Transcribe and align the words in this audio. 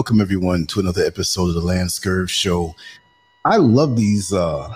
Welcome 0.00 0.22
everyone 0.22 0.64
to 0.68 0.80
another 0.80 1.04
episode 1.04 1.48
of 1.48 1.54
the 1.56 1.60
Lance 1.60 2.00
Scurv 2.00 2.30
Show. 2.30 2.74
I 3.44 3.58
love 3.58 3.96
these 3.96 4.32
uh 4.32 4.74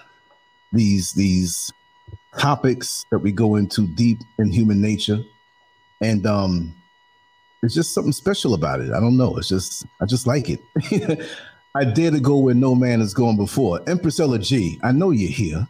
these 0.70 1.14
these 1.14 1.72
topics 2.36 3.06
that 3.08 3.20
we 3.20 3.32
go 3.32 3.56
into 3.56 3.86
deep 3.86 4.18
in 4.38 4.52
human 4.52 4.82
nature. 4.82 5.20
And 6.02 6.26
um 6.26 6.74
it's 7.62 7.72
just 7.72 7.94
something 7.94 8.12
special 8.12 8.52
about 8.52 8.82
it. 8.82 8.92
I 8.92 9.00
don't 9.00 9.16
know. 9.16 9.38
It's 9.38 9.48
just 9.48 9.86
I 9.98 10.04
just 10.04 10.26
like 10.26 10.50
it. 10.50 10.60
I 11.74 11.86
dare 11.86 12.10
to 12.10 12.20
go 12.20 12.36
where 12.36 12.54
no 12.54 12.74
man 12.74 13.00
has 13.00 13.14
gone 13.14 13.38
before. 13.38 13.80
Empress 13.88 14.20
Ella 14.20 14.38
G, 14.38 14.78
I 14.82 14.92
know 14.92 15.10
you're 15.10 15.30
here. 15.30 15.66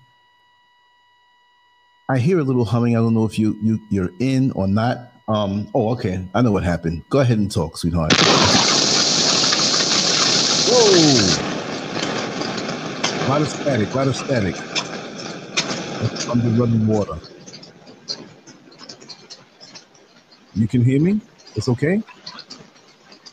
I 2.08 2.18
hear 2.18 2.40
a 2.40 2.44
little 2.44 2.64
humming. 2.64 2.96
I 2.96 2.98
don't 2.98 3.14
know 3.14 3.24
if 3.24 3.38
you 3.38 3.56
you 3.62 3.80
you're 3.88 4.10
in 4.18 4.50
or 4.50 4.66
not. 4.66 5.12
Um, 5.28 5.68
oh, 5.76 5.92
okay. 5.92 6.26
I 6.34 6.42
know 6.42 6.50
what 6.50 6.64
happened. 6.64 7.08
Go 7.08 7.20
ahead 7.20 7.38
and 7.38 7.48
talk, 7.48 7.78
sweetheart. 7.78 8.14
Whoa! 10.76 10.90
A 13.24 13.28
lot 13.28 13.42
of 13.42 13.48
static, 13.48 13.94
a 13.94 13.96
lot 13.96 14.08
of 14.08 14.16
static. 14.16 14.56
Under 16.28 16.48
running 16.48 16.86
water. 16.88 17.16
You 20.54 20.66
can 20.66 20.84
hear 20.84 21.00
me? 21.00 21.20
It's 21.54 21.68
okay? 21.68 22.02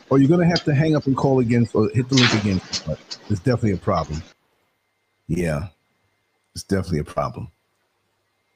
Or 0.08 0.18
you're 0.18 0.28
gonna 0.28 0.46
have 0.46 0.62
to 0.64 0.74
hang 0.74 0.94
up 0.94 1.06
and 1.06 1.16
call 1.16 1.40
again 1.40 1.68
or 1.74 1.88
hit 1.90 2.08
the 2.08 2.14
link 2.14 2.32
again. 2.34 2.60
It's 3.28 3.40
definitely 3.40 3.72
a 3.72 3.76
problem. 3.76 4.22
Yeah, 5.26 5.66
it's 6.54 6.62
definitely 6.62 7.00
a 7.00 7.04
problem. 7.04 7.50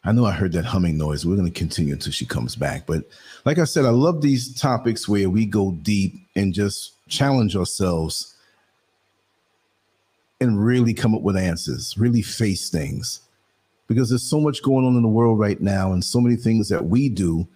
I 0.05 0.13
know 0.13 0.25
I 0.25 0.31
heard 0.31 0.53
that 0.53 0.65
humming 0.65 0.97
noise. 0.97 1.27
We're 1.27 1.35
going 1.35 1.53
to 1.53 1.59
continue 1.59 1.95
until 1.95 2.13
she 2.13 2.27
comes 2.27 2.55
back. 2.55 2.87
But 2.87 3.03
like 3.45 3.59
I 3.59 3.65
said, 3.65 3.85
I 3.85 3.91
love 3.91 4.21
these 4.21 4.55
topics 4.55 5.09
where 5.09 5.29
we 5.29 5.47
go 5.47 5.73
deep 5.73 6.15
and 6.37 6.55
just 6.55 6.93
challenge 7.09 7.57
ourselves 7.57 8.36
and 10.41 10.65
really 10.65 10.95
come 10.95 11.15
up 11.15 11.23
with 11.23 11.37
answers, 11.37 11.97
really 11.97 12.23
face 12.23 12.71
things. 12.71 13.21
Because 13.89 14.09
there's 14.09 14.29
so 14.29 14.41
much 14.41 14.63
going 14.63 14.85
on 14.85 14.97
in 14.97 15.03
the 15.03 15.09
world 15.09 15.39
right 15.39 15.61
now 15.61 15.93
and 15.93 16.05
so 16.05 16.21
many 16.21 16.37
things 16.37 16.69
that 16.69 16.87
we 16.87 17.09
do. 17.09 17.47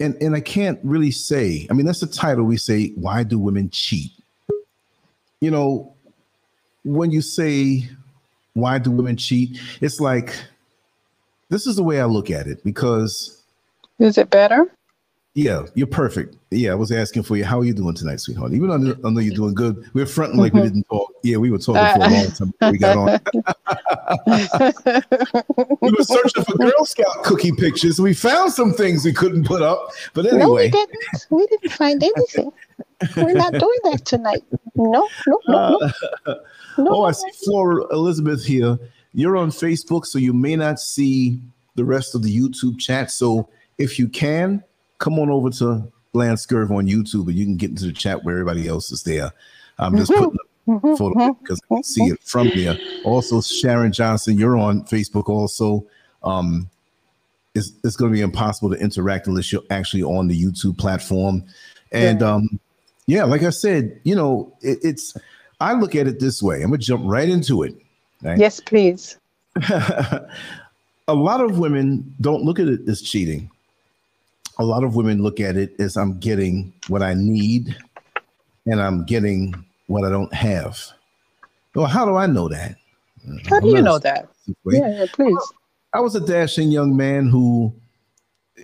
And, 0.00 0.20
and 0.20 0.34
I 0.34 0.40
can't 0.40 0.80
really 0.82 1.12
say, 1.12 1.66
I 1.70 1.74
mean, 1.74 1.86
that's 1.86 2.00
the 2.00 2.06
title 2.06 2.44
we 2.44 2.56
say, 2.56 2.88
Why 2.96 3.22
Do 3.22 3.38
Women 3.38 3.70
Cheat? 3.70 4.10
You 5.40 5.50
know, 5.50 5.94
when 6.84 7.10
you 7.10 7.20
say, 7.20 7.88
Why 8.54 8.78
do 8.78 8.90
women 8.90 9.16
cheat? 9.16 9.58
It's 9.80 10.00
like, 10.00 10.34
this 11.48 11.66
is 11.66 11.76
the 11.76 11.82
way 11.82 12.00
I 12.00 12.04
look 12.04 12.30
at 12.30 12.46
it 12.46 12.64
because. 12.64 13.42
Is 13.98 14.18
it 14.18 14.30
better? 14.30 14.70
Yeah, 15.34 15.66
you're 15.74 15.86
perfect. 15.86 16.36
Yeah, 16.50 16.72
I 16.72 16.74
was 16.74 16.90
asking 16.90 17.22
for 17.22 17.36
you. 17.36 17.44
How 17.44 17.60
are 17.60 17.64
you 17.64 17.72
doing 17.72 17.94
tonight, 17.94 18.18
sweetheart? 18.18 18.52
Even 18.52 18.68
though 18.68 18.96
I 19.06 19.10
know 19.10 19.20
you're 19.20 19.34
doing 19.34 19.54
good, 19.54 19.88
we're 19.94 20.04
fronting 20.04 20.40
like 20.40 20.52
mm-hmm. 20.52 20.62
we 20.62 20.68
didn't 20.68 20.88
talk. 20.88 21.12
Yeah, 21.22 21.36
we 21.36 21.52
were 21.52 21.58
talking 21.58 21.76
uh, 21.76 21.92
for 21.92 21.98
a 21.98 22.08
long 22.08 22.32
time 22.32 22.50
before 22.50 22.72
we 22.72 22.78
got 22.78 22.96
on. 22.96 23.20
we 25.80 25.92
were 25.92 26.02
searching 26.02 26.42
for 26.42 26.58
Girl 26.58 26.84
Scout 26.84 27.22
cookie 27.22 27.52
pictures. 27.52 28.00
We 28.00 28.12
found 28.12 28.52
some 28.52 28.72
things 28.72 29.04
we 29.04 29.12
couldn't 29.12 29.46
put 29.46 29.62
up, 29.62 29.92
but 30.14 30.26
anyway, 30.26 30.40
no, 30.40 30.52
we 30.52 30.68
didn't. 30.70 31.26
We 31.30 31.46
didn't 31.46 31.72
find 31.72 32.02
anything. 32.02 32.50
We're 33.16 33.32
not 33.32 33.52
doing 33.52 33.78
that 33.84 34.04
tonight. 34.04 34.42
No, 34.74 35.08
no, 35.28 35.38
no, 35.46 35.48
no. 35.78 35.78
Uh, 36.26 36.34
no 36.78 36.88
oh, 36.88 37.04
I 37.04 37.12
see 37.12 37.30
Flora 37.44 37.84
Elizabeth 37.92 38.44
here. 38.44 38.80
You're 39.12 39.36
on 39.36 39.50
Facebook, 39.50 40.06
so 40.06 40.18
you 40.18 40.32
may 40.32 40.56
not 40.56 40.80
see 40.80 41.40
the 41.76 41.84
rest 41.84 42.16
of 42.16 42.24
the 42.24 42.36
YouTube 42.36 42.80
chat. 42.80 43.12
So 43.12 43.48
if 43.78 43.96
you 43.96 44.08
can, 44.08 44.64
come 45.00 45.18
on 45.18 45.28
over 45.30 45.50
to 45.50 45.90
Lance 46.12 46.46
on 46.52 46.86
YouTube 46.86 47.26
and 47.26 47.34
you 47.34 47.44
can 47.44 47.56
get 47.56 47.70
into 47.70 47.86
the 47.86 47.92
chat 47.92 48.22
where 48.22 48.36
everybody 48.36 48.68
else 48.68 48.92
is 48.92 49.02
there. 49.02 49.32
I'm 49.78 49.96
just 49.96 50.12
putting 50.12 50.36
a 50.68 50.96
photo 50.96 51.32
because 51.34 51.60
I 51.70 51.74
can 51.74 51.82
see 51.82 52.04
it 52.04 52.22
from 52.22 52.50
there. 52.50 52.78
Also, 53.04 53.40
Sharon 53.40 53.92
Johnson, 53.92 54.38
you're 54.38 54.58
on 54.58 54.84
Facebook 54.84 55.28
also. 55.28 55.84
Um, 56.22 56.68
it's, 57.54 57.72
it's 57.82 57.96
going 57.96 58.12
to 58.12 58.16
be 58.16 58.20
impossible 58.20 58.70
to 58.70 58.76
interact 58.76 59.26
unless 59.26 59.50
you're 59.50 59.62
actually 59.70 60.02
on 60.02 60.28
the 60.28 60.40
YouTube 60.40 60.78
platform. 60.78 61.44
And 61.92 62.20
yeah, 62.20 62.32
um, 62.32 62.60
yeah 63.06 63.24
like 63.24 63.42
I 63.42 63.50
said, 63.50 64.00
you 64.04 64.14
know, 64.14 64.52
it, 64.60 64.78
it's 64.82 65.16
I 65.60 65.72
look 65.74 65.94
at 65.94 66.06
it 66.06 66.20
this 66.20 66.42
way. 66.42 66.62
I'm 66.62 66.70
gonna 66.70 66.78
jump 66.78 67.02
right 67.04 67.28
into 67.28 67.62
it. 67.64 67.74
Right? 68.22 68.38
Yes, 68.38 68.60
please. 68.60 69.18
a 69.68 70.28
lot 71.08 71.40
of 71.40 71.58
women 71.58 72.14
don't 72.20 72.44
look 72.44 72.58
at 72.58 72.68
it 72.68 72.88
as 72.88 73.02
cheating. 73.02 73.50
A 74.60 74.64
lot 74.64 74.84
of 74.84 74.94
women 74.94 75.22
look 75.22 75.40
at 75.40 75.56
it 75.56 75.74
as 75.80 75.96
I'm 75.96 76.18
getting 76.18 76.72
what 76.88 77.02
I 77.02 77.14
need 77.14 77.76
and 78.66 78.80
I'm 78.80 79.04
getting 79.06 79.54
what 79.86 80.04
I 80.04 80.10
don't 80.10 80.32
have. 80.34 80.78
Well, 81.74 81.86
how 81.86 82.04
do 82.04 82.16
I 82.16 82.26
know 82.26 82.48
that? 82.48 82.76
How 83.48 83.60
do 83.60 83.68
you 83.68 83.82
know 83.82 83.98
that? 83.98 84.28
Yeah, 84.66 84.98
yeah, 84.98 85.06
please. 85.12 85.38
I 85.92 86.00
was 86.00 86.14
a 86.14 86.20
dashing 86.20 86.70
young 86.70 86.96
man 86.96 87.28
who 87.28 87.74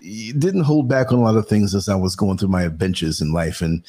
didn't 0.02 0.64
hold 0.64 0.88
back 0.88 1.12
on 1.12 1.18
a 1.18 1.22
lot 1.22 1.36
of 1.36 1.48
things 1.48 1.74
as 1.74 1.88
I 1.88 1.94
was 1.94 2.14
going 2.14 2.36
through 2.36 2.48
my 2.48 2.62
adventures 2.62 3.20
in 3.20 3.32
life 3.32 3.62
and 3.62 3.82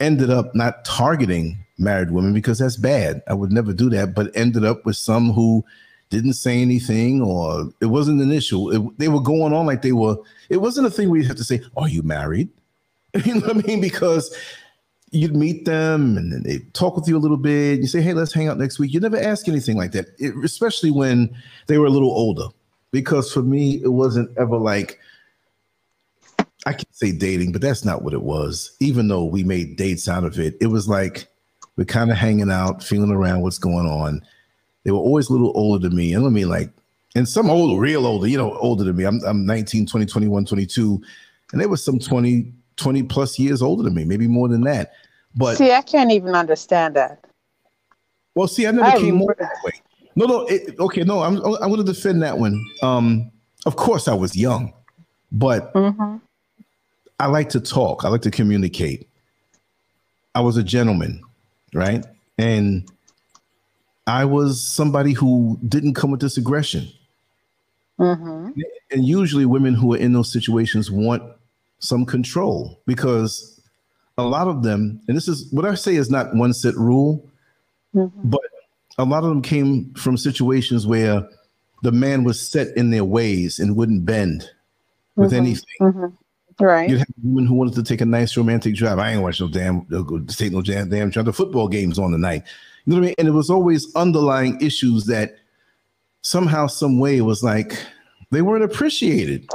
ended 0.00 0.30
up 0.30 0.54
not 0.54 0.84
targeting 0.84 1.64
married 1.78 2.10
women 2.10 2.34
because 2.34 2.58
that's 2.58 2.76
bad. 2.76 3.22
I 3.28 3.34
would 3.34 3.52
never 3.52 3.72
do 3.72 3.88
that, 3.90 4.14
but 4.14 4.36
ended 4.36 4.64
up 4.64 4.84
with 4.84 4.96
some 4.96 5.32
who 5.32 5.64
didn't 6.12 6.34
say 6.34 6.60
anything 6.60 7.22
or 7.22 7.72
it 7.80 7.86
wasn't 7.86 8.20
an 8.20 8.30
issue. 8.30 8.70
It, 8.70 8.98
they 8.98 9.08
were 9.08 9.20
going 9.20 9.52
on 9.52 9.66
like 9.66 9.82
they 9.82 9.92
were, 9.92 10.16
it 10.48 10.58
wasn't 10.58 10.86
a 10.86 10.90
thing 10.90 11.10
where 11.10 11.20
you 11.20 11.26
have 11.26 11.36
to 11.38 11.44
say, 11.44 11.62
Are 11.76 11.88
you 11.88 12.02
married? 12.02 12.48
you 13.24 13.34
know 13.34 13.48
what 13.48 13.64
I 13.64 13.66
mean? 13.66 13.80
Because 13.80 14.36
you'd 15.10 15.36
meet 15.36 15.64
them 15.64 16.16
and 16.16 16.32
then 16.32 16.42
they 16.42 16.58
talk 16.72 16.96
with 16.96 17.06
you 17.06 17.16
a 17.16 17.20
little 17.20 17.36
bit. 17.36 17.80
You 17.80 17.86
say, 17.86 18.00
"Hey, 18.00 18.14
let's 18.14 18.32
hang 18.32 18.48
out 18.48 18.58
next 18.58 18.78
week." 18.78 18.94
You 18.94 19.00
never 19.00 19.18
ask 19.18 19.46
anything 19.46 19.76
like 19.76 19.92
that, 19.92 20.06
it, 20.18 20.34
especially 20.42 20.90
when 20.90 21.34
they 21.66 21.76
were 21.78 21.86
a 21.86 21.90
little 21.90 22.10
older. 22.10 22.46
Because 22.90 23.32
for 23.32 23.42
me, 23.42 23.82
it 23.82 23.92
wasn't 23.92 24.30
ever 24.38 24.56
like 24.56 24.98
I 26.64 26.72
can 26.72 26.90
say 26.92 27.12
dating, 27.12 27.52
but 27.52 27.60
that's 27.60 27.84
not 27.84 28.02
what 28.02 28.14
it 28.14 28.22
was. 28.22 28.74
Even 28.80 29.08
though 29.08 29.24
we 29.24 29.44
made 29.44 29.76
dates 29.76 30.08
out 30.08 30.24
of 30.24 30.38
it, 30.38 30.56
it 30.60 30.68
was 30.68 30.88
like 30.88 31.28
we're 31.76 31.84
kind 31.84 32.10
of 32.10 32.16
hanging 32.16 32.50
out, 32.50 32.82
feeling 32.82 33.10
around 33.10 33.42
what's 33.42 33.58
going 33.58 33.86
on. 33.86 34.22
They 34.84 34.90
were 34.90 34.98
always 34.98 35.28
a 35.28 35.32
little 35.32 35.52
older 35.54 35.88
than 35.88 35.96
me. 35.96 36.12
And 36.12 36.26
I 36.26 36.28
mean, 36.28 36.48
like, 36.48 36.70
and 37.14 37.28
some 37.28 37.50
old, 37.50 37.80
real 37.80 38.06
older, 38.06 38.26
you 38.26 38.38
know, 38.38 38.56
older 38.58 38.84
than 38.84 38.96
me. 38.96 39.04
I'm, 39.04 39.20
I'm 39.24 39.44
19, 39.46 39.86
20, 39.86 40.06
21, 40.06 40.44
22. 40.44 41.02
And 41.52 41.60
they 41.60 41.66
were 41.66 41.76
some 41.76 41.98
20, 41.98 42.52
20 42.76 43.02
plus 43.04 43.38
years 43.38 43.62
older 43.62 43.82
than 43.82 43.94
me, 43.94 44.04
maybe 44.04 44.26
more 44.26 44.48
than 44.48 44.62
that. 44.62 44.92
But 45.34 45.56
see, 45.56 45.72
I 45.72 45.82
can't 45.82 46.10
even 46.10 46.34
understand 46.34 46.96
that. 46.96 47.24
Well, 48.34 48.48
see, 48.48 48.66
I 48.66 48.70
never 48.70 48.88
I 48.88 48.98
came 48.98 49.20
over 49.20 49.36
that 49.38 49.56
way. 49.64 49.72
No, 50.14 50.26
no, 50.26 50.46
it, 50.46 50.78
okay, 50.78 51.04
no, 51.04 51.22
I'm 51.22 51.36
I'm 51.36 51.70
going 51.70 51.76
to 51.76 51.84
defend 51.84 52.22
that 52.22 52.38
one. 52.38 52.62
Um, 52.82 53.30
of 53.64 53.76
course, 53.76 54.08
I 54.08 54.14
was 54.14 54.36
young, 54.36 54.72
but 55.30 55.72
mm-hmm. 55.72 56.16
I 57.18 57.26
like 57.26 57.48
to 57.50 57.60
talk. 57.60 58.04
I 58.04 58.08
like 58.08 58.22
to 58.22 58.30
communicate. 58.30 59.08
I 60.34 60.40
was 60.40 60.56
a 60.56 60.62
gentleman, 60.62 61.22
right? 61.74 62.04
And 62.38 62.90
I 64.06 64.24
was 64.24 64.62
somebody 64.62 65.12
who 65.12 65.58
didn't 65.68 65.94
come 65.94 66.10
with 66.10 66.20
this 66.20 66.36
aggression. 66.36 66.88
Mm-hmm. 67.98 68.50
And 68.90 69.06
usually, 69.06 69.46
women 69.46 69.74
who 69.74 69.94
are 69.94 69.98
in 69.98 70.12
those 70.12 70.32
situations 70.32 70.90
want 70.90 71.22
some 71.78 72.04
control 72.04 72.80
because 72.86 73.60
a 74.18 74.24
lot 74.24 74.48
of 74.48 74.62
them, 74.62 75.00
and 75.08 75.16
this 75.16 75.28
is 75.28 75.50
what 75.52 75.64
I 75.64 75.74
say 75.74 75.96
is 75.96 76.10
not 76.10 76.34
one 76.34 76.52
set 76.52 76.74
rule, 76.74 77.28
mm-hmm. 77.94 78.30
but 78.30 78.40
a 78.98 79.04
lot 79.04 79.24
of 79.24 79.30
them 79.30 79.42
came 79.42 79.92
from 79.94 80.16
situations 80.16 80.86
where 80.86 81.26
the 81.82 81.92
man 81.92 82.24
was 82.24 82.40
set 82.40 82.76
in 82.76 82.90
their 82.90 83.04
ways 83.04 83.58
and 83.58 83.76
wouldn't 83.76 84.04
bend 84.04 84.48
with 85.16 85.30
mm-hmm. 85.30 85.36
anything. 85.36 85.78
Mm-hmm. 85.80 86.64
Right. 86.64 86.88
You'd 86.88 86.98
have 86.98 87.08
women 87.22 87.46
who 87.46 87.54
wanted 87.54 87.74
to 87.74 87.82
take 87.82 88.00
a 88.00 88.06
nice 88.06 88.36
romantic 88.36 88.74
drive. 88.74 88.98
I 88.98 89.12
ain't 89.12 89.22
watch 89.22 89.40
no 89.40 89.48
damn, 89.48 89.86
take 90.28 90.52
no 90.52 90.62
damn, 90.62 90.88
damn, 90.88 91.10
the 91.10 91.32
football 91.32 91.68
games 91.68 91.98
on 91.98 92.12
the 92.12 92.18
night. 92.18 92.44
You 92.84 92.94
know 92.94 92.96
what 92.96 93.04
I 93.04 93.06
mean? 93.06 93.14
And 93.18 93.28
it 93.28 93.32
was 93.32 93.50
always 93.50 93.94
underlying 93.94 94.60
issues 94.60 95.06
that 95.06 95.36
somehow, 96.22 96.66
some 96.66 96.98
way, 96.98 97.20
was 97.20 97.42
like 97.42 97.78
they 98.30 98.42
weren't 98.42 98.64
appreciated. 98.64 99.48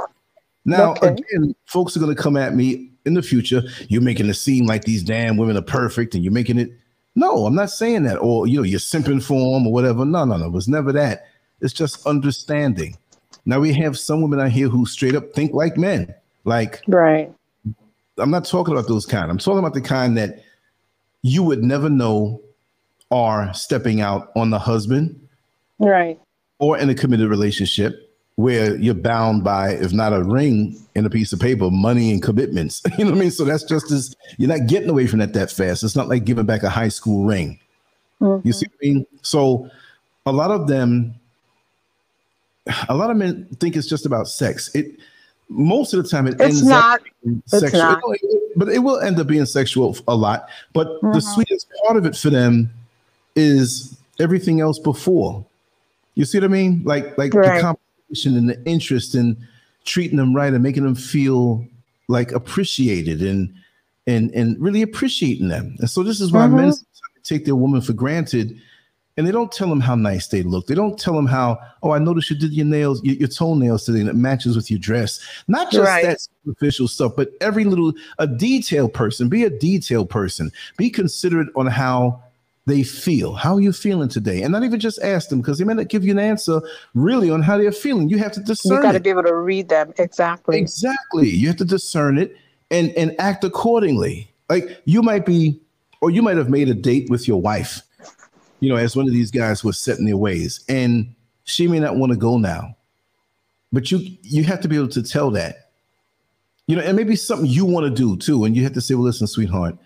Now, 0.64 0.92
okay. 0.92 1.08
again, 1.08 1.54
folks 1.66 1.96
are 1.96 2.00
going 2.00 2.14
to 2.14 2.20
come 2.20 2.36
at 2.36 2.54
me 2.54 2.90
in 3.04 3.14
the 3.14 3.22
future. 3.22 3.62
You're 3.88 4.02
making 4.02 4.28
it 4.28 4.34
seem 4.34 4.66
like 4.66 4.84
these 4.84 5.02
damn 5.02 5.36
women 5.36 5.56
are 5.56 5.62
perfect, 5.62 6.14
and 6.14 6.22
you're 6.22 6.32
making 6.32 6.58
it. 6.58 6.70
No, 7.14 7.46
I'm 7.46 7.54
not 7.54 7.70
saying 7.70 8.04
that. 8.04 8.18
Or 8.18 8.46
you 8.46 8.58
know, 8.58 8.62
you're 8.62 8.78
simping 8.78 9.22
for 9.22 9.54
them 9.54 9.66
or 9.66 9.72
whatever. 9.72 10.04
No, 10.04 10.24
no, 10.24 10.36
no. 10.36 10.46
It 10.46 10.52
was 10.52 10.68
never 10.68 10.92
that. 10.92 11.26
It's 11.60 11.72
just 11.72 12.06
understanding. 12.06 12.96
Now 13.44 13.60
we 13.60 13.72
have 13.74 13.98
some 13.98 14.20
women 14.20 14.40
out 14.40 14.50
here 14.50 14.68
who 14.68 14.86
straight 14.86 15.14
up 15.14 15.32
think 15.32 15.52
like 15.54 15.76
men. 15.76 16.14
Like, 16.44 16.82
right. 16.86 17.32
I'm 18.18 18.30
not 18.30 18.44
talking 18.44 18.74
about 18.74 18.88
those 18.88 19.06
kind. 19.06 19.30
I'm 19.30 19.38
talking 19.38 19.58
about 19.58 19.74
the 19.74 19.80
kind 19.80 20.16
that 20.18 20.42
you 21.22 21.42
would 21.42 21.62
never 21.62 21.88
know 21.88 22.40
are 23.10 23.52
stepping 23.54 24.00
out 24.00 24.30
on 24.36 24.50
the 24.50 24.58
husband, 24.58 25.28
right, 25.78 26.18
or 26.58 26.78
in 26.78 26.90
a 26.90 26.94
committed 26.94 27.28
relationship 27.28 28.08
where 28.38 28.76
you're 28.76 28.94
bound 28.94 29.42
by, 29.42 29.70
if 29.70 29.92
not 29.92 30.12
a 30.12 30.22
ring 30.22 30.78
and 30.94 31.04
a 31.04 31.10
piece 31.10 31.32
of 31.32 31.40
paper, 31.40 31.72
money 31.72 32.12
and 32.12 32.22
commitments. 32.22 32.80
you 32.96 33.04
know 33.04 33.10
what 33.10 33.16
I 33.16 33.20
mean? 33.20 33.30
So 33.32 33.44
that's 33.44 33.64
just 33.64 33.90
as 33.90 34.14
you're 34.36 34.48
not 34.48 34.68
getting 34.68 34.88
away 34.88 35.08
from 35.08 35.18
that 35.18 35.32
that 35.32 35.50
fast. 35.50 35.82
It's 35.82 35.96
not 35.96 36.08
like 36.08 36.24
giving 36.24 36.46
back 36.46 36.62
a 36.62 36.70
high 36.70 36.88
school 36.88 37.24
ring. 37.24 37.58
Mm-hmm. 38.20 38.46
You 38.46 38.52
see 38.52 38.66
what 38.66 38.76
I 38.80 38.86
mean? 38.86 39.06
So 39.22 39.68
a 40.24 40.30
lot 40.30 40.52
of 40.52 40.68
them, 40.68 41.16
a 42.88 42.94
lot 42.94 43.10
of 43.10 43.16
men 43.16 43.48
think 43.58 43.76
it's 43.76 43.88
just 43.88 44.06
about 44.06 44.28
sex. 44.28 44.72
It 44.72 45.00
most 45.48 45.92
of 45.92 46.00
the 46.02 46.08
time 46.08 46.28
it 46.28 46.34
it's 46.34 46.42
ends 46.42 46.62
not. 46.62 47.00
up 47.00 47.06
sexual, 47.46 48.00
but 48.54 48.68
it 48.68 48.78
will 48.78 49.00
end 49.00 49.18
up 49.18 49.26
being 49.26 49.46
sexual 49.46 49.96
a 50.06 50.14
lot. 50.14 50.48
But 50.74 50.86
mm-hmm. 50.86 51.12
the 51.12 51.20
sweetest 51.20 51.66
part 51.84 51.96
of 51.96 52.06
it 52.06 52.16
for 52.16 52.30
them 52.30 52.70
is 53.38 53.96
everything 54.18 54.60
else 54.60 54.78
before. 54.78 55.46
You 56.14 56.24
see 56.24 56.38
what 56.38 56.44
I 56.44 56.48
mean? 56.48 56.82
Like 56.84 57.16
like 57.16 57.32
right. 57.32 57.56
the 57.56 57.60
competition 57.60 58.36
and 58.36 58.50
the 58.50 58.62
interest 58.66 59.14
in 59.14 59.36
treating 59.84 60.16
them 60.16 60.34
right 60.34 60.52
and 60.52 60.62
making 60.62 60.82
them 60.82 60.96
feel 60.96 61.64
like 62.08 62.32
appreciated 62.32 63.22
and 63.22 63.54
and 64.06 64.30
and 64.32 64.60
really 64.60 64.82
appreciating 64.82 65.48
them. 65.48 65.76
And 65.78 65.88
so 65.88 66.02
this 66.02 66.20
is 66.20 66.32
why 66.32 66.46
mm-hmm. 66.46 66.56
men 66.56 66.72
take 67.22 67.44
their 67.44 67.54
woman 67.54 67.80
for 67.80 67.92
granted 67.92 68.60
and 69.16 69.26
they 69.26 69.32
don't 69.32 69.50
tell 69.50 69.68
them 69.68 69.80
how 69.80 69.94
nice 69.94 70.28
they 70.28 70.42
look. 70.42 70.68
They 70.68 70.76
don't 70.76 70.96
tell 70.96 71.14
them 71.14 71.26
how, 71.26 71.58
oh, 71.82 71.90
I 71.90 71.98
noticed 71.98 72.30
you 72.30 72.38
did 72.38 72.52
your 72.52 72.66
nails, 72.66 73.02
your, 73.02 73.16
your 73.16 73.28
toenails 73.28 73.84
today, 73.84 73.98
and 73.98 74.08
it 74.08 74.14
matches 74.14 74.54
with 74.54 74.70
your 74.70 74.78
dress. 74.78 75.18
Not 75.48 75.72
just 75.72 75.84
right. 75.84 76.04
that 76.04 76.20
superficial 76.20 76.86
stuff, 76.86 77.14
but 77.16 77.32
every 77.40 77.64
little 77.64 77.92
a 78.20 78.28
detail 78.28 78.88
person. 78.88 79.28
Be 79.28 79.42
a 79.42 79.50
detail 79.50 80.06
person. 80.06 80.52
Be 80.76 80.88
considerate 80.88 81.48
on 81.56 81.66
how 81.66 82.22
they 82.68 82.82
feel. 82.82 83.34
How 83.34 83.54
are 83.54 83.60
you 83.60 83.72
feeling 83.72 84.08
today? 84.08 84.42
And 84.42 84.52
not 84.52 84.62
even 84.62 84.78
just 84.78 85.02
ask 85.02 85.28
them 85.28 85.40
because 85.40 85.58
they 85.58 85.64
may 85.64 85.74
not 85.74 85.88
give 85.88 86.04
you 86.04 86.12
an 86.12 86.18
answer 86.18 86.60
really 86.94 87.30
on 87.30 87.42
how 87.42 87.58
they're 87.58 87.72
feeling. 87.72 88.08
You 88.08 88.18
have 88.18 88.32
to 88.32 88.40
discern. 88.40 88.76
You 88.76 88.82
got 88.82 88.92
to 88.92 89.00
be 89.00 89.10
able 89.10 89.24
to 89.24 89.34
read 89.34 89.68
them 89.68 89.92
exactly. 89.98 90.58
Exactly. 90.58 91.28
You 91.28 91.48
have 91.48 91.56
to 91.56 91.64
discern 91.64 92.18
it 92.18 92.36
and 92.70 92.90
and 92.90 93.14
act 93.18 93.42
accordingly. 93.42 94.30
Like 94.48 94.82
you 94.84 95.02
might 95.02 95.26
be, 95.26 95.60
or 96.00 96.10
you 96.10 96.22
might 96.22 96.36
have 96.36 96.48
made 96.48 96.68
a 96.68 96.74
date 96.74 97.10
with 97.10 97.26
your 97.26 97.40
wife, 97.40 97.82
you 98.60 98.68
know, 98.68 98.76
as 98.76 98.96
one 98.96 99.06
of 99.06 99.12
these 99.12 99.30
guys 99.30 99.60
who 99.60 99.68
are 99.68 99.74
set 99.74 99.98
in 99.98 100.04
their 100.04 100.16
ways, 100.16 100.64
and 100.68 101.14
she 101.44 101.66
may 101.66 101.80
not 101.80 101.96
want 101.96 102.12
to 102.12 102.18
go 102.18 102.38
now, 102.38 102.76
but 103.72 103.90
you 103.90 104.00
you 104.22 104.44
have 104.44 104.60
to 104.60 104.68
be 104.68 104.76
able 104.76 104.88
to 104.88 105.02
tell 105.02 105.30
that, 105.32 105.70
you 106.66 106.76
know, 106.76 106.82
and 106.82 106.96
maybe 106.96 107.16
something 107.16 107.46
you 107.46 107.64
want 107.66 107.84
to 107.84 107.90
do 107.90 108.16
too, 108.16 108.44
and 108.44 108.56
you 108.56 108.62
have 108.62 108.72
to 108.74 108.80
say, 108.80 108.94
well, 108.94 109.04
listen, 109.04 109.26
sweetheart 109.26 109.76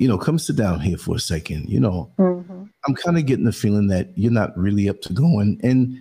you 0.00 0.08
know, 0.08 0.16
come 0.16 0.38
sit 0.38 0.56
down 0.56 0.80
here 0.80 0.96
for 0.96 1.14
a 1.14 1.20
second. 1.20 1.68
You 1.68 1.78
know, 1.78 2.10
mm-hmm. 2.18 2.64
I'm 2.86 2.94
kind 2.94 3.18
of 3.18 3.26
getting 3.26 3.44
the 3.44 3.52
feeling 3.52 3.88
that 3.88 4.08
you're 4.16 4.32
not 4.32 4.56
really 4.56 4.88
up 4.88 5.02
to 5.02 5.12
going, 5.12 5.60
and 5.62 5.94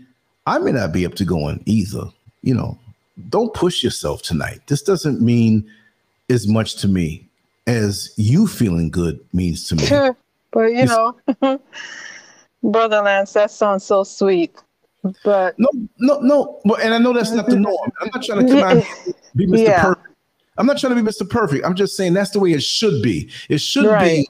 I 0.47 0.57
may 0.57 0.71
not 0.71 0.93
be 0.93 1.05
up 1.05 1.15
to 1.15 1.25
going 1.25 1.61
either. 1.65 2.05
You 2.41 2.53
know, 2.53 2.79
don't 3.27 3.53
push 3.53 3.83
yourself 3.83 4.21
tonight. 4.21 4.61
This 4.67 4.81
doesn't 4.81 5.19
mean 5.19 5.69
as 6.29 6.47
much 6.47 6.75
to 6.77 6.87
me 6.87 7.27
as 7.67 8.13
you 8.15 8.47
feeling 8.47 8.89
good 8.89 9.19
means 9.33 9.67
to 9.67 9.75
me. 9.75 9.85
Sure, 9.85 10.15
but 10.51 10.71
you, 10.71 10.77
you 10.77 10.85
know, 10.85 11.17
brother 12.63 13.01
Lance, 13.01 13.33
that 13.33 13.51
sounds 13.51 13.83
so 13.83 14.05
sweet. 14.05 14.55
But 15.25 15.59
no, 15.59 15.67
no, 15.97 16.19
no. 16.21 16.61
But 16.63 16.79
and 16.79 16.93
I 16.93 16.99
know 16.99 17.11
that's 17.11 17.31
not 17.31 17.47
the 17.47 17.59
norm. 17.59 17.91
I'm 17.99 18.09
not 18.13 18.23
trying 18.23 18.47
to 18.47 18.53
come 18.53 18.63
out 18.63 18.85
be 19.35 19.45
Mr. 19.45 19.57
Yeah. 19.63 19.83
Perfect 19.83 20.08
I'm 20.59 20.65
not 20.65 20.77
trying 20.77 20.95
to 20.95 21.01
be 21.01 21.09
Mr. 21.09 21.27
Perfect. 21.27 21.65
I'm 21.65 21.75
just 21.75 21.95
saying 21.95 22.13
that's 22.13 22.31
the 22.31 22.39
way 22.39 22.51
it 22.51 22.61
should 22.61 23.01
be. 23.01 23.29
It 23.47 23.59
should 23.59 23.85
right. 23.85 24.03
be 24.03 24.29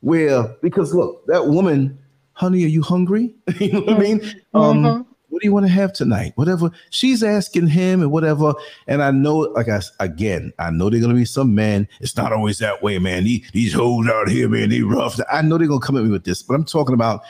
where 0.00 0.44
because 0.60 0.94
look, 0.94 1.26
that 1.26 1.48
woman, 1.48 1.98
honey, 2.34 2.64
are 2.64 2.68
you 2.68 2.82
hungry? 2.82 3.34
you 3.58 3.72
know 3.72 3.80
what 3.80 3.96
I 3.96 3.98
mean? 3.98 4.20
Mm-hmm. 4.20 4.56
Um, 4.56 5.06
what 5.30 5.40
do 5.40 5.48
you 5.48 5.54
want 5.54 5.64
to 5.64 5.72
have 5.72 5.94
tonight? 5.94 6.32
Whatever 6.34 6.70
she's 6.90 7.22
asking 7.22 7.68
him 7.68 8.02
and 8.02 8.12
whatever. 8.12 8.52
And 8.86 9.02
I 9.02 9.10
know, 9.12 9.38
like 9.38 9.70
I 9.70 9.80
again, 9.98 10.52
I 10.58 10.70
know 10.70 10.90
they're 10.90 11.00
gonna 11.00 11.14
be 11.14 11.24
some 11.24 11.54
men. 11.54 11.88
It's 12.00 12.18
not 12.18 12.34
always 12.34 12.58
that 12.58 12.82
way, 12.82 12.98
man. 12.98 13.24
These, 13.24 13.50
these 13.52 13.72
hoes 13.72 14.06
out 14.08 14.28
here, 14.28 14.50
man, 14.50 14.68
they 14.68 14.82
rough. 14.82 15.18
I 15.32 15.40
know 15.40 15.56
they're 15.56 15.68
gonna 15.68 15.80
come 15.80 15.96
at 15.96 16.04
me 16.04 16.10
with 16.10 16.24
this, 16.24 16.42
but 16.42 16.52
I'm 16.52 16.66
talking 16.66 16.94
about, 16.94 17.22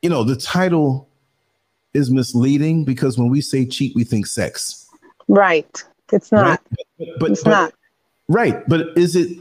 you 0.00 0.08
know, 0.08 0.22
the 0.22 0.36
title 0.36 1.08
is 1.92 2.08
misleading 2.08 2.84
because 2.84 3.18
when 3.18 3.30
we 3.30 3.40
say 3.40 3.66
cheat, 3.66 3.96
we 3.96 4.04
think 4.04 4.28
sex. 4.28 4.88
Right. 5.26 5.82
It's 6.12 6.30
not. 6.30 6.42
Right? 6.44 6.58
But, 6.98 7.08
but, 7.18 7.30
it's 7.32 7.42
but, 7.42 7.50
not. 7.50 7.74
Right. 8.28 8.68
But 8.68 8.96
is 8.96 9.16
it 9.16 9.36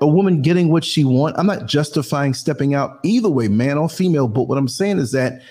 a 0.00 0.06
woman 0.06 0.42
getting 0.42 0.70
what 0.70 0.84
she 0.84 1.04
wants? 1.04 1.38
I'm 1.38 1.46
not 1.46 1.66
justifying 1.66 2.34
stepping 2.34 2.74
out 2.74 3.00
either 3.02 3.30
way, 3.30 3.48
man 3.48 3.78
or 3.78 3.88
female. 3.88 4.28
But 4.28 4.44
what 4.44 4.58
I'm 4.58 4.68
saying 4.68 4.98
is 4.98 5.12
that 5.12 5.42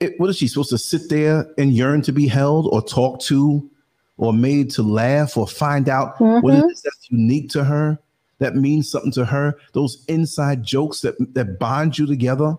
it, 0.00 0.18
what 0.18 0.30
is 0.30 0.36
she 0.36 0.48
supposed 0.48 0.70
to 0.70 0.78
sit 0.78 1.08
there 1.08 1.46
and 1.58 1.72
yearn 1.72 2.02
to 2.02 2.12
be 2.12 2.26
held 2.26 2.68
or 2.72 2.82
talk 2.82 3.20
to 3.22 3.68
or 4.16 4.32
made 4.32 4.70
to 4.70 4.82
laugh 4.82 5.36
or 5.36 5.46
find 5.46 5.88
out 5.88 6.16
mm-hmm. 6.18 6.44
what 6.44 6.54
it 6.54 6.64
is 6.70 6.82
that's 6.82 7.10
unique 7.10 7.50
to 7.50 7.64
her, 7.64 7.98
that 8.38 8.56
means 8.56 8.90
something 8.90 9.12
to 9.12 9.24
her? 9.24 9.54
Those 9.72 10.04
inside 10.08 10.62
jokes 10.62 11.00
that, 11.00 11.14
that 11.34 11.58
bond 11.58 11.98
you 11.98 12.06
together 12.06 12.56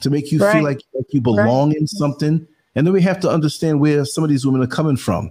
to 0.00 0.10
make 0.10 0.32
you 0.32 0.38
right. 0.38 0.54
feel 0.54 0.64
like, 0.64 0.80
like 0.94 1.06
you 1.10 1.20
belong 1.20 1.70
right. 1.70 1.78
in 1.78 1.86
something. 1.86 2.46
And 2.74 2.86
then 2.86 2.92
we 2.92 3.02
have 3.02 3.20
to 3.20 3.30
understand 3.30 3.80
where 3.80 4.04
some 4.04 4.24
of 4.24 4.30
these 4.30 4.44
women 4.44 4.62
are 4.62 4.66
coming 4.66 4.96
from. 4.96 5.30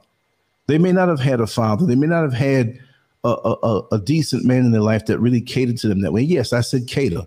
They 0.68 0.78
may 0.78 0.92
not 0.92 1.10
have 1.10 1.20
had 1.20 1.42
a 1.42 1.48
father. 1.48 1.86
They 1.86 1.96
may 1.96 2.08
not 2.08 2.24
have 2.24 2.34
had 2.34 2.80
a, 3.24 3.56
a, 3.64 3.82
a 3.94 4.00
decent 4.00 4.46
man 4.46 4.66
in 4.66 4.72
their 4.72 4.82
life 4.82 5.06
that 5.08 5.20
really 5.20 5.42
catered 5.42 5.78
to 5.78 5.88
them 5.88 6.02
that 6.02 6.14
way. 6.14 6.22
Yes, 6.22 6.54
I 6.54 6.62
said 6.62 6.88
cater 6.88 7.24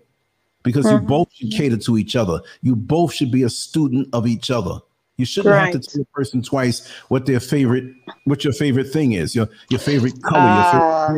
because 0.63 0.85
mm-hmm. 0.87 1.03
you 1.03 1.09
both 1.09 1.33
should 1.33 1.51
cater 1.51 1.77
to 1.77 1.99
each 1.99 2.17
other. 2.17 2.41
You 2.63 2.77
both 2.77 3.13
should 3.13 3.31
be 3.31 3.43
a 3.43 3.51
student 3.51 4.09
of 4.13 4.27
each 4.27 4.51
other. 4.51 4.79
You 5.17 5.25
shouldn't 5.25 5.53
right. 5.53 5.73
have 5.73 5.81
to 5.81 5.91
tell 5.91 6.03
a 6.03 6.05
person 6.07 6.43
twice 6.43 6.89
what 7.09 7.27
their 7.27 7.41
favorite, 7.41 7.93
what 8.25 8.45
your 8.45 8.53
favorite 8.53 8.89
thing 8.93 9.13
is, 9.13 9.35
your 9.35 9.49
your 9.69 9.81
favorite 9.81 10.23
color, 10.23 10.41
uh, 10.41 11.13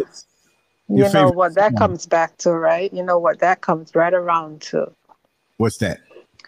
your 0.88 1.06
favorite. 1.06 1.12
you 1.12 1.12
know 1.12 1.30
what 1.30 1.54
that 1.54 1.76
comes 1.76 2.06
back 2.06 2.36
to, 2.38 2.52
right? 2.52 2.90
You 2.94 3.02
know 3.02 3.18
what 3.18 3.40
that 3.40 3.60
comes 3.60 3.94
right 3.94 4.14
around 4.14 4.62
to. 4.62 4.90
What's 5.58 5.76
that? 5.78 6.00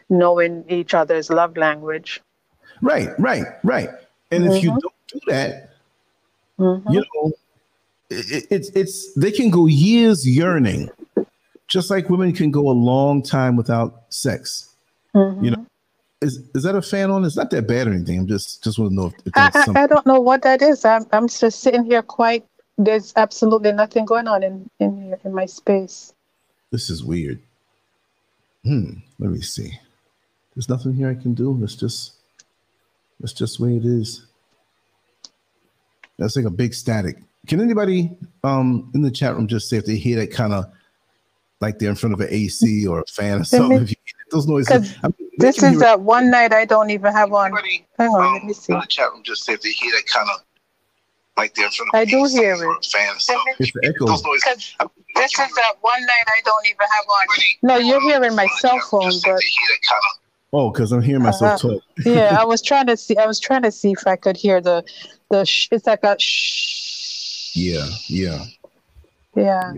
Knowing 0.08 0.64
each 0.68 0.94
other's 0.94 1.28
love 1.28 1.56
language. 1.58 2.22
Right, 2.80 3.10
right, 3.18 3.44
right. 3.62 3.90
And 4.30 4.44
mm-hmm. 4.44 4.52
if 4.54 4.62
you 4.62 4.70
mm-hmm. 4.70 4.78
don't 4.78 4.94
do 5.12 5.20
that, 5.28 5.70
mm-hmm. 6.58 6.90
you 6.90 7.04
know, 7.14 7.32
it, 8.10 8.46
it's 8.50 8.68
it's 8.70 9.14
they 9.14 9.30
can 9.30 9.50
go 9.50 9.66
years 9.66 10.26
yearning, 10.26 10.90
just 11.68 11.90
like 11.90 12.10
women 12.10 12.32
can 12.32 12.50
go 12.50 12.68
a 12.68 12.72
long 12.72 13.22
time 13.22 13.56
without 13.56 14.04
sex. 14.10 14.74
Mm-hmm. 15.14 15.44
You 15.44 15.50
know, 15.52 15.66
is 16.20 16.40
is 16.54 16.62
that 16.62 16.74
a 16.74 16.82
fan 16.82 17.10
on? 17.10 17.24
It's 17.24 17.36
not 17.36 17.50
that 17.50 17.66
bad 17.66 17.88
or 17.88 17.92
anything. 17.92 18.20
I'm 18.20 18.26
just 18.26 18.62
just 18.62 18.78
want 18.78 18.92
to 18.92 18.94
know 18.94 19.06
if, 19.06 19.14
if 19.26 19.32
I, 19.36 19.50
I, 19.54 19.82
I, 19.84 19.86
don't 19.86 20.06
know 20.06 20.20
what 20.20 20.42
that 20.42 20.62
is. 20.62 20.84
I'm 20.84 21.06
I'm 21.12 21.28
just 21.28 21.60
sitting 21.60 21.84
here 21.84 22.02
quite. 22.02 22.44
There's 22.78 23.12
absolutely 23.16 23.72
nothing 23.72 24.04
going 24.04 24.28
on 24.28 24.42
in 24.42 24.70
in 24.80 25.02
here 25.02 25.18
in 25.24 25.34
my 25.34 25.46
space. 25.46 26.14
This 26.70 26.88
is 26.88 27.04
weird. 27.04 27.40
Hmm. 28.64 28.92
Let 29.18 29.30
me 29.30 29.40
see. 29.40 29.72
There's 30.54 30.68
nothing 30.68 30.94
here 30.94 31.10
I 31.10 31.14
can 31.14 31.34
do. 31.34 31.58
It's 31.62 31.74
just 31.74 32.14
that's 33.20 33.32
just 33.32 33.58
the 33.58 33.64
way 33.64 33.76
it 33.76 33.84
is. 33.84 34.26
That's 36.18 36.36
like 36.36 36.44
a 36.44 36.50
big 36.50 36.74
static. 36.74 37.16
Can 37.46 37.60
anybody 37.60 38.10
um 38.44 38.90
in 38.94 39.02
the 39.02 39.10
chat 39.10 39.34
room 39.34 39.46
just 39.46 39.68
say 39.68 39.76
if 39.76 39.86
they 39.86 39.96
hear 39.96 40.18
that 40.20 40.30
kind 40.32 40.52
of 40.52 40.66
like 41.60 41.78
they're 41.78 41.90
in 41.90 41.96
front 41.96 42.14
of 42.14 42.20
an 42.20 42.28
AC 42.30 42.86
or 42.86 43.00
a 43.00 43.06
fan 43.06 43.40
or 43.40 43.44
something? 43.44 43.84
Me, 43.84 43.96
those 44.30 44.46
noises. 44.46 44.94
I 45.02 45.08
mean, 45.08 45.30
this 45.38 45.62
is 45.62 45.78
that 45.80 46.00
one 46.00 46.30
night 46.30 46.52
I 46.52 46.64
don't 46.64 46.90
even 46.90 47.12
have 47.12 47.32
on. 47.32 47.52
Hang 47.98 48.10
on, 48.10 48.22
um, 48.26 48.32
let 48.34 48.44
me 48.44 48.52
see. 48.52 48.72
In 48.72 48.80
the 48.80 48.86
chat 48.86 49.10
room, 49.12 49.22
just 49.22 49.44
say 49.44 49.54
if 49.54 49.62
they 49.62 49.70
hear 49.70 49.92
that 49.92 50.06
kind 50.06 50.28
of 50.30 50.40
like 51.36 51.54
they're 51.54 51.66
in 51.66 51.72
front 51.72 51.88
of 51.88 51.98
I 51.98 52.04
do 52.04 52.24
hear 52.24 52.54
it. 52.54 52.86
Fan 52.86 53.16
or 53.16 53.18
something. 53.18 53.54
It's 53.58 53.72
the 53.72 53.80
echo. 53.84 54.06
Those 54.06 54.24
noises. 54.24 54.76
This 55.14 55.32
is 55.32 55.54
that 55.54 55.74
one 55.80 56.00
night 56.00 56.24
I 56.26 56.40
don't 56.44 56.66
even 56.66 56.86
have 56.90 57.04
on. 57.08 57.26
No, 57.62 57.76
you're 57.76 58.00
hearing 58.00 58.34
my 58.34 58.46
cell 58.58 58.80
phone, 58.90 59.12
but. 59.24 59.40
Oh, 60.52 60.70
because 60.70 60.92
I'm 60.92 61.02
hearing 61.02 61.22
myself 61.22 61.64
uh, 61.64 61.68
talk. 61.68 61.82
yeah, 62.04 62.36
I 62.38 62.44
was 62.44 62.60
trying 62.60 62.86
to 62.86 62.96
see. 62.96 63.16
I 63.16 63.26
was 63.26 63.40
trying 63.40 63.62
to 63.62 63.72
see 63.72 63.92
if 63.92 64.06
I 64.06 64.16
could 64.16 64.36
hear 64.36 64.60
the 64.60 64.84
the. 65.30 65.44
Sh- 65.44 65.68
it's 65.70 65.86
like 65.86 66.04
a 66.04 66.16
shh. 66.18 67.56
Yeah, 67.56 67.86
yeah. 68.08 68.44
Yeah. 69.34 69.72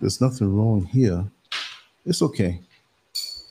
There's 0.00 0.20
nothing 0.20 0.54
wrong 0.56 0.84
here. 0.84 1.24
It's 2.04 2.22
okay. 2.22 2.60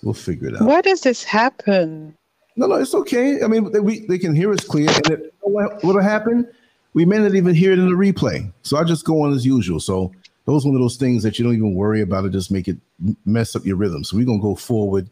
We'll 0.03 0.13
figure 0.13 0.49
it 0.49 0.55
out. 0.55 0.67
Why 0.67 0.81
does 0.81 1.01
this 1.01 1.23
happen? 1.23 2.15
No, 2.55 2.67
no, 2.67 2.75
it's 2.75 2.93
okay. 2.93 3.43
I 3.43 3.47
mean, 3.47 3.71
they, 3.71 3.79
we, 3.79 4.05
they 4.07 4.17
can 4.17 4.35
hear 4.35 4.51
us 4.51 4.65
clear. 4.65 4.89
And 4.89 5.07
it, 5.11 5.33
what 5.41 5.83
will 5.83 6.01
happen? 6.01 6.47
We 6.93 7.05
may 7.05 7.19
not 7.19 7.35
even 7.35 7.53
hear 7.53 7.71
it 7.71 7.79
in 7.79 7.87
the 7.87 7.95
replay. 7.95 8.51
So 8.63 8.77
I 8.77 8.83
just 8.83 9.05
go 9.05 9.21
on 9.21 9.33
as 9.33 9.45
usual. 9.45 9.79
So 9.79 10.11
those 10.45 10.65
one 10.65 10.75
of 10.75 10.81
those 10.81 10.97
things 10.97 11.23
that 11.23 11.37
you 11.37 11.45
don't 11.45 11.53
even 11.53 11.75
worry 11.75 12.01
about 12.01 12.25
it, 12.25 12.31
just 12.31 12.51
make 12.51 12.67
it 12.67 12.77
mess 13.25 13.55
up 13.55 13.65
your 13.65 13.75
rhythm. 13.75 14.03
So 14.03 14.17
we're 14.17 14.25
gonna 14.25 14.39
go 14.41 14.55
forward 14.55 15.09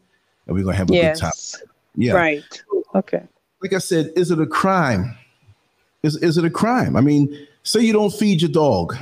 and 0.47 0.55
we're 0.55 0.63
gonna 0.63 0.75
have 0.75 0.89
a 0.89 0.93
yes. 0.93 1.19
good 1.19 1.25
time. 1.25 1.69
Yeah. 1.95 2.13
Right. 2.13 2.61
Okay. 2.93 3.23
Like 3.61 3.73
I 3.73 3.79
said, 3.79 4.11
is 4.15 4.31
it 4.31 4.39
a 4.39 4.45
crime? 4.45 5.17
Is 6.03 6.17
is 6.17 6.37
it 6.37 6.45
a 6.45 6.49
crime? 6.49 6.95
I 6.95 7.01
mean, 7.01 7.47
say 7.63 7.81
you 7.81 7.93
don't 7.93 8.13
feed 8.13 8.41
your 8.41 8.51
dog 8.51 8.95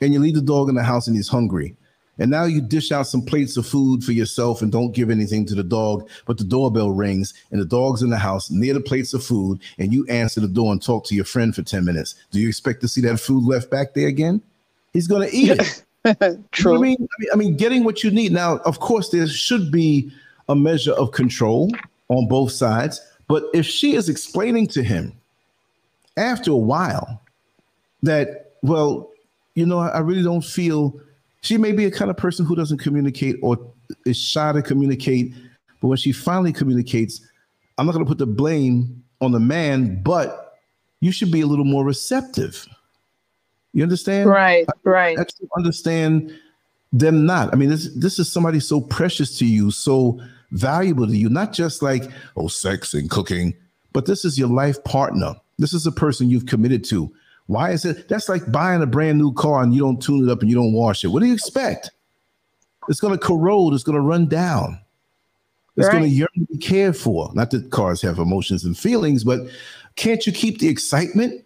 and 0.00 0.12
you 0.12 0.18
leave 0.20 0.34
the 0.34 0.42
dog 0.42 0.68
in 0.68 0.74
the 0.74 0.82
house 0.82 1.06
and 1.06 1.16
he's 1.16 1.28
hungry. 1.28 1.76
And 2.18 2.30
now 2.30 2.44
you 2.44 2.60
dish 2.60 2.92
out 2.92 3.06
some 3.06 3.22
plates 3.22 3.56
of 3.56 3.66
food 3.66 4.04
for 4.04 4.12
yourself 4.12 4.60
and 4.60 4.70
don't 4.70 4.92
give 4.92 5.10
anything 5.10 5.46
to 5.46 5.54
the 5.54 5.64
dog, 5.64 6.08
but 6.26 6.36
the 6.36 6.44
doorbell 6.44 6.90
rings 6.90 7.32
and 7.50 7.60
the 7.60 7.64
dog's 7.64 8.02
in 8.02 8.10
the 8.10 8.18
house 8.18 8.50
near 8.50 8.74
the 8.74 8.80
plates 8.80 9.14
of 9.14 9.24
food, 9.24 9.60
and 9.78 9.92
you 9.92 10.06
answer 10.08 10.40
the 10.40 10.48
door 10.48 10.72
and 10.72 10.82
talk 10.82 11.04
to 11.06 11.14
your 11.14 11.24
friend 11.24 11.54
for 11.54 11.62
10 11.62 11.84
minutes. 11.84 12.14
Do 12.30 12.38
you 12.38 12.48
expect 12.48 12.80
to 12.82 12.88
see 12.88 13.00
that 13.02 13.18
food 13.18 13.44
left 13.44 13.70
back 13.70 13.94
there 13.94 14.08
again? 14.08 14.42
He's 14.92 15.08
going 15.08 15.28
to 15.28 15.34
eat 15.34 15.50
it. 15.50 15.84
True. 16.52 16.72
You 16.72 16.78
know 16.78 16.78
I, 16.78 16.82
mean? 16.82 16.96
I 17.00 17.16
mean, 17.18 17.28
I 17.32 17.36
mean, 17.36 17.56
getting 17.56 17.84
what 17.84 18.02
you 18.02 18.10
need. 18.10 18.32
Now, 18.32 18.58
of 18.58 18.80
course, 18.80 19.10
there 19.10 19.26
should 19.28 19.70
be 19.70 20.12
a 20.48 20.54
measure 20.54 20.92
of 20.92 21.12
control 21.12 21.70
on 22.08 22.28
both 22.28 22.52
sides, 22.52 23.00
but 23.28 23.44
if 23.54 23.66
she 23.66 23.94
is 23.94 24.08
explaining 24.08 24.66
to 24.68 24.82
him 24.82 25.12
after 26.16 26.50
a 26.50 26.56
while 26.56 27.22
that, 28.02 28.52
well, 28.62 29.10
you 29.54 29.66
know, 29.66 29.78
I 29.78 30.00
really 30.00 30.22
don't 30.22 30.44
feel 30.44 30.98
she 31.42 31.56
may 31.56 31.72
be 31.72 31.84
a 31.84 31.90
kind 31.90 32.10
of 32.10 32.16
person 32.16 32.46
who 32.46 32.54
doesn't 32.56 32.78
communicate 32.78 33.36
or 33.42 33.58
is 34.06 34.16
shy 34.16 34.52
to 34.52 34.62
communicate. 34.62 35.34
But 35.80 35.88
when 35.88 35.98
she 35.98 36.12
finally 36.12 36.52
communicates, 36.52 37.20
I'm 37.78 37.86
not 37.86 37.92
going 37.92 38.04
to 38.04 38.08
put 38.08 38.18
the 38.18 38.26
blame 38.26 39.02
on 39.20 39.32
the 39.32 39.40
man, 39.40 40.02
but 40.02 40.58
you 41.00 41.12
should 41.12 41.30
be 41.30 41.40
a 41.40 41.46
little 41.46 41.64
more 41.64 41.84
receptive. 41.84 42.66
You 43.72 43.82
understand? 43.82 44.28
Right, 44.28 44.66
right. 44.84 45.18
I, 45.18 45.22
I 45.22 45.46
understand 45.56 46.38
them 46.92 47.24
not. 47.26 47.52
I 47.52 47.56
mean, 47.56 47.70
this 47.70 47.92
this 47.94 48.18
is 48.18 48.30
somebody 48.30 48.60
so 48.60 48.80
precious 48.80 49.38
to 49.38 49.46
you, 49.46 49.70
so 49.70 50.20
valuable 50.50 51.06
to 51.06 51.16
you, 51.16 51.28
not 51.28 51.52
just 51.52 51.82
like, 51.82 52.04
oh, 52.36 52.48
sex 52.48 52.94
and 52.94 53.10
cooking, 53.10 53.54
but 53.92 54.06
this 54.06 54.24
is 54.24 54.38
your 54.38 54.48
life 54.48 54.82
partner. 54.84 55.34
This 55.58 55.72
is 55.72 55.86
a 55.86 55.92
person 55.92 56.30
you've 56.30 56.46
committed 56.46 56.84
to. 56.86 57.12
Why 57.46 57.70
is 57.70 57.84
it? 57.84 58.08
That's 58.08 58.28
like 58.28 58.50
buying 58.52 58.82
a 58.82 58.86
brand 58.86 59.18
new 59.18 59.32
car 59.32 59.62
and 59.62 59.74
you 59.74 59.80
don't 59.80 60.02
tune 60.02 60.28
it 60.28 60.32
up 60.32 60.40
and 60.40 60.50
you 60.50 60.56
don't 60.56 60.72
wash 60.72 61.04
it. 61.04 61.08
What 61.08 61.20
do 61.20 61.26
you 61.26 61.34
expect? 61.34 61.90
It's 62.88 63.00
going 63.00 63.16
to 63.16 63.24
corrode. 63.24 63.74
It's 63.74 63.82
going 63.82 63.96
to 63.96 64.02
run 64.02 64.26
down. 64.26 64.80
It's 65.76 65.86
right. 65.86 65.92
going 65.92 66.04
to 66.04 66.10
yearn 66.10 66.28
to 66.34 66.46
be 66.46 66.58
cared 66.58 66.96
for. 66.96 67.30
Not 67.34 67.50
that 67.50 67.70
cars 67.70 68.02
have 68.02 68.18
emotions 68.18 68.64
and 68.64 68.76
feelings, 68.76 69.24
but 69.24 69.40
can't 69.96 70.26
you 70.26 70.32
keep 70.32 70.58
the 70.58 70.68
excitement? 70.68 71.44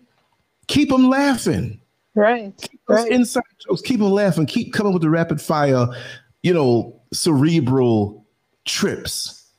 Keep 0.66 0.90
them 0.90 1.08
laughing. 1.08 1.80
Right. 2.16 2.68
Right. 2.88 3.12
inside 3.12 3.44
jokes. 3.58 3.82
Keep 3.82 4.00
them 4.00 4.10
laughing. 4.10 4.46
Keep 4.46 4.72
coming 4.72 4.94
with 4.94 5.02
the 5.02 5.10
rapid 5.10 5.40
fire, 5.40 5.86
you 6.42 6.54
know, 6.54 6.98
cerebral 7.12 8.24
trips. 8.64 9.50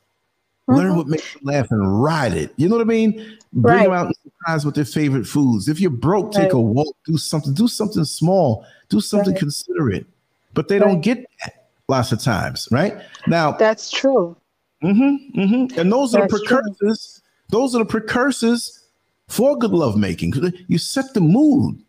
Mm-hmm. 0.68 0.80
Learn 0.80 0.96
what 0.98 1.08
makes 1.08 1.34
them 1.34 1.44
laugh 1.44 1.72
and 1.72 2.04
ride 2.04 2.34
it. 2.34 2.52
You 2.58 2.68
know 2.68 2.76
what 2.78 2.82
I 2.82 2.86
mean? 2.86 3.38
Bring 3.54 3.76
right. 3.76 3.84
them 3.84 3.94
out 3.94 4.08
and 4.08 4.16
surprise 4.24 4.66
with 4.66 4.76
their 4.76 4.86
favorite 4.86 5.26
foods. 5.26 5.70
If 5.70 5.80
you're 5.80 5.92
broke, 5.92 6.34
right. 6.34 6.44
take 6.44 6.54
a 6.54 6.60
walk, 6.60 6.96
do 7.06 7.18
something, 7.18 7.54
do 7.54 7.68
something 7.68 8.04
small, 8.04 8.66
do 8.90 9.00
something 9.00 9.34
right. 9.34 9.40
considerate. 9.40 10.08
But 10.56 10.68
they 10.68 10.80
don't 10.80 11.02
get 11.02 11.30
that 11.44 11.68
lots 11.88 12.12
of 12.12 12.20
times, 12.20 12.68
right? 12.72 12.98
Now 13.28 13.52
that's 13.52 13.92
true. 13.92 14.36
Mm-hmm, 14.84 15.40
mm-hmm. 15.40 15.80
And 15.80 15.92
those 15.92 16.12
that's 16.12 16.34
are 16.34 16.38
the 16.40 16.46
precursors. 16.46 17.22
True. 17.22 17.60
Those 17.60 17.76
are 17.76 17.80
the 17.80 17.86
precursors 17.86 18.84
for 19.28 19.58
good 19.58 19.72
lovemaking. 19.72 20.34
You 20.68 20.78
set 20.80 21.14
the 21.14 21.22
mood. 21.22 21.82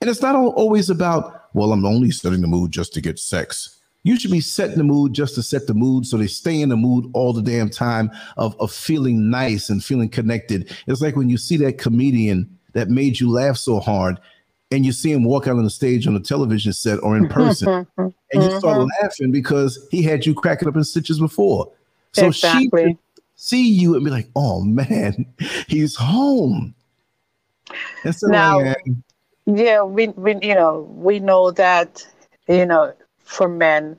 And 0.00 0.08
it's 0.08 0.22
not 0.22 0.36
always 0.36 0.90
about, 0.90 1.48
well, 1.54 1.72
I'm 1.72 1.84
only 1.84 2.10
setting 2.10 2.40
the 2.40 2.46
mood 2.46 2.70
just 2.70 2.92
to 2.94 3.00
get 3.00 3.18
sex 3.18 3.78
you 4.08 4.18
should 4.18 4.30
be 4.30 4.40
setting 4.40 4.78
the 4.78 4.84
mood 4.84 5.12
just 5.12 5.34
to 5.34 5.42
set 5.42 5.66
the 5.66 5.74
mood 5.74 6.06
so 6.06 6.16
they 6.16 6.26
stay 6.26 6.60
in 6.60 6.68
the 6.68 6.76
mood 6.76 7.10
all 7.12 7.32
the 7.32 7.42
damn 7.42 7.68
time 7.68 8.10
of, 8.36 8.58
of 8.60 8.72
feeling 8.72 9.28
nice 9.28 9.68
and 9.68 9.84
feeling 9.84 10.08
connected. 10.08 10.74
It's 10.86 11.02
like 11.02 11.16
when 11.16 11.28
you 11.28 11.36
see 11.36 11.56
that 11.58 11.78
comedian 11.78 12.58
that 12.72 12.88
made 12.88 13.20
you 13.20 13.30
laugh 13.30 13.56
so 13.56 13.80
hard 13.80 14.18
and 14.70 14.86
you 14.86 14.92
see 14.92 15.12
him 15.12 15.24
walk 15.24 15.46
out 15.46 15.56
on 15.56 15.64
the 15.64 15.70
stage 15.70 16.06
on 16.06 16.16
a 16.16 16.20
television 16.20 16.72
set 16.72 16.98
or 17.02 17.16
in 17.16 17.28
person 17.28 17.86
and 17.98 18.14
you 18.32 18.58
start 18.58 18.78
mm-hmm. 18.78 19.02
laughing 19.02 19.30
because 19.30 19.86
he 19.90 20.02
had 20.02 20.24
you 20.24 20.34
cracking 20.34 20.68
up 20.68 20.76
in 20.76 20.84
stitches 20.84 21.18
before. 21.18 21.70
So 22.12 22.28
exactly. 22.28 22.92
she 22.92 22.98
see 23.36 23.68
you 23.68 23.94
and 23.94 24.04
be 24.04 24.10
like, 24.10 24.28
oh 24.36 24.62
man, 24.62 25.26
he's 25.68 25.96
home. 25.96 26.74
now, 28.22 28.74
yeah, 29.48 29.82
we, 29.82 30.08
we, 30.08 30.36
you 30.42 30.54
know, 30.54 30.80
we 30.90 31.20
know 31.20 31.52
that, 31.52 32.06
you 32.48 32.66
know, 32.66 32.94
for 33.24 33.48
men 33.48 33.98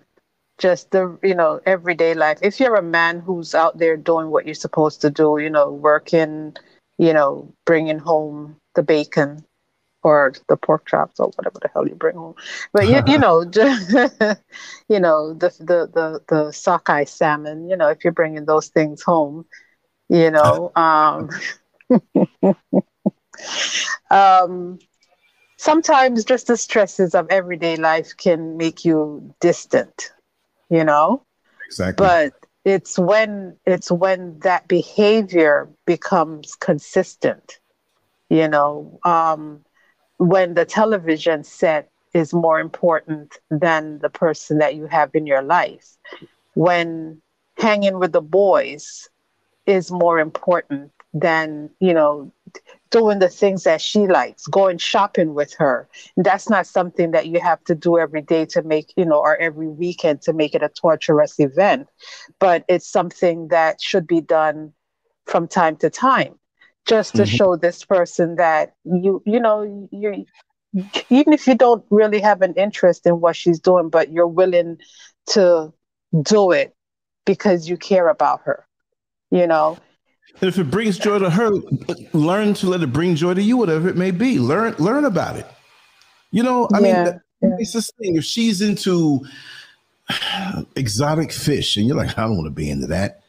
just 0.60 0.92
the 0.92 1.18
you 1.24 1.36
know 1.36 1.60
everyday 1.66 2.14
life. 2.14 2.40
If 2.42 2.60
you're 2.60 2.76
a 2.76 2.84
man 2.84 3.22
who's 3.22 3.56
out 3.56 3.80
there 3.80 3.98
doing 3.98 4.30
what 4.30 4.46
you're 4.46 4.56
supposed 4.56 5.02
to 5.02 5.10
do 5.10 5.40
you 5.40 5.50
know 5.50 5.72
working 5.72 6.56
you 7.00 7.14
know 7.14 7.54
bringing 7.66 8.00
home 8.00 8.58
the 8.76 8.84
bacon 8.84 9.46
or 10.04 10.34
the 10.50 10.58
pork 10.58 10.88
chops 10.88 11.20
or 11.20 11.30
whatever 11.36 11.60
the 11.62 11.70
hell 11.74 11.88
you 11.88 11.96
bring 11.96 12.16
home. 12.16 12.36
But 12.74 12.88
you, 12.88 13.02
you 13.08 13.20
know 13.20 13.46
just, 13.46 13.92
you 14.90 15.00
know 15.00 15.34
the, 15.34 15.50
the 15.60 15.90
the 15.94 16.22
the 16.28 16.52
sockeye 16.52 17.06
salmon 17.06 17.70
you 17.70 17.78
know 17.78 17.90
if 17.90 18.04
you're 18.04 18.14
bringing 18.14 18.46
those 18.46 18.68
things 18.70 19.02
home 19.02 19.46
you 20.10 20.32
know 20.32 20.72
um 20.76 21.30
um 24.12 24.80
sometimes 25.60 26.26
just 26.26 26.48
the 26.48 26.58
stresses 26.58 27.16
of 27.16 27.28
everyday 27.30 27.78
life 27.78 28.18
can 28.18 28.58
make 28.58 28.86
you 28.86 29.34
distant 29.42 30.12
you 30.70 30.84
know? 30.86 31.24
Exactly. 31.66 32.06
But 32.06 32.34
it's 32.66 32.98
when 32.98 33.58
it's 33.66 33.92
when 33.92 34.40
that 34.40 34.68
behavior 34.68 35.70
becomes 35.86 36.56
consistent 36.56 37.60
you 38.30 38.48
know? 38.48 39.00
Um, 39.04 39.64
when 40.18 40.54
the 40.56 40.66
television 40.66 41.44
set 41.44 41.90
is 42.14 42.34
more 42.34 42.60
important 42.60 43.38
than 43.50 44.00
the 44.00 44.10
person 44.10 44.60
that 44.60 44.76
you 44.76 44.88
have 44.88 45.16
in 45.16 45.28
your 45.28 45.42
life. 45.42 45.98
When 46.56 47.22
hanging 47.58 48.00
with 48.00 48.14
the 48.14 48.22
boys 48.22 49.10
is 49.66 49.92
more 49.92 50.20
important 50.20 50.92
than 51.14 51.70
you 51.80 51.94
know 51.94 52.32
doing 52.92 53.20
the 53.20 53.30
things 53.30 53.64
that 53.64 53.82
she 53.82 54.08
likes, 54.08 54.48
going 54.48 54.78
shopping 54.78 55.34
with 55.34 55.54
her. 55.56 55.88
That's 56.18 56.50
not 56.50 56.66
something 56.68 57.12
that 57.12 57.28
you 57.28 57.40
have 57.40 57.64
to 57.66 57.76
do 57.76 57.98
every 57.98 58.22
day 58.22 58.46
to 58.48 58.64
make, 58.64 58.94
you 58.98 59.06
know, 59.06 59.20
or 59.20 59.38
every 59.38 59.68
weekend 59.68 60.22
to 60.24 60.34
make 60.34 60.56
it 60.56 60.64
a 60.64 60.70
torturous 60.70 61.40
event. 61.40 61.88
But 62.40 62.66
it's 62.68 62.90
something 62.90 63.50
that 63.50 63.82
should 63.82 64.08
be 64.08 64.22
done 64.22 64.74
from 65.26 65.48
time 65.48 65.76
to 65.78 65.90
time 65.90 66.40
just 66.88 67.16
to 67.16 67.24
mm-hmm. 67.24 67.36
show 67.36 67.56
this 67.56 67.86
person 67.86 68.36
that 68.36 68.74
you, 68.84 69.22
you 69.26 69.40
know, 69.40 69.88
you 69.92 70.26
even 71.10 71.34
if 71.34 71.48
you 71.48 71.56
don't 71.56 71.84
really 71.90 72.20
have 72.20 72.42
an 72.42 72.54
interest 72.54 73.06
in 73.06 73.20
what 73.20 73.36
she's 73.36 73.60
doing, 73.60 73.90
but 73.90 74.12
you're 74.12 74.28
willing 74.28 74.78
to 75.28 75.74
do 76.22 76.52
it 76.52 76.76
because 77.26 77.68
you 77.68 77.78
care 77.78 78.08
about 78.08 78.42
her, 78.44 78.68
you 79.32 79.48
know. 79.48 79.78
If 80.42 80.58
it 80.58 80.72
brings 80.72 80.98
joy 80.98 81.20
to 81.20 81.30
her, 81.30 81.52
learn 82.14 82.54
to 82.56 82.70
let 82.70 82.82
it 82.82 82.94
bring 82.94 83.16
joy 83.16 83.34
to 83.34 83.42
you, 83.42 83.58
whatever 83.58 83.90
it 83.90 83.98
may 83.98 84.12
be. 84.12 84.40
Learn, 84.40 84.74
learn 84.80 85.06
about 85.06 85.36
it. 85.36 85.46
You 86.32 86.44
know, 86.44 86.70
I 86.74 86.80
yeah, 86.80 87.04
mean, 87.04 87.22
yeah. 87.42 87.56
it's 87.60 87.74
this 87.74 87.92
thing. 88.00 88.16
If 88.16 88.24
she's 88.24 88.62
into 88.62 89.26
exotic 90.76 91.32
fish, 91.32 91.76
and 91.78 91.86
you're 91.88 91.98
like, 91.98 92.18
I 92.18 92.24
don't 92.24 92.38
want 92.38 92.48
to 92.48 92.52
be 92.52 92.70
into 92.70 92.88
that. 92.88 93.24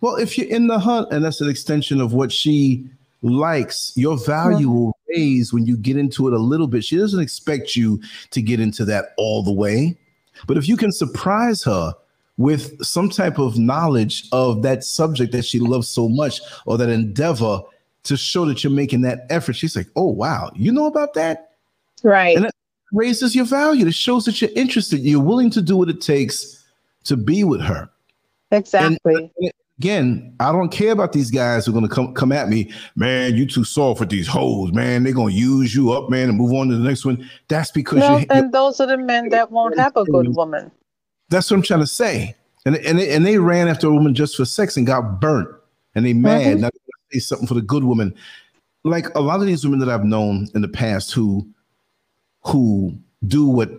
Well, 0.00 0.16
if 0.16 0.36
you're 0.36 0.48
in 0.48 0.66
the 0.66 0.78
hunt, 0.78 1.12
and 1.12 1.24
that's 1.24 1.40
an 1.40 1.48
extension 1.48 2.00
of 2.00 2.12
what 2.12 2.32
she 2.32 2.84
likes, 3.22 3.92
your 3.96 4.16
value 4.16 4.66
mm-hmm. 4.66 4.74
will 4.74 4.98
raise 5.08 5.52
when 5.52 5.66
you 5.66 5.76
get 5.76 5.96
into 5.96 6.26
it 6.28 6.34
a 6.34 6.38
little 6.38 6.66
bit. 6.66 6.84
She 6.84 6.96
doesn't 6.96 7.20
expect 7.20 7.76
you 7.76 8.00
to 8.30 8.42
get 8.42 8.60
into 8.60 8.84
that 8.86 9.14
all 9.16 9.42
the 9.42 9.52
way, 9.52 9.96
but 10.46 10.56
if 10.56 10.68
you 10.68 10.76
can 10.76 10.92
surprise 10.92 11.62
her 11.64 11.94
with 12.38 12.82
some 12.84 13.08
type 13.08 13.38
of 13.38 13.58
knowledge 13.58 14.28
of 14.32 14.62
that 14.62 14.84
subject 14.84 15.32
that 15.32 15.44
she 15.44 15.58
loves 15.58 15.88
so 15.88 16.08
much 16.08 16.40
or 16.66 16.78
that 16.78 16.88
endeavor 16.88 17.60
to 18.04 18.16
show 18.16 18.44
that 18.46 18.64
you're 18.64 18.72
making 18.72 19.02
that 19.02 19.26
effort. 19.30 19.54
She's 19.54 19.76
like, 19.76 19.88
oh, 19.96 20.08
wow, 20.08 20.50
you 20.54 20.72
know 20.72 20.86
about 20.86 21.14
that? 21.14 21.52
Right. 22.02 22.36
And 22.36 22.46
it 22.46 22.54
raises 22.92 23.34
your 23.34 23.44
value. 23.44 23.86
It 23.86 23.94
shows 23.94 24.24
that 24.24 24.40
you're 24.40 24.50
interested. 24.56 25.00
You're 25.00 25.20
willing 25.20 25.50
to 25.50 25.62
do 25.62 25.76
what 25.76 25.88
it 25.88 26.00
takes 26.00 26.64
to 27.04 27.16
be 27.16 27.44
with 27.44 27.60
her. 27.60 27.88
Exactly. 28.50 29.14
And 29.14 29.48
uh, 29.48 29.50
again, 29.78 30.34
I 30.40 30.52
don't 30.52 30.70
care 30.70 30.92
about 30.92 31.12
these 31.12 31.30
guys 31.30 31.66
who 31.66 31.72
are 31.72 31.74
going 31.74 31.88
to 31.88 31.94
come 31.94 32.14
come 32.14 32.32
at 32.32 32.48
me. 32.48 32.72
Man, 32.96 33.34
you 33.34 33.46
too 33.46 33.64
soft 33.64 33.98
for 33.98 34.04
these 34.04 34.26
hoes. 34.26 34.72
Man, 34.72 35.04
they're 35.04 35.12
going 35.12 35.34
to 35.34 35.40
use 35.40 35.74
you 35.74 35.92
up, 35.92 36.10
man, 36.10 36.28
and 36.28 36.36
move 36.36 36.52
on 36.52 36.68
to 36.68 36.76
the 36.76 36.84
next 36.84 37.04
one. 37.04 37.28
That's 37.48 37.70
because 37.70 38.00
no, 38.00 38.18
you. 38.18 38.26
And 38.30 38.52
those 38.52 38.80
are 38.80 38.86
the 38.86 38.98
men 38.98 39.30
that 39.30 39.50
won't 39.50 39.78
have 39.78 39.96
a 39.96 40.04
good 40.04 40.34
woman. 40.34 40.70
That's 41.32 41.50
what 41.50 41.56
I'm 41.56 41.62
trying 41.62 41.80
to 41.80 41.86
say. 41.86 42.36
And 42.64 42.76
and 42.76 42.98
they, 42.98 43.14
and 43.14 43.26
they 43.26 43.38
ran 43.38 43.68
after 43.68 43.88
a 43.88 43.92
woman 43.92 44.14
just 44.14 44.36
for 44.36 44.44
sex 44.44 44.76
and 44.76 44.86
got 44.86 45.20
burnt, 45.20 45.48
and 45.94 46.06
they 46.06 46.12
mad. 46.12 46.42
Mm-hmm. 46.42 46.60
Now 46.60 46.70
they 46.70 47.18
say 47.18 47.20
something 47.20 47.48
for 47.48 47.54
the 47.54 47.62
good 47.62 47.84
woman. 47.84 48.14
Like 48.84 49.06
a 49.14 49.20
lot 49.20 49.40
of 49.40 49.46
these 49.46 49.64
women 49.64 49.80
that 49.80 49.88
I've 49.88 50.04
known 50.04 50.48
in 50.54 50.62
the 50.62 50.68
past 50.68 51.12
who 51.12 51.46
who 52.44 52.96
do 53.26 53.46
what 53.46 53.70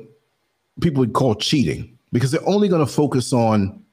people 0.82 1.00
would 1.00 1.14
call 1.14 1.36
cheating 1.36 1.98
because 2.12 2.32
they're 2.32 2.48
only 2.48 2.68
going 2.68 2.86
to 2.86 2.92
focus 2.92 3.34
on 3.34 3.84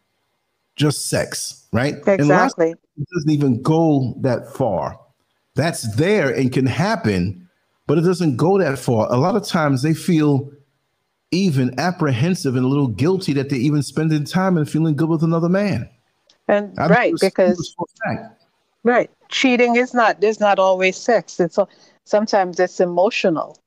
just 0.76 1.06
sex, 1.08 1.66
right? 1.72 1.96
Exactly. 2.06 2.70
it 2.70 3.08
doesn't 3.14 3.30
even 3.30 3.60
go 3.62 4.14
that 4.20 4.52
far. 4.54 4.98
That's 5.54 5.94
there 5.96 6.34
and 6.34 6.52
can 6.52 6.66
happen, 6.66 7.48
but 7.86 7.98
it 7.98 8.02
doesn't 8.02 8.36
go 8.36 8.58
that 8.58 8.78
far. 8.78 9.12
A 9.12 9.16
lot 9.16 9.36
of 9.36 9.44
times 9.44 9.82
they 9.82 9.94
feel 9.94 10.50
even 11.32 11.78
apprehensive 11.78 12.56
and 12.56 12.64
a 12.64 12.68
little 12.68 12.88
guilty 12.88 13.32
that 13.34 13.50
they're 13.50 13.58
even 13.58 13.82
spending 13.82 14.24
time 14.24 14.56
and 14.56 14.68
feeling 14.68 14.96
good 14.96 15.08
with 15.08 15.22
another 15.22 15.48
man. 15.48 15.88
And 16.48 16.76
I 16.78 16.88
right, 16.88 17.14
because 17.20 17.76
right, 18.82 19.10
cheating 19.28 19.76
is 19.76 19.94
not 19.94 20.20
there's 20.20 20.40
not 20.40 20.58
always 20.58 20.96
sex. 20.96 21.38
It's 21.38 21.58
sometimes 22.04 22.58
it's 22.58 22.80
emotional, 22.80 23.58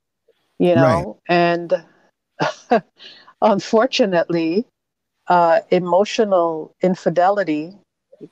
you 0.58 0.74
know, 0.74 1.18
right. 1.30 1.62
and 2.70 2.82
unfortunately, 3.42 4.66
uh, 5.28 5.60
emotional 5.70 6.74
infidelity 6.82 7.72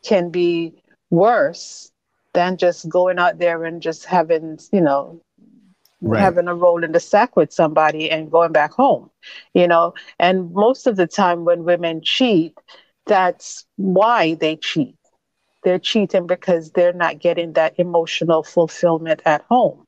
can 0.02 0.30
be 0.30 0.74
worse 1.10 1.90
than 2.34 2.56
just 2.56 2.88
going 2.88 3.18
out 3.18 3.38
there 3.38 3.64
and 3.64 3.82
just 3.82 4.04
having, 4.04 4.58
you 4.72 4.80
know, 4.80 5.20
right. 6.02 6.20
having 6.20 6.48
a 6.48 6.54
roll 6.54 6.84
in 6.84 6.92
the 6.92 7.00
sack 7.00 7.36
with 7.36 7.52
somebody 7.52 8.10
and 8.10 8.30
going 8.30 8.52
back 8.52 8.72
home, 8.72 9.10
you 9.54 9.66
know. 9.66 9.94
And 10.18 10.52
most 10.52 10.86
of 10.86 10.96
the 10.96 11.06
time, 11.06 11.44
when 11.44 11.64
women 11.64 12.00
cheat, 12.02 12.58
that's 13.06 13.66
why 13.76 14.34
they 14.34 14.56
cheat. 14.56 14.96
They're 15.64 15.78
cheating 15.78 16.26
because 16.26 16.72
they're 16.72 16.92
not 16.92 17.20
getting 17.20 17.52
that 17.52 17.78
emotional 17.78 18.42
fulfillment 18.42 19.22
at 19.24 19.42
home. 19.42 19.86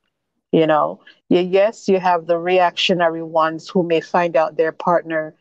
You 0.51 0.65
know, 0.67 1.01
yes, 1.27 1.89
you 1.89 1.99
have 1.99 2.27
the 2.27 2.37
reactionary 2.37 3.23
ones 3.23 3.67
who 3.67 3.83
may 3.83 3.99
find 3.99 4.37
out 4.37 4.55
their 4.55 4.71
partner 4.71 5.35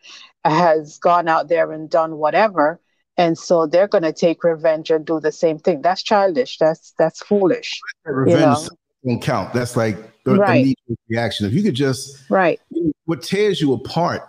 has 0.44 0.98
gone 0.98 1.28
out 1.28 1.48
there 1.48 1.70
and 1.70 1.88
done 1.88 2.16
whatever 2.16 2.80
and 3.16 3.38
so 3.38 3.66
they're 3.66 3.88
going 3.88 4.02
to 4.02 4.12
take 4.12 4.42
revenge 4.44 4.90
and 4.90 5.04
do 5.04 5.20
the 5.20 5.32
same 5.32 5.58
thing 5.58 5.82
that's 5.82 6.02
childish 6.02 6.58
that's 6.58 6.92
that's 6.98 7.22
foolish 7.22 7.80
revenge 8.04 8.40
you 8.40 8.46
know? 8.46 8.68
don't 9.04 9.22
count 9.22 9.52
that's 9.52 9.76
like 9.76 9.96
the, 10.24 10.34
right. 10.37 10.76
the 10.88 10.96
reaction 11.08 11.46
if 11.46 11.52
you 11.52 11.62
could 11.62 11.74
just 11.74 12.28
right 12.30 12.60
what 13.04 13.22
tears 13.22 13.60
you 13.60 13.72
apart 13.72 14.22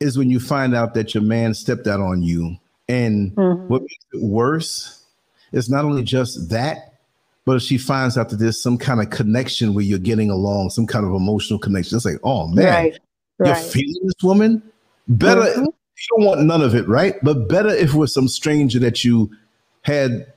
is 0.00 0.18
when 0.18 0.30
you 0.30 0.38
find 0.38 0.74
out 0.74 0.94
that 0.94 1.14
your 1.14 1.22
man 1.22 1.54
stepped 1.54 1.86
out 1.86 2.00
on 2.00 2.22
you 2.22 2.56
and 2.88 3.34
mm-hmm. 3.34 3.68
what 3.68 3.82
makes 3.82 4.04
it 4.12 4.22
worse 4.22 5.04
is 5.52 5.70
not 5.70 5.84
only 5.84 6.02
just 6.02 6.50
that 6.50 6.92
but 7.44 7.56
if 7.56 7.62
she 7.62 7.78
finds 7.78 8.18
out 8.18 8.28
that 8.28 8.36
there's 8.36 8.60
some 8.60 8.76
kind 8.76 9.00
of 9.00 9.08
connection 9.10 9.72
where 9.72 9.84
you're 9.84 9.98
getting 9.98 10.30
along 10.30 10.70
some 10.70 10.86
kind 10.86 11.06
of 11.06 11.12
emotional 11.12 11.58
connection 11.58 11.96
it's 11.96 12.04
like 12.04 12.18
oh 12.24 12.48
man 12.48 12.66
right. 12.66 12.98
you're 13.38 13.48
right. 13.48 13.64
feeling 13.64 14.00
this 14.02 14.22
woman 14.22 14.62
Better, 15.08 15.40
mm-hmm. 15.42 15.64
you 15.64 16.16
don't 16.16 16.26
want 16.26 16.42
none 16.42 16.62
of 16.62 16.74
it, 16.74 16.88
right? 16.88 17.14
But 17.22 17.48
better 17.48 17.68
if 17.68 17.90
it 17.90 17.94
was 17.94 18.12
some 18.12 18.28
stranger 18.28 18.78
that 18.80 19.04
you 19.04 19.30
had 19.82 20.32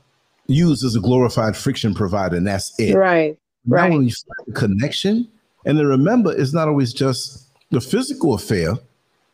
used 0.47 0.83
as 0.83 0.95
a 0.95 0.99
glorified 0.99 1.57
friction 1.57 1.95
provider, 1.95 2.35
and 2.35 2.45
that's 2.45 2.77
it. 2.79 2.95
Right. 2.95 3.37
Now, 3.65 3.75
right. 3.75 3.91
when 3.91 4.03
you 4.03 4.11
find 4.11 4.55
a 4.55 4.59
connection, 4.59 5.27
and 5.65 5.77
then 5.77 5.85
remember, 5.85 6.33
it's 6.35 6.53
not 6.53 6.67
always 6.67 6.93
just 6.93 7.47
the 7.71 7.81
physical 7.81 8.33
affair, 8.33 8.75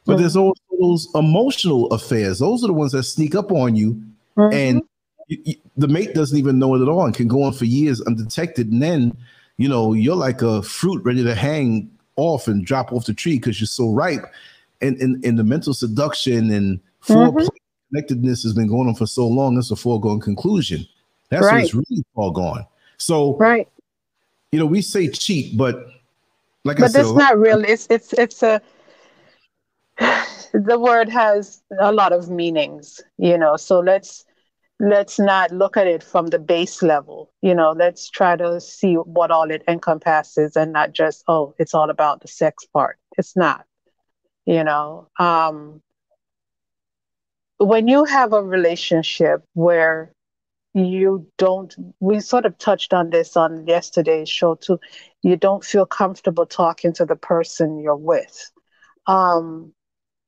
but 0.06 0.14
mm-hmm. 0.14 0.22
there's 0.22 0.36
also 0.36 0.62
those 0.80 1.08
emotional 1.16 1.88
affairs. 1.88 2.40
Those 2.40 2.64
are 2.64 2.68
the 2.68 2.74
ones 2.74 2.92
that 2.92 3.04
sneak 3.04 3.36
up 3.36 3.52
on 3.52 3.76
you, 3.76 3.94
mm-hmm. 4.38 4.54
and 4.54 4.82
you, 5.28 5.38
you, 5.46 5.56
the 5.78 5.88
mate 5.88 6.14
doesn't 6.14 6.38
even 6.38 6.60
know 6.60 6.76
it 6.76 6.82
at 6.82 6.90
all 6.90 7.06
and 7.06 7.16
can 7.16 7.28
go 7.28 7.44
on 7.44 7.54
for 7.54 7.66
years 7.66 8.02
undetected. 8.02 8.72
And 8.72 8.82
then, 8.82 9.18
you 9.58 9.70
know, 9.70 9.94
you're 9.94 10.16
like 10.16 10.42
a 10.42 10.62
fruit 10.62 11.04
ready 11.04 11.24
to 11.24 11.36
hang 11.36 11.90
off 12.18 12.48
and 12.48 12.66
drop 12.66 12.92
off 12.94 13.06
the 13.06 13.14
tree 13.14 13.38
because 13.38 13.60
you're 13.60 13.68
so 13.68 13.92
ripe 13.92 14.26
and 14.82 14.98
in, 15.02 15.22
in 15.24 15.36
the 15.36 15.44
mental 15.44 15.74
seduction 15.74 16.52
and 16.52 16.80
mm-hmm. 17.04 17.48
connectedness 17.90 18.44
has 18.44 18.54
been 18.54 18.68
going 18.68 18.88
on 18.88 18.96
for 18.96 19.08
so 19.08 19.28
long, 19.28 19.58
it's 19.58 19.72
a 19.72 19.76
foregone 19.76 20.20
conclusion. 20.20 20.86
That's 21.30 21.46
right. 21.46 21.54
when 21.54 21.64
it's 21.64 21.74
really 21.74 22.04
foregone. 22.14 22.66
So 22.98 23.36
right, 23.38 23.68
you 24.56 24.62
know, 24.62 24.65
we 24.65 24.82
say 24.82 25.10
cheat, 25.10 25.58
but 25.58 25.76
like 26.63 26.78
but 26.78 26.86
I 26.86 26.88
said, 26.88 27.02
it's 27.02 27.12
not 27.12 27.38
really. 27.38 27.68
It's 27.68 27.88
it's 27.89 28.13
it's 28.13 28.41
a 28.41 28.62
the 30.54 30.80
word 30.80 31.10
has 31.10 31.62
a 31.78 31.91
lot 31.91 32.13
of 32.13 32.30
meanings, 32.30 33.02
you 33.18 33.38
know. 33.38 33.58
So 33.58 33.82
let's 33.82 34.24
let's 34.80 35.20
not 35.20 35.52
look 35.52 35.76
at 35.76 35.88
it 35.88 36.02
from 36.04 36.28
the 36.28 36.38
base 36.39 36.82
level 36.84 37.32
you 37.41 37.56
know 37.56 37.72
let's 37.72 38.10
try 38.10 38.36
to 38.36 38.60
see 38.60 38.96
what 38.96 39.32
all 39.32 39.50
it 39.50 39.63
encompasses 39.70 40.58
and 40.58 40.74
not 40.74 40.91
just 40.91 41.24
oh 41.30 41.56
it's 41.58 41.74
all 41.74 41.89
about 41.89 42.20
the 42.22 42.28
sex 42.28 42.65
part 42.74 42.98
it's 43.18 43.38
not 43.38 43.65
you 44.46 44.62
know 44.65 45.08
um, 45.18 45.82
when 47.58 47.88
you 47.88 48.04
have 48.04 48.34
a 48.34 48.44
relationship 48.44 49.46
where 49.54 50.12
you 50.76 51.26
don't 51.38 51.74
we 52.02 52.20
sort 52.20 52.46
of 52.46 52.58
touched 52.58 52.94
on 52.94 53.10
this 53.10 53.38
on 53.38 53.66
yesterday's 53.66 54.30
show 54.30 54.56
too. 54.56 54.78
You 55.24 55.38
don't 55.38 55.64
feel 55.64 55.86
comfortable 55.86 56.46
talking 56.46 56.92
to 56.94 57.06
the 57.06 57.16
person 57.16 57.80
you're 57.80 57.96
with. 57.96 58.52
Um, 59.08 59.74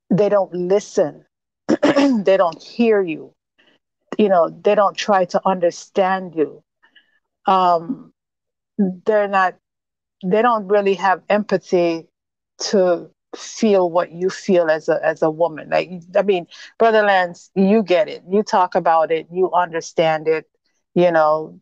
they 0.10 0.30
don't 0.30 0.54
listen. 0.54 1.26
They 2.24 2.38
don't 2.38 2.62
hear 2.62 3.02
you. 3.02 3.34
You 4.18 4.30
know 4.30 4.50
they 4.50 4.74
don't 4.74 4.96
try 4.96 5.26
to 5.26 5.42
understand 5.46 6.34
you. 6.36 6.64
Um, 7.46 8.14
they're 8.78 9.28
not 9.28 9.56
they 10.26 10.42
don't 10.42 10.68
really 10.68 10.96
have 10.96 11.24
empathy 11.30 12.08
to 12.60 13.12
feel 13.38 13.90
what 13.90 14.12
you 14.12 14.30
feel 14.30 14.70
as 14.70 14.90
a 14.90 15.00
as 15.06 15.22
a 15.22 15.30
woman. 15.30 15.70
Like 15.70 15.90
I 16.16 16.24
mean, 16.24 16.48
Brother 16.80 17.04
Lance, 17.04 17.52
you 17.56 17.84
get 17.84 18.10
it. 18.10 18.24
You 18.30 18.44
talk 18.44 18.76
about 18.76 19.12
it, 19.12 19.28
you 19.32 19.52
understand 19.54 20.28
it, 20.28 20.48
you 20.96 21.12
know, 21.12 21.60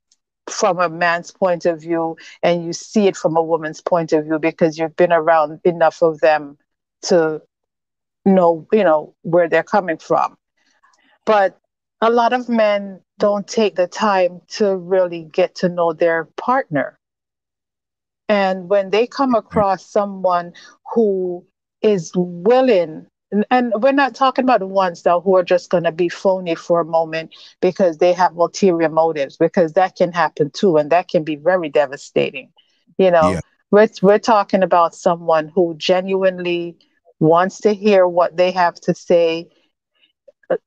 from 0.49 0.79
a 0.79 0.89
man's 0.89 1.31
point 1.31 1.65
of 1.65 1.81
view, 1.81 2.17
and 2.43 2.65
you 2.65 2.73
see 2.73 3.07
it 3.07 3.17
from 3.17 3.38
a 3.38 3.43
woman's 3.43 3.81
point 3.81 4.13
of 4.13 4.25
view 4.25 4.39
because 4.39 4.77
you've 4.77 4.95
been 4.95 5.13
around 5.13 5.59
enough 5.65 6.01
of 6.01 6.19
them 6.21 6.57
to 7.03 7.41
know, 8.25 8.67
you 8.71 8.83
know, 8.83 9.15
where 9.23 9.49
they're 9.49 9.63
coming 9.63 9.97
from. 9.97 10.38
But 11.25 11.59
a 12.01 12.09
lot 12.09 12.33
of 12.33 12.49
men 12.49 13.01
don't 13.19 13.47
take 13.47 13.75
the 13.75 13.88
time 13.88 14.41
to 14.49 14.75
really 14.75 15.23
get 15.23 15.55
to 15.55 15.69
know 15.69 15.93
their 15.93 16.25
partner 16.38 16.99
And 18.29 18.69
when 18.69 18.89
they 18.89 19.07
come 19.07 19.35
across 19.35 19.85
someone 19.85 20.53
who 20.93 21.45
is 21.86 22.12
willing, 22.15 23.06
and, 23.52 23.74
we're 23.78 23.91
not 23.91 24.15
talking 24.15 24.43
about 24.43 24.60
the 24.60 24.67
ones 24.67 25.04
though 25.04 25.21
who 25.21 25.36
are 25.36 25.43
just 25.43 25.69
going 25.69 25.84
to 25.84 25.91
be 25.91 26.10
phony 26.10 26.56
for 26.56 26.80
a 26.80 26.86
moment 26.86 27.34
because 27.62 27.98
they 27.98 28.12
have 28.13 28.36
ulterior 28.36 28.89
motives, 28.89 29.38
because 29.38 29.74
that 29.74 29.95
can 29.95 30.12
happen 30.12 30.50
too, 30.50 30.78
and 30.78 30.91
that 30.91 31.08
can 31.08 31.24
be 31.24 31.36
very 31.36 31.69
devastating. 31.69 32.52
You 32.98 33.12
know, 33.12 33.32
yeah. 33.34 33.41
we're 33.69 33.89
we're 34.02 34.19
talking 34.19 34.63
about 34.63 34.95
someone 34.95 35.52
who 35.54 35.76
genuinely 35.78 36.78
wants 37.19 37.62
to 37.62 37.74
hear 37.74 38.08
what 38.08 38.36
they 38.36 38.52
have 38.52 38.76
to 38.76 38.95
say 38.95 39.50
uh, 40.50 40.58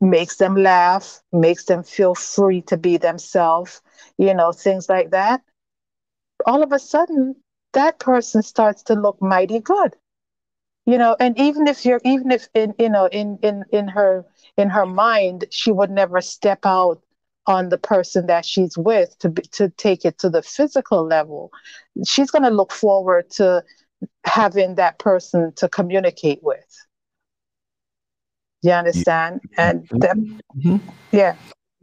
makes 0.00 0.36
them 0.36 0.56
laugh, 0.56 1.22
makes 1.32 1.64
them 1.64 1.82
feel 1.82 2.14
free 2.14 2.60
to 2.62 2.76
be 2.76 2.98
themselves, 2.98 3.80
you 4.18 4.34
know, 4.34 4.52
things 4.52 4.88
like 4.88 5.10
that. 5.10 5.40
All 6.44 6.62
of 6.62 6.72
a 6.72 6.78
sudden, 6.78 7.36
that 7.72 7.98
person 7.98 8.42
starts 8.42 8.82
to 8.84 8.94
look 8.94 9.22
mighty 9.22 9.60
good. 9.60 9.96
You 10.86 10.98
know, 10.98 11.14
and 11.20 11.38
even 11.38 11.68
if 11.68 11.84
you're 11.84 12.00
even 12.04 12.30
if 12.30 12.48
in 12.54 12.74
you 12.78 12.88
know 12.88 13.06
in 13.06 13.38
in 13.42 13.64
in 13.70 13.88
her 13.88 14.24
in 14.56 14.70
her 14.70 14.86
mind 14.86 15.44
she 15.50 15.70
would 15.70 15.90
never 15.90 16.20
step 16.20 16.60
out 16.64 17.02
on 17.46 17.68
the 17.68 17.78
person 17.78 18.26
that 18.26 18.44
she's 18.44 18.76
with 18.76 19.18
to 19.18 19.28
be, 19.28 19.42
to 19.42 19.68
take 19.70 20.04
it 20.04 20.18
to 20.18 20.30
the 20.30 20.42
physical 20.42 21.04
level, 21.04 21.50
she's 22.06 22.30
going 22.30 22.44
to 22.44 22.50
look 22.50 22.72
forward 22.72 23.30
to 23.30 23.64
having 24.24 24.76
that 24.76 24.98
person 24.98 25.52
to 25.56 25.68
communicate 25.68 26.40
with. 26.42 26.86
You 28.62 28.72
understand? 28.72 29.40
And 29.56 29.88
that, 29.90 30.16
mm-hmm. 30.16 30.76
yeah. 31.12 31.34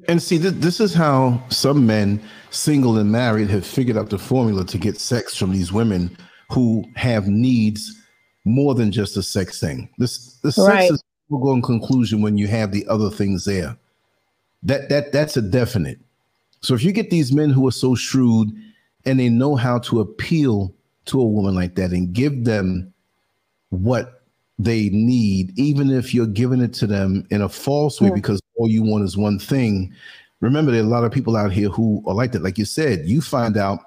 And 0.07 0.21
see, 0.21 0.37
th- 0.37 0.53
this 0.53 0.79
is 0.79 0.93
how 0.93 1.41
some 1.49 1.87
men, 1.87 2.21
single 2.51 2.97
and 2.97 3.11
married, 3.11 3.49
have 3.49 3.65
figured 3.65 3.97
out 3.97 4.09
the 4.09 4.19
formula 4.19 4.63
to 4.65 4.77
get 4.77 4.99
sex 4.99 5.35
from 5.35 5.51
these 5.51 5.73
women 5.73 6.15
who 6.51 6.85
have 6.95 7.27
needs 7.27 7.99
more 8.47 8.73
than 8.73 8.91
just 8.91 9.17
a 9.17 9.23
sex 9.23 9.59
thing. 9.59 9.89
This 9.97 10.35
the 10.35 10.51
sex 10.51 10.67
right. 10.67 10.91
is 10.91 11.03
a 11.31 11.37
going 11.37 11.61
conclusion 11.61 12.21
when 12.21 12.37
you 12.37 12.47
have 12.47 12.71
the 12.71 12.87
other 12.87 13.09
things 13.09 13.45
there. 13.45 13.77
That 14.63 14.89
that 14.89 15.11
that's 15.11 15.37
a 15.37 15.41
definite. 15.41 15.99
So 16.61 16.73
if 16.73 16.83
you 16.83 16.91
get 16.91 17.09
these 17.09 17.31
men 17.31 17.49
who 17.49 17.67
are 17.67 17.71
so 17.71 17.95
shrewd 17.95 18.51
and 19.05 19.19
they 19.19 19.29
know 19.29 19.55
how 19.55 19.79
to 19.79 19.99
appeal 19.99 20.73
to 21.05 21.21
a 21.21 21.25
woman 21.25 21.55
like 21.55 21.75
that 21.75 21.91
and 21.91 22.13
give 22.13 22.45
them 22.45 22.93
what 23.69 24.23
they 24.59 24.89
need, 24.89 25.57
even 25.57 25.91
if 25.91 26.13
you're 26.13 26.25
giving 26.25 26.61
it 26.61 26.73
to 26.73 26.87
them 26.87 27.27
in 27.29 27.41
a 27.41 27.49
false 27.49 28.01
way, 28.01 28.09
mm. 28.09 28.15
because 28.15 28.41
all 28.55 28.67
you 28.67 28.83
want 28.83 29.03
is 29.03 29.15
one 29.15 29.37
thing. 29.37 29.93
Remember, 30.41 30.71
there 30.71 30.81
are 30.81 30.85
a 30.85 30.89
lot 30.89 31.03
of 31.03 31.11
people 31.11 31.35
out 31.35 31.51
here 31.51 31.69
who 31.69 32.03
are 32.07 32.13
like 32.13 32.31
that. 32.31 32.43
Like 32.43 32.57
you 32.57 32.65
said, 32.65 33.05
you 33.05 33.21
find 33.21 33.55
out 33.55 33.79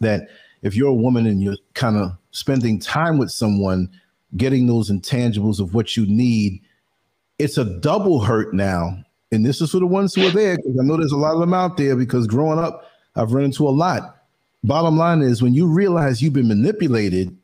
that 0.00 0.28
if 0.62 0.74
you're 0.74 0.88
a 0.88 0.94
woman 0.94 1.26
and 1.26 1.42
you're 1.42 1.56
kind 1.74 1.96
of 1.96 2.12
spending 2.30 2.78
time 2.78 3.18
with 3.18 3.30
someone, 3.30 3.90
getting 4.36 4.66
those 4.66 4.90
intangibles 4.90 5.60
of 5.60 5.74
what 5.74 5.96
you 5.96 6.06
need, 6.06 6.60
it's 7.38 7.58
a 7.58 7.64
double 7.64 8.20
hurt 8.20 8.54
now. 8.54 8.98
And 9.30 9.44
this 9.44 9.60
is 9.60 9.70
for 9.70 9.78
the 9.78 9.86
ones 9.86 10.14
who 10.14 10.26
are 10.26 10.30
there, 10.30 10.56
because 10.56 10.78
I 10.80 10.84
know 10.84 10.96
there's 10.96 11.12
a 11.12 11.16
lot 11.16 11.34
of 11.34 11.40
them 11.40 11.54
out 11.54 11.76
there, 11.76 11.96
because 11.96 12.26
growing 12.26 12.58
up, 12.58 12.90
I've 13.14 13.32
run 13.32 13.44
into 13.44 13.68
a 13.68 13.70
lot. 13.70 14.16
Bottom 14.64 14.96
line 14.96 15.22
is 15.22 15.42
when 15.42 15.54
you 15.54 15.66
realize 15.66 16.20
you've 16.20 16.32
been 16.32 16.48
manipulated 16.48 17.36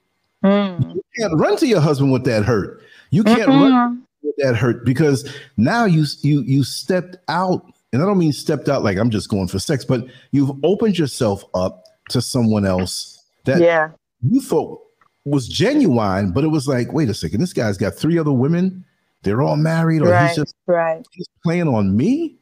Mm. 0.44 0.94
You 0.94 1.02
can't 1.18 1.40
run 1.40 1.56
to 1.56 1.66
your 1.66 1.80
husband 1.80 2.12
with 2.12 2.24
that 2.24 2.44
hurt. 2.44 2.82
You 3.10 3.24
can't 3.24 3.48
Mm-mm. 3.48 3.72
run 3.72 4.02
with 4.22 4.34
that 4.38 4.54
hurt 4.54 4.84
because 4.84 5.34
now 5.56 5.86
you 5.86 6.04
you 6.20 6.42
you 6.42 6.62
stepped 6.62 7.16
out, 7.28 7.64
and 7.92 8.02
I 8.02 8.06
don't 8.06 8.18
mean 8.18 8.32
stepped 8.32 8.68
out 8.68 8.84
like 8.84 8.98
I'm 8.98 9.10
just 9.10 9.30
going 9.30 9.48
for 9.48 9.58
sex, 9.58 9.84
but 9.84 10.06
you've 10.32 10.52
opened 10.62 10.98
yourself 10.98 11.44
up 11.54 11.84
to 12.10 12.20
someone 12.20 12.66
else 12.66 13.24
that 13.44 13.60
yeah. 13.60 13.90
you 14.22 14.40
thought 14.40 14.80
was 15.24 15.48
genuine, 15.48 16.32
but 16.32 16.44
it 16.44 16.48
was 16.48 16.68
like, 16.68 16.92
wait 16.92 17.08
a 17.08 17.14
second, 17.14 17.40
this 17.40 17.52
guy's 17.52 17.78
got 17.78 17.94
three 17.94 18.18
other 18.18 18.32
women. 18.32 18.84
They're 19.22 19.42
all 19.42 19.56
married, 19.56 20.02
or 20.02 20.10
right, 20.10 20.28
he's 20.28 20.36
just 20.36 20.54
right. 20.66 21.04
he's 21.12 21.28
playing 21.42 21.68
on 21.68 21.96
me. 21.96 22.36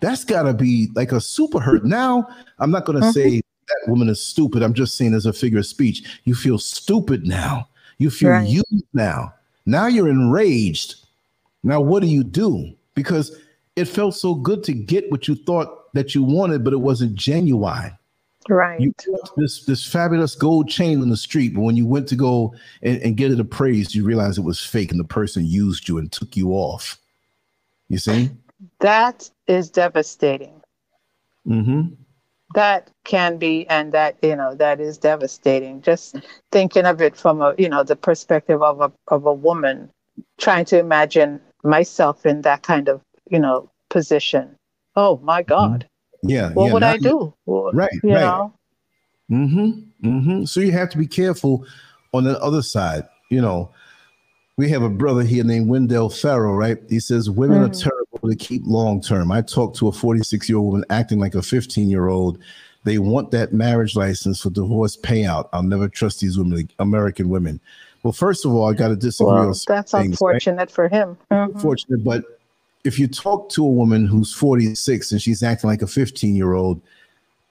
That's 0.00 0.24
got 0.24 0.42
to 0.42 0.52
be 0.52 0.88
like 0.94 1.12
a 1.12 1.20
super 1.20 1.60
hurt. 1.60 1.84
Now, 1.84 2.26
I'm 2.58 2.70
not 2.70 2.84
going 2.84 3.00
to 3.00 3.06
mm-hmm. 3.06 3.12
say 3.12 3.40
that 3.68 3.88
woman 3.88 4.08
is 4.08 4.24
stupid. 4.24 4.62
I'm 4.62 4.74
just 4.74 4.96
saying 4.96 5.14
as 5.14 5.26
a 5.26 5.32
figure 5.32 5.60
of 5.60 5.66
speech. 5.66 6.20
You 6.24 6.34
feel 6.34 6.58
stupid 6.58 7.26
now. 7.26 7.68
You 7.98 8.10
feel 8.10 8.30
right. 8.30 8.46
used 8.46 8.84
now. 8.92 9.32
Now 9.64 9.86
you're 9.86 10.08
enraged. 10.08 10.96
Now 11.62 11.80
what 11.80 12.02
do 12.02 12.08
you 12.08 12.24
do? 12.24 12.72
Because 12.94 13.38
it 13.76 13.86
felt 13.86 14.14
so 14.14 14.34
good 14.34 14.62
to 14.64 14.72
get 14.72 15.10
what 15.10 15.28
you 15.28 15.34
thought 15.34 15.92
that 15.94 16.14
you 16.14 16.22
wanted, 16.22 16.64
but 16.64 16.72
it 16.72 16.78
wasn't 16.78 17.14
genuine. 17.14 17.96
Right. 18.48 18.80
You 18.80 18.94
this 19.36 19.64
this 19.64 19.86
fabulous 19.86 20.34
gold 20.34 20.68
chain 20.68 21.02
in 21.02 21.10
the 21.10 21.16
street, 21.16 21.54
but 21.54 21.62
when 21.62 21.76
you 21.76 21.86
went 21.86 22.08
to 22.08 22.16
go 22.16 22.54
and, 22.82 23.00
and 23.02 23.16
get 23.16 23.32
it 23.32 23.40
appraised, 23.40 23.94
you 23.94 24.04
realized 24.04 24.38
it 24.38 24.42
was 24.42 24.60
fake 24.60 24.90
and 24.90 25.00
the 25.00 25.04
person 25.04 25.44
used 25.44 25.88
you 25.88 25.98
and 25.98 26.10
took 26.12 26.36
you 26.36 26.50
off. 26.50 26.98
You 27.88 27.98
see? 27.98 28.30
That 28.80 29.30
is 29.46 29.70
devastating. 29.70 30.62
Mm-hmm 31.46 31.94
that 32.54 32.90
can 33.04 33.38
be 33.38 33.66
and 33.68 33.92
that 33.92 34.16
you 34.22 34.36
know 34.36 34.54
that 34.54 34.80
is 34.80 34.98
devastating 34.98 35.82
just 35.82 36.16
thinking 36.52 36.86
of 36.86 37.00
it 37.00 37.16
from 37.16 37.40
a 37.42 37.54
you 37.58 37.68
know 37.68 37.82
the 37.82 37.96
perspective 37.96 38.62
of 38.62 38.80
a 38.80 38.92
of 39.08 39.26
a 39.26 39.32
woman 39.32 39.90
trying 40.38 40.64
to 40.64 40.78
imagine 40.78 41.40
myself 41.64 42.24
in 42.24 42.42
that 42.42 42.62
kind 42.62 42.88
of 42.88 43.00
you 43.30 43.38
know 43.38 43.68
position 43.90 44.56
oh 44.94 45.18
my 45.22 45.42
mm-hmm. 45.42 45.86
Yeah 46.22 46.50
what 46.52 46.66
yeah, 46.66 46.72
would 46.72 46.82
i 46.82 46.96
do 46.96 47.32
right 47.46 47.90
you 48.02 48.14
right. 48.14 48.20
know 48.20 48.52
mm-hmm 49.30 50.06
mm-hmm 50.06 50.44
so 50.44 50.60
you 50.60 50.72
have 50.72 50.88
to 50.90 50.98
be 50.98 51.06
careful 51.06 51.64
on 52.14 52.24
the 52.24 52.40
other 52.40 52.62
side 52.62 53.04
you 53.30 53.40
know 53.40 53.70
we 54.56 54.70
have 54.70 54.82
a 54.82 54.88
brother 54.88 55.22
here 55.22 55.44
named 55.44 55.68
Wendell 55.68 56.08
Farrell, 56.08 56.54
right? 56.54 56.78
He 56.88 56.98
says 56.98 57.28
women 57.28 57.58
mm. 57.62 57.66
are 57.66 57.90
terrible 57.90 58.28
to 58.28 58.36
keep 58.36 58.62
long 58.64 59.02
term. 59.02 59.30
I 59.30 59.42
talked 59.42 59.76
to 59.78 59.88
a 59.88 59.92
46 59.92 60.48
year 60.48 60.58
old 60.58 60.66
woman 60.66 60.84
acting 60.88 61.18
like 61.18 61.34
a 61.34 61.42
15 61.42 61.90
year 61.90 62.08
old. 62.08 62.38
They 62.84 62.98
want 62.98 63.32
that 63.32 63.52
marriage 63.52 63.96
license 63.96 64.40
for 64.40 64.50
divorce 64.50 64.96
payout. 64.96 65.48
I'll 65.52 65.62
never 65.62 65.88
trust 65.88 66.20
these 66.20 66.38
women, 66.38 66.70
American 66.78 67.28
women. 67.28 67.60
Well, 68.02 68.12
first 68.12 68.44
of 68.44 68.52
all, 68.52 68.70
I 68.70 68.74
got 68.74 68.88
to 68.88 68.96
disagree. 68.96 69.32
Well, 69.32 69.54
that's 69.66 69.90
things, 69.90 69.92
unfortunate 69.92 70.58
right? 70.58 70.70
for 70.70 70.88
him. 70.88 71.18
Mm-hmm. 71.30 71.56
Unfortunate, 71.56 72.04
but 72.04 72.35
if 72.86 72.98
you 72.98 73.08
talk 73.08 73.48
to 73.50 73.64
a 73.64 73.70
woman 73.70 74.06
who's 74.06 74.32
46 74.32 75.12
and 75.12 75.20
she's 75.20 75.42
acting 75.42 75.68
like 75.68 75.82
a 75.82 75.86
15 75.86 76.36
year 76.36 76.54
old, 76.54 76.80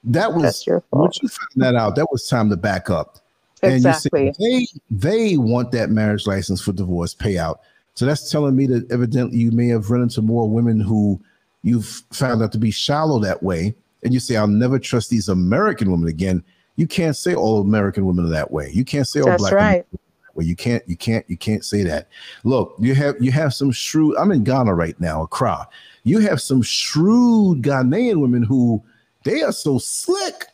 that 0.04 0.34
was 0.34 0.68
once 0.92 1.20
you 1.22 1.28
found 1.30 1.50
that 1.58 1.76
out, 1.76 1.96
that 1.96 2.08
was 2.12 2.28
time 2.28 2.50
to 2.50 2.56
back 2.56 2.90
up. 2.90 3.20
Exactly. 3.62 4.28
And 4.28 4.38
you 4.40 4.64
say 4.64 4.78
they 4.90 5.30
they 5.32 5.38
want 5.38 5.72
that 5.72 5.90
marriage 5.90 6.28
license 6.28 6.62
for 6.62 6.72
divorce 6.72 7.14
payout. 7.14 7.58
So 7.96 8.06
that's 8.06 8.30
telling 8.30 8.56
me 8.56 8.68
that 8.68 8.90
evidently 8.92 9.38
you 9.38 9.52
may 9.52 9.68
have 9.68 9.90
run 9.90 10.04
into 10.04 10.22
more 10.22 10.50
women 10.50 10.80
who 10.80 11.20
you've 11.64 12.04
found 12.12 12.44
out 12.44 12.52
to 12.52 12.58
be 12.58 12.72
shallow 12.72 13.20
that 13.20 13.42
way. 13.42 13.76
And 14.04 14.14
you 14.14 14.20
say, 14.20 14.36
I'll 14.36 14.48
never 14.48 14.78
trust 14.78 15.10
these 15.10 15.30
American 15.30 15.90
women 15.92 16.08
again. 16.08 16.44
You 16.76 16.88
can't 16.88 17.16
say 17.16 17.34
all 17.34 17.62
American 17.62 18.06
women 18.06 18.26
are 18.26 18.30
that 18.30 18.52
way. 18.52 18.70
You 18.72 18.86
can't 18.86 19.08
say 19.08 19.22
all 19.22 19.28
that's 19.28 19.42
black 19.42 19.54
right. 19.54 19.86
women 19.92 20.05
well, 20.36 20.46
you 20.46 20.56
can't, 20.56 20.88
you 20.88 20.98
can't, 20.98 21.28
you 21.30 21.38
can't 21.38 21.66
say 21.66 21.84
that. 21.84 22.10
Look, 22.44 22.76
you 22.80 22.94
have 22.94 23.16
you 23.20 23.32
have 23.32 23.54
some 23.54 23.72
shrewd. 23.72 24.16
I'm 24.18 24.32
in 24.32 24.44
Ghana 24.44 24.74
right 24.74 25.00
now, 25.00 25.24
Accra. 25.24 25.68
You 26.04 26.20
have 26.20 26.40
some 26.42 26.62
shrewd 26.62 27.64
Ghanaian 27.64 28.22
women 28.22 28.44
who 28.44 28.84
they 29.24 29.42
are 29.42 29.52
so 29.52 29.80
slick. 29.80 30.46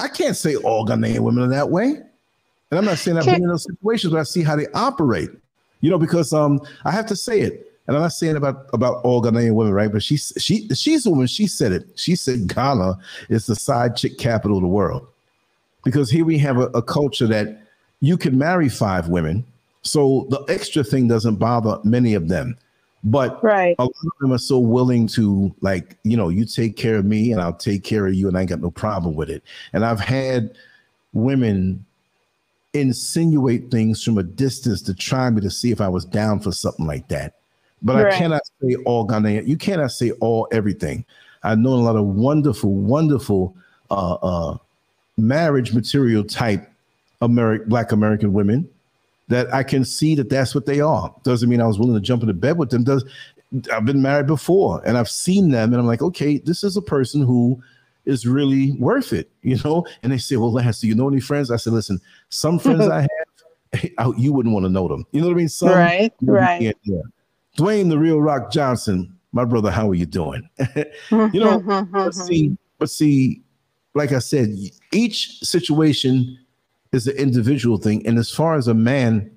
I 0.00 0.08
can't 0.08 0.36
say 0.36 0.56
all 0.56 0.86
Ghanaian 0.86 1.20
women 1.20 1.44
are 1.44 1.48
that 1.48 1.70
way. 1.70 2.00
And 2.70 2.78
I'm 2.78 2.84
not 2.84 2.98
saying 2.98 3.18
I've 3.18 3.26
been 3.26 3.42
in 3.42 3.48
those 3.48 3.64
situations, 3.64 4.12
but 4.12 4.20
I 4.20 4.24
see 4.24 4.42
how 4.42 4.56
they 4.56 4.66
operate. 4.74 5.30
You 5.80 5.90
know, 5.90 5.98
because 5.98 6.32
um, 6.32 6.60
I 6.84 6.90
have 6.90 7.06
to 7.06 7.16
say 7.16 7.40
it. 7.40 7.66
And 7.86 7.96
I'm 7.96 8.02
not 8.02 8.12
saying 8.12 8.36
about 8.36 8.66
about 8.72 9.02
all 9.04 9.20
Ghanaian 9.22 9.54
women, 9.54 9.72
right? 9.72 9.90
But 9.90 10.02
she's 10.02 10.32
she 10.38 10.68
she's 10.74 11.04
the 11.04 11.10
woman. 11.10 11.26
She 11.26 11.46
said 11.46 11.72
it. 11.72 11.86
She 11.96 12.14
said 12.14 12.46
Ghana 12.46 12.98
is 13.28 13.46
the 13.46 13.56
side 13.56 13.96
chick 13.96 14.16
capital 14.16 14.58
of 14.58 14.62
the 14.62 14.68
world, 14.68 15.08
because 15.82 16.10
here 16.10 16.24
we 16.24 16.38
have 16.38 16.58
a, 16.58 16.66
a 16.68 16.82
culture 16.82 17.26
that 17.26 17.62
you 18.00 18.16
can 18.16 18.38
marry 18.38 18.68
five 18.68 19.08
women, 19.08 19.44
so 19.82 20.26
the 20.30 20.44
extra 20.48 20.84
thing 20.84 21.08
doesn't 21.08 21.36
bother 21.36 21.78
many 21.84 22.14
of 22.14 22.28
them. 22.28 22.56
But 23.02 23.42
right. 23.42 23.74
a 23.78 23.84
lot 23.84 23.92
of 24.04 24.12
them 24.20 24.32
are 24.32 24.38
so 24.38 24.58
willing 24.58 25.06
to 25.08 25.54
like, 25.62 25.96
you 26.02 26.18
know, 26.18 26.28
you 26.28 26.44
take 26.44 26.76
care 26.76 26.96
of 26.96 27.06
me 27.06 27.32
and 27.32 27.40
I'll 27.40 27.54
take 27.54 27.82
care 27.82 28.06
of 28.06 28.14
you, 28.14 28.28
and 28.28 28.36
I 28.36 28.40
ain't 28.40 28.50
got 28.50 28.60
no 28.60 28.70
problem 28.70 29.14
with 29.14 29.30
it. 29.30 29.42
And 29.72 29.84
I've 29.84 30.00
had 30.00 30.54
women 31.12 31.84
insinuate 32.72 33.70
things 33.70 34.02
from 34.04 34.18
a 34.18 34.22
distance 34.22 34.82
to 34.82 34.94
try 34.94 35.28
me 35.30 35.40
to 35.40 35.50
see 35.50 35.70
if 35.72 35.80
I 35.80 35.88
was 35.88 36.04
down 36.04 36.40
for 36.40 36.52
something 36.52 36.86
like 36.86 37.08
that. 37.08 37.34
But 37.82 38.04
right. 38.04 38.12
I 38.12 38.18
cannot 38.18 38.42
say 38.62 38.76
all 38.84 39.06
Ghanaian. 39.06 39.46
You 39.46 39.56
cannot 39.56 39.92
say 39.92 40.10
all 40.12 40.46
everything. 40.52 41.04
I 41.42 41.54
know 41.54 41.70
a 41.70 41.76
lot 41.76 41.96
of 41.96 42.04
wonderful, 42.04 42.74
wonderful 42.74 43.56
uh, 43.90 44.14
uh, 44.14 44.58
marriage 45.16 45.72
material 45.72 46.22
type 46.22 46.69
American 47.20 47.68
Black 47.68 47.92
American 47.92 48.32
women 48.32 48.68
that 49.28 49.52
I 49.54 49.62
can 49.62 49.84
see 49.84 50.14
that 50.16 50.28
that's 50.28 50.54
what 50.54 50.66
they 50.66 50.80
are. 50.80 51.14
Doesn't 51.22 51.48
mean 51.48 51.60
I 51.60 51.66
was 51.66 51.78
willing 51.78 51.94
to 51.94 52.00
jump 52.00 52.22
into 52.22 52.34
bed 52.34 52.58
with 52.58 52.70
them. 52.70 52.84
Does 52.84 53.04
I've 53.72 53.84
been 53.84 54.02
married 54.02 54.26
before 54.26 54.82
and 54.84 54.96
I've 54.96 55.10
seen 55.10 55.50
them 55.50 55.72
and 55.72 55.80
I'm 55.80 55.86
like, 55.86 56.02
okay, 56.02 56.38
this 56.38 56.62
is 56.62 56.76
a 56.76 56.82
person 56.82 57.22
who 57.22 57.60
is 58.04 58.26
really 58.26 58.72
worth 58.72 59.12
it, 59.12 59.30
you 59.42 59.58
know? 59.64 59.86
And 60.02 60.12
they 60.12 60.18
say, 60.18 60.36
Well, 60.36 60.52
Lance, 60.52 60.80
do 60.80 60.88
you 60.88 60.94
know 60.94 61.08
any 61.08 61.20
friends? 61.20 61.50
I 61.50 61.56
said, 61.56 61.72
Listen, 61.72 62.00
some 62.28 62.58
friends 62.58 62.88
I 62.88 63.06
have, 63.72 64.14
you 64.18 64.32
wouldn't 64.32 64.52
want 64.52 64.64
to 64.64 64.70
know 64.70 64.88
them. 64.88 65.06
You 65.12 65.20
know 65.20 65.28
what 65.28 65.34
I 65.34 65.36
mean? 65.36 65.48
Some, 65.48 65.70
right, 65.70 66.12
right. 66.22 66.60
Yeah, 66.60 66.72
yeah. 66.82 67.02
Dwayne 67.58 67.88
the 67.88 67.98
Real 67.98 68.20
Rock 68.20 68.50
Johnson, 68.50 69.16
my 69.32 69.44
brother, 69.44 69.70
how 69.70 69.88
are 69.90 69.94
you 69.94 70.06
doing? 70.06 70.48
you 71.10 71.40
know, 71.40 71.86
but 71.92 72.14
see, 72.14 72.56
but 72.78 72.90
see, 72.90 73.42
like 73.94 74.12
I 74.12 74.18
said, 74.18 74.50
each 74.92 75.40
situation 75.40 76.38
is 76.92 77.06
an 77.06 77.16
individual 77.16 77.78
thing. 77.78 78.06
And 78.06 78.18
as 78.18 78.30
far 78.30 78.56
as 78.56 78.68
a 78.68 78.74
man 78.74 79.30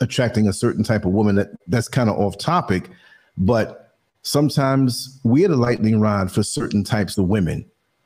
attracting 0.00 0.48
a 0.48 0.52
certain 0.52 0.82
type 0.82 1.04
of 1.04 1.12
woman, 1.12 1.36
that 1.36 1.50
that's 1.68 1.88
kind 1.88 2.10
of 2.10 2.18
off 2.18 2.38
topic, 2.38 2.90
but 3.36 3.94
sometimes 4.22 5.20
we're 5.22 5.48
the 5.48 5.56
lightning 5.56 6.00
rod 6.00 6.30
for 6.32 6.42
certain 6.42 6.82
types 6.82 7.16
of 7.16 7.28
women. 7.28 7.64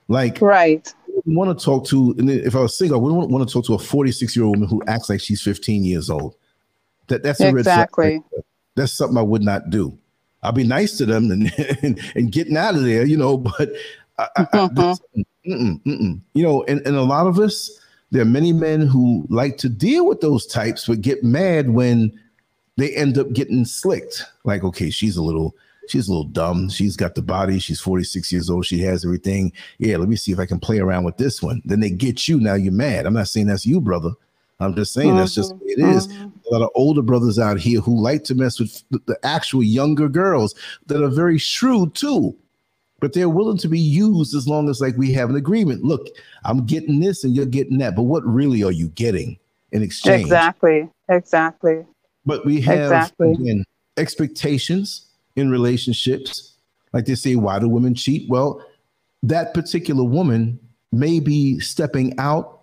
Like 0.08 0.40
right. 0.40 0.92
want 1.26 1.58
to 1.58 1.64
talk 1.64 1.86
to, 1.88 2.14
and 2.18 2.30
if 2.30 2.54
I 2.56 2.60
was 2.60 2.76
single, 2.76 2.98
I 2.98 3.02
wouldn't 3.02 3.30
want 3.30 3.46
to 3.46 3.52
talk 3.52 3.66
to 3.66 3.74
a 3.74 3.78
46 3.78 4.36
year 4.36 4.44
old 4.44 4.56
woman 4.56 4.68
who 4.68 4.82
acts 4.86 5.08
like 5.08 5.20
she's 5.20 5.42
15 5.42 5.84
years 5.84 6.10
old. 6.10 6.34
That 7.08 7.22
that's 7.22 7.40
a 7.40 7.48
exactly. 7.48 8.22
That's 8.74 8.92
something 8.92 9.16
I 9.16 9.22
would 9.22 9.42
not 9.42 9.70
do. 9.70 9.98
I'll 10.42 10.52
be 10.52 10.64
nice 10.64 10.96
to 10.98 11.06
them 11.06 11.30
and 11.30 11.52
and, 11.82 12.00
and 12.14 12.32
getting 12.32 12.56
out 12.56 12.74
of 12.74 12.84
there, 12.84 13.04
you 13.04 13.16
know. 13.16 13.36
But 13.38 13.72
I, 14.18 14.28
I, 14.36 14.44
mm-hmm. 14.44 15.50
mm-mm, 15.50 15.82
mm-mm. 15.82 16.20
you 16.34 16.42
know, 16.42 16.64
and, 16.64 16.86
and 16.86 16.96
a 16.96 17.02
lot 17.02 17.26
of 17.26 17.38
us, 17.38 17.77
there 18.10 18.22
are 18.22 18.26
many 18.26 18.52
men 18.52 18.82
who 18.82 19.26
like 19.28 19.58
to 19.58 19.68
deal 19.68 20.06
with 20.06 20.20
those 20.20 20.46
types, 20.46 20.86
but 20.86 21.00
get 21.00 21.22
mad 21.22 21.70
when 21.70 22.18
they 22.76 22.94
end 22.94 23.18
up 23.18 23.32
getting 23.32 23.64
slicked. 23.64 24.24
Like, 24.44 24.64
okay, 24.64 24.88
she's 24.88 25.16
a 25.16 25.22
little, 25.22 25.54
she's 25.88 26.08
a 26.08 26.10
little 26.10 26.24
dumb. 26.24 26.70
She's 26.70 26.96
got 26.96 27.14
the 27.14 27.22
body. 27.22 27.58
She's 27.58 27.80
46 27.80 28.32
years 28.32 28.48
old. 28.48 28.64
She 28.64 28.80
has 28.80 29.04
everything. 29.04 29.52
Yeah, 29.78 29.98
let 29.98 30.08
me 30.08 30.16
see 30.16 30.32
if 30.32 30.38
I 30.38 30.46
can 30.46 30.60
play 30.60 30.78
around 30.78 31.04
with 31.04 31.18
this 31.18 31.42
one. 31.42 31.60
Then 31.64 31.80
they 31.80 31.90
get 31.90 32.28
you. 32.28 32.40
Now 32.40 32.54
you're 32.54 32.72
mad. 32.72 33.04
I'm 33.04 33.14
not 33.14 33.28
saying 33.28 33.48
that's 33.48 33.66
you, 33.66 33.80
brother. 33.80 34.12
I'm 34.60 34.74
just 34.74 34.92
saying 34.92 35.10
mm-hmm. 35.10 35.18
that's 35.18 35.34
just 35.34 35.54
mm-hmm. 35.54 35.68
it 35.68 35.78
is. 35.78 36.08
Mm-hmm. 36.08 36.28
A 36.50 36.54
lot 36.54 36.62
of 36.62 36.70
older 36.74 37.02
brothers 37.02 37.38
out 37.38 37.58
here 37.58 37.80
who 37.80 38.00
like 38.00 38.24
to 38.24 38.34
mess 38.34 38.58
with 38.58 38.82
the 38.90 39.18
actual 39.22 39.62
younger 39.62 40.08
girls 40.08 40.54
that 40.86 41.02
are 41.02 41.10
very 41.10 41.38
shrewd 41.38 41.94
too 41.94 42.34
but 43.00 43.12
they're 43.12 43.28
willing 43.28 43.58
to 43.58 43.68
be 43.68 43.78
used 43.78 44.34
as 44.34 44.48
long 44.48 44.68
as 44.68 44.80
like 44.80 44.96
we 44.96 45.12
have 45.12 45.30
an 45.30 45.36
agreement. 45.36 45.84
Look, 45.84 46.08
I'm 46.44 46.66
getting 46.66 47.00
this 47.00 47.24
and 47.24 47.34
you're 47.34 47.46
getting 47.46 47.78
that, 47.78 47.94
but 47.94 48.02
what 48.02 48.24
really 48.26 48.62
are 48.64 48.72
you 48.72 48.88
getting 48.88 49.38
in 49.72 49.82
exchange? 49.82 50.22
Exactly. 50.22 50.88
Exactly. 51.08 51.86
But 52.26 52.44
we 52.44 52.60
have 52.62 52.92
exactly. 52.92 53.32
again, 53.32 53.64
expectations 53.96 55.06
in 55.36 55.50
relationships. 55.50 56.54
Like 56.92 57.06
they 57.06 57.14
say, 57.14 57.36
why 57.36 57.58
do 57.58 57.68
women 57.68 57.94
cheat? 57.94 58.28
Well, 58.28 58.64
that 59.22 59.54
particular 59.54 60.04
woman 60.04 60.58
may 60.92 61.20
be 61.20 61.60
stepping 61.60 62.18
out 62.18 62.60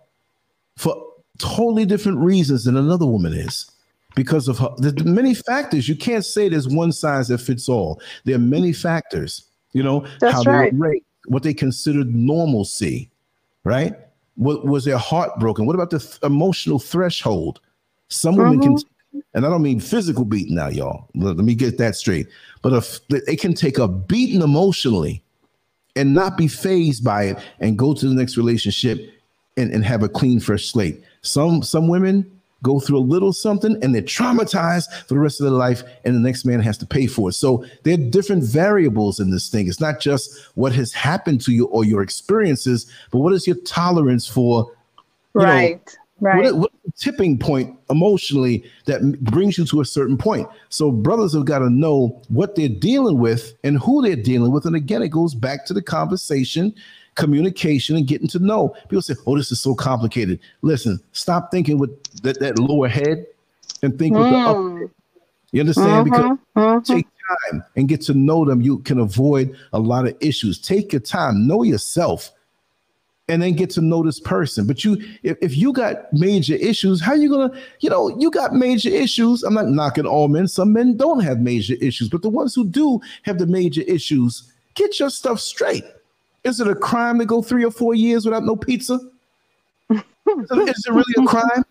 for 0.77 0.95
totally 1.37 1.85
different 1.85 2.19
reasons 2.19 2.65
than 2.65 2.77
another 2.77 3.05
woman 3.05 3.33
is 3.33 3.69
because 4.15 4.47
of 4.47 4.57
her. 4.59 4.75
Many 5.03 5.33
factors. 5.33 5.87
You 5.87 5.95
can't 5.95 6.25
say 6.25 6.49
there's 6.49 6.67
one 6.67 6.91
size 6.91 7.27
that 7.29 7.39
fits 7.39 7.69
all. 7.69 8.01
There 8.23 8.35
are 8.35 8.39
many 8.39 8.73
factors. 8.73 9.44
You 9.75 9.83
know, 9.83 10.07
That's 10.21 10.35
how 10.35 10.43
right. 10.43 10.71
they 10.71 10.77
rate, 10.77 11.03
what 11.27 11.43
they 11.43 11.53
considered 11.53 12.15
normalcy, 12.15 13.09
right? 13.65 13.93
What 14.35 14.65
was 14.65 14.85
their 14.85 14.97
heart 14.97 15.37
broken? 15.37 15.65
What 15.65 15.75
about 15.75 15.89
the 15.89 15.99
th- 15.99 16.17
emotional 16.23 16.79
threshold? 16.79 17.59
Some 18.07 18.37
women 18.37 18.61
mm-hmm. 18.61 18.75
can, 19.11 19.23
and 19.33 19.45
I 19.45 19.49
don't 19.49 19.61
mean 19.61 19.81
physical 19.81 20.23
beating 20.23 20.55
now, 20.55 20.69
y'all. 20.69 21.09
Let, 21.13 21.35
let 21.35 21.43
me 21.43 21.55
get 21.55 21.77
that 21.79 21.97
straight. 21.97 22.27
But 22.61 22.71
if 22.71 23.05
they 23.09 23.35
can 23.35 23.53
take 23.53 23.77
a 23.77 23.85
beating 23.85 24.41
emotionally 24.41 25.21
and 25.97 26.13
not 26.13 26.37
be 26.37 26.47
phased 26.47 27.03
by 27.03 27.23
it 27.23 27.37
and 27.59 27.77
go 27.77 27.93
to 27.93 28.07
the 28.07 28.15
next 28.15 28.37
relationship 28.37 29.11
and, 29.57 29.73
and 29.73 29.83
have 29.83 30.03
a 30.03 30.09
clean, 30.09 30.39
fresh 30.39 30.67
slate. 30.67 31.03
Some 31.21 31.63
some 31.63 31.89
women 31.89 32.34
go 32.65 32.79
through 32.79 32.97
a 32.97 32.99
little 32.99 33.31
something 33.31 33.77
and 33.83 33.93
they're 33.93 34.01
traumatized 34.01 34.91
for 35.07 35.13
the 35.13 35.19
rest 35.19 35.39
of 35.39 35.45
their 35.45 35.53
life 35.53 35.83
and 36.03 36.15
the 36.15 36.19
next 36.19 36.45
man 36.45 36.59
has 36.59 36.77
to 36.77 36.85
pay 36.85 37.05
for 37.05 37.29
it 37.29 37.33
so 37.33 37.63
there 37.83 37.93
are 37.93 38.09
different 38.09 38.43
variables 38.43 39.19
in 39.19 39.29
this 39.29 39.49
thing 39.49 39.67
it's 39.67 39.79
not 39.79 39.99
just 39.99 40.49
what 40.55 40.73
has 40.73 40.91
happened 40.91 41.39
to 41.39 41.51
you 41.51 41.65
or 41.67 41.85
your 41.85 42.01
experiences 42.01 42.91
but 43.11 43.19
what 43.19 43.33
is 43.33 43.45
your 43.45 43.57
tolerance 43.57 44.27
for 44.27 44.75
right 45.33 45.85
know, 45.85 45.93
Right. 46.21 46.45
What, 46.45 46.55
what 46.55 46.71
tipping 46.95 47.37
point 47.37 47.77
emotionally 47.89 48.63
that 48.85 49.01
brings 49.21 49.57
you 49.57 49.65
to 49.65 49.81
a 49.81 49.85
certain 49.85 50.17
point? 50.17 50.47
So 50.69 50.89
brothers 50.89 51.33
have 51.33 51.43
got 51.43 51.59
to 51.59 51.69
know 51.69 52.21
what 52.29 52.55
they're 52.55 52.69
dealing 52.69 53.19
with 53.19 53.53
and 53.65 53.77
who 53.79 54.01
they're 54.01 54.15
dealing 54.15 54.51
with. 54.51 54.65
And 54.65 54.77
again, 54.77 55.01
it 55.01 55.09
goes 55.09 55.35
back 55.35 55.65
to 55.65 55.73
the 55.73 55.81
conversation 55.81 56.73
communication 57.15 57.95
and 57.95 58.07
getting 58.07 58.27
to 58.29 58.39
know. 58.39 58.75
People 58.89 59.01
say, 59.01 59.15
"Oh, 59.25 59.37
this 59.37 59.51
is 59.51 59.59
so 59.59 59.73
complicated." 59.73 60.39
Listen, 60.61 60.99
stop 61.13 61.51
thinking 61.51 61.77
with 61.77 61.91
that, 62.21 62.39
that 62.39 62.59
lower 62.59 62.87
head 62.87 63.25
and 63.81 63.97
think 63.97 64.15
mm. 64.15 64.19
with 64.19 64.29
the 64.29 64.37
upper. 64.37 64.79
Head. 64.79 64.89
You 65.51 65.61
understand? 65.61 65.87
Mm-hmm, 65.87 66.03
because 66.03 66.37
mm-hmm. 66.55 66.93
take 66.93 67.07
time 67.49 67.63
and 67.75 67.87
get 67.87 68.01
to 68.01 68.13
know 68.13 68.45
them. 68.45 68.61
You 68.61 68.79
can 68.79 68.99
avoid 68.99 69.55
a 69.73 69.79
lot 69.79 70.07
of 70.07 70.15
issues. 70.19 70.59
Take 70.59 70.91
your 70.91 70.99
time, 70.99 71.47
know 71.47 71.63
yourself, 71.63 72.31
and 73.27 73.41
then 73.41 73.53
get 73.53 73.69
to 73.71 73.81
know 73.81 74.03
this 74.03 74.19
person. 74.19 74.67
But 74.67 74.83
you, 74.83 75.01
if, 75.23 75.37
if 75.41 75.57
you 75.57 75.73
got 75.73 76.11
major 76.13 76.55
issues, 76.55 77.01
how 77.01 77.13
you 77.13 77.29
gonna, 77.29 77.57
you 77.79 77.89
know, 77.89 78.09
you 78.19 78.29
got 78.31 78.53
major 78.53 78.89
issues. 78.89 79.43
I'm 79.43 79.53
not 79.53 79.67
knocking 79.67 80.05
all 80.05 80.27
men. 80.27 80.47
Some 80.47 80.73
men 80.73 80.97
don't 80.97 81.21
have 81.21 81.39
major 81.39 81.75
issues, 81.81 82.09
but 82.09 82.21
the 82.21 82.29
ones 82.29 82.53
who 82.53 82.65
do 82.65 82.99
have 83.23 83.37
the 83.37 83.47
major 83.47 83.81
issues, 83.81 84.51
get 84.73 84.99
your 84.99 85.09
stuff 85.09 85.39
straight. 85.39 85.85
Is 86.45 86.59
it 86.59 86.67
a 86.67 86.75
crime 86.75 87.17
to 87.19 87.25
go 87.25 87.41
three 87.41 87.65
or 87.65 87.71
four 87.71 87.95
years 87.95 88.23
without 88.23 88.43
no 88.43 88.55
pizza? 88.55 88.99
is, 89.89 90.01
it, 90.29 90.69
is 90.69 90.85
it 90.87 90.93
really 90.93 91.13
a 91.17 91.25
crime? 91.25 91.65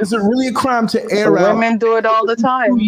Is 0.00 0.12
it 0.12 0.18
really 0.18 0.48
a 0.48 0.52
crime 0.52 0.86
to 0.88 1.10
air 1.10 1.32
Women 1.32 1.44
out? 1.44 1.54
Women 1.54 1.78
do 1.78 1.96
it 1.96 2.06
all 2.06 2.24
the 2.24 2.36
time. 2.36 2.80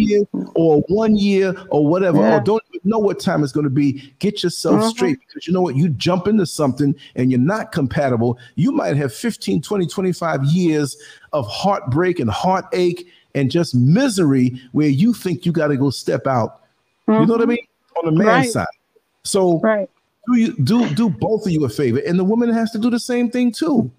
or 0.55 0.81
one 0.87 1.17
year 1.17 1.53
or 1.69 1.85
whatever. 1.85 2.19
Yeah. 2.19 2.37
Or 2.37 2.39
don't 2.39 2.63
even 2.73 2.89
know 2.89 2.99
what 2.99 3.19
time 3.19 3.43
it's 3.43 3.51
going 3.51 3.65
to 3.65 3.69
be. 3.69 4.13
Get 4.19 4.41
yourself 4.41 4.79
mm-hmm. 4.79 4.89
straight 4.89 5.19
because 5.19 5.45
you 5.45 5.53
know 5.53 5.61
what? 5.61 5.75
You 5.75 5.89
jump 5.89 6.27
into 6.27 6.45
something 6.45 6.95
and 7.15 7.29
you're 7.29 7.41
not 7.41 7.73
compatible. 7.73 8.39
You 8.55 8.71
might 8.71 8.95
have 8.95 9.13
15, 9.13 9.61
20, 9.61 9.85
25 9.85 10.45
years 10.45 10.97
of 11.33 11.45
heartbreak 11.47 12.19
and 12.19 12.29
heartache 12.29 13.07
and 13.35 13.51
just 13.51 13.75
misery 13.75 14.61
where 14.71 14.89
you 14.89 15.13
think 15.13 15.45
you 15.45 15.51
got 15.51 15.67
to 15.67 15.77
go 15.77 15.89
step 15.89 16.25
out. 16.25 16.63
Mm-hmm. 17.07 17.21
You 17.21 17.27
know 17.27 17.33
what 17.33 17.41
I 17.41 17.43
mm-hmm. 17.43 17.49
mean? 17.49 17.67
On 17.97 18.05
the 18.05 18.11
man 18.11 18.27
right. 18.27 18.49
side. 18.49 18.65
So 19.23 19.59
right 19.59 19.89
do 20.27 20.39
you 20.39 20.53
do 20.53 20.89
do 20.93 21.09
both 21.09 21.45
of 21.45 21.51
you 21.51 21.63
a 21.65 21.69
favor, 21.69 22.01
and 22.05 22.19
the 22.19 22.23
woman 22.23 22.49
has 22.49 22.71
to 22.71 22.77
do 22.77 22.89
the 22.89 22.99
same 22.99 23.29
thing 23.29 23.51
too. 23.51 23.91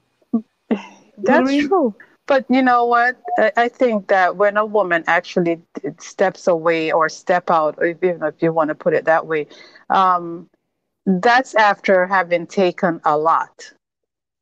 That's 1.18 1.66
true. 1.66 1.94
But 2.26 2.44
you 2.50 2.62
know 2.62 2.84
what? 2.84 3.16
I, 3.38 3.52
I, 3.56 3.68
think 3.68 4.08
that 4.08 4.36
when 4.36 4.58
a 4.58 4.66
woman 4.66 5.02
actually 5.06 5.62
steps 5.98 6.46
away 6.46 6.92
or 6.92 7.08
step 7.08 7.50
out, 7.50 7.78
if, 7.80 7.96
you, 8.02 8.18
if 8.22 8.34
you 8.42 8.52
want 8.52 8.68
to 8.68 8.74
put 8.74 8.92
it 8.92 9.06
that 9.06 9.26
way, 9.26 9.46
um, 9.88 10.50
that's 11.06 11.54
after 11.54 12.06
having 12.06 12.46
taken 12.46 13.00
a 13.04 13.16
lot. 13.16 13.72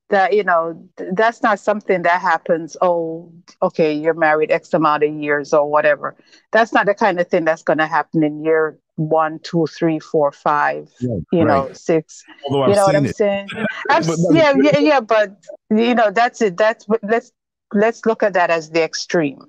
That 0.09 0.35
you 0.35 0.43
know, 0.43 0.89
that's 1.13 1.43
not 1.43 1.61
something 1.61 2.03
that 2.03 2.21
happens. 2.21 2.77
Oh, 2.83 3.33
okay, 3.63 3.93
you're 3.93 4.15
married 4.15 4.51
X 4.51 4.75
amount 4.75 5.05
of 5.05 5.15
years 5.15 5.53
or 5.53 5.71
whatever. 5.71 6.17
That's 6.53 6.73
not 6.73 6.87
the 6.87 6.95
kind 6.95 7.21
of 7.21 7.29
thing 7.29 7.45
that's 7.45 7.63
going 7.63 7.79
to 7.79 7.87
happen 7.87 8.25
in 8.25 8.45
year 8.45 8.79
one, 8.97 9.39
two, 9.41 9.67
three, 9.67 9.99
four, 9.99 10.33
five, 10.33 10.91
yeah, 11.01 11.17
you 11.31 11.45
right. 11.45 11.69
know, 11.69 11.73
six. 11.73 12.25
Although 12.45 12.69
you 12.69 12.75
know 12.75 12.87
what 12.87 12.97
I'm 12.97 13.07
it. 13.07 13.17
saying? 13.17 13.49
yeah, 14.31 14.55
yeah, 14.57 14.79
yeah, 14.79 15.01
but 15.01 15.37
you 15.71 15.95
know, 15.95 16.11
that's 16.11 16.41
it. 16.43 16.57
That's 16.57 16.87
let's 17.03 17.33
let's 17.73 18.05
look 18.05 18.23
at 18.23 18.33
that 18.33 18.51
as 18.51 18.71
the 18.71 18.83
extreme, 18.83 19.41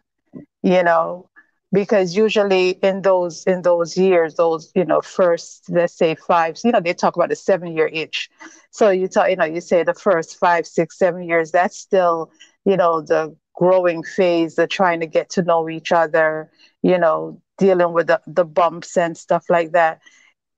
you 0.61 0.83
know, 0.83 1.29
because 1.71 2.15
usually 2.15 2.71
in 2.71 3.01
those 3.01 3.43
in 3.45 3.61
those 3.61 3.97
years, 3.97 4.35
those 4.35 4.71
you 4.75 4.85
know, 4.85 5.01
first 5.01 5.69
let's 5.69 5.97
say 5.97 6.15
five, 6.15 6.57
you 6.63 6.71
know, 6.71 6.81
they 6.81 6.93
talk 6.93 7.15
about 7.15 7.29
the 7.29 7.35
seven 7.35 7.75
year 7.75 7.89
itch. 7.91 8.29
So 8.71 8.89
you 8.89 9.07
talk, 9.07 9.29
you 9.29 9.37
know, 9.37 9.45
you 9.45 9.61
say 9.61 9.83
the 9.83 9.93
first 9.93 10.37
five, 10.37 10.67
six, 10.67 10.97
seven 10.97 11.23
years, 11.23 11.51
that's 11.51 11.77
still, 11.77 12.31
you 12.65 12.77
know, 12.77 13.01
the 13.01 13.35
growing 13.55 14.03
phase, 14.03 14.55
the 14.55 14.67
trying 14.67 14.99
to 14.99 15.07
get 15.07 15.29
to 15.31 15.41
know 15.41 15.67
each 15.69 15.91
other, 15.91 16.51
you 16.83 16.97
know, 16.97 17.41
dealing 17.57 17.93
with 17.93 18.07
the, 18.07 18.21
the 18.27 18.45
bumps 18.45 18.97
and 18.97 19.17
stuff 19.17 19.45
like 19.49 19.71
that. 19.71 19.99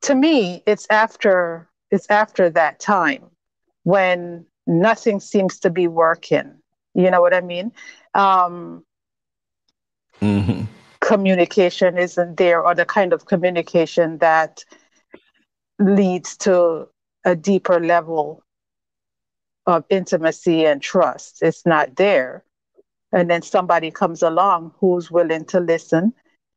To 0.03 0.15
me, 0.15 0.63
it's 0.65 0.88
after 0.89 1.69
it's 1.91 2.09
after 2.09 2.49
that 2.51 2.79
time 2.79 3.25
when 3.83 4.45
nothing 4.67 5.19
seems 5.19 5.59
to 5.59 5.69
be 5.69 5.88
working. 5.88 6.53
You 6.93 7.09
know 7.09 7.21
what 7.21 7.33
I 7.33 7.41
mean? 7.41 7.71
Um, 8.13 8.83
mm-hmm. 10.21 10.63
Communication 11.01 11.97
isn't 11.97 12.38
there, 12.38 12.63
or 12.63 12.75
the 12.75 12.85
kind 12.85 13.13
of 13.13 13.25
communication 13.25 14.19
that 14.19 14.63
leads 15.79 16.38
to 16.38 16.88
a 17.25 17.35
deeper 17.35 17.79
level 17.79 18.43
of 19.65 19.85
intimacy 19.89 20.65
and 20.65 20.81
trust. 20.81 21.39
It's 21.41 21.65
not 21.65 21.95
there. 21.95 22.43
And 23.12 23.29
then 23.29 23.41
somebody 23.41 23.91
comes 23.91 24.21
along 24.21 24.73
who's 24.79 25.09
willing 25.09 25.45
to 25.45 25.59
listen 25.59 26.13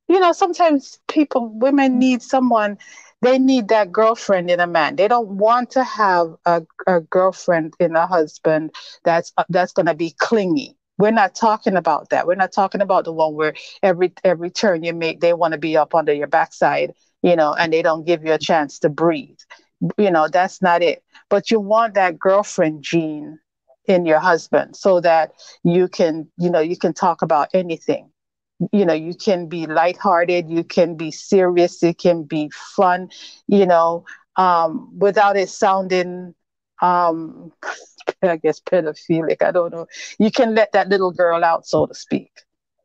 you 0.09 0.21
know, 0.21 0.33
sometimes 0.33 0.99
people, 1.09 1.49
women 1.49 1.99
need 1.99 2.23
someone, 2.23 2.79
they 3.23 3.39
need 3.39 3.69
that 3.69 3.93
girlfriend 3.93 4.51
in 4.51 4.61
a 4.61 4.67
man. 4.67 4.97
They 4.97 5.09
don't 5.09 5.29
want 5.29 5.71
to 5.73 5.85
have 5.85 6.35
a, 6.45 6.63
a 6.87 7.01
girlfriend 7.01 7.75
in 7.81 7.95
a 7.97 8.07
husband 8.07 8.73
that's 9.05 9.33
uh, 9.39 9.45
that's 9.49 9.73
going 9.73 9.87
to 9.87 9.95
be 9.95 10.15
clingy. 10.19 10.77
We're 10.99 11.11
not 11.13 11.35
talking 11.35 11.77
about 11.77 12.11
that. 12.11 12.27
We're 12.27 12.35
not 12.35 12.53
talking 12.53 12.81
about 12.81 13.05
the 13.05 13.13
one 13.13 13.35
where 13.35 13.55
every 13.83 14.13
every 14.25 14.51
turn 14.51 14.83
you 14.85 14.93
make, 14.93 15.21
they 15.21 15.33
want 15.33 15.53
to 15.53 15.59
be 15.59 15.77
up 15.77 15.95
under 15.95 16.13
your 16.13 16.27
backside, 16.29 16.95
you 17.23 17.37
know, 17.37 17.55
and 17.55 17.73
they 17.73 17.83
don't 17.83 18.07
give 18.07 18.25
you 18.25 18.33
a 18.33 18.39
chance 18.39 18.79
to 18.81 18.91
breathe. 18.91 19.39
You 19.99 20.11
know, 20.11 20.29
that's 20.29 20.63
not 20.63 20.83
it. 20.83 21.03
But 21.31 21.51
you 21.51 21.61
want 21.61 21.95
that 21.95 22.19
girlfriend 22.19 22.83
gene 22.83 23.41
in 23.87 24.07
your 24.07 24.21
husband 24.21 24.77
so 24.77 25.01
that 25.01 25.33
you 25.65 25.89
can, 25.89 26.29
you 26.39 26.51
know, 26.51 26.61
you 26.61 26.77
can 26.77 26.95
talk 26.95 27.23
about 27.23 27.49
anything 27.55 28.12
you 28.71 28.85
know 28.85 28.93
you 28.93 29.15
can 29.15 29.47
be 29.47 29.67
lighthearted 29.67 30.49
you 30.49 30.63
can 30.63 30.95
be 30.95 31.11
serious 31.11 31.83
it 31.83 31.99
can 31.99 32.23
be 32.23 32.51
fun 32.51 33.09
you 33.49 33.67
know 33.67 34.05
um, 34.37 34.91
without 34.99 35.37
it 35.37 35.49
sounding 35.49 36.35
um, 36.81 37.53
i 38.23 38.37
guess 38.37 38.61
pedophilic 38.61 39.43
i 39.43 39.51
don't 39.51 39.73
know. 39.73 39.87
You 40.19 40.31
can 40.31 40.55
let 40.55 40.73
that 40.73 40.89
little 40.89 41.13
girl 41.13 41.45
out 41.45 41.67
so 41.67 41.87
to 41.87 41.95
speak. 41.95 42.31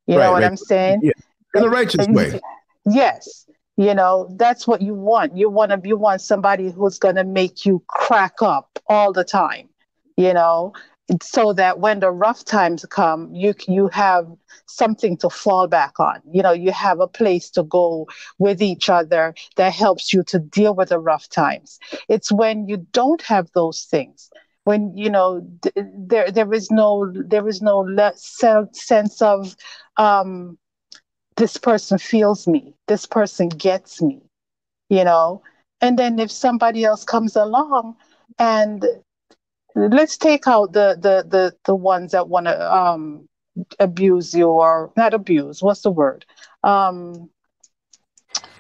You 0.08 0.18
right, 0.18 0.26
know 0.26 0.32
what 0.32 0.42
right. 0.42 0.52
i'm 0.52 0.58
saying? 0.58 1.02
Yeah. 1.04 1.12
in 1.56 1.64
a 1.64 1.70
righteous 1.70 2.08
way. 2.08 2.40
yes 2.86 3.46
you 3.76 3.94
know 3.94 4.28
that's 4.38 4.68
what 4.68 4.82
you 4.82 4.96
want. 4.96 5.38
You 5.38 5.50
want 5.50 5.72
to 5.72 5.88
you 5.88 5.98
want 5.98 6.22
somebody 6.22 6.72
who's 6.72 6.98
going 6.98 7.16
to 7.16 7.24
make 7.24 7.66
you 7.66 7.84
crack 7.88 8.42
up 8.42 8.80
all 8.88 9.14
the 9.14 9.24
time 9.24 9.70
you 10.16 10.34
know 10.34 10.74
so 11.22 11.54
that 11.54 11.80
when 11.80 12.00
the 12.00 12.12
rough 12.12 12.44
times 12.44 12.86
come 12.90 13.34
you 13.34 13.54
you 13.68 13.88
have 13.88 14.28
something 14.66 15.18
to 15.18 15.30
fall 15.30 15.68
back 15.68 16.00
on. 16.00 16.22
You 16.32 16.42
know 16.44 16.52
you 16.52 16.72
have 16.72 17.00
a 17.00 17.08
place 17.08 17.50
to 17.52 17.64
go 17.64 18.08
with 18.40 18.62
each 18.62 18.90
other 18.90 19.34
that 19.56 19.74
helps 19.74 20.14
you 20.14 20.24
to 20.24 20.40
deal 20.40 20.74
with 20.76 20.90
the 20.90 21.00
rough 21.00 21.30
times. 21.30 21.80
It's 22.10 22.32
when 22.32 22.68
you 22.68 22.78
don't 22.92 23.22
have 23.24 23.50
those 23.54 23.84
things 23.84 24.30
when 24.64 24.96
you 24.98 25.10
know 25.10 25.42
th- 25.62 25.76
there 25.98 26.30
there 26.32 26.54
is 26.54 26.70
no 26.72 27.12
there 27.14 27.48
is 27.48 27.62
no 27.62 27.80
le- 27.80 28.14
sense 28.16 29.22
of 29.22 29.56
um 29.98 30.58
this 31.38 31.58
person 31.58 31.98
feels 31.98 32.48
me 32.48 32.74
this 32.88 33.06
person 33.06 33.48
gets 33.50 34.02
me 34.02 34.22
you 34.90 35.04
know? 35.04 35.42
And 35.82 35.98
then 35.98 36.20
if 36.20 36.32
somebody 36.32 36.84
else 36.84 37.04
comes 37.04 37.36
along 37.36 37.96
and 38.40 38.86
let's 39.78 40.18
take 40.18 40.48
out 40.48 40.74
the 40.74 40.98
the 41.00 41.26
the 41.28 41.56
the 41.66 41.76
ones 41.76 42.12
that 42.12 42.28
want 42.30 42.46
to 42.46 42.76
um 42.76 43.28
abuse 43.80 44.34
you 44.34 44.48
or 44.50 44.92
not 44.98 45.14
abuse 45.14 45.62
what's 45.62 45.82
the 45.82 45.92
word 45.92 46.26
um 46.64 47.30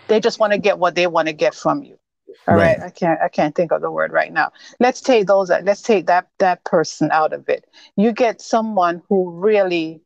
they 0.07 0.19
just 0.19 0.39
want 0.39 0.53
to 0.53 0.59
get 0.59 0.79
what 0.79 0.95
they 0.95 1.07
want 1.07 1.27
to 1.27 1.33
get 1.33 1.53
from 1.53 1.83
you 1.83 1.97
All 2.47 2.55
right. 2.55 2.77
right. 2.79 2.79
i 2.81 2.89
can't 2.89 3.19
i 3.21 3.29
can't 3.29 3.55
think 3.55 3.71
of 3.71 3.81
the 3.81 3.91
word 3.91 4.11
right 4.11 4.33
now 4.33 4.51
let's 4.79 5.01
take 5.01 5.27
those 5.27 5.49
let's 5.63 5.81
take 5.81 6.07
that 6.07 6.27
that 6.39 6.63
person 6.63 7.09
out 7.11 7.33
of 7.33 7.47
it 7.49 7.65
you 7.95 8.11
get 8.11 8.41
someone 8.41 9.01
who 9.09 9.31
really 9.31 10.01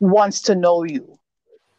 wants 0.00 0.42
to 0.42 0.54
know 0.54 0.84
you 0.84 1.18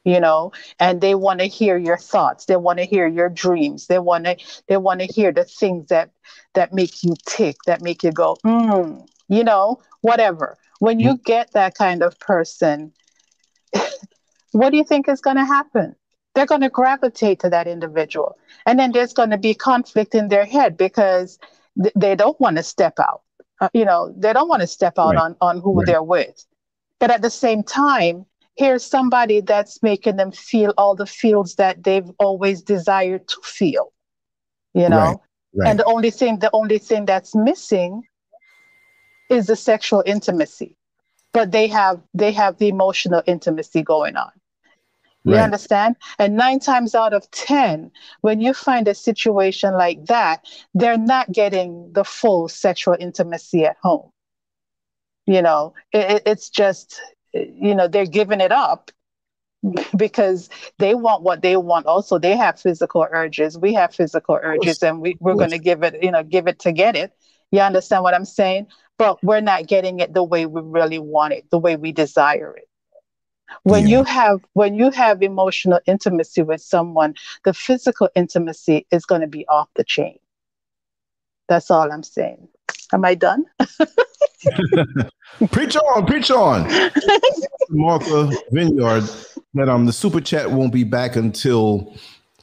you 0.07 0.21
know 0.21 0.51
and 0.79 1.01
they 1.01 1.13
want 1.13 1.39
to 1.39 1.45
hear 1.45 1.77
your 1.77 1.97
thoughts 1.97 2.45
they 2.45 2.55
want 2.55 2.79
to 2.79 2.85
hear 2.85 3.05
your 3.07 3.29
dreams 3.29 3.87
they 3.87 3.99
want 3.99 4.23
to 4.25 4.35
they 4.67 4.77
want 4.77 5.01
to 5.01 5.05
hear 5.05 5.31
the 5.31 5.43
things 5.43 5.87
that 5.89 6.11
that 6.53 6.73
make 6.73 7.03
you 7.03 7.13
tick 7.25 7.57
that 7.65 7.81
make 7.81 8.03
you 8.03 8.11
go 8.11 8.37
mm, 8.45 9.05
you 9.27 9.43
know 9.43 9.79
whatever 10.01 10.57
when 10.79 10.99
you 10.99 11.15
mm. 11.15 11.23
get 11.23 11.51
that 11.51 11.75
kind 11.75 12.01
of 12.01 12.17
person 12.19 12.91
what 14.53 14.69
do 14.69 14.77
you 14.77 14.83
think 14.83 15.09
is 15.09 15.21
going 15.21 15.35
to 15.35 15.45
happen 15.45 15.93
they're 16.33 16.45
going 16.45 16.61
to 16.61 16.69
gravitate 16.69 17.39
to 17.41 17.49
that 17.49 17.67
individual 17.67 18.37
and 18.65 18.79
then 18.79 18.91
there's 18.93 19.13
going 19.13 19.31
to 19.31 19.37
be 19.37 19.53
conflict 19.53 20.15
in 20.15 20.29
their 20.29 20.45
head 20.45 20.77
because 20.77 21.37
th- 21.81 21.93
they 21.95 22.15
don't 22.15 22.39
want 22.39 22.55
to 22.55 22.63
step 22.63 22.93
out 22.99 23.23
uh, 23.59 23.69
you 23.73 23.83
know 23.83 24.13
they 24.17 24.31
don't 24.31 24.47
want 24.47 24.61
to 24.61 24.67
step 24.67 24.97
out 24.97 25.15
right. 25.15 25.23
on 25.23 25.35
on 25.41 25.59
who 25.59 25.77
right. 25.77 25.85
they're 25.85 26.01
with 26.03 26.45
but 26.99 27.11
at 27.11 27.21
the 27.21 27.29
same 27.29 27.61
time 27.61 28.25
here's 28.57 28.83
somebody 28.83 29.39
that's 29.39 29.81
making 29.83 30.17
them 30.17 30.31
feel 30.31 30.73
all 30.77 30.95
the 30.95 31.05
feels 31.05 31.55
that 31.55 31.83
they've 31.83 32.09
always 32.19 32.61
desired 32.61 33.27
to 33.27 33.37
feel 33.43 33.93
you 34.73 34.89
know 34.89 34.97
right, 34.97 35.17
right. 35.55 35.69
and 35.69 35.79
the 35.79 35.85
only 35.85 36.11
thing 36.11 36.39
the 36.39 36.49
only 36.53 36.77
thing 36.77 37.05
that's 37.05 37.35
missing 37.35 38.03
is 39.29 39.47
the 39.47 39.55
sexual 39.55 40.03
intimacy 40.05 40.75
but 41.33 41.51
they 41.51 41.67
have 41.67 42.01
they 42.13 42.31
have 42.31 42.57
the 42.57 42.67
emotional 42.67 43.21
intimacy 43.27 43.81
going 43.81 44.15
on 44.15 44.31
you 45.23 45.33
right. 45.33 45.43
understand 45.43 45.95
and 46.19 46.35
nine 46.35 46.59
times 46.59 46.95
out 46.95 47.13
of 47.13 47.29
ten 47.31 47.91
when 48.21 48.39
you 48.41 48.53
find 48.53 48.87
a 48.87 48.95
situation 48.95 49.73
like 49.73 50.03
that 50.05 50.45
they're 50.73 50.97
not 50.97 51.31
getting 51.31 51.91
the 51.93 52.03
full 52.03 52.47
sexual 52.47 52.95
intimacy 52.99 53.65
at 53.65 53.77
home 53.81 54.09
you 55.25 55.41
know 55.41 55.73
it, 55.91 56.21
it's 56.25 56.49
just 56.49 57.01
you 57.33 57.75
know 57.75 57.87
they're 57.87 58.05
giving 58.05 58.41
it 58.41 58.51
up 58.51 58.91
because 59.97 60.49
they 60.77 60.95
want 60.95 61.23
what 61.23 61.41
they 61.41 61.57
want 61.57 61.85
also. 61.85 62.19
They 62.19 62.35
have 62.35 62.59
physical 62.59 63.07
urges. 63.11 63.57
We 63.57 63.73
have 63.73 63.93
physical 63.93 64.39
urges 64.41 64.81
and 64.83 65.01
we, 65.01 65.17
we're 65.19 65.35
going 65.35 65.51
to 65.51 65.59
give 65.59 65.83
it 65.83 66.01
you 66.01 66.11
know 66.11 66.23
give 66.23 66.47
it 66.47 66.59
to 66.59 66.71
get 66.71 66.95
it. 66.95 67.13
You 67.51 67.61
understand 67.61 68.03
what 68.03 68.13
i'm 68.13 68.25
saying? 68.25 68.67
But 68.97 69.23
we're 69.23 69.41
not 69.41 69.67
getting 69.67 69.99
it 69.99 70.13
the 70.13 70.23
way 70.23 70.45
we 70.45 70.61
really 70.61 70.99
want 70.99 71.33
it 71.33 71.49
the 71.49 71.59
way 71.59 71.75
we 71.75 71.91
desire 71.91 72.55
it. 72.57 72.67
When 73.63 73.87
yeah. 73.87 73.99
you 73.99 74.03
have 74.03 74.41
when 74.53 74.75
you 74.75 74.91
have 74.91 75.21
emotional 75.21 75.79
intimacy 75.85 76.41
with 76.41 76.61
someone 76.61 77.15
the 77.45 77.53
physical 77.53 78.09
intimacy 78.15 78.85
is 78.91 79.05
going 79.05 79.21
to 79.21 79.27
be 79.27 79.47
off 79.47 79.69
the 79.75 79.83
chain. 79.83 80.19
That's 81.47 81.71
all 81.71 81.91
i'm 81.91 82.03
saying. 82.03 82.47
Am 82.93 83.05
i 83.05 83.15
done 83.15 83.45
preach 85.51 85.75
on, 85.75 86.05
preach 86.05 86.31
on. 86.31 86.69
Martha 87.69 88.31
Vineyard 88.51 89.03
that 89.53 89.69
um 89.69 89.85
the 89.85 89.93
super 89.93 90.21
chat 90.21 90.51
won't 90.51 90.73
be 90.73 90.83
back 90.83 91.15
until 91.15 91.95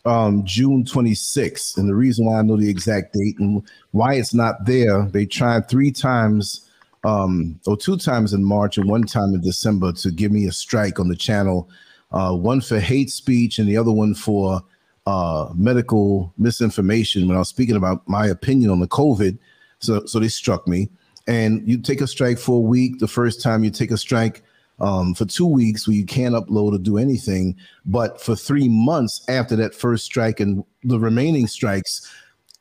um 0.04 0.44
June 0.44 0.84
26th. 0.84 1.78
And 1.78 1.88
the 1.88 1.94
reason 1.94 2.26
why 2.26 2.38
I 2.38 2.42
know 2.42 2.56
the 2.56 2.68
exact 2.68 3.14
date 3.14 3.38
and 3.38 3.62
why 3.92 4.14
it's 4.14 4.34
not 4.34 4.64
there, 4.64 5.04
they 5.06 5.26
tried 5.26 5.68
three 5.68 5.90
times 5.90 6.68
um 7.04 7.58
or 7.66 7.76
two 7.76 7.96
times 7.96 8.32
in 8.32 8.44
March 8.44 8.78
and 8.78 8.88
one 8.88 9.04
time 9.04 9.34
in 9.34 9.40
December 9.40 9.92
to 9.92 10.10
give 10.10 10.32
me 10.32 10.46
a 10.46 10.52
strike 10.52 10.98
on 10.98 11.08
the 11.08 11.16
channel. 11.16 11.68
Uh, 12.12 12.32
one 12.32 12.60
for 12.60 12.78
hate 12.78 13.10
speech 13.10 13.58
and 13.58 13.68
the 13.68 13.76
other 13.76 13.90
one 13.90 14.14
for 14.14 14.62
uh, 15.06 15.48
medical 15.54 16.32
misinformation 16.38 17.26
when 17.26 17.36
I 17.36 17.40
was 17.40 17.48
speaking 17.48 17.76
about 17.76 18.08
my 18.08 18.26
opinion 18.26 18.70
on 18.70 18.80
the 18.80 18.86
COVID. 18.86 19.36
So, 19.80 20.06
so 20.06 20.18
they 20.18 20.28
struck 20.28 20.66
me 20.68 20.88
and 21.26 21.66
you 21.68 21.78
take 21.78 22.00
a 22.00 22.06
strike 22.06 22.38
for 22.38 22.56
a 22.56 22.60
week. 22.60 22.98
The 22.98 23.08
first 23.08 23.42
time 23.42 23.64
you 23.64 23.70
take 23.70 23.90
a 23.90 23.96
strike 23.96 24.42
um, 24.80 25.14
for 25.14 25.24
two 25.24 25.46
weeks 25.46 25.86
where 25.86 25.96
you 25.96 26.04
can't 26.04 26.34
upload 26.34 26.74
or 26.74 26.78
do 26.78 26.98
anything. 26.98 27.56
But 27.86 28.20
for 28.20 28.36
three 28.36 28.68
months 28.68 29.24
after 29.28 29.56
that 29.56 29.74
first 29.74 30.04
strike 30.04 30.40
and 30.40 30.64
the 30.82 30.98
remaining 30.98 31.46
strikes, 31.46 32.12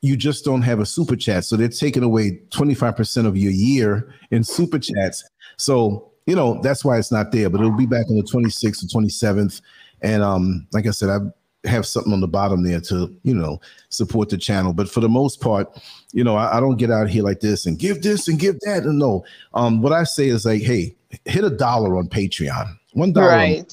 you 0.02 0.18
just 0.18 0.44
don't 0.44 0.62
have 0.62 0.80
a 0.80 0.86
super 0.86 1.16
chat. 1.16 1.46
So 1.46 1.56
they're 1.56 1.70
taking 1.70 2.04
away 2.04 2.42
25% 2.50 3.26
of 3.26 3.38
your 3.38 3.52
year 3.52 4.14
in 4.32 4.44
super 4.44 4.78
chats. 4.78 5.24
So, 5.58 6.12
you 6.26 6.36
know, 6.36 6.60
that's 6.62 6.84
why 6.84 6.98
it's 6.98 7.12
not 7.12 7.32
there, 7.32 7.50
but 7.50 7.62
it'll 7.62 7.78
be 7.78 7.86
back 7.86 8.06
on 8.10 8.18
the 8.18 8.24
26th 8.24 8.84
or 8.84 9.02
27th. 9.02 9.62
And 10.02 10.22
um, 10.22 10.68
like 10.74 10.88
I 10.88 10.92
said, 10.92 11.10
I've 11.10 11.32
have 11.66 11.86
something 11.86 12.12
on 12.12 12.20
the 12.20 12.28
bottom 12.28 12.64
there 12.64 12.82
to 12.82 13.16
you 13.24 13.34
know 13.34 13.60
support 13.90 14.30
the 14.30 14.38
channel. 14.38 14.74
But 14.74 14.90
for 14.90 15.00
the 15.00 15.10
most 15.10 15.42
part 15.42 15.70
you 16.14 16.24
know 16.24 16.36
I, 16.36 16.58
I, 16.58 16.60
don't 16.60 16.78
get 16.78 16.92
out 16.92 17.10
here 17.10 17.24
like 17.24 17.40
this 17.40 17.66
and 17.66 17.78
give 17.78 18.02
this 18.02 18.28
and 18.28 18.40
give 18.40 18.60
that. 18.62 18.84
And 18.84 19.00
no 19.00 19.26
um 19.54 19.82
what 19.82 19.92
i 19.92 20.04
say 20.04 20.28
is 20.28 20.46
like 20.46 20.62
hey 20.62 20.96
hit 21.26 21.44
a 21.44 21.50
dollar 21.50 21.98
on 21.98 22.08
patreon. 22.08 22.78
One 22.94 23.12
dollar. 23.12 23.30
Right. 23.30 23.68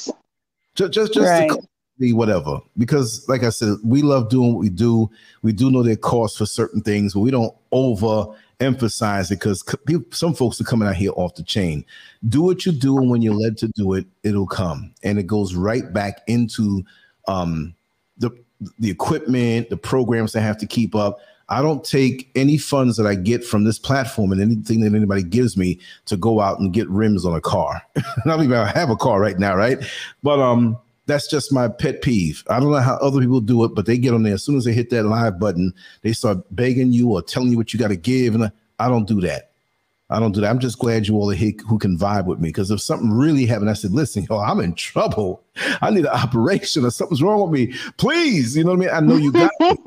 Just 0.75 0.93
just, 0.93 1.15
just 1.15 1.19
right. 1.19 1.51
to 1.51 2.13
whatever. 2.15 2.61
Because 2.79 3.29
like 3.29 3.45
i 3.45 3.51
said 3.51 3.77
we 3.85 4.03
love 4.03 4.29
doing 4.29 4.55
what 4.55 4.61
we 4.61 4.71
do. 4.71 5.11
We 5.43 5.53
do 5.53 5.71
know 5.71 5.83
their 5.83 5.97
costs 5.97 6.39
for 6.39 6.47
certain 6.47 6.81
things 6.81 7.15
but 7.15 7.21
we 7.21 7.31
don't 7.31 7.55
over 7.73 8.35
emphasize 8.61 9.31
it 9.31 9.37
because 9.37 9.65
some 10.11 10.35
folks 10.35 10.61
are 10.61 10.65
coming 10.65 10.87
out 10.87 10.97
here 10.97 11.13
off 11.17 11.35
the 11.35 11.43
chain. 11.43 11.85
Do 12.29 12.43
what 12.43 12.67
you 12.67 12.73
do 12.73 12.99
and 12.99 13.11
when 13.11 13.23
you're 13.23 13.35
led 13.35 13.57
to 13.59 13.69
do 13.69 13.95
it 13.95 14.07
it'll 14.23 14.47
come. 14.47 14.95
And 15.03 15.19
it 15.19 15.27
goes 15.27 15.55
right 15.55 15.93
back 15.93 16.23
into 16.27 16.83
um 17.29 17.75
the 18.21 18.31
the 18.79 18.91
equipment, 18.91 19.71
the 19.71 19.77
programs 19.77 20.33
they 20.33 20.41
have 20.41 20.59
to 20.59 20.67
keep 20.67 20.95
up. 20.95 21.19
I 21.49 21.63
don't 21.63 21.83
take 21.85 22.31
any 22.37 22.59
funds 22.59 22.97
that 22.97 23.07
I 23.07 23.17
get 23.17 23.45
from 23.45 23.65
this 23.65 23.79
platform 23.79 24.31
and 24.31 24.41
anything 24.41 24.81
that 24.83 24.95
anybody 24.95 25.25
gives 25.25 25.57
me 25.57 25.81
to 26.07 26.17
go 26.17 26.41
out 26.41 26.61
and 26.61 26.73
get 26.73 26.89
rims 26.89 27.27
on 27.27 27.35
a 27.35 27.41
car. 27.41 27.83
Not 28.25 28.41
even 28.41 28.57
I 28.57 28.71
have 28.71 28.91
a 28.91 28.97
car 28.97 29.19
right 29.19 29.39
now, 29.39 29.57
right? 29.57 29.79
But 30.23 30.39
um, 30.39 30.79
that's 31.07 31.27
just 31.27 31.53
my 31.53 31.67
pet 31.67 32.03
peeve. 32.03 32.45
I 32.49 32.61
don't 32.61 32.71
know 32.71 32.79
how 32.79 32.97
other 32.97 33.21
people 33.21 33.41
do 33.41 33.65
it, 33.65 33.75
but 33.75 33.87
they 33.87 33.99
get 33.99 34.15
on 34.15 34.23
there 34.23 34.35
as 34.35 34.45
soon 34.45 34.57
as 34.57 34.65
they 34.65 34.73
hit 34.73 34.91
that 34.91 35.05
live 35.05 35.41
button, 35.41 35.75
they 36.03 36.13
start 36.13 36.39
begging 36.55 36.93
you 36.93 37.11
or 37.11 37.21
telling 37.21 37.51
you 37.51 37.57
what 37.57 37.73
you 37.73 37.81
got 37.81 37.89
to 37.89 37.97
give, 37.97 38.35
and 38.35 38.45
I, 38.45 38.53
I 38.79 38.89
don't 38.89 39.09
do 39.09 39.21
that. 39.23 39.50
I 40.11 40.19
don't 40.19 40.33
do 40.33 40.41
that. 40.41 40.51
I'm 40.51 40.59
just 40.59 40.81
glad 40.81 41.07
you 41.07 41.15
all 41.15 41.31
are 41.31 41.35
here 41.35 41.53
who 41.69 41.79
can 41.79 41.97
vibe 41.97 42.27
with 42.27 42.41
me. 42.41 42.49
Because 42.49 42.73
if 42.73 42.81
something 42.81 43.13
really 43.13 43.47
happened, 43.47 43.71
I 43.71 43.75
said, 43.75 43.93
listen, 43.93 44.27
yo, 44.29 44.39
I'm 44.41 44.59
in 44.59 44.75
trouble. 44.75 45.41
I 45.81 45.91
need 45.91 46.05
an 46.05 46.09
operation 46.09 46.85
or 46.85 46.91
something's 46.91 47.23
wrong 47.23 47.49
with 47.49 47.53
me. 47.53 47.73
Please. 47.97 48.57
You 48.57 48.65
know 48.65 48.71
what 48.71 48.79
I 48.79 48.81
mean? 48.81 48.91
I 48.91 49.01
know 49.01 49.17
you 49.17 49.31
got 49.31 49.53
it. 49.61 49.81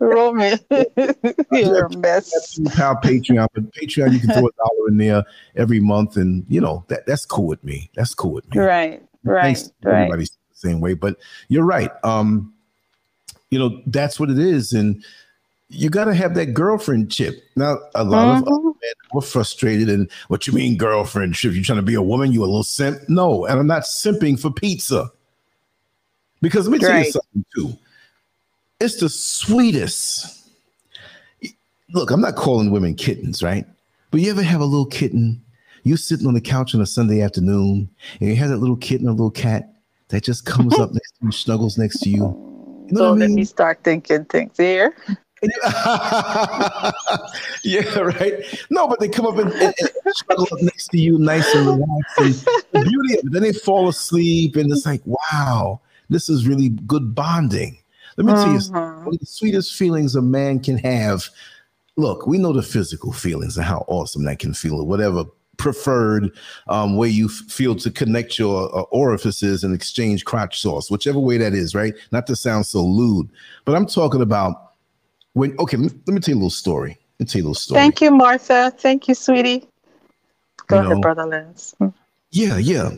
Roman, 0.00 0.58
you're 1.50 1.86
a 1.86 1.96
mess. 1.98 2.60
Pal 2.76 2.94
Patreon, 2.96 3.48
but 3.52 3.72
Patreon, 3.72 4.12
you 4.12 4.20
can 4.20 4.30
throw 4.30 4.46
a 4.46 4.52
dollar 4.56 4.88
in 4.88 4.98
there 4.98 5.24
every 5.56 5.80
month. 5.80 6.16
And, 6.16 6.46
you 6.48 6.60
know, 6.60 6.84
that 6.86 7.06
that's 7.06 7.26
cool 7.26 7.48
with 7.48 7.64
me. 7.64 7.90
That's 7.96 8.14
cool 8.14 8.30
with 8.32 8.48
me. 8.54 8.60
Right. 8.60 9.02
Right. 9.24 9.58
right. 9.82 9.94
Everybody's 9.94 10.30
the 10.30 10.36
same 10.52 10.80
way. 10.80 10.94
But 10.94 11.16
you're 11.48 11.64
right. 11.64 11.90
Um, 12.04 12.54
you 13.50 13.58
know, 13.58 13.82
that's 13.86 14.20
what 14.20 14.30
it 14.30 14.38
is. 14.38 14.72
And, 14.72 15.02
you 15.68 15.90
got 15.90 16.04
to 16.04 16.14
have 16.14 16.34
that 16.34 16.54
girlfriend 16.54 17.10
chip. 17.10 17.42
Now, 17.56 17.78
a 17.94 18.04
lot 18.04 18.44
mm-hmm. 18.44 18.48
of 18.48 18.64
men 18.64 18.92
were 19.12 19.20
frustrated 19.20 19.88
and 19.88 20.10
what 20.28 20.46
you 20.46 20.52
mean 20.52 20.76
girlfriend 20.76 21.34
chip? 21.34 21.54
You 21.54 21.64
trying 21.64 21.76
to 21.76 21.82
be 21.82 21.94
a 21.94 22.02
woman? 22.02 22.32
You 22.32 22.42
a 22.42 22.46
little 22.46 22.62
simp? 22.62 23.00
No, 23.08 23.46
and 23.46 23.58
I'm 23.58 23.66
not 23.66 23.82
simping 23.82 24.38
for 24.38 24.50
pizza. 24.50 25.10
Because 26.40 26.68
let 26.68 26.80
me 26.80 26.86
tell 26.86 26.98
you 26.98 27.10
something 27.10 27.44
too. 27.54 27.78
It's 28.78 29.00
the 29.00 29.08
sweetest. 29.08 30.48
Look, 31.92 32.10
I'm 32.10 32.20
not 32.20 32.36
calling 32.36 32.70
women 32.70 32.94
kittens, 32.94 33.42
right? 33.42 33.66
But 34.10 34.20
you 34.20 34.30
ever 34.30 34.42
have 34.42 34.60
a 34.60 34.64
little 34.64 34.86
kitten? 34.86 35.42
You 35.82 35.96
sitting 35.96 36.26
on 36.26 36.34
the 36.34 36.40
couch 36.40 36.74
on 36.74 36.80
a 36.80 36.86
Sunday 36.86 37.22
afternoon, 37.22 37.88
and 38.20 38.28
you 38.28 38.36
have 38.36 38.50
that 38.50 38.58
little 38.58 38.76
kitten, 38.76 39.08
a 39.08 39.12
little 39.12 39.30
cat 39.30 39.72
that 40.08 40.24
just 40.24 40.44
comes 40.44 40.74
up 40.78 40.92
next 40.92 41.12
to 41.12 41.26
you, 41.26 41.32
snuggles 41.32 41.78
next 41.78 42.00
to 42.00 42.10
you. 42.10 42.16
You 42.86 42.92
know 42.92 43.00
so 43.00 43.08
I 43.08 43.10
mean? 43.12 43.18
let 43.20 43.30
me 43.30 43.44
start 43.44 43.80
thinking 43.82 44.24
things 44.26 44.56
here. 44.56 44.94
yeah, 47.62 47.98
right. 47.98 48.64
No, 48.70 48.88
but 48.88 49.00
they 49.00 49.08
come 49.08 49.26
up 49.26 49.36
and, 49.36 49.52
and, 49.52 49.74
and 49.78 50.14
struggle 50.14 50.48
up 50.50 50.62
next 50.62 50.88
to 50.88 50.98
you, 50.98 51.18
nice 51.18 51.54
and 51.54 51.66
relaxed. 51.66 52.18
And 52.18 52.34
the 52.72 52.84
beauty 52.88 53.14
of 53.14 53.20
it, 53.26 53.32
then 53.32 53.42
they 53.42 53.52
fall 53.52 53.88
asleep, 53.88 54.56
and 54.56 54.72
it's 54.72 54.86
like, 54.86 55.02
wow, 55.04 55.80
this 56.08 56.28
is 56.28 56.46
really 56.46 56.70
good 56.70 57.14
bonding. 57.14 57.78
Let 58.16 58.26
me 58.26 58.32
tell 58.32 58.52
you, 58.52 58.58
mm-hmm. 58.58 59.04
one 59.04 59.14
of 59.14 59.20
the 59.20 59.26
sweetest 59.26 59.74
feelings 59.74 60.14
a 60.14 60.22
man 60.22 60.60
can 60.60 60.78
have. 60.78 61.28
Look, 61.96 62.26
we 62.26 62.38
know 62.38 62.52
the 62.52 62.62
physical 62.62 63.12
feelings 63.12 63.56
and 63.56 63.66
how 63.66 63.84
awesome 63.88 64.24
that 64.24 64.38
can 64.38 64.54
feel, 64.54 64.80
or 64.80 64.86
whatever 64.86 65.24
preferred 65.58 66.30
um, 66.68 66.96
way 66.96 67.08
you 67.08 67.26
f- 67.26 67.50
feel 67.50 67.74
to 67.74 67.90
connect 67.90 68.38
your 68.38 68.74
uh, 68.76 68.82
orifices 68.90 69.64
and 69.64 69.74
exchange 69.74 70.24
crotch 70.24 70.60
sauce, 70.60 70.90
whichever 70.90 71.18
way 71.18 71.38
that 71.38 71.54
is, 71.54 71.74
right? 71.74 71.94
Not 72.12 72.26
to 72.26 72.36
sound 72.36 72.66
so 72.66 72.84
lewd, 72.84 73.30
but 73.64 73.74
I'm 73.74 73.86
talking 73.86 74.20
about 74.20 74.65
when 75.36 75.54
okay, 75.58 75.76
let 75.76 75.92
me, 75.92 75.98
let 76.06 76.14
me 76.14 76.20
tell 76.20 76.32
you 76.32 76.38
a 76.38 76.40
little 76.40 76.50
story. 76.50 76.98
Let 77.18 77.20
me 77.20 77.26
tell 77.26 77.38
you 77.40 77.44
a 77.44 77.48
little 77.48 77.54
story. 77.54 77.78
Thank 77.78 78.00
you, 78.00 78.10
Martha. 78.10 78.72
Thank 78.78 79.06
you, 79.06 79.14
sweetie. 79.14 79.68
Go 80.66 80.76
you 80.76 80.80
ahead, 80.80 80.96
know, 80.96 81.00
brother 81.02 81.26
Lance. 81.26 81.74
Hmm. 81.78 81.88
Yeah, 82.30 82.56
yeah. 82.56 82.92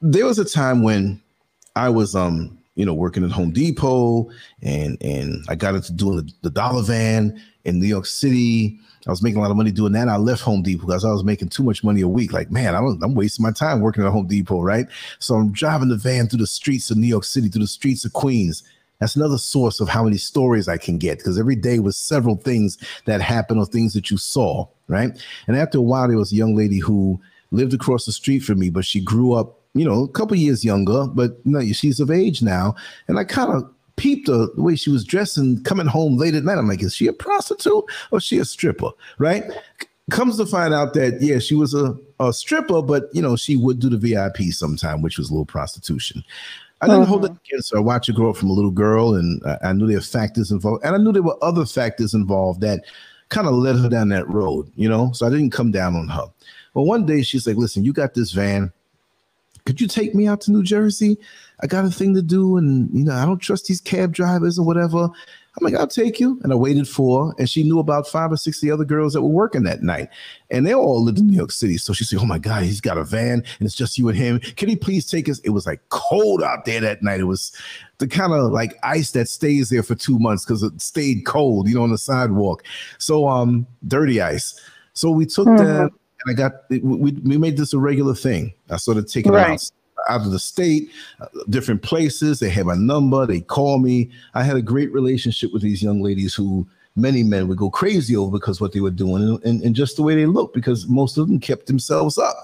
There 0.00 0.24
was 0.24 0.38
a 0.38 0.44
time 0.44 0.84
when 0.84 1.20
I 1.74 1.88
was 1.88 2.14
um, 2.14 2.56
you 2.76 2.86
know, 2.86 2.94
working 2.94 3.24
at 3.24 3.32
Home 3.32 3.50
Depot 3.50 4.30
and 4.62 4.96
and 5.00 5.44
I 5.48 5.56
got 5.56 5.74
into 5.74 5.92
doing 5.92 6.18
the, 6.18 6.32
the 6.42 6.50
dollar 6.50 6.82
van 6.82 7.42
in 7.64 7.80
New 7.80 7.88
York 7.88 8.06
City. 8.06 8.78
I 9.04 9.10
was 9.10 9.20
making 9.20 9.38
a 9.38 9.42
lot 9.42 9.50
of 9.50 9.56
money 9.56 9.72
doing 9.72 9.92
that. 9.94 10.08
I 10.08 10.18
left 10.18 10.42
Home 10.42 10.62
Depot 10.62 10.86
because 10.86 11.04
I 11.04 11.10
was 11.10 11.24
making 11.24 11.48
too 11.48 11.64
much 11.64 11.82
money 11.82 12.02
a 12.02 12.08
week. 12.08 12.32
Like, 12.32 12.52
man, 12.52 12.76
I'm, 12.76 13.02
I'm 13.02 13.16
wasting 13.16 13.42
my 13.42 13.50
time 13.50 13.80
working 13.80 14.04
at 14.04 14.12
Home 14.12 14.28
Depot, 14.28 14.62
right? 14.62 14.86
So 15.18 15.34
I'm 15.34 15.50
driving 15.50 15.88
the 15.88 15.96
van 15.96 16.28
through 16.28 16.38
the 16.38 16.46
streets 16.46 16.92
of 16.92 16.98
New 16.98 17.08
York 17.08 17.24
City, 17.24 17.48
through 17.48 17.62
the 17.62 17.66
streets 17.66 18.04
of 18.04 18.12
Queens, 18.12 18.62
that's 19.02 19.16
another 19.16 19.36
source 19.36 19.80
of 19.80 19.88
how 19.88 20.04
many 20.04 20.16
stories 20.16 20.68
I 20.68 20.76
can 20.76 20.96
get 20.96 21.18
because 21.18 21.36
every 21.36 21.56
day 21.56 21.80
was 21.80 21.96
several 21.96 22.36
things 22.36 22.78
that 23.06 23.20
happened 23.20 23.58
or 23.58 23.66
things 23.66 23.94
that 23.94 24.12
you 24.12 24.16
saw, 24.16 24.68
right? 24.86 25.10
And 25.48 25.56
after 25.56 25.78
a 25.78 25.82
while, 25.82 26.06
there 26.06 26.16
was 26.16 26.30
a 26.30 26.36
young 26.36 26.54
lady 26.54 26.78
who 26.78 27.20
lived 27.50 27.74
across 27.74 28.06
the 28.06 28.12
street 28.12 28.44
from 28.44 28.60
me, 28.60 28.70
but 28.70 28.84
she 28.84 29.00
grew 29.00 29.32
up, 29.32 29.58
you 29.74 29.84
know, 29.84 30.04
a 30.04 30.08
couple 30.08 30.36
years 30.36 30.64
younger, 30.64 31.08
but 31.08 31.32
you 31.44 31.50
know, 31.50 31.72
she's 31.72 31.98
of 31.98 32.12
age 32.12 32.42
now. 32.42 32.76
And 33.08 33.18
I 33.18 33.24
kind 33.24 33.50
of 33.50 33.68
peeped 33.96 34.28
the 34.28 34.48
way 34.56 34.76
she 34.76 34.90
was 34.90 35.04
dressing, 35.04 35.64
coming 35.64 35.88
home 35.88 36.16
late 36.16 36.36
at 36.36 36.44
night. 36.44 36.58
I'm 36.58 36.68
like, 36.68 36.84
is 36.84 36.94
she 36.94 37.08
a 37.08 37.12
prostitute 37.12 37.82
or 38.12 38.20
she 38.20 38.38
a 38.38 38.44
stripper? 38.44 38.90
Right? 39.18 39.42
Comes 40.12 40.36
to 40.36 40.46
find 40.46 40.72
out 40.72 40.94
that 40.94 41.20
yeah, 41.20 41.40
she 41.40 41.56
was 41.56 41.74
a, 41.74 41.96
a 42.20 42.32
stripper, 42.32 42.80
but 42.82 43.08
you 43.12 43.20
know, 43.20 43.34
she 43.34 43.56
would 43.56 43.80
do 43.80 43.88
the 43.88 43.98
VIP 43.98 44.52
sometime, 44.52 45.02
which 45.02 45.18
was 45.18 45.28
a 45.28 45.32
little 45.32 45.44
prostitution. 45.44 46.22
I 46.82 46.88
didn't 46.88 47.06
hold 47.06 47.24
it 47.24 47.30
uh-huh. 47.30 47.40
against 47.46 47.70
her. 47.70 47.78
I 47.78 47.80
watched 47.80 48.08
her 48.08 48.12
grow 48.12 48.30
up 48.30 48.36
from 48.36 48.50
a 48.50 48.52
little 48.52 48.72
girl, 48.72 49.14
and 49.14 49.40
I, 49.46 49.68
I 49.68 49.72
knew 49.72 49.86
there 49.86 49.96
were 49.96 50.02
factors 50.02 50.50
involved, 50.50 50.84
and 50.84 50.94
I 50.94 50.98
knew 50.98 51.12
there 51.12 51.22
were 51.22 51.42
other 51.42 51.64
factors 51.64 52.12
involved 52.12 52.60
that 52.62 52.84
kind 53.28 53.46
of 53.46 53.54
led 53.54 53.76
her 53.76 53.88
down 53.88 54.08
that 54.08 54.28
road, 54.28 54.70
you 54.74 54.88
know. 54.88 55.12
So 55.12 55.26
I 55.26 55.30
didn't 55.30 55.50
come 55.50 55.70
down 55.70 55.94
on 55.94 56.08
her. 56.08 56.26
But 56.74 56.82
one 56.82 57.06
day 57.06 57.22
she's 57.22 57.46
like, 57.46 57.56
"Listen, 57.56 57.84
you 57.84 57.92
got 57.92 58.14
this 58.14 58.32
van. 58.32 58.72
Could 59.64 59.80
you 59.80 59.86
take 59.86 60.12
me 60.12 60.26
out 60.26 60.40
to 60.42 60.50
New 60.50 60.64
Jersey? 60.64 61.16
I 61.60 61.68
got 61.68 61.84
a 61.84 61.90
thing 61.90 62.14
to 62.16 62.22
do, 62.22 62.56
and 62.56 62.90
you 62.92 63.04
know, 63.04 63.14
I 63.14 63.24
don't 63.24 63.38
trust 63.38 63.66
these 63.66 63.80
cab 63.80 64.12
drivers 64.12 64.58
or 64.58 64.66
whatever." 64.66 65.08
I'm 65.58 65.64
like, 65.64 65.78
I'll 65.78 65.86
take 65.86 66.18
you. 66.18 66.40
And 66.42 66.52
I 66.52 66.56
waited 66.56 66.88
for 66.88 67.26
her. 67.26 67.34
And 67.38 67.48
she 67.48 67.62
knew 67.62 67.78
about 67.78 68.08
five 68.08 68.32
or 68.32 68.38
six 68.38 68.56
of 68.58 68.62
the 68.62 68.70
other 68.70 68.86
girls 68.86 69.12
that 69.12 69.20
were 69.20 69.28
working 69.28 69.64
that 69.64 69.82
night. 69.82 70.08
And 70.50 70.66
they 70.66 70.74
all 70.74 71.02
lived 71.02 71.18
in 71.18 71.26
New 71.26 71.36
York 71.36 71.52
City. 71.52 71.76
So 71.76 71.92
she 71.92 72.04
said, 72.04 72.20
Oh 72.20 72.24
my 72.24 72.38
God, 72.38 72.62
he's 72.62 72.80
got 72.80 72.96
a 72.96 73.04
van 73.04 73.44
and 73.58 73.66
it's 73.66 73.74
just 73.74 73.98
you 73.98 74.08
and 74.08 74.16
him. 74.16 74.40
Can 74.40 74.70
he 74.70 74.76
please 74.76 75.06
take 75.06 75.28
us? 75.28 75.40
It 75.40 75.50
was 75.50 75.66
like 75.66 75.80
cold 75.90 76.42
out 76.42 76.64
there 76.64 76.80
that 76.80 77.02
night. 77.02 77.20
It 77.20 77.24
was 77.24 77.54
the 77.98 78.08
kind 78.08 78.32
of 78.32 78.50
like 78.50 78.78
ice 78.82 79.10
that 79.10 79.28
stays 79.28 79.68
there 79.68 79.82
for 79.82 79.94
two 79.94 80.18
months 80.18 80.44
because 80.44 80.62
it 80.62 80.80
stayed 80.80 81.26
cold, 81.26 81.68
you 81.68 81.74
know, 81.74 81.82
on 81.82 81.90
the 81.90 81.98
sidewalk. 81.98 82.64
So 82.96 83.28
um 83.28 83.66
dirty 83.86 84.22
ice. 84.22 84.58
So 84.94 85.10
we 85.10 85.26
took 85.26 85.46
mm-hmm. 85.48 85.64
them 85.64 85.90
and 86.24 86.30
I 86.30 86.34
got 86.34 86.52
we, 86.70 87.12
we 87.12 87.36
made 87.36 87.58
this 87.58 87.74
a 87.74 87.78
regular 87.78 88.14
thing. 88.14 88.54
I 88.70 88.76
started 88.76 89.06
taking 89.06 89.32
right. 89.32 89.50
out 89.50 89.70
out 90.08 90.22
of 90.22 90.30
the 90.30 90.38
state, 90.38 90.90
uh, 91.20 91.26
different 91.50 91.82
places. 91.82 92.40
They 92.40 92.50
have 92.50 92.68
a 92.68 92.76
number. 92.76 93.26
They 93.26 93.40
call 93.40 93.78
me. 93.78 94.10
I 94.34 94.42
had 94.42 94.56
a 94.56 94.62
great 94.62 94.92
relationship 94.92 95.52
with 95.52 95.62
these 95.62 95.82
young 95.82 96.02
ladies 96.02 96.34
who 96.34 96.66
many 96.96 97.22
men 97.22 97.48
would 97.48 97.58
go 97.58 97.70
crazy 97.70 98.16
over 98.16 98.38
because 98.38 98.60
what 98.60 98.72
they 98.72 98.80
were 98.80 98.90
doing 98.90 99.22
and, 99.22 99.44
and, 99.44 99.62
and 99.62 99.74
just 99.74 99.96
the 99.96 100.02
way 100.02 100.14
they 100.14 100.26
looked 100.26 100.54
because 100.54 100.86
most 100.88 101.16
of 101.16 101.26
them 101.26 101.40
kept 101.40 101.66
themselves 101.66 102.18
up. 102.18 102.36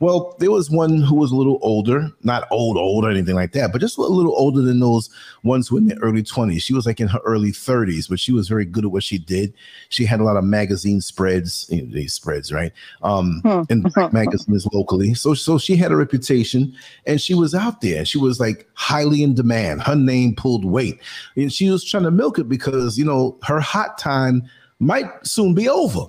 Well, 0.00 0.34
there 0.38 0.50
was 0.50 0.70
one 0.70 1.02
who 1.02 1.14
was 1.14 1.30
a 1.30 1.36
little 1.36 1.58
older, 1.60 2.10
not 2.22 2.48
old, 2.50 2.78
old 2.78 3.04
or 3.04 3.10
anything 3.10 3.34
like 3.34 3.52
that, 3.52 3.70
but 3.70 3.82
just 3.82 3.98
a 3.98 4.00
little 4.00 4.34
older 4.34 4.62
than 4.62 4.80
those 4.80 5.10
ones 5.42 5.68
who 5.68 5.76
were 5.76 5.80
in 5.82 5.88
their 5.88 5.98
early 5.98 6.22
20s. 6.22 6.62
She 6.62 6.72
was 6.72 6.86
like 6.86 7.00
in 7.00 7.08
her 7.08 7.20
early 7.26 7.52
30s, 7.52 8.08
but 8.08 8.18
she 8.18 8.32
was 8.32 8.48
very 8.48 8.64
good 8.64 8.86
at 8.86 8.90
what 8.90 9.04
she 9.04 9.18
did. 9.18 9.52
She 9.90 10.06
had 10.06 10.20
a 10.20 10.24
lot 10.24 10.38
of 10.38 10.44
magazine 10.44 11.02
spreads, 11.02 11.66
you 11.68 11.82
know, 11.82 11.92
these 11.92 12.14
spreads, 12.14 12.50
right? 12.50 12.72
Um, 13.02 13.42
hmm. 13.44 13.62
and 13.68 13.86
magazines 14.12 14.66
locally. 14.72 15.12
So, 15.12 15.34
so 15.34 15.58
she 15.58 15.76
had 15.76 15.92
a 15.92 15.96
reputation 15.96 16.74
and 17.04 17.20
she 17.20 17.34
was 17.34 17.54
out 17.54 17.82
there. 17.82 18.06
She 18.06 18.16
was 18.16 18.40
like 18.40 18.66
highly 18.72 19.22
in 19.22 19.34
demand. 19.34 19.82
Her 19.82 19.96
name 19.96 20.34
pulled 20.34 20.64
weight. 20.64 20.98
And 21.36 21.52
she 21.52 21.68
was 21.68 21.84
trying 21.84 22.04
to 22.04 22.10
milk 22.10 22.38
it 22.38 22.48
because, 22.48 22.98
you 22.98 23.04
know, 23.04 23.38
her 23.42 23.60
hot 23.60 23.98
time 23.98 24.44
might 24.78 25.26
soon 25.26 25.54
be 25.54 25.68
over. 25.68 26.06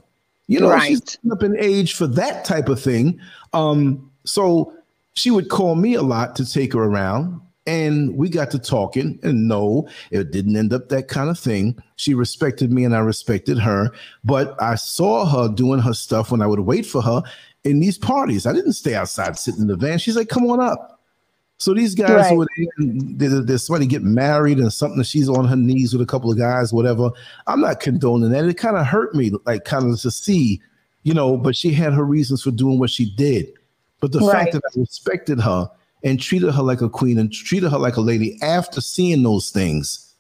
You 0.52 0.60
know, 0.60 0.70
right. 0.70 0.90
she's 0.90 1.18
up 1.32 1.44
in 1.44 1.56
age 1.58 1.94
for 1.94 2.08
that 2.08 2.44
type 2.44 2.68
of 2.68 2.78
thing. 2.78 3.22
Um, 3.54 4.12
so 4.26 4.74
she 5.14 5.32
would 5.32 5.50
call 5.50 5.76
me 5.76 5.94
a 5.94 6.02
lot 6.02 6.36
to 6.36 6.46
take 6.46 6.74
her 6.74 6.84
around. 6.84 7.40
And 7.68 8.18
we 8.18 8.28
got 8.28 8.52
to 8.52 8.60
talking, 8.60 9.18
and 9.24 9.48
no, 9.48 9.88
it 10.10 10.32
didn't 10.32 10.58
end 10.58 10.74
up 10.74 10.90
that 10.90 11.08
kind 11.08 11.30
of 11.30 11.40
thing. 11.40 11.82
She 11.96 12.16
respected 12.16 12.72
me, 12.74 12.84
and 12.84 12.94
I 12.94 13.00
respected 13.00 13.60
her. 13.60 13.92
But 14.26 14.62
I 14.62 14.76
saw 14.76 15.26
her 15.26 15.48
doing 15.48 15.80
her 15.80 15.94
stuff 15.94 16.32
when 16.32 16.42
I 16.42 16.48
would 16.48 16.62
wait 16.62 16.86
for 16.86 17.02
her 17.04 17.22
in 17.64 17.80
these 17.80 18.00
parties. 18.00 18.46
I 18.46 18.52
didn't 18.52 18.74
stay 18.74 18.96
outside 18.96 19.38
sitting 19.38 19.62
in 19.62 19.68
the 19.68 19.78
van. 19.78 20.00
She's 20.00 20.18
like, 20.18 20.28
"Come 20.28 20.50
on 20.50 20.60
up." 20.60 21.01
So 21.62 21.76
these 21.76 21.94
guys 21.94 22.10
right. 22.10 22.34
who 22.34 22.42
are 22.42 22.48
there's 23.44 23.68
somebody 23.68 23.86
get 23.86 24.02
married 24.02 24.58
and 24.58 24.74
something 24.74 25.04
she's 25.04 25.30
on 25.30 25.46
her 25.46 25.56
knees 25.56 25.94
with 25.94 26.02
a 26.02 26.08
couple 26.08 26.32
of 26.32 26.40
guys, 26.40 26.74
whatever. 26.74 27.12
I'm 27.46 27.62
not 27.62 27.80
condoning 27.80 28.32
that. 28.32 28.46
It 28.46 28.58
kind 28.58 28.78
of 28.78 28.88
hurt 28.88 29.14
me, 29.14 29.32
like 29.46 29.64
kind 29.64 29.94
of 29.94 30.02
to 30.02 30.10
see, 30.10 30.60
you 31.04 31.14
know, 31.14 31.38
but 31.38 31.56
she 31.56 31.72
had 31.72 31.94
her 31.94 32.04
reasons 32.04 32.42
for 32.42 32.50
doing 32.50 32.80
what 32.80 32.90
she 32.90 33.12
did. 33.12 33.54
But 34.00 34.12
the 34.12 34.22
right. 34.22 34.32
fact 34.32 34.54
that 34.54 34.64
I 34.66 34.80
respected 34.80 35.40
her 35.40 35.70
and 36.04 36.20
treated 36.20 36.52
her 36.52 36.64
like 36.64 36.82
a 36.82 36.90
queen 36.90 37.20
and 37.20 37.32
treated 37.32 37.70
her 37.70 37.78
like 37.78 37.98
a 37.98 38.02
lady 38.02 38.42
after 38.42 38.82
seeing 38.82 39.22
those 39.22 39.52
things. 39.52 40.16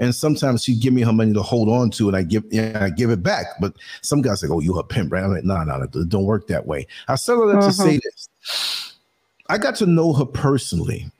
And 0.00 0.12
sometimes 0.12 0.64
she'd 0.64 0.82
give 0.82 0.94
me 0.94 1.02
her 1.02 1.12
money 1.12 1.32
to 1.32 1.42
hold 1.42 1.68
on 1.68 1.90
to, 1.92 2.08
and 2.08 2.16
I 2.16 2.24
give 2.24 2.42
yeah, 2.50 2.78
I 2.82 2.90
give 2.90 3.10
it 3.10 3.22
back. 3.22 3.46
But 3.60 3.74
some 4.00 4.20
guys 4.20 4.42
like, 4.42 4.50
"Oh, 4.50 4.58
you 4.58 4.76
a 4.80 4.82
pimp, 4.82 5.12
right?" 5.12 5.22
I'm 5.22 5.30
like, 5.30 5.44
"No, 5.44 5.62
no, 5.62 5.76
no, 5.76 5.84
it 5.84 6.08
don't 6.08 6.24
work 6.24 6.48
that 6.48 6.66
way." 6.66 6.88
I 7.06 7.14
said 7.14 7.34
all 7.34 7.46
that 7.46 7.60
to 7.60 7.72
say 7.72 7.98
mm-hmm. 7.98 7.98
this 8.02 8.81
I 9.48 9.58
got 9.58 9.76
to 9.76 9.86
know 9.86 10.12
her 10.12 10.24
personally. 10.24 11.10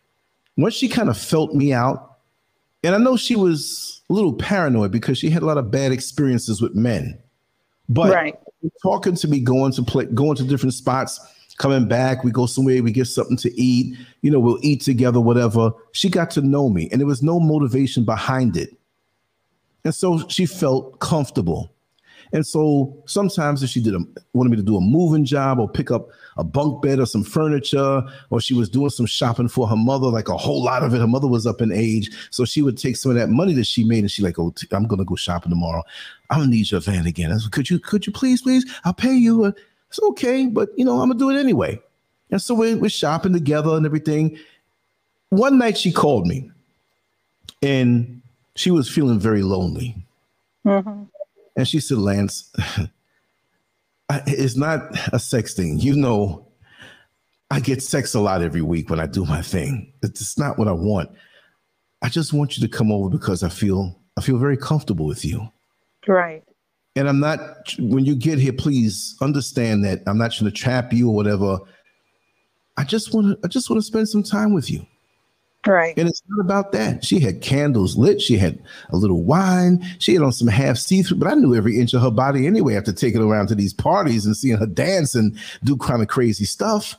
Once 0.56 0.74
she 0.74 0.88
kind 0.88 1.08
of 1.08 1.18
felt 1.18 1.54
me 1.54 1.72
out, 1.72 2.18
and 2.84 2.94
I 2.94 2.98
know 2.98 3.16
she 3.16 3.36
was 3.36 4.02
a 4.10 4.12
little 4.12 4.34
paranoid 4.34 4.90
because 4.90 5.18
she 5.18 5.30
had 5.30 5.42
a 5.42 5.46
lot 5.46 5.58
of 5.58 5.70
bad 5.70 5.92
experiences 5.92 6.60
with 6.60 6.74
men. 6.74 7.18
But 7.88 8.12
right. 8.12 8.38
talking 8.82 9.14
to 9.16 9.28
me, 9.28 9.40
going 9.40 9.72
to 9.72 9.82
play, 9.82 10.06
going 10.06 10.36
to 10.36 10.44
different 10.44 10.74
spots, 10.74 11.20
coming 11.58 11.86
back, 11.86 12.24
we 12.24 12.30
go 12.30 12.46
somewhere, 12.46 12.82
we 12.82 12.92
get 12.92 13.06
something 13.06 13.36
to 13.38 13.60
eat, 13.60 13.96
you 14.22 14.30
know, 14.30 14.40
we'll 14.40 14.58
eat 14.62 14.80
together, 14.80 15.20
whatever. 15.20 15.72
She 15.92 16.08
got 16.08 16.30
to 16.32 16.42
know 16.42 16.68
me, 16.68 16.88
and 16.90 17.00
there 17.00 17.06
was 17.06 17.22
no 17.22 17.38
motivation 17.38 18.04
behind 18.04 18.56
it. 18.56 18.70
And 19.84 19.94
so 19.94 20.26
she 20.28 20.46
felt 20.46 21.00
comfortable. 21.00 21.70
And 22.32 22.46
so 22.46 23.02
sometimes 23.06 23.62
if 23.62 23.70
she 23.70 23.82
did 23.82 23.94
a, 23.94 24.00
wanted 24.32 24.50
me 24.50 24.56
to 24.56 24.62
do 24.62 24.76
a 24.76 24.80
moving 24.80 25.24
job 25.24 25.58
or 25.58 25.68
pick 25.68 25.90
up 25.90 26.08
a 26.36 26.44
bunk 26.44 26.82
bed 26.82 26.98
or 26.98 27.06
some 27.06 27.24
furniture, 27.24 28.02
or 28.30 28.40
she 28.40 28.54
was 28.54 28.68
doing 28.68 28.90
some 28.90 29.06
shopping 29.06 29.48
for 29.48 29.66
her 29.66 29.76
mother, 29.76 30.06
like 30.06 30.28
a 30.28 30.36
whole 30.36 30.62
lot 30.62 30.82
of 30.82 30.94
it. 30.94 30.98
Her 30.98 31.06
mother 31.06 31.28
was 31.28 31.46
up 31.46 31.60
in 31.60 31.72
age, 31.72 32.10
so 32.30 32.44
she 32.44 32.62
would 32.62 32.78
take 32.78 32.96
some 32.96 33.10
of 33.10 33.16
that 33.16 33.28
money 33.28 33.52
that 33.54 33.66
she 33.66 33.84
made 33.84 34.00
and 34.00 34.10
she 34.10 34.22
like, 34.22 34.38
oh, 34.38 34.52
i 34.72 34.76
I'm 34.76 34.86
gonna 34.86 35.04
go 35.04 35.16
shopping 35.16 35.50
tomorrow. 35.50 35.82
I'm 36.30 36.40
gonna 36.40 36.50
need 36.50 36.70
your 36.70 36.80
van 36.80 37.06
again. 37.06 37.32
I 37.32 37.38
said, 37.38 37.52
could 37.52 37.68
you, 37.68 37.78
could 37.78 38.06
you 38.06 38.12
please, 38.12 38.42
please? 38.42 38.64
I'll 38.84 38.94
pay 38.94 39.14
you. 39.14 39.54
It's 39.88 40.00
okay, 40.02 40.46
but 40.46 40.70
you 40.76 40.84
know, 40.84 41.00
I'm 41.00 41.08
gonna 41.08 41.18
do 41.18 41.30
it 41.30 41.38
anyway. 41.38 41.80
And 42.30 42.40
so 42.40 42.54
we're, 42.54 42.76
we're 42.76 42.88
shopping 42.88 43.34
together 43.34 43.76
and 43.76 43.84
everything. 43.84 44.38
One 45.28 45.58
night 45.58 45.76
she 45.76 45.92
called 45.92 46.26
me, 46.26 46.50
and 47.62 48.22
she 48.56 48.70
was 48.70 48.88
feeling 48.88 49.18
very 49.18 49.42
lonely. 49.42 49.94
Mm-hmm. 50.64 51.04
And 51.56 51.68
she 51.68 51.80
said, 51.80 51.98
Lance, 51.98 52.50
it's 54.26 54.56
not 54.56 54.82
a 55.12 55.18
sex 55.18 55.54
thing. 55.54 55.78
You 55.78 55.96
know, 55.96 56.46
I 57.50 57.60
get 57.60 57.82
sex 57.82 58.14
a 58.14 58.20
lot 58.20 58.42
every 58.42 58.62
week 58.62 58.90
when 58.90 59.00
I 59.00 59.06
do 59.06 59.24
my 59.24 59.42
thing. 59.42 59.92
It's 60.02 60.38
not 60.38 60.58
what 60.58 60.68
I 60.68 60.72
want. 60.72 61.10
I 62.02 62.08
just 62.08 62.32
want 62.32 62.56
you 62.56 62.66
to 62.66 62.76
come 62.76 62.90
over 62.90 63.08
because 63.08 63.42
I 63.42 63.48
feel 63.48 63.98
I 64.16 64.20
feel 64.20 64.38
very 64.38 64.56
comfortable 64.56 65.06
with 65.06 65.24
you. 65.24 65.48
Right. 66.06 66.42
And 66.96 67.08
I'm 67.08 67.20
not 67.20 67.40
when 67.78 68.04
you 68.04 68.16
get 68.16 68.38
here, 68.38 68.52
please 68.52 69.16
understand 69.20 69.84
that 69.84 70.02
I'm 70.06 70.18
not 70.18 70.32
trying 70.32 70.50
to 70.50 70.56
trap 70.56 70.92
you 70.92 71.08
or 71.08 71.14
whatever. 71.14 71.58
I 72.76 72.84
just 72.84 73.14
want 73.14 73.40
to 73.40 73.46
I 73.46 73.48
just 73.48 73.70
want 73.70 73.80
to 73.80 73.86
spend 73.86 74.08
some 74.08 74.22
time 74.22 74.52
with 74.52 74.70
you. 74.70 74.86
Right. 75.66 75.96
And 75.96 76.08
it's 76.08 76.22
not 76.28 76.44
about 76.44 76.72
that. 76.72 77.04
She 77.04 77.20
had 77.20 77.40
candles 77.40 77.96
lit. 77.96 78.20
She 78.20 78.36
had 78.36 78.58
a 78.90 78.96
little 78.96 79.22
wine. 79.22 79.84
She 79.98 80.14
had 80.14 80.22
on 80.22 80.32
some 80.32 80.48
half 80.48 80.76
see 80.76 81.02
through, 81.02 81.18
but 81.18 81.28
I 81.28 81.34
knew 81.34 81.54
every 81.54 81.78
inch 81.78 81.94
of 81.94 82.02
her 82.02 82.10
body 82.10 82.46
anyway 82.46 82.74
after 82.74 82.92
taking 82.92 83.20
her 83.20 83.26
around 83.26 83.46
to 83.48 83.54
these 83.54 83.72
parties 83.72 84.26
and 84.26 84.36
seeing 84.36 84.56
her 84.56 84.66
dance 84.66 85.14
and 85.14 85.38
do 85.62 85.76
kind 85.76 86.02
of 86.02 86.08
crazy 86.08 86.44
stuff. 86.44 86.96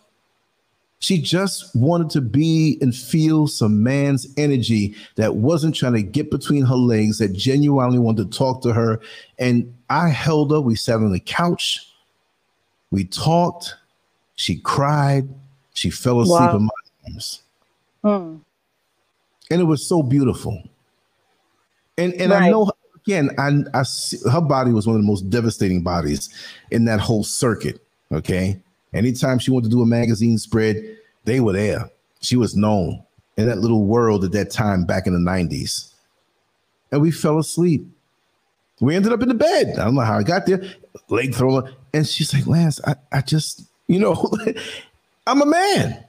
She 0.99 1.21
just 1.21 1.75
wanted 1.75 2.09
to 2.11 2.21
be 2.21 2.77
and 2.79 2.95
feel 2.95 3.47
some 3.47 3.83
man's 3.83 4.25
energy 4.37 4.95
that 5.15 5.35
wasn't 5.35 5.75
trying 5.75 5.93
to 5.93 6.01
get 6.01 6.31
between 6.31 6.63
her 6.65 6.75
legs, 6.75 7.17
that 7.17 7.33
genuinely 7.33 7.99
wanted 7.99 8.31
to 8.31 8.37
talk 8.37 8.61
to 8.61 8.71
her. 8.71 9.01
And 9.37 9.73
I 9.89 10.07
held 10.07 10.51
her. 10.51 10.61
We 10.61 10.75
sat 10.75 10.95
on 10.95 11.11
the 11.11 11.19
couch. 11.19 11.85
We 12.91 13.03
talked. 13.03 13.75
She 14.35 14.55
cried. 14.55 15.27
She 15.73 15.89
fell 15.89 16.21
asleep 16.21 16.39
wow. 16.39 16.55
in 16.55 16.63
my 16.63 16.69
arms. 17.09 17.41
Hmm 18.01 18.37
and 19.53 19.61
it 19.61 19.65
was 19.65 19.85
so 19.85 20.01
beautiful. 20.01 20.61
And 21.95 22.13
and 22.15 22.31
right. 22.31 22.43
I 22.43 22.49
know 22.49 22.71
again, 23.05 23.29
I, 23.37 23.79
I 23.79 23.83
see, 23.83 24.17
her 24.29 24.41
body 24.41 24.71
was 24.71 24.87
one 24.87 24.95
of 24.95 25.01
the 25.01 25.07
most 25.07 25.29
devastating 25.29 25.83
bodies 25.83 26.29
in 26.71 26.85
that 26.85 26.99
whole 26.99 27.23
circuit. 27.23 27.79
Okay, 28.11 28.59
anytime 28.95 29.37
she 29.37 29.51
wanted 29.51 29.69
to 29.69 29.75
do 29.75 29.83
a 29.83 29.85
magazine 29.85 30.39
spread, 30.39 30.97
they 31.25 31.39
were 31.39 31.53
there. 31.53 31.89
She 32.21 32.35
was 32.35 32.55
known 32.55 33.03
in 33.37 33.45
that 33.45 33.59
little 33.59 33.85
world 33.85 34.23
at 34.23 34.31
that 34.31 34.49
time 34.49 34.85
back 34.85 35.05
in 35.05 35.13
the 35.13 35.31
'90s, 35.31 35.93
and 36.91 36.99
we 36.99 37.11
fell 37.11 37.37
asleep. 37.37 37.85
We 38.79 38.95
ended 38.95 39.13
up 39.13 39.21
in 39.21 39.27
the 39.27 39.35
bed. 39.35 39.77
I 39.77 39.85
don't 39.85 39.93
know 39.93 40.01
how 40.01 40.17
I 40.17 40.23
got 40.23 40.47
there. 40.47 40.63
Leg 41.09 41.35
thrower, 41.35 41.71
and 41.93 42.07
she's 42.07 42.33
like, 42.33 42.47
"Lance, 42.47 42.81
I, 42.87 42.95
I 43.11 43.21
just, 43.21 43.65
you 43.85 43.99
know, 43.99 44.31
I'm 45.27 45.43
a 45.43 45.45
man. 45.45 46.03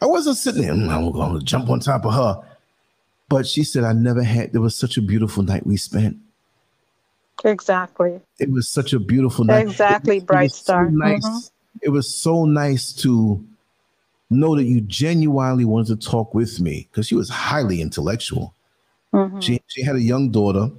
I 0.00 0.06
wasn't 0.06 0.38
sitting 0.38 0.62
there. 0.62 0.72
Mm, 0.72 0.88
I'm 0.88 1.12
going 1.12 1.38
to 1.38 1.44
jump 1.44 1.68
on 1.68 1.80
top 1.80 2.06
of 2.06 2.14
her." 2.14 2.47
But 3.28 3.46
she 3.46 3.62
said, 3.64 3.84
I 3.84 3.92
never 3.92 4.22
had, 4.22 4.52
there 4.52 4.60
was 4.60 4.76
such 4.76 4.96
a 4.96 5.02
beautiful 5.02 5.42
night 5.42 5.66
we 5.66 5.76
spent. 5.76 6.16
Exactly. 7.44 8.20
It 8.38 8.50
was 8.50 8.68
such 8.68 8.92
a 8.92 8.98
beautiful 8.98 9.44
night. 9.44 9.66
Exactly, 9.66 10.18
it, 10.18 10.26
Bright 10.26 10.50
it 10.50 10.54
Star. 10.54 10.86
So 10.86 10.90
nice. 10.90 11.24
Mm-hmm. 11.24 11.78
It 11.82 11.90
was 11.90 12.12
so 12.12 12.44
nice 12.44 12.92
to 12.94 13.44
know 14.30 14.56
that 14.56 14.64
you 14.64 14.80
genuinely 14.80 15.64
wanted 15.64 16.00
to 16.00 16.08
talk 16.08 16.34
with 16.34 16.60
me 16.60 16.88
because 16.90 17.06
she 17.06 17.14
was 17.14 17.28
highly 17.28 17.80
intellectual. 17.80 18.54
Mm-hmm. 19.14 19.40
She 19.40 19.62
she 19.68 19.82
had 19.82 19.96
a 19.96 20.02
young 20.02 20.30
daughter 20.30 20.70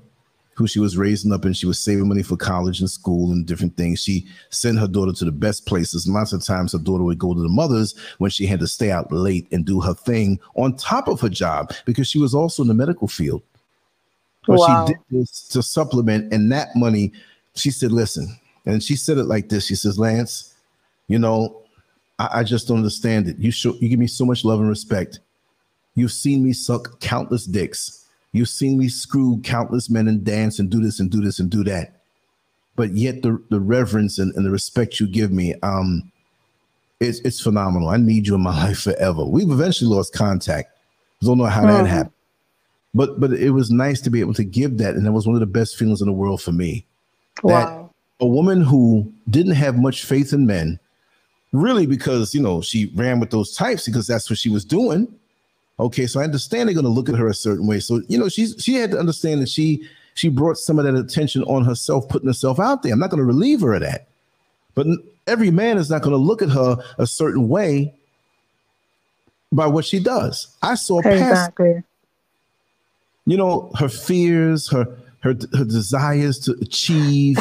who 0.59 0.67
she 0.67 0.81
was 0.81 0.97
raising 0.97 1.31
up 1.31 1.45
and 1.45 1.55
she 1.55 1.65
was 1.65 1.79
saving 1.79 2.05
money 2.05 2.21
for 2.21 2.35
college 2.35 2.81
and 2.81 2.89
school 2.89 3.31
and 3.31 3.45
different 3.45 3.77
things. 3.77 4.03
She 4.03 4.27
sent 4.49 4.77
her 4.77 4.89
daughter 4.89 5.13
to 5.13 5.23
the 5.23 5.31
best 5.31 5.65
places. 5.65 6.05
Lots 6.05 6.33
of 6.33 6.43
times 6.43 6.73
her 6.73 6.79
daughter 6.79 7.05
would 7.05 7.17
go 7.17 7.33
to 7.33 7.41
the 7.41 7.47
mother's 7.47 7.97
when 8.17 8.29
she 8.29 8.45
had 8.45 8.59
to 8.59 8.67
stay 8.67 8.91
out 8.91 9.09
late 9.09 9.47
and 9.53 9.65
do 9.65 9.79
her 9.79 9.93
thing 9.93 10.37
on 10.55 10.75
top 10.75 11.07
of 11.07 11.21
her 11.21 11.29
job 11.29 11.71
because 11.85 12.09
she 12.09 12.19
was 12.19 12.35
also 12.35 12.61
in 12.61 12.67
the 12.67 12.73
medical 12.73 13.07
field. 13.07 13.41
But 14.45 14.59
wow. 14.59 14.85
she 14.85 14.93
did 14.93 15.01
this 15.09 15.47
to 15.47 15.63
supplement 15.63 16.33
and 16.33 16.51
that 16.51 16.75
money, 16.75 17.13
she 17.55 17.71
said, 17.71 17.93
listen, 17.93 18.27
and 18.65 18.83
she 18.83 18.97
said 18.97 19.17
it 19.17 19.27
like 19.27 19.47
this. 19.47 19.65
She 19.65 19.75
says, 19.75 19.97
Lance, 19.97 20.55
you 21.07 21.19
know, 21.19 21.61
I, 22.19 22.39
I 22.39 22.43
just 22.43 22.67
don't 22.67 22.79
understand 22.79 23.29
it. 23.29 23.37
You 23.39 23.51
show 23.51 23.75
you 23.79 23.87
give 23.87 23.99
me 23.99 24.07
so 24.07 24.25
much 24.25 24.43
love 24.43 24.59
and 24.59 24.67
respect. 24.67 25.19
You've 25.95 26.11
seen 26.11 26.43
me 26.43 26.51
suck 26.51 26.99
countless 26.99 27.45
dicks 27.45 27.99
You've 28.31 28.49
seen 28.49 28.77
me 28.77 28.89
screw 28.89 29.41
countless 29.43 29.89
men 29.89 30.07
and 30.07 30.23
dance 30.23 30.59
and 30.59 30.69
do 30.69 30.79
this 30.79 30.99
and 30.99 31.09
do 31.09 31.21
this 31.21 31.39
and 31.39 31.49
do 31.49 31.63
that. 31.63 31.95
But 32.75 32.91
yet 32.91 33.23
the, 33.23 33.41
the 33.49 33.59
reverence 33.59 34.19
and, 34.19 34.33
and 34.35 34.45
the 34.45 34.51
respect 34.51 34.99
you 34.99 35.07
give 35.07 35.31
me, 35.31 35.55
um, 35.63 36.11
it's 36.99 37.19
it's 37.21 37.41
phenomenal. 37.41 37.89
I 37.89 37.97
need 37.97 38.27
you 38.27 38.35
in 38.35 38.41
my 38.41 38.55
life 38.65 38.81
forever. 38.81 39.25
We've 39.25 39.49
eventually 39.49 39.93
lost 39.93 40.13
contact. 40.13 40.71
I 41.21 41.25
don't 41.25 41.37
know 41.37 41.45
how 41.45 41.63
that 41.63 41.83
mm-hmm. 41.83 41.85
happened. 41.85 42.13
But 42.93 43.19
but 43.19 43.33
it 43.33 43.51
was 43.51 43.71
nice 43.71 44.01
to 44.01 44.09
be 44.09 44.19
able 44.19 44.33
to 44.35 44.43
give 44.43 44.77
that. 44.77 44.95
And 44.95 45.05
that 45.05 45.11
was 45.11 45.25
one 45.25 45.35
of 45.35 45.39
the 45.39 45.45
best 45.45 45.77
feelings 45.77 46.01
in 46.01 46.07
the 46.07 46.13
world 46.13 46.41
for 46.41 46.51
me. 46.51 46.85
Wow. 47.43 47.91
That 48.19 48.25
a 48.25 48.27
woman 48.27 48.61
who 48.61 49.11
didn't 49.29 49.53
have 49.53 49.77
much 49.77 50.05
faith 50.05 50.33
in 50.33 50.45
men, 50.45 50.79
really 51.51 51.85
because 51.85 52.33
you 52.33 52.41
know 52.41 52.61
she 52.61 52.91
ran 52.95 53.19
with 53.19 53.31
those 53.31 53.55
types 53.55 53.85
because 53.85 54.07
that's 54.07 54.29
what 54.29 54.39
she 54.39 54.49
was 54.49 54.63
doing 54.63 55.07
Okay, 55.79 56.07
so 56.07 56.19
I 56.19 56.23
understand 56.23 56.67
they're 56.67 56.73
going 56.73 56.85
to 56.85 56.91
look 56.91 57.07
at 57.07 57.15
her 57.15 57.27
a 57.27 57.33
certain 57.33 57.65
way. 57.65 57.79
So 57.79 58.01
you 58.07 58.17
know, 58.17 58.27
she's 58.27 58.55
she 58.59 58.75
had 58.75 58.91
to 58.91 58.99
understand 58.99 59.41
that 59.41 59.49
she 59.49 59.87
she 60.13 60.27
brought 60.27 60.57
some 60.57 60.77
of 60.77 60.85
that 60.85 60.95
attention 60.95 61.43
on 61.43 61.63
herself, 61.63 62.09
putting 62.09 62.27
herself 62.27 62.59
out 62.59 62.83
there. 62.83 62.91
I'm 62.91 62.99
not 62.99 63.09
going 63.09 63.19
to 63.19 63.25
relieve 63.25 63.61
her 63.61 63.73
of 63.73 63.81
that, 63.81 64.07
but 64.75 64.87
every 65.27 65.51
man 65.51 65.77
is 65.77 65.89
not 65.89 66.01
going 66.01 66.11
to 66.11 66.17
look 66.17 66.41
at 66.41 66.49
her 66.49 66.77
a 66.97 67.07
certain 67.07 67.47
way 67.47 67.93
by 69.51 69.67
what 69.67 69.85
she 69.85 69.99
does. 69.99 70.55
I 70.61 70.75
saw 70.75 70.99
exactly. 70.99 71.75
past, 71.75 71.85
you 73.25 73.37
know, 73.37 73.71
her 73.79 73.89
fears, 73.89 74.69
her 74.69 74.85
her 75.21 75.35
her 75.53 75.63
desires 75.63 76.39
to 76.39 76.57
achieve. 76.61 77.37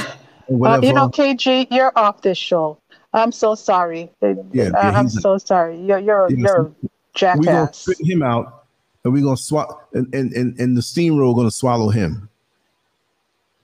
Uh, 0.49 0.81
you 0.83 0.93
know, 0.93 1.09
KG, 1.09 1.67
you're 1.71 1.93
off 1.97 2.23
this 2.23 2.39
show. 2.39 2.79
I'm 3.13 3.33
so 3.33 3.55
sorry. 3.55 4.11
Yeah, 4.23 4.35
yeah 4.53 4.71
I'm 4.75 5.09
so 5.09 5.39
sorry. 5.39 5.81
You're 5.81 5.99
you're 5.99 6.31
you're 6.31 6.73
Jackass. 7.15 7.47
We're 7.47 7.53
gonna 7.53 7.75
spit 7.75 8.07
him 8.07 8.23
out, 8.23 8.65
and 9.05 9.13
we're 9.13 9.23
gonna 9.23 9.37
swap, 9.37 9.89
and 9.95 10.13
and 10.15 10.33
and, 10.33 10.59
and 10.59 10.77
the 10.77 10.83
steamroller 10.83 11.35
gonna 11.35 11.51
swallow 11.51 11.89
him. 11.91 12.29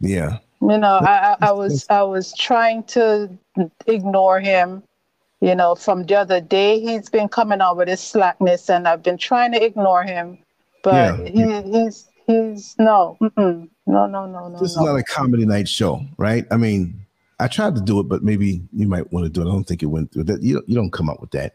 Yeah. 0.01 0.39
You 0.61 0.79
know, 0.79 0.99
I, 1.03 1.37
I 1.41 1.53
was 1.53 1.87
I 1.91 2.03
was 2.03 2.33
trying 2.35 2.85
to 2.85 3.31
ignore 3.87 4.41
him. 4.41 4.83
You 5.41 5.55
know, 5.55 5.75
from 5.75 6.05
the 6.05 6.15
other 6.15 6.41
day, 6.41 6.81
he's 6.81 7.11
been 7.11 7.29
coming 7.29 7.61
on 7.61 7.77
with 7.77 7.89
his 7.89 8.01
slackness, 8.01 8.71
and 8.71 8.89
I've 8.89 9.03
been 9.03 9.19
trying 9.19 9.53
to 9.53 9.63
ignore 9.63 10.03
him. 10.03 10.39
But 10.83 11.19
yeah. 11.35 11.63
he, 11.63 11.71
he's 11.71 12.09
he's 12.27 12.77
no, 12.79 13.19
no, 13.21 13.69
no, 13.87 14.07
no, 14.07 14.27
no. 14.27 14.59
This 14.59 14.71
is 14.71 14.77
not 14.79 14.97
a 14.97 15.03
comedy 15.03 15.45
night 15.45 15.69
show, 15.69 16.01
right? 16.17 16.47
I 16.51 16.57
mean, 16.57 16.99
I 17.41 17.49
tried 17.49 17.75
to 17.75 17.83
do 17.83 18.01
it, 18.01 18.05
but 18.05 18.23
maybe 18.23 18.63
you 18.73 18.89
might 18.89 19.13
want 19.13 19.25
to 19.27 19.31
do 19.31 19.43
it. 19.43 19.51
I 19.51 19.53
don't 19.53 19.65
think 19.65 19.83
it 19.83 19.87
went 19.87 20.13
through. 20.13 20.25
That 20.25 20.43
you 20.43 20.63
you 20.67 20.75
don't 20.75 20.93
come 20.93 21.11
up 21.11 21.21
with 21.21 21.33
that. 21.33 21.55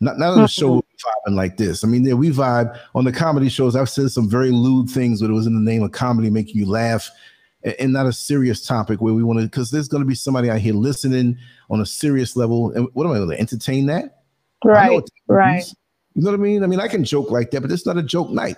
Not 0.00 0.18
not 0.18 0.32
on 0.32 0.42
the 0.42 0.48
show 0.48 0.82
vibing 0.98 1.34
like 1.34 1.56
this. 1.56 1.84
I 1.84 1.86
mean, 1.86 2.04
yeah, 2.04 2.14
we 2.14 2.30
vibe 2.30 2.78
on 2.94 3.04
the 3.04 3.12
comedy 3.12 3.48
shows. 3.48 3.76
I've 3.76 3.88
said 3.88 4.10
some 4.10 4.28
very 4.28 4.50
lewd 4.50 4.88
things, 4.88 5.20
but 5.20 5.30
it 5.30 5.34
was 5.34 5.46
in 5.46 5.54
the 5.54 5.70
name 5.70 5.82
of 5.82 5.92
comedy, 5.92 6.30
making 6.30 6.56
you 6.56 6.66
laugh, 6.66 7.10
and, 7.62 7.74
and 7.78 7.92
not 7.92 8.06
a 8.06 8.12
serious 8.12 8.64
topic 8.66 9.00
where 9.00 9.14
we 9.14 9.22
want 9.22 9.38
to. 9.38 9.46
Because 9.46 9.70
there's 9.70 9.88
going 9.88 10.02
to 10.02 10.08
be 10.08 10.14
somebody 10.14 10.50
out 10.50 10.58
here 10.58 10.74
listening 10.74 11.36
on 11.70 11.80
a 11.80 11.86
serious 11.86 12.36
level, 12.36 12.72
and 12.72 12.88
what 12.92 13.04
am 13.04 13.12
I 13.12 13.16
going 13.16 13.30
to 13.30 13.40
entertain 13.40 13.86
that? 13.86 14.22
Right, 14.64 15.02
right. 15.28 15.64
You 16.14 16.22
know 16.24 16.30
what 16.32 16.40
I 16.40 16.42
mean? 16.42 16.64
I 16.64 16.66
mean, 16.66 16.80
I 16.80 16.88
can 16.88 17.04
joke 17.04 17.30
like 17.30 17.52
that, 17.52 17.60
but 17.60 17.70
it's 17.70 17.86
not 17.86 17.96
a 17.96 18.02
joke 18.02 18.30
night. 18.30 18.56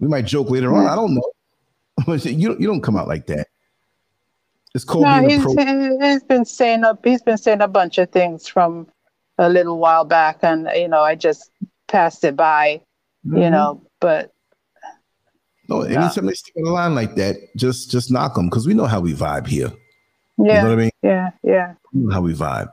We 0.00 0.08
might 0.08 0.24
joke 0.24 0.50
later 0.50 0.74
on. 0.74 0.86
Mm. 0.86 0.90
I 0.90 0.94
don't 0.96 1.14
know. 1.14 2.14
you 2.14 2.56
you 2.58 2.66
don't 2.66 2.80
come 2.80 2.96
out 2.96 3.06
like 3.06 3.26
that. 3.26 3.46
It's 4.74 4.84
called. 4.84 5.04
No, 5.04 5.28
he's, 5.28 5.40
pro- 5.40 5.54
he's 6.00 6.24
been 6.24 6.44
saying 6.44 6.82
up. 6.82 7.04
He's 7.04 7.22
been 7.22 7.38
saying 7.38 7.60
a 7.60 7.68
bunch 7.68 7.98
of 7.98 8.10
things 8.10 8.48
from 8.48 8.88
a 9.38 9.48
little 9.48 9.78
while 9.78 10.04
back, 10.04 10.38
and 10.42 10.68
you 10.74 10.88
know, 10.88 11.02
I 11.02 11.14
just 11.14 11.50
passed 11.88 12.24
it 12.24 12.36
by, 12.36 12.80
mm-hmm. 13.26 13.38
you 13.38 13.50
know. 13.50 13.82
But 14.00 14.32
no, 15.68 15.82
anytime 15.82 16.26
they 16.26 16.34
stick 16.34 16.54
on 16.56 16.66
a 16.66 16.70
line 16.70 16.94
like 16.94 17.14
that, 17.16 17.36
just 17.56 17.90
just 17.90 18.10
knock 18.10 18.34
them 18.34 18.48
because 18.48 18.66
we 18.66 18.74
know 18.74 18.86
how 18.86 19.00
we 19.00 19.14
vibe 19.14 19.46
here. 19.46 19.72
Yeah, 20.38 20.44
you 20.44 20.62
know 20.62 20.68
what 20.68 20.72
I 20.72 20.76
mean. 20.76 20.90
Yeah, 21.02 21.30
yeah. 21.42 21.74
how 22.12 22.20
we 22.20 22.34
vibe. 22.34 22.72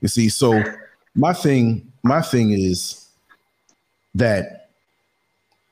You 0.00 0.08
see, 0.08 0.28
so 0.28 0.62
my 1.14 1.32
thing, 1.32 1.92
my 2.02 2.22
thing 2.22 2.50
is 2.50 3.08
that 4.14 4.70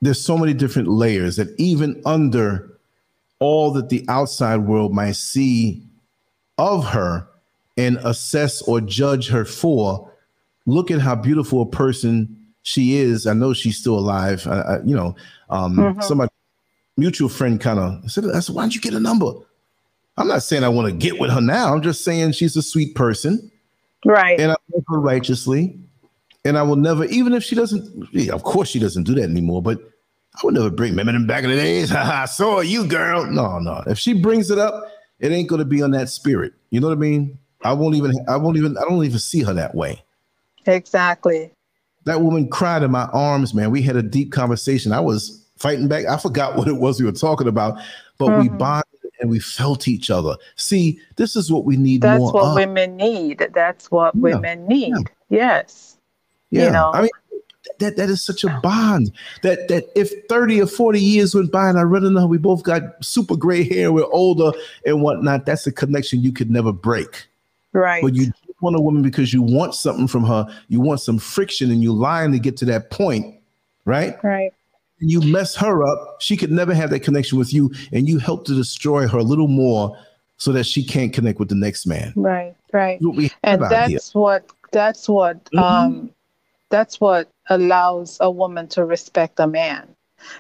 there's 0.00 0.22
so 0.22 0.38
many 0.38 0.54
different 0.54 0.88
layers 0.88 1.36
that 1.36 1.48
even 1.58 2.00
under 2.04 2.78
all 3.40 3.72
that 3.72 3.88
the 3.88 4.04
outside 4.08 4.58
world 4.58 4.92
might 4.92 5.16
see 5.16 5.82
of 6.58 6.84
her 6.84 7.26
and 7.76 7.96
assess 7.98 8.60
or 8.62 8.80
judge 8.80 9.28
her 9.28 9.44
for, 9.44 10.07
look 10.68 10.90
at 10.90 11.00
how 11.00 11.14
beautiful 11.14 11.62
a 11.62 11.66
person 11.66 12.36
she 12.62 12.96
is. 12.96 13.26
I 13.26 13.32
know 13.32 13.52
she's 13.52 13.78
still 13.78 13.98
alive. 13.98 14.46
I, 14.46 14.60
I, 14.60 14.82
you 14.84 14.94
know, 14.94 15.16
um, 15.50 15.76
mm-hmm. 15.76 16.00
somebody 16.02 16.30
mutual 16.96 17.28
friend 17.28 17.60
kind 17.60 17.78
of 17.78 18.10
said, 18.10 18.24
I 18.34 18.40
said, 18.40 18.54
why 18.54 18.62
don't 18.62 18.74
you 18.74 18.80
get 18.80 18.92
a 18.92 19.00
number? 19.00 19.32
I'm 20.16 20.28
not 20.28 20.42
saying 20.42 20.64
I 20.64 20.68
want 20.68 20.88
to 20.88 20.92
get 20.92 21.18
with 21.18 21.30
her 21.30 21.40
now. 21.40 21.72
I'm 21.72 21.80
just 21.80 22.04
saying 22.04 22.32
she's 22.32 22.56
a 22.56 22.62
sweet 22.62 22.94
person. 22.94 23.50
Right. 24.04 24.38
And 24.38 24.52
I 24.52 24.56
love 24.74 24.84
her 24.88 25.00
righteously. 25.00 25.78
And 26.44 26.58
I 26.58 26.62
will 26.62 26.76
never, 26.76 27.04
even 27.06 27.34
if 27.34 27.44
she 27.44 27.54
doesn't, 27.54 28.08
yeah, 28.12 28.32
of 28.32 28.42
course 28.42 28.68
she 28.68 28.78
doesn't 28.78 29.04
do 29.04 29.14
that 29.14 29.24
anymore, 29.24 29.62
but 29.62 29.78
I 30.34 30.40
would 30.44 30.54
never 30.54 30.70
bring, 30.70 30.92
remember 30.92 31.12
them 31.12 31.26
back 31.26 31.44
in 31.44 31.50
the 31.50 31.56
days? 31.56 31.92
I 31.94 32.26
saw 32.26 32.60
you, 32.60 32.86
girl. 32.86 33.26
No, 33.26 33.58
no. 33.58 33.82
If 33.86 33.98
she 33.98 34.12
brings 34.12 34.50
it 34.50 34.58
up, 34.58 34.84
it 35.20 35.32
ain't 35.32 35.48
going 35.48 35.60
to 35.60 35.64
be 35.64 35.82
on 35.82 35.92
that 35.92 36.08
spirit. 36.08 36.52
You 36.70 36.80
know 36.80 36.88
what 36.88 36.98
I 36.98 37.00
mean? 37.00 37.38
I 37.62 37.72
won't 37.72 37.94
even, 37.94 38.12
I 38.28 38.36
won't 38.36 38.56
even, 38.56 38.76
I 38.76 38.82
don't 38.82 39.04
even 39.04 39.18
see 39.18 39.42
her 39.42 39.54
that 39.54 39.74
way. 39.74 40.02
Exactly. 40.66 41.50
That 42.04 42.22
woman 42.22 42.48
cried 42.48 42.82
in 42.82 42.90
my 42.90 43.04
arms, 43.12 43.54
man. 43.54 43.70
We 43.70 43.82
had 43.82 43.96
a 43.96 44.02
deep 44.02 44.32
conversation. 44.32 44.92
I 44.92 45.00
was 45.00 45.44
fighting 45.56 45.88
back. 45.88 46.06
I 46.06 46.16
forgot 46.16 46.56
what 46.56 46.68
it 46.68 46.76
was 46.76 47.00
we 47.00 47.06
were 47.06 47.12
talking 47.12 47.48
about, 47.48 47.78
but 48.18 48.28
mm-hmm. 48.28 48.40
we 48.42 48.48
bonded 48.48 48.84
and 49.20 49.30
we 49.30 49.40
felt 49.40 49.88
each 49.88 50.10
other. 50.10 50.36
See, 50.56 51.00
this 51.16 51.36
is 51.36 51.50
what 51.50 51.64
we 51.64 51.76
need 51.76 52.02
That's 52.02 52.20
what 52.20 52.34
of. 52.34 52.54
women 52.54 52.96
need. 52.96 53.46
That's 53.52 53.90
what 53.90 54.14
yeah. 54.14 54.20
women 54.20 54.66
need. 54.66 54.90
Yeah. 54.90 55.02
Yes. 55.28 55.96
Yeah. 56.50 56.66
You 56.66 56.70
know? 56.70 56.90
I 56.94 57.02
mean, 57.02 57.10
that 57.80 57.96
that 57.96 58.08
is 58.08 58.22
such 58.22 58.44
a 58.44 58.60
bond 58.62 59.12
that 59.42 59.68
that 59.68 59.84
if 59.94 60.10
30 60.28 60.62
or 60.62 60.66
40 60.66 61.00
years 61.00 61.34
went 61.34 61.52
by 61.52 61.68
and 61.68 61.78
I 61.78 61.82
run 61.82 62.04
into 62.04 62.20
her, 62.20 62.26
we 62.26 62.38
both 62.38 62.62
got 62.62 63.04
super 63.04 63.36
gray 63.36 63.62
hair, 63.62 63.92
we're 63.92 64.10
older 64.10 64.52
and 64.86 65.02
whatnot, 65.02 65.46
that's 65.46 65.66
a 65.66 65.72
connection 65.72 66.22
you 66.22 66.32
could 66.32 66.50
never 66.50 66.72
break. 66.72 67.26
Right. 67.72 68.02
But 68.02 68.14
you 68.14 68.32
want 68.60 68.76
a 68.76 68.80
woman 68.80 69.02
because 69.02 69.32
you 69.32 69.42
want 69.42 69.74
something 69.74 70.08
from 70.08 70.24
her, 70.24 70.46
you 70.68 70.80
want 70.80 71.00
some 71.00 71.18
friction 71.18 71.70
and 71.70 71.82
you 71.82 71.92
lying 71.92 72.32
to 72.32 72.38
get 72.38 72.56
to 72.58 72.64
that 72.66 72.90
point, 72.90 73.36
right? 73.84 74.22
Right 74.22 74.52
you 75.00 75.20
mess 75.20 75.54
her 75.56 75.84
up, 75.86 76.20
she 76.20 76.36
could 76.36 76.50
never 76.50 76.74
have 76.74 76.90
that 76.90 77.00
connection 77.00 77.38
with 77.38 77.52
you, 77.52 77.70
and 77.92 78.08
you 78.08 78.18
help 78.18 78.44
to 78.46 78.54
destroy 78.54 79.06
her 79.06 79.18
a 79.18 79.22
little 79.22 79.48
more 79.48 79.96
so 80.36 80.52
that 80.52 80.64
she 80.64 80.84
can't 80.84 81.12
connect 81.12 81.38
with 81.38 81.48
the 81.48 81.54
next 81.54 81.86
man. 81.86 82.12
Right, 82.16 82.54
right. 82.72 83.00
and 83.42 83.62
that's 83.62 83.90
here. 83.90 84.00
what 84.12 84.46
that's 84.70 85.08
what 85.08 85.42
mm-hmm. 85.46 85.58
um 85.58 86.10
that's 86.68 87.00
what 87.00 87.28
allows 87.48 88.18
a 88.20 88.30
woman 88.30 88.68
to 88.68 88.84
respect 88.84 89.40
a 89.40 89.46
man. 89.46 89.88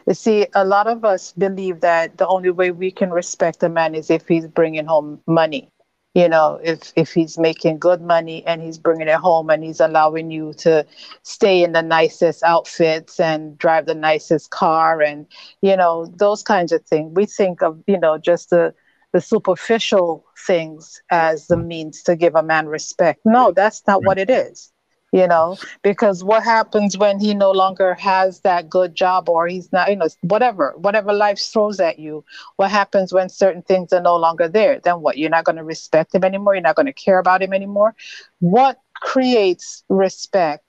You 0.06 0.14
see, 0.14 0.46
a 0.54 0.64
lot 0.64 0.88
of 0.88 1.04
us 1.04 1.32
believe 1.38 1.80
that 1.80 2.18
the 2.18 2.26
only 2.26 2.50
way 2.50 2.72
we 2.72 2.90
can 2.90 3.10
respect 3.10 3.62
a 3.62 3.68
man 3.68 3.94
is 3.94 4.10
if 4.10 4.26
he's 4.26 4.46
bringing 4.46 4.86
home 4.86 5.20
money 5.26 5.70
you 6.14 6.28
know 6.28 6.58
if 6.62 6.92
if 6.96 7.12
he's 7.12 7.38
making 7.38 7.78
good 7.78 8.00
money 8.00 8.44
and 8.46 8.62
he's 8.62 8.78
bringing 8.78 9.08
it 9.08 9.14
home 9.14 9.50
and 9.50 9.62
he's 9.62 9.80
allowing 9.80 10.30
you 10.30 10.52
to 10.54 10.84
stay 11.22 11.62
in 11.62 11.72
the 11.72 11.82
nicest 11.82 12.42
outfits 12.42 13.20
and 13.20 13.56
drive 13.58 13.86
the 13.86 13.94
nicest 13.94 14.50
car 14.50 15.02
and 15.02 15.26
you 15.60 15.76
know 15.76 16.06
those 16.16 16.42
kinds 16.42 16.72
of 16.72 16.84
things. 16.84 17.12
We 17.14 17.26
think 17.26 17.62
of 17.62 17.82
you 17.86 17.98
know 17.98 18.18
just 18.18 18.50
the 18.50 18.74
the 19.12 19.20
superficial 19.20 20.24
things 20.46 21.00
as 21.10 21.46
the 21.46 21.56
means 21.56 22.02
to 22.04 22.16
give 22.16 22.34
a 22.34 22.42
man 22.42 22.66
respect. 22.68 23.20
No 23.24 23.52
that's 23.52 23.82
not 23.86 24.04
what 24.04 24.18
it 24.18 24.30
is 24.30 24.72
you 25.12 25.26
know 25.26 25.56
because 25.82 26.22
what 26.22 26.42
happens 26.44 26.96
when 26.98 27.18
he 27.18 27.34
no 27.34 27.50
longer 27.50 27.94
has 27.94 28.40
that 28.40 28.68
good 28.68 28.94
job 28.94 29.28
or 29.28 29.46
he's 29.46 29.72
not 29.72 29.88
you 29.88 29.96
know 29.96 30.08
whatever 30.22 30.74
whatever 30.76 31.12
life 31.12 31.38
throws 31.38 31.80
at 31.80 31.98
you 31.98 32.24
what 32.56 32.70
happens 32.70 33.12
when 33.12 33.28
certain 33.28 33.62
things 33.62 33.92
are 33.92 34.00
no 34.02 34.16
longer 34.16 34.48
there? 34.48 34.80
Then 34.80 35.00
what? 35.00 35.18
You're 35.18 35.30
not 35.30 35.44
going 35.44 35.56
to 35.56 35.64
respect 35.64 36.14
him 36.14 36.24
anymore? 36.24 36.54
You're 36.54 36.62
not 36.62 36.76
going 36.76 36.86
to 36.86 36.92
care 36.92 37.18
about 37.18 37.42
him 37.42 37.52
anymore? 37.52 37.94
What 38.40 38.78
creates 38.94 39.84
respect 39.88 40.64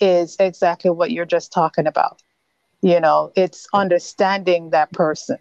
is 0.00 0.36
exactly 0.38 0.90
what 0.90 1.10
you're 1.10 1.26
just 1.26 1.52
talking 1.52 1.86
about. 1.86 2.22
You 2.82 3.00
know 3.00 3.32
it's 3.36 3.66
understanding 3.74 4.70
that 4.70 4.92
person. 4.92 5.38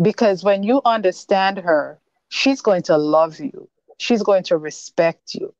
Because 0.00 0.44
when 0.44 0.62
you 0.62 0.80
understand 0.84 1.58
her 1.58 2.00
she's 2.28 2.62
going 2.62 2.82
to 2.84 2.96
love 2.98 3.38
you. 3.40 3.68
She's 3.98 4.22
going 4.22 4.44
to 4.44 4.56
respect 4.58 5.34
you. 5.34 5.54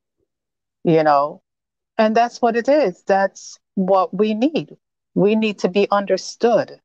You 0.85 1.05
know 1.05 1.43
and 1.99 2.17
that's 2.17 2.43
what 2.43 2.57
it 2.57 2.69
is. 2.69 3.03
That's 3.03 3.59
what 3.75 4.15
we 4.15 4.35
need. 4.35 4.77
We 5.15 5.35
need 5.35 5.59
to 5.61 5.69
be 5.69 5.89
understood. 5.91 6.81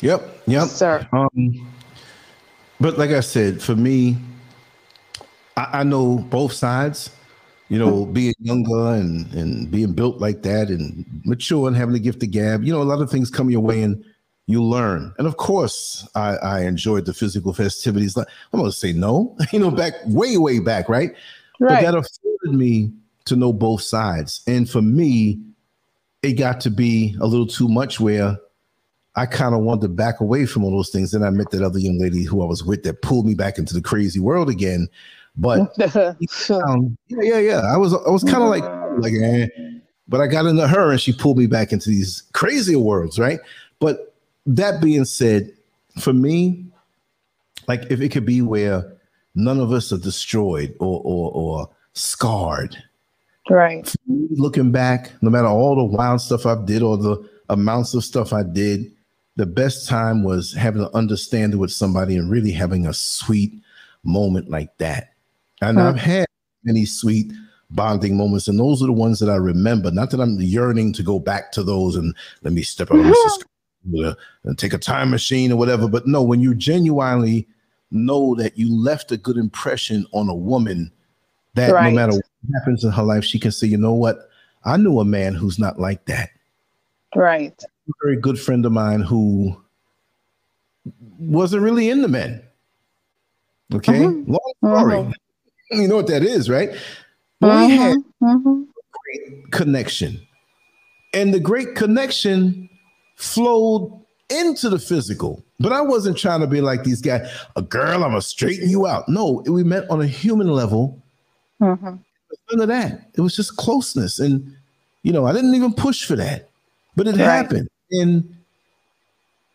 Yep. 0.00 0.42
Yep. 0.46 0.68
Sir. 0.68 1.08
Um, 1.12 1.70
but 2.80 2.98
like 2.98 3.10
I 3.10 3.20
said, 3.20 3.62
for 3.62 3.76
me, 3.76 4.16
I, 5.56 5.80
I 5.80 5.82
know 5.82 6.18
both 6.18 6.52
sides. 6.52 7.10
You 7.68 7.78
know, 7.78 8.04
mm-hmm. 8.04 8.12
being 8.12 8.34
younger 8.38 8.92
and 8.92 9.32
and 9.32 9.70
being 9.70 9.94
built 9.94 10.18
like 10.18 10.42
that, 10.42 10.68
and 10.68 11.06
mature 11.24 11.66
and 11.68 11.74
having 11.74 11.94
the 11.94 12.00
gift 12.00 12.22
of 12.22 12.30
gab. 12.30 12.64
You 12.64 12.72
know, 12.72 12.82
a 12.82 12.84
lot 12.84 13.00
of 13.00 13.10
things 13.10 13.30
come 13.30 13.48
your 13.48 13.62
way, 13.62 13.82
and 13.82 14.04
you 14.46 14.62
learn. 14.62 15.14
And 15.18 15.26
of 15.26 15.36
course, 15.36 16.06
I, 16.14 16.36
I 16.36 16.60
enjoyed 16.64 17.06
the 17.06 17.14
physical 17.14 17.52
festivities. 17.54 18.16
I'm 18.16 18.26
going 18.52 18.66
to 18.66 18.76
say 18.76 18.92
no. 18.92 19.36
You 19.52 19.58
know, 19.58 19.70
back 19.70 19.94
way, 20.06 20.36
way 20.36 20.58
back, 20.58 20.88
right? 20.88 21.14
Right. 21.60 21.84
But 21.84 21.92
that 21.92 21.94
afforded 22.42 22.58
me 22.58 22.92
to 23.24 23.36
know 23.36 23.52
both 23.52 23.82
sides. 23.82 24.42
And 24.46 24.68
for 24.68 24.82
me, 24.82 25.40
it 26.22 26.32
got 26.32 26.60
to 26.62 26.70
be 26.70 27.16
a 27.20 27.26
little 27.26 27.46
too 27.46 27.68
much 27.68 28.00
where 28.00 28.36
I 29.14 29.26
kind 29.26 29.54
of 29.54 29.62
wanted 29.62 29.82
to 29.82 29.88
back 29.88 30.20
away 30.20 30.46
from 30.46 30.64
all 30.64 30.70
those 30.70 30.90
things. 30.90 31.10
Then 31.10 31.22
I 31.22 31.30
met 31.30 31.50
that 31.50 31.62
other 31.62 31.78
young 31.78 31.98
lady 31.98 32.24
who 32.24 32.42
I 32.42 32.46
was 32.46 32.64
with 32.64 32.82
that 32.84 33.02
pulled 33.02 33.26
me 33.26 33.34
back 33.34 33.58
into 33.58 33.74
the 33.74 33.82
crazy 33.82 34.20
world 34.20 34.48
again. 34.48 34.88
But 35.36 35.60
um, 36.50 36.96
yeah, 37.08 37.22
yeah, 37.22 37.38
yeah. 37.38 37.60
I 37.60 37.76
was 37.76 37.94
I 37.94 38.10
was 38.10 38.24
kind 38.24 38.42
of 38.42 38.48
like 38.48 38.64
like 38.98 39.14
eh. 39.14 39.46
but 40.08 40.20
I 40.20 40.26
got 40.26 40.46
into 40.46 40.68
her 40.68 40.90
and 40.90 41.00
she 41.00 41.12
pulled 41.12 41.38
me 41.38 41.46
back 41.46 41.72
into 41.72 41.88
these 41.88 42.22
crazier 42.32 42.78
worlds, 42.78 43.18
right? 43.18 43.40
But 43.78 44.14
that 44.44 44.82
being 44.82 45.04
said, 45.04 45.50
for 45.98 46.12
me, 46.12 46.66
like 47.66 47.84
if 47.90 48.00
it 48.00 48.10
could 48.10 48.26
be 48.26 48.42
where 48.42 48.92
none 49.34 49.58
of 49.58 49.72
us 49.72 49.92
are 49.92 49.98
destroyed 49.98 50.74
or 50.80 51.00
or, 51.04 51.32
or 51.32 51.70
scarred. 51.94 52.76
Right. 53.50 53.92
Looking 54.06 54.70
back, 54.70 55.12
no 55.20 55.30
matter 55.30 55.48
all 55.48 55.76
the 55.76 55.84
wild 55.84 56.20
stuff 56.20 56.46
I 56.46 56.62
did 56.64 56.82
or 56.82 56.96
the 56.96 57.28
amounts 57.48 57.94
of 57.94 58.04
stuff 58.04 58.32
I 58.32 58.42
did, 58.42 58.92
the 59.36 59.46
best 59.46 59.88
time 59.88 60.22
was 60.22 60.52
having 60.52 60.82
to 60.82 60.94
understand 60.96 61.54
it 61.54 61.56
with 61.56 61.72
somebody 61.72 62.16
and 62.16 62.30
really 62.30 62.52
having 62.52 62.86
a 62.86 62.94
sweet 62.94 63.52
moment 64.04 64.48
like 64.48 64.76
that. 64.78 65.14
And. 65.60 65.80
I've 65.80 65.96
had 65.96 66.26
many 66.64 66.84
sweet 66.84 67.32
bonding 67.70 68.16
moments, 68.16 68.48
and 68.48 68.58
those 68.58 68.82
are 68.82 68.86
the 68.86 68.92
ones 68.92 69.18
that 69.20 69.30
I 69.30 69.36
remember. 69.36 69.90
Not 69.90 70.10
that 70.10 70.20
I'm 70.20 70.40
yearning 70.40 70.92
to 70.94 71.02
go 71.02 71.18
back 71.18 71.52
to 71.52 71.62
those 71.62 71.96
and 71.96 72.14
let 72.42 72.52
me 72.52 72.62
step 72.62 72.90
out 72.92 73.00
of 73.00 73.06
this 73.84 74.14
and 74.44 74.58
take 74.58 74.72
a 74.72 74.78
time 74.78 75.10
machine 75.10 75.50
or 75.50 75.56
whatever. 75.56 75.88
But 75.88 76.06
no, 76.06 76.22
when 76.22 76.40
you 76.40 76.54
genuinely 76.54 77.48
know 77.90 78.34
that 78.36 78.56
you 78.56 78.74
left 78.74 79.12
a 79.12 79.16
good 79.16 79.36
impression 79.36 80.06
on 80.12 80.28
a 80.28 80.34
woman 80.34 80.92
that 81.54 81.72
right. 81.72 81.92
no 81.92 81.96
matter 81.96 82.12
what 82.12 82.24
happens 82.54 82.84
in 82.84 82.90
her 82.90 83.02
life, 83.02 83.24
she 83.24 83.38
can 83.38 83.52
say, 83.52 83.66
you 83.66 83.76
know 83.76 83.94
what? 83.94 84.28
I 84.64 84.76
knew 84.76 85.00
a 85.00 85.04
man 85.04 85.34
who's 85.34 85.58
not 85.58 85.78
like 85.78 86.04
that. 86.06 86.30
Right. 87.14 87.60
A 87.62 87.92
very 88.02 88.16
good 88.16 88.38
friend 88.38 88.64
of 88.64 88.72
mine 88.72 89.00
who 89.00 89.60
wasn't 91.18 91.62
really 91.62 91.90
into 91.90 92.08
men. 92.08 92.42
Okay. 93.74 94.00
Mm-hmm. 94.00 94.30
Long 94.30 94.52
story. 94.58 94.94
Mm-hmm. 94.96 95.12
You 95.70 95.88
know 95.88 95.96
what 95.96 96.08
that 96.08 96.22
is, 96.22 96.50
right? 96.50 96.68
Mm-hmm. 97.42 97.66
We 97.66 97.76
had 97.78 97.96
mm-hmm. 98.22 98.62
great 98.90 99.50
connection. 99.52 100.20
And 101.14 101.32
the 101.32 101.40
great 101.40 101.76
connection 101.76 102.68
flowed 103.16 104.02
into 104.28 104.68
the 104.68 104.78
physical. 104.78 105.42
But 105.60 105.72
I 105.72 105.80
wasn't 105.80 106.18
trying 106.18 106.40
to 106.40 106.46
be 106.46 106.60
like 106.60 106.84
these 106.84 107.00
guys, 107.00 107.26
a 107.56 107.62
girl, 107.62 108.04
I'm 108.04 108.10
gonna 108.10 108.22
straighten 108.22 108.68
you 108.68 108.86
out. 108.86 109.08
No, 109.08 109.42
we 109.46 109.64
met 109.64 109.88
on 109.90 110.00
a 110.00 110.06
human 110.06 110.48
level. 110.48 111.01
Mm-hmm. 111.62 111.96
None 112.50 112.60
of 112.60 112.68
that. 112.68 113.10
It 113.14 113.20
was 113.20 113.36
just 113.36 113.56
closeness. 113.56 114.18
And 114.18 114.54
you 115.02 115.12
know, 115.12 115.26
I 115.26 115.32
didn't 115.32 115.54
even 115.54 115.72
push 115.72 116.04
for 116.04 116.16
that. 116.16 116.48
But 116.96 117.06
it 117.06 117.12
right. 117.12 117.18
happened. 117.20 117.68
And 117.92 118.36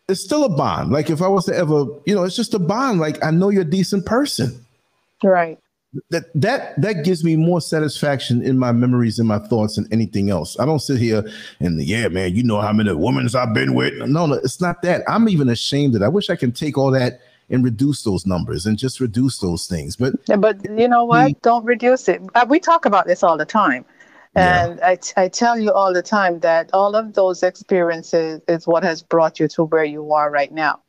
it's 0.08 0.22
still 0.22 0.44
a 0.44 0.48
bond. 0.48 0.90
Like 0.90 1.10
if 1.10 1.22
I 1.22 1.28
was 1.28 1.44
to 1.46 1.54
ever, 1.54 1.86
you 2.06 2.14
know, 2.14 2.24
it's 2.24 2.36
just 2.36 2.54
a 2.54 2.58
bond. 2.58 3.00
Like 3.00 3.22
I 3.24 3.30
know 3.30 3.50
you're 3.50 3.62
a 3.62 3.64
decent 3.64 4.06
person. 4.06 4.64
Right 5.22 5.58
that 6.10 6.24
that 6.34 6.80
that 6.80 7.04
gives 7.04 7.24
me 7.24 7.36
more 7.36 7.60
satisfaction 7.60 8.42
in 8.42 8.58
my 8.58 8.72
memories 8.72 9.18
and 9.18 9.26
my 9.26 9.38
thoughts 9.38 9.76
than 9.76 9.88
anything 9.90 10.30
else. 10.30 10.58
I 10.60 10.66
don't 10.66 10.80
sit 10.80 10.98
here 10.98 11.24
and 11.60 11.82
yeah, 11.82 12.08
man, 12.08 12.34
you 12.34 12.42
know 12.42 12.60
how 12.60 12.72
many 12.72 12.92
women 12.92 13.28
I've 13.34 13.54
been 13.54 13.74
with. 13.74 13.94
No, 13.94 14.26
no, 14.26 14.34
it's 14.34 14.60
not 14.60 14.82
that. 14.82 15.02
I'm 15.08 15.28
even 15.28 15.48
ashamed 15.48 15.94
that 15.94 16.02
I 16.02 16.08
wish 16.08 16.28
I 16.28 16.36
can 16.36 16.52
take 16.52 16.76
all 16.76 16.90
that 16.90 17.20
and 17.50 17.64
reduce 17.64 18.02
those 18.02 18.26
numbers 18.26 18.66
and 18.66 18.76
just 18.76 19.00
reduce 19.00 19.38
those 19.38 19.66
things. 19.66 19.96
But 19.96 20.14
yeah, 20.28 20.36
but 20.36 20.58
you 20.78 20.88
know 20.88 21.04
what? 21.04 21.40
Don't 21.42 21.64
reduce 21.64 22.08
it. 22.08 22.22
Uh, 22.34 22.46
we 22.48 22.60
talk 22.60 22.84
about 22.84 23.06
this 23.06 23.22
all 23.22 23.36
the 23.36 23.46
time. 23.46 23.84
And 24.34 24.78
yeah. 24.78 24.88
I, 24.88 24.96
t- 24.96 25.14
I 25.16 25.28
tell 25.28 25.58
you 25.58 25.72
all 25.72 25.92
the 25.92 26.02
time 26.02 26.40
that 26.40 26.70
all 26.72 26.94
of 26.94 27.14
those 27.14 27.42
experiences 27.42 28.40
is 28.46 28.66
what 28.66 28.84
has 28.84 29.02
brought 29.02 29.40
you 29.40 29.48
to 29.48 29.64
where 29.64 29.84
you 29.84 30.12
are 30.12 30.30
right 30.30 30.52
now. 30.52 30.82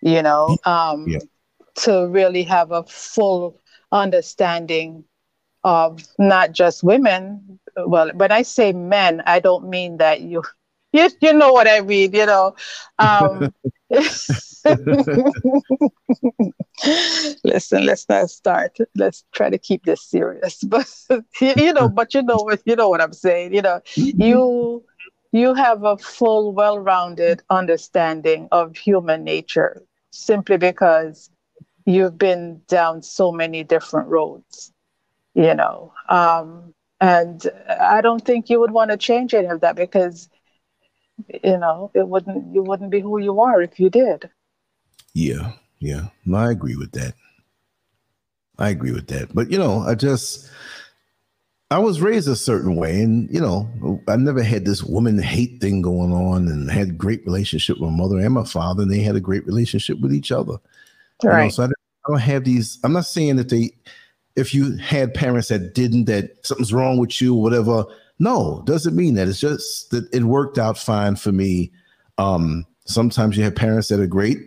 You 0.00 0.22
know, 0.22 0.56
um, 0.64 1.06
yeah 1.06 1.18
to 1.76 2.08
really 2.08 2.42
have 2.42 2.72
a 2.72 2.82
full 2.84 3.58
understanding 3.92 5.04
of 5.64 6.02
not 6.18 6.52
just 6.52 6.82
women. 6.82 7.58
Well, 7.76 8.10
when 8.14 8.32
I 8.32 8.42
say 8.42 8.72
men, 8.72 9.22
I 9.26 9.40
don't 9.40 9.68
mean 9.68 9.98
that 9.98 10.20
you 10.20 10.42
you, 10.92 11.08
you 11.20 11.32
know 11.32 11.52
what 11.52 11.68
I 11.68 11.80
mean, 11.80 12.12
you 12.14 12.26
know. 12.26 12.56
Um, 12.98 13.54
listen, 17.44 17.86
let's 17.86 18.08
not 18.08 18.30
start. 18.30 18.76
Let's 18.96 19.24
try 19.32 19.50
to 19.50 19.58
keep 19.58 19.84
this 19.84 20.02
serious. 20.02 20.62
But 20.64 20.86
you 21.40 21.72
know, 21.72 21.88
but 21.88 22.14
you 22.14 22.22
know 22.22 22.50
you 22.64 22.76
know 22.76 22.88
what 22.88 23.00
I'm 23.00 23.12
saying. 23.12 23.54
You 23.54 23.62
know, 23.62 23.80
you 24.16 24.84
you 25.32 25.54
have 25.54 25.84
a 25.84 25.96
full, 25.96 26.52
well-rounded 26.52 27.42
understanding 27.50 28.48
of 28.52 28.76
human 28.76 29.24
nature 29.24 29.82
simply 30.10 30.56
because 30.56 31.30
you've 31.86 32.18
been 32.18 32.62
down 32.68 33.02
so 33.02 33.32
many 33.32 33.64
different 33.64 34.08
roads. 34.08 34.72
You 35.34 35.54
know, 35.54 35.92
um, 36.08 36.74
and 37.00 37.42
I 37.68 38.00
don't 38.00 38.24
think 38.24 38.50
you 38.50 38.60
would 38.60 38.72
want 38.72 38.90
to 38.90 38.96
change 38.96 39.34
any 39.34 39.46
of 39.48 39.60
that 39.60 39.76
because 39.76 40.28
you 41.44 41.58
know 41.58 41.90
it 41.94 42.08
wouldn't 42.08 42.54
you 42.54 42.62
wouldn't 42.62 42.90
be 42.90 43.00
who 43.00 43.18
you 43.18 43.40
are 43.40 43.60
if 43.62 43.78
you 43.78 43.90
did 43.90 44.30
yeah 45.14 45.52
yeah. 45.78 46.08
No, 46.26 46.38
i 46.38 46.50
agree 46.50 46.76
with 46.76 46.92
that. 46.92 47.14
I 48.58 48.68
agree 48.68 48.92
with 48.92 49.06
that. 49.08 49.34
But 49.34 49.50
you 49.50 49.58
know 49.58 49.80
i 49.80 49.94
just 49.94 50.50
i 51.70 51.78
was 51.78 52.00
raised 52.00 52.28
a 52.28 52.36
certain 52.36 52.76
way 52.76 53.00
and 53.02 53.30
you 53.32 53.40
know 53.40 54.02
i 54.08 54.16
never 54.16 54.42
had 54.42 54.64
this 54.64 54.82
woman 54.82 55.18
hate 55.18 55.60
thing 55.60 55.80
going 55.82 56.12
on 56.12 56.48
and 56.48 56.70
had 56.70 56.98
great 56.98 57.24
relationship 57.24 57.78
with 57.78 57.90
my 57.90 57.96
mother 57.96 58.18
and 58.18 58.34
my 58.34 58.44
father 58.44 58.82
and 58.82 58.92
they 58.92 59.00
had 59.00 59.16
a 59.16 59.20
great 59.20 59.46
relationship 59.46 60.00
with 60.00 60.12
each 60.12 60.32
other. 60.32 60.56
Right 61.22 61.38
you 61.38 61.44
know, 61.44 61.50
so 61.50 61.62
I, 61.64 61.66
I 61.66 62.08
don't 62.08 62.18
have 62.20 62.44
these 62.44 62.78
i'm 62.84 62.92
not 62.92 63.06
saying 63.06 63.36
that 63.36 63.48
they 63.50 63.70
if 64.36 64.54
you 64.54 64.76
had 64.76 65.14
parents 65.14 65.48
that 65.48 65.74
didn't 65.74 66.04
that 66.06 66.44
something's 66.44 66.72
wrong 66.72 66.98
with 66.98 67.20
you 67.20 67.34
or 67.34 67.42
whatever 67.42 67.84
no, 68.20 68.62
doesn't 68.66 68.94
mean 68.94 69.14
that. 69.14 69.28
It's 69.28 69.40
just 69.40 69.90
that 69.90 70.06
it 70.14 70.24
worked 70.24 70.58
out 70.58 70.76
fine 70.76 71.16
for 71.16 71.32
me. 71.32 71.72
Um, 72.18 72.66
sometimes 72.84 73.36
you 73.36 73.42
have 73.44 73.56
parents 73.56 73.88
that 73.88 73.98
are 73.98 74.06
great, 74.06 74.38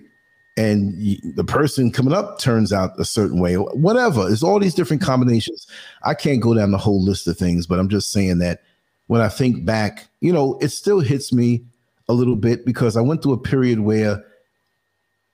and 0.55 0.93
the 1.35 1.43
person 1.43 1.91
coming 1.91 2.13
up 2.13 2.39
turns 2.39 2.71
out 2.71 2.99
a 2.99 3.05
certain 3.05 3.39
way. 3.39 3.55
Whatever. 3.55 4.29
It's 4.29 4.43
all 4.43 4.59
these 4.59 4.75
different 4.75 5.01
combinations. 5.01 5.65
I 6.03 6.13
can't 6.13 6.41
go 6.41 6.53
down 6.53 6.71
the 6.71 6.77
whole 6.77 7.03
list 7.03 7.27
of 7.27 7.37
things, 7.37 7.65
but 7.65 7.79
I'm 7.79 7.89
just 7.89 8.11
saying 8.11 8.37
that 8.39 8.61
when 9.07 9.21
I 9.21 9.29
think 9.29 9.65
back, 9.65 10.07
you 10.21 10.31
know, 10.31 10.59
it 10.61 10.69
still 10.69 10.99
hits 10.99 11.33
me 11.33 11.63
a 12.07 12.13
little 12.13 12.35
bit 12.35 12.65
because 12.65 12.95
I 12.95 13.01
went 13.01 13.23
through 13.23 13.33
a 13.33 13.39
period 13.39 13.79
where 13.79 14.23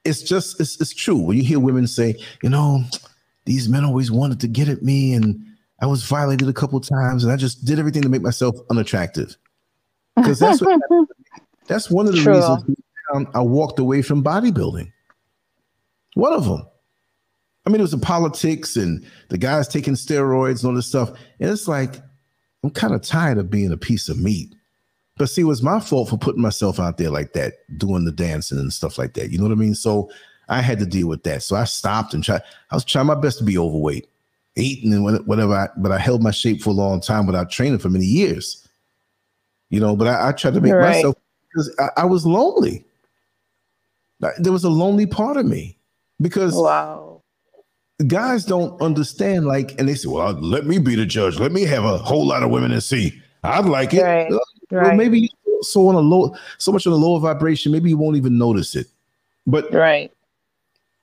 it's 0.05 0.22
just 0.22 0.59
it's, 0.61 0.80
it's 0.80 0.93
true 0.93 1.17
when 1.17 1.38
you 1.38 1.43
hear 1.43 1.59
women 1.59 1.86
say, 1.86 2.15
you 2.41 2.49
know, 2.49 2.84
these 3.45 3.67
men 3.67 3.84
always 3.84 4.11
wanted 4.11 4.39
to 4.39 4.47
get 4.47 4.70
at 4.70 4.84
me 4.84 5.13
and 5.13 5.45
I 5.82 5.86
was 5.86 6.03
violated 6.03 6.47
a 6.49 6.53
couple 6.53 6.80
times, 6.82 7.24
and 7.24 7.32
I 7.32 7.38
just 7.38 7.63
did 7.63 7.80
everything 7.80 8.01
to 8.01 8.09
make 8.09 8.22
myself 8.22 8.55
unattractive. 8.70 9.38
Because 10.15 10.39
that's 10.39 10.61
what, 10.61 10.82
that's 11.67 11.89
one 11.89 12.05
of 12.05 12.13
the 12.13 12.22
True. 12.22 12.36
reasons 12.36 12.78
I 13.34 13.39
walked 13.39 13.80
away 13.80 14.01
from 14.01 14.24
bodybuilding. 14.24 14.91
One 16.20 16.34
of 16.34 16.45
them. 16.45 16.65
I 17.65 17.70
mean, 17.70 17.80
it 17.80 17.84
was 17.84 17.91
the 17.91 17.97
politics 17.97 18.76
and 18.76 19.05
the 19.30 19.38
guys 19.38 19.67
taking 19.67 19.93
steroids 19.93 20.61
and 20.61 20.70
all 20.70 20.76
this 20.76 20.88
stuff. 20.88 21.09
And 21.39 21.49
it's 21.49 21.67
like, 21.67 21.95
I'm 22.63 22.72
kind 22.72 22.93
of 22.93 23.01
tired 23.01 23.38
of 23.38 23.49
being 23.49 23.72
a 23.72 23.78
piece 23.78 24.09
of 24.09 24.20
meat. 24.20 24.53
But 25.17 25.30
see, 25.30 25.41
it 25.41 25.45
was 25.45 25.61
my 25.61 25.80
fault 25.80 26.09
for 26.09 26.17
putting 26.17 26.41
myself 26.41 26.80
out 26.80 26.97
there 26.97 27.09
like 27.09 27.34
that, 27.34 27.53
doing 27.78 28.05
the 28.05 28.11
dancing 28.11 28.57
and 28.57 28.72
stuff 28.72 28.97
like 28.97 29.13
that. 29.13 29.32
You 29.32 29.38
know 29.38 29.43
what 29.45 29.51
I 29.51 29.55
mean? 29.55 29.76
So 29.76 30.09
I 30.47 30.61
had 30.61 30.80
to 30.80 30.86
deal 30.86 31.07
with 31.07 31.24
that. 31.24 31.43
So 31.43 31.55
I 31.55 31.65
stopped 31.65 32.13
and 32.13 32.24
tried. 32.24 32.41
I 32.72 32.76
was 32.76 32.86
trying 32.86 33.05
my 33.05 33.15
best 33.15 33.38
to 33.39 33.43
be 33.43 33.57
overweight 33.57 34.07
eating 34.55 34.93
and 34.93 35.26
whatever. 35.28 35.53
I, 35.53 35.70
but 35.78 35.91
I 35.91 35.99
held 35.99 36.24
my 36.24 36.32
shape 36.32 36.61
for 36.61 36.72
a 36.72 36.74
long 36.74 37.01
time 37.01 37.26
without 37.26 37.49
training 37.49 37.80
for 37.80 37.89
many 37.89 38.05
years. 38.05 38.67
You 39.70 39.80
know, 39.80 39.95
but 39.95 40.07
I, 40.07 40.30
I 40.30 40.32
tried 40.32 40.55
to 40.55 40.61
make 40.61 40.74
right. 40.74 40.95
myself 40.95 41.15
because 41.49 41.76
I, 41.80 42.01
I, 42.01 42.05
was 42.05 42.26
lonely. 42.26 42.84
There 44.39 44.51
was 44.51 44.63
a 44.63 44.70
lonely 44.70 45.05
part 45.05 45.38
of 45.38 45.45
me 45.45 45.78
because 46.22 46.55
wow, 46.55 47.22
guys 48.07 48.45
don't 48.45 48.80
understand. 48.82 49.45
Like, 49.45 49.80
and 49.80 49.88
they 49.88 49.95
say, 49.95 50.09
"Well, 50.09 50.34
let 50.34 50.65
me 50.65 50.80
be 50.80 50.95
the 50.95 51.05
judge. 51.05 51.39
Let 51.39 51.51
me 51.51 51.63
have 51.63 51.84
a 51.84 51.97
whole 51.97 52.26
lot 52.26 52.43
of 52.43 52.49
women 52.49 52.72
and 52.72 52.84
see. 52.84 53.22
I'd 53.43 53.65
like 53.65 53.93
it." 53.93 54.03
Right. 54.03 54.30
Well, 54.30 54.41
right. 54.72 54.97
maybe 54.97 55.30
so 55.61 55.88
on 55.88 55.95
a 55.95 55.99
low, 55.99 56.36
so 56.57 56.72
much 56.72 56.88
on 56.88 56.93
a 56.93 56.97
lower 56.97 57.20
vibration. 57.20 57.72
Maybe 57.72 57.89
you 57.89 57.97
won't 57.97 58.17
even 58.17 58.38
notice 58.38 58.76
it. 58.76 58.88
But 59.47 59.74
right, 59.74 60.11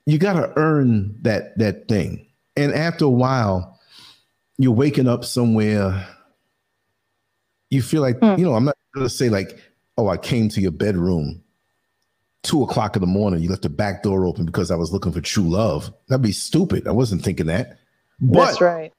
you 0.05 0.17
got 0.17 0.33
to 0.33 0.53
earn 0.57 1.17
that 1.23 1.57
that 1.57 1.87
thing 1.87 2.27
and 2.57 2.73
after 2.73 3.05
a 3.05 3.09
while, 3.09 3.79
you're 4.57 4.73
waking 4.73 5.07
up 5.07 5.23
somewhere. 5.23 6.07
You 7.69 7.81
feel 7.81 8.01
like, 8.01 8.17
mm. 8.19 8.37
you 8.37 8.45
know, 8.45 8.55
I'm 8.55 8.65
not 8.65 8.75
gonna 8.95 9.09
say 9.09 9.29
like, 9.29 9.61
oh, 9.97 10.09
I 10.09 10.17
came 10.17 10.49
to 10.49 10.59
your 10.59 10.71
bedroom 10.71 11.43
two 12.43 12.63
o'clock 12.63 12.95
in 12.95 13.01
the 13.01 13.07
morning. 13.07 13.41
You 13.41 13.49
left 13.49 13.63
the 13.63 13.69
back 13.69 14.03
door 14.03 14.25
open 14.25 14.45
because 14.45 14.71
I 14.71 14.75
was 14.75 14.91
looking 14.91 15.11
for 15.11 15.21
true 15.21 15.49
love. 15.49 15.93
That'd 16.07 16.21
be 16.21 16.31
stupid. 16.31 16.87
I 16.87 16.91
wasn't 16.91 17.23
thinking 17.23 17.47
that. 17.47 17.79
But 18.19 18.45
That's 18.45 18.61
right. 18.61 18.93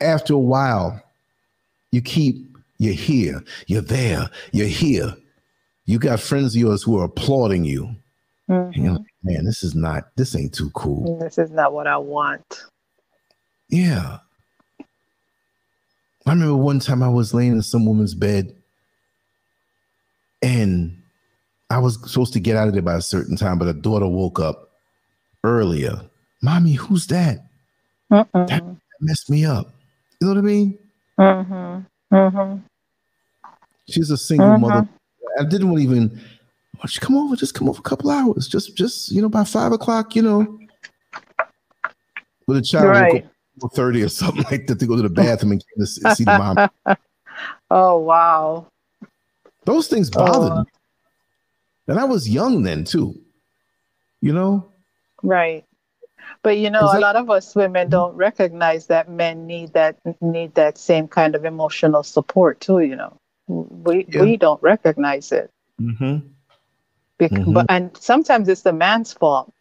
After 0.00 0.34
a 0.34 0.38
while, 0.38 1.02
you 1.90 2.02
keep, 2.02 2.56
you're 2.78 2.94
here, 2.94 3.42
you're 3.66 3.80
there, 3.80 4.28
you're 4.52 4.66
here. 4.66 5.14
You 5.86 5.98
got 5.98 6.20
friends 6.20 6.54
of 6.54 6.60
yours 6.60 6.82
who 6.82 6.98
are 6.98 7.04
applauding 7.04 7.64
you. 7.64 7.94
Mm-hmm. 8.48 8.88
Like, 8.88 9.02
man, 9.22 9.44
this 9.44 9.62
is 9.62 9.74
not, 9.74 10.04
this 10.16 10.34
ain't 10.34 10.54
too 10.54 10.70
cool. 10.70 11.18
This 11.18 11.38
is 11.38 11.50
not 11.50 11.72
what 11.72 11.86
I 11.86 11.96
want. 11.98 12.64
Yeah. 13.68 14.18
I 16.26 16.30
remember 16.30 16.56
one 16.56 16.80
time 16.80 17.02
I 17.02 17.08
was 17.08 17.34
laying 17.34 17.52
in 17.52 17.62
some 17.62 17.86
woman's 17.86 18.14
bed 18.14 18.54
and 20.42 21.02
I 21.70 21.78
was 21.78 21.98
supposed 22.10 22.32
to 22.34 22.40
get 22.40 22.56
out 22.56 22.68
of 22.68 22.74
there 22.74 22.82
by 22.82 22.94
a 22.94 23.02
certain 23.02 23.36
time, 23.36 23.58
but 23.58 23.68
a 23.68 23.72
daughter 23.72 24.06
woke 24.06 24.38
up 24.38 24.70
earlier. 25.42 26.00
Mommy, 26.42 26.74
who's 26.74 27.06
that? 27.08 27.38
Uh-uh. 28.10 28.46
That 28.46 28.62
messed 29.00 29.30
me 29.30 29.44
up. 29.44 29.72
You 30.20 30.28
know 30.28 30.34
what 30.34 30.38
I 30.38 30.42
mean? 30.42 30.78
Mm-hmm. 31.18 32.14
Mm-hmm. 32.14 32.58
She's 33.88 34.10
a 34.10 34.16
single 34.16 34.48
mm-hmm. 34.48 34.60
mother. 34.60 34.88
I 35.38 35.44
didn't 35.44 35.78
even. 35.78 36.20
Oh, 36.82 36.86
she 36.86 37.00
come 37.00 37.16
over, 37.16 37.36
just 37.36 37.54
come 37.54 37.68
over 37.68 37.78
a 37.78 37.82
couple 37.82 38.10
hours, 38.10 38.46
just, 38.46 38.76
just 38.76 39.10
you 39.10 39.22
know, 39.22 39.28
by 39.28 39.44
five 39.44 39.72
o'clock, 39.72 40.14
you 40.14 40.22
know. 40.22 40.58
With 42.46 42.58
a 42.58 42.62
child 42.62 42.88
right 42.88 43.26
thirty 43.74 44.02
or 44.02 44.08
something 44.08 44.44
like 44.50 44.66
that 44.66 44.78
to 44.78 44.86
go 44.86 44.96
to 44.96 45.02
the 45.02 45.08
bathroom 45.08 45.52
and 45.52 45.88
see 45.88 46.24
the 46.24 46.70
mom. 46.86 46.96
oh 47.70 47.98
wow! 47.98 48.66
Those 49.64 49.88
things 49.88 50.10
bothered 50.10 50.52
oh. 50.52 50.60
me, 50.60 50.64
and 51.88 51.98
I 51.98 52.04
was 52.04 52.28
young 52.28 52.62
then 52.62 52.84
too. 52.84 53.20
You 54.20 54.32
know, 54.32 54.68
right? 55.22 55.64
But 56.42 56.58
you 56.58 56.70
know, 56.70 56.88
a 56.88 56.92
that, 56.92 57.00
lot 57.00 57.16
of 57.16 57.30
us 57.30 57.54
women 57.54 57.90
don't 57.90 58.14
recognize 58.14 58.86
that 58.86 59.08
men 59.10 59.46
need 59.46 59.72
that 59.74 59.98
need 60.20 60.54
that 60.54 60.78
same 60.78 61.08
kind 61.08 61.34
of 61.34 61.44
emotional 61.44 62.02
support 62.02 62.60
too. 62.60 62.80
You 62.80 62.96
know, 62.96 63.18
we 63.48 64.06
yeah. 64.08 64.22
we 64.22 64.36
don't 64.36 64.62
recognize 64.62 65.32
it. 65.32 65.50
Mm-hmm. 65.80 66.26
Because, 67.18 67.38
mm-hmm. 67.38 67.52
But 67.52 67.66
and 67.68 67.96
sometimes 67.96 68.48
it's 68.48 68.62
the 68.62 68.72
man's 68.72 69.12
fault 69.12 69.52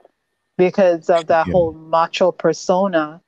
because 0.57 1.09
of 1.09 1.27
that 1.27 1.47
yeah. 1.47 1.51
whole 1.51 1.73
macho 1.73 2.31
persona 2.31 3.21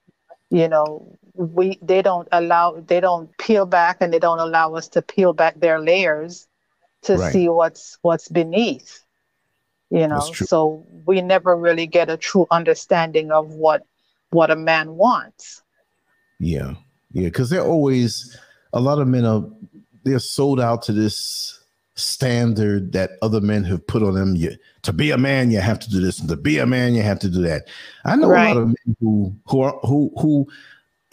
you 0.49 0.67
know 0.67 1.17
we 1.33 1.77
they 1.81 2.01
don't 2.01 2.27
allow 2.31 2.79
they 2.87 2.99
don't 2.99 3.35
peel 3.37 3.65
back 3.65 3.97
and 3.99 4.13
they 4.13 4.19
don't 4.19 4.39
allow 4.39 4.73
us 4.75 4.87
to 4.87 5.01
peel 5.01 5.33
back 5.33 5.59
their 5.59 5.79
layers 5.79 6.47
to 7.05 7.17
right. 7.17 7.31
see 7.31 7.49
what's 7.49 7.97
what's 8.01 8.27
beneath 8.27 9.03
you 9.89 10.07
know 10.07 10.19
so 10.19 10.85
we 11.05 11.21
never 11.21 11.55
really 11.55 11.87
get 11.87 12.09
a 12.09 12.17
true 12.17 12.47
understanding 12.51 13.31
of 13.31 13.53
what 13.53 13.83
what 14.31 14.51
a 14.51 14.55
man 14.55 14.95
wants 14.95 15.61
yeah 16.39 16.73
yeah 17.11 17.27
because 17.27 17.49
they're 17.49 17.61
always 17.61 18.37
a 18.73 18.79
lot 18.79 18.99
of 18.99 19.07
men 19.07 19.25
are 19.25 19.43
they're 20.03 20.19
sold 20.19 20.59
out 20.59 20.81
to 20.83 20.93
this 20.93 21.59
standard 21.95 22.91
that 22.91 23.11
other 23.21 23.41
men 23.41 23.63
have 23.63 23.85
put 23.87 24.03
on 24.03 24.13
them. 24.13 24.35
You, 24.35 24.55
to 24.83 24.93
be 24.93 25.11
a 25.11 25.17
man, 25.17 25.49
you 25.49 25.59
have 25.59 25.79
to 25.79 25.89
do 25.89 25.99
this, 25.99 26.19
and 26.19 26.29
to 26.29 26.35
be 26.35 26.59
a 26.59 26.65
man, 26.65 26.93
you 26.93 27.01
have 27.01 27.19
to 27.19 27.29
do 27.29 27.41
that. 27.41 27.67
I 28.03 28.15
know 28.15 28.29
right. 28.29 28.51
a 28.51 28.53
lot 28.53 28.57
of 28.61 28.67
men 28.67 28.95
who 28.99 29.35
who 29.47 29.61
are 29.61 29.79
who 29.83 30.11
who. 30.19 30.47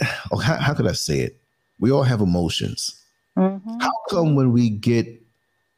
Oh, 0.32 0.38
how, 0.38 0.57
how 0.57 0.74
could 0.74 0.88
I 0.88 0.93
say 0.93 1.20
it? 1.20 1.40
We 1.78 1.93
all 1.93 2.03
have 2.03 2.20
emotions. 2.20 3.05
Mm-hmm. 3.36 3.78
How 3.78 3.93
come 4.11 4.34
when 4.34 4.51
we 4.51 4.68
get 4.68 5.07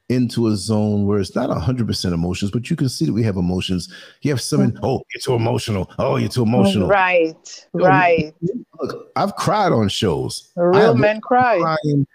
into 0.08 0.48
a 0.48 0.56
zone 0.56 1.06
where 1.06 1.18
it's 1.18 1.34
not 1.34 1.48
100% 1.48 2.12
emotions, 2.12 2.50
but 2.50 2.68
you 2.68 2.76
can 2.76 2.88
see 2.88 3.06
that 3.06 3.12
we 3.12 3.22
have 3.22 3.36
emotions. 3.36 3.92
You 4.20 4.30
have 4.30 4.40
someone, 4.40 4.72
mm-hmm. 4.72 4.84
oh, 4.84 5.02
you're 5.14 5.20
too 5.20 5.34
emotional. 5.34 5.90
Oh, 5.98 6.16
you're 6.16 6.28
too 6.28 6.42
emotional. 6.42 6.88
Right, 6.88 7.34
you 7.72 7.80
know, 7.80 7.86
right. 7.86 8.34
Look, 8.80 9.10
I've 9.16 9.36
cried 9.36 9.72
on 9.72 9.88
shows. 9.88 10.52
Real 10.56 10.94
men 10.94 11.20
cry. 11.20 11.58
Crying 11.58 12.06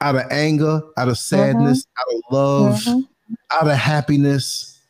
out 0.00 0.16
of 0.16 0.22
anger, 0.30 0.80
out 0.96 1.08
of 1.08 1.18
sadness, 1.18 1.84
mm-hmm. 1.84 2.00
out 2.00 2.16
of 2.16 2.22
love, 2.32 2.74
mm-hmm. 2.82 3.00
out 3.50 3.70
of 3.70 3.76
happiness. 3.76 4.80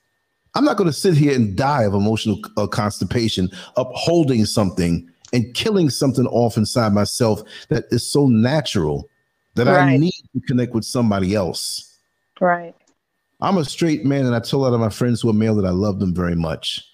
I'm 0.54 0.64
not 0.64 0.76
going 0.76 0.88
to 0.88 0.96
sit 0.96 1.14
here 1.14 1.34
and 1.34 1.56
die 1.56 1.84
of 1.84 1.94
emotional 1.94 2.40
uh, 2.56 2.66
constipation, 2.66 3.48
upholding 3.76 4.44
something 4.44 5.08
and 5.32 5.52
killing 5.54 5.90
something 5.90 6.26
off 6.26 6.56
inside 6.56 6.92
myself 6.92 7.42
that 7.68 7.84
is 7.90 8.04
so 8.06 8.26
natural 8.26 9.08
that 9.54 9.66
right. 9.66 9.80
I 9.80 9.96
need 9.96 10.12
to 10.32 10.40
connect 10.46 10.74
with 10.74 10.84
somebody 10.84 11.34
else. 11.34 11.89
Right. 12.40 12.74
I'm 13.40 13.56
a 13.56 13.64
straight 13.64 14.04
man, 14.04 14.26
and 14.26 14.34
I 14.34 14.40
tell 14.40 14.60
a 14.60 14.62
lot 14.62 14.74
of 14.74 14.80
my 14.80 14.90
friends 14.90 15.20
who 15.20 15.30
are 15.30 15.34
male 15.34 15.54
that 15.56 15.66
I 15.66 15.70
love 15.70 16.00
them 16.00 16.14
very 16.14 16.34
much 16.34 16.86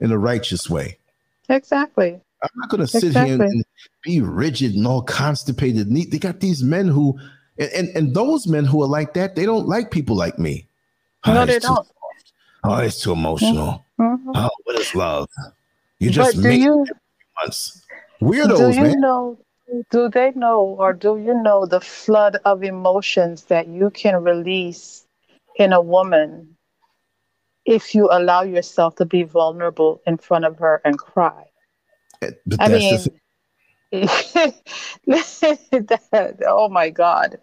in 0.00 0.12
a 0.12 0.18
righteous 0.18 0.70
way. 0.70 0.98
Exactly. 1.48 2.20
I'm 2.42 2.50
not 2.56 2.68
going 2.68 2.80
to 2.80 2.86
sit 2.86 3.04
exactly. 3.04 3.36
here 3.36 3.44
and, 3.44 3.64
be 4.04 4.20
rigid 4.20 4.74
and 4.74 4.86
all 4.86 5.02
constipated. 5.02 5.92
They 5.92 6.18
got 6.18 6.40
these 6.40 6.62
men 6.62 6.86
who, 6.86 7.18
and, 7.58 7.70
and, 7.72 7.88
and 7.96 8.14
those 8.14 8.46
men 8.46 8.64
who 8.64 8.82
are 8.82 8.86
like 8.86 9.14
that, 9.14 9.34
they 9.34 9.44
don't 9.44 9.66
like 9.66 9.90
people 9.90 10.16
like 10.16 10.38
me. 10.38 10.66
No, 11.26 11.42
oh, 11.42 11.46
they 11.46 11.58
don't. 11.58 11.84
Too, 11.84 11.92
oh, 12.64 12.76
it's 12.76 13.02
too 13.02 13.12
emotional. 13.12 13.84
Mm-hmm. 13.98 14.30
Oh, 14.34 14.50
what 14.64 14.78
is 14.78 14.94
love? 14.94 15.28
You 15.98 16.10
just 16.10 16.36
but 16.36 16.44
make 16.44 16.60
you, 16.60 16.86
months. 17.42 17.84
Weirdos, 18.22 18.72
do 18.72 18.76
you 18.76 18.82
man. 18.82 19.00
Know, 19.00 19.38
do 19.90 20.08
they 20.08 20.32
know, 20.32 20.60
or 20.78 20.92
do 20.92 21.18
you 21.18 21.34
know 21.42 21.66
the 21.66 21.80
flood 21.80 22.38
of 22.44 22.62
emotions 22.62 23.44
that 23.44 23.68
you 23.68 23.90
can 23.90 24.22
release 24.22 25.06
in 25.56 25.72
a 25.72 25.80
woman 25.80 26.56
if 27.64 27.94
you 27.94 28.08
allow 28.10 28.42
yourself 28.42 28.96
to 28.96 29.04
be 29.04 29.22
vulnerable 29.22 30.00
in 30.06 30.16
front 30.16 30.44
of 30.44 30.58
her 30.58 30.80
and 30.84 30.98
cry? 30.98 31.44
But 32.46 32.60
I 32.60 32.68
mean, 32.68 33.06
that, 33.92 34.52
oh 36.46 36.68
my 36.68 36.90
God. 36.90 37.38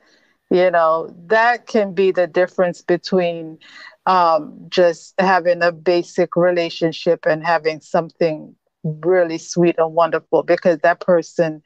You 0.51 0.69
know, 0.69 1.13
that 1.27 1.65
can 1.65 1.93
be 1.93 2.11
the 2.11 2.27
difference 2.27 2.81
between 2.81 3.57
um, 4.05 4.67
just 4.69 5.13
having 5.19 5.63
a 5.63 5.71
basic 5.71 6.35
relationship 6.35 7.25
and 7.25 7.43
having 7.45 7.81
something 7.81 8.55
really 8.83 9.39
sweet 9.39 9.75
and 9.79 9.93
wonderful 9.95 10.43
because 10.43 10.79
that 10.79 10.99
person 10.99 11.63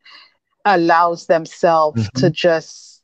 allows 0.65 1.27
themselves 1.27 2.01
mm-hmm. 2.01 2.19
to 2.19 2.29
just 2.29 3.01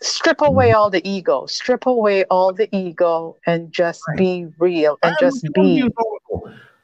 strip 0.00 0.40
away 0.40 0.68
mm-hmm. 0.68 0.76
all 0.76 0.90
the 0.90 1.06
ego, 1.08 1.46
strip 1.46 1.86
away 1.86 2.24
all 2.24 2.52
the 2.52 2.68
ego 2.74 3.36
and 3.46 3.72
just 3.72 4.02
right. 4.08 4.18
be 4.18 4.46
real 4.58 4.98
and 5.02 5.14
I 5.14 5.20
just 5.20 5.46
be. 5.54 5.88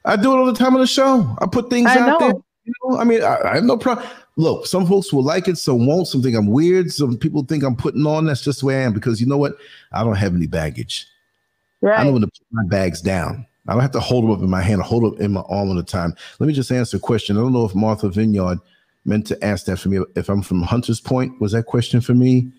I 0.05 0.15
do 0.15 0.33
it 0.33 0.37
all 0.37 0.45
the 0.45 0.53
time 0.53 0.73
on 0.73 0.79
the 0.79 0.87
show. 0.87 1.35
I 1.41 1.45
put 1.45 1.69
things 1.69 1.89
I 1.89 1.99
out 1.99 2.07
know. 2.07 2.19
there. 2.19 2.33
You 2.65 2.73
know, 2.83 2.97
I 2.99 3.03
mean, 3.03 3.23
I, 3.23 3.39
I 3.43 3.55
have 3.55 3.63
no 3.63 3.77
problem. 3.77 4.07
Look, 4.37 4.65
some 4.65 4.85
folks 4.85 5.11
will 5.11 5.23
like 5.23 5.47
it, 5.47 5.57
some 5.57 5.85
won't. 5.85 6.07
Some 6.07 6.21
think 6.21 6.35
I'm 6.35 6.47
weird. 6.47 6.91
Some 6.91 7.17
people 7.17 7.43
think 7.43 7.63
I'm 7.63 7.75
putting 7.75 8.05
on. 8.05 8.25
That's 8.25 8.41
just 8.41 8.61
the 8.61 8.67
way 8.67 8.77
I 8.77 8.81
am 8.83 8.93
because 8.93 9.19
you 9.19 9.27
know 9.27 9.37
what? 9.37 9.57
I 9.91 10.03
don't 10.03 10.15
have 10.15 10.33
any 10.33 10.47
baggage. 10.47 11.07
Right. 11.81 11.99
I 11.99 12.03
know 12.03 12.13
when 12.13 12.21
to 12.21 12.27
put 12.27 12.47
my 12.51 12.65
bags 12.67 13.01
down. 13.01 13.45
I 13.67 13.73
don't 13.73 13.81
have 13.81 13.91
to 13.91 13.99
hold 13.99 14.23
them 14.23 14.31
up 14.31 14.39
in 14.39 14.49
my 14.49 14.61
hand 14.61 14.81
hold 14.81 15.03
them 15.03 15.21
in 15.21 15.33
my 15.33 15.41
arm 15.41 15.69
all 15.69 15.75
the 15.75 15.83
time. 15.83 16.15
Let 16.39 16.47
me 16.47 16.53
just 16.53 16.71
answer 16.71 16.97
a 16.97 16.99
question. 16.99 17.37
I 17.37 17.41
don't 17.41 17.53
know 17.53 17.65
if 17.65 17.75
Martha 17.75 18.09
Vineyard 18.09 18.59
meant 19.09 19.27
to 19.27 19.43
ask 19.43 19.65
that 19.65 19.77
for 19.77 19.89
me. 19.89 19.99
If 20.15 20.29
I'm 20.29 20.41
from 20.41 20.61
Hunters 20.61 21.01
Point, 21.01 21.41
was 21.41 21.51
that 21.51 21.65
question 21.65 21.99
for 21.99 22.13
me? 22.13 22.51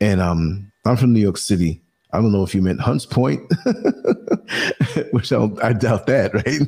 And 0.00 0.20
um, 0.20 0.72
I'm 0.84 0.96
from 0.96 1.12
New 1.12 1.20
York 1.20 1.36
City. 1.36 1.80
I 2.12 2.20
don't 2.20 2.32
know 2.32 2.42
if 2.42 2.54
you 2.54 2.60
meant 2.60 2.80
Hunts 2.80 3.06
Point, 3.06 3.40
which 5.12 5.32
I'll, 5.32 5.56
i 5.62 5.72
doubt 5.72 6.06
that, 6.06 6.34
right? 6.34 6.60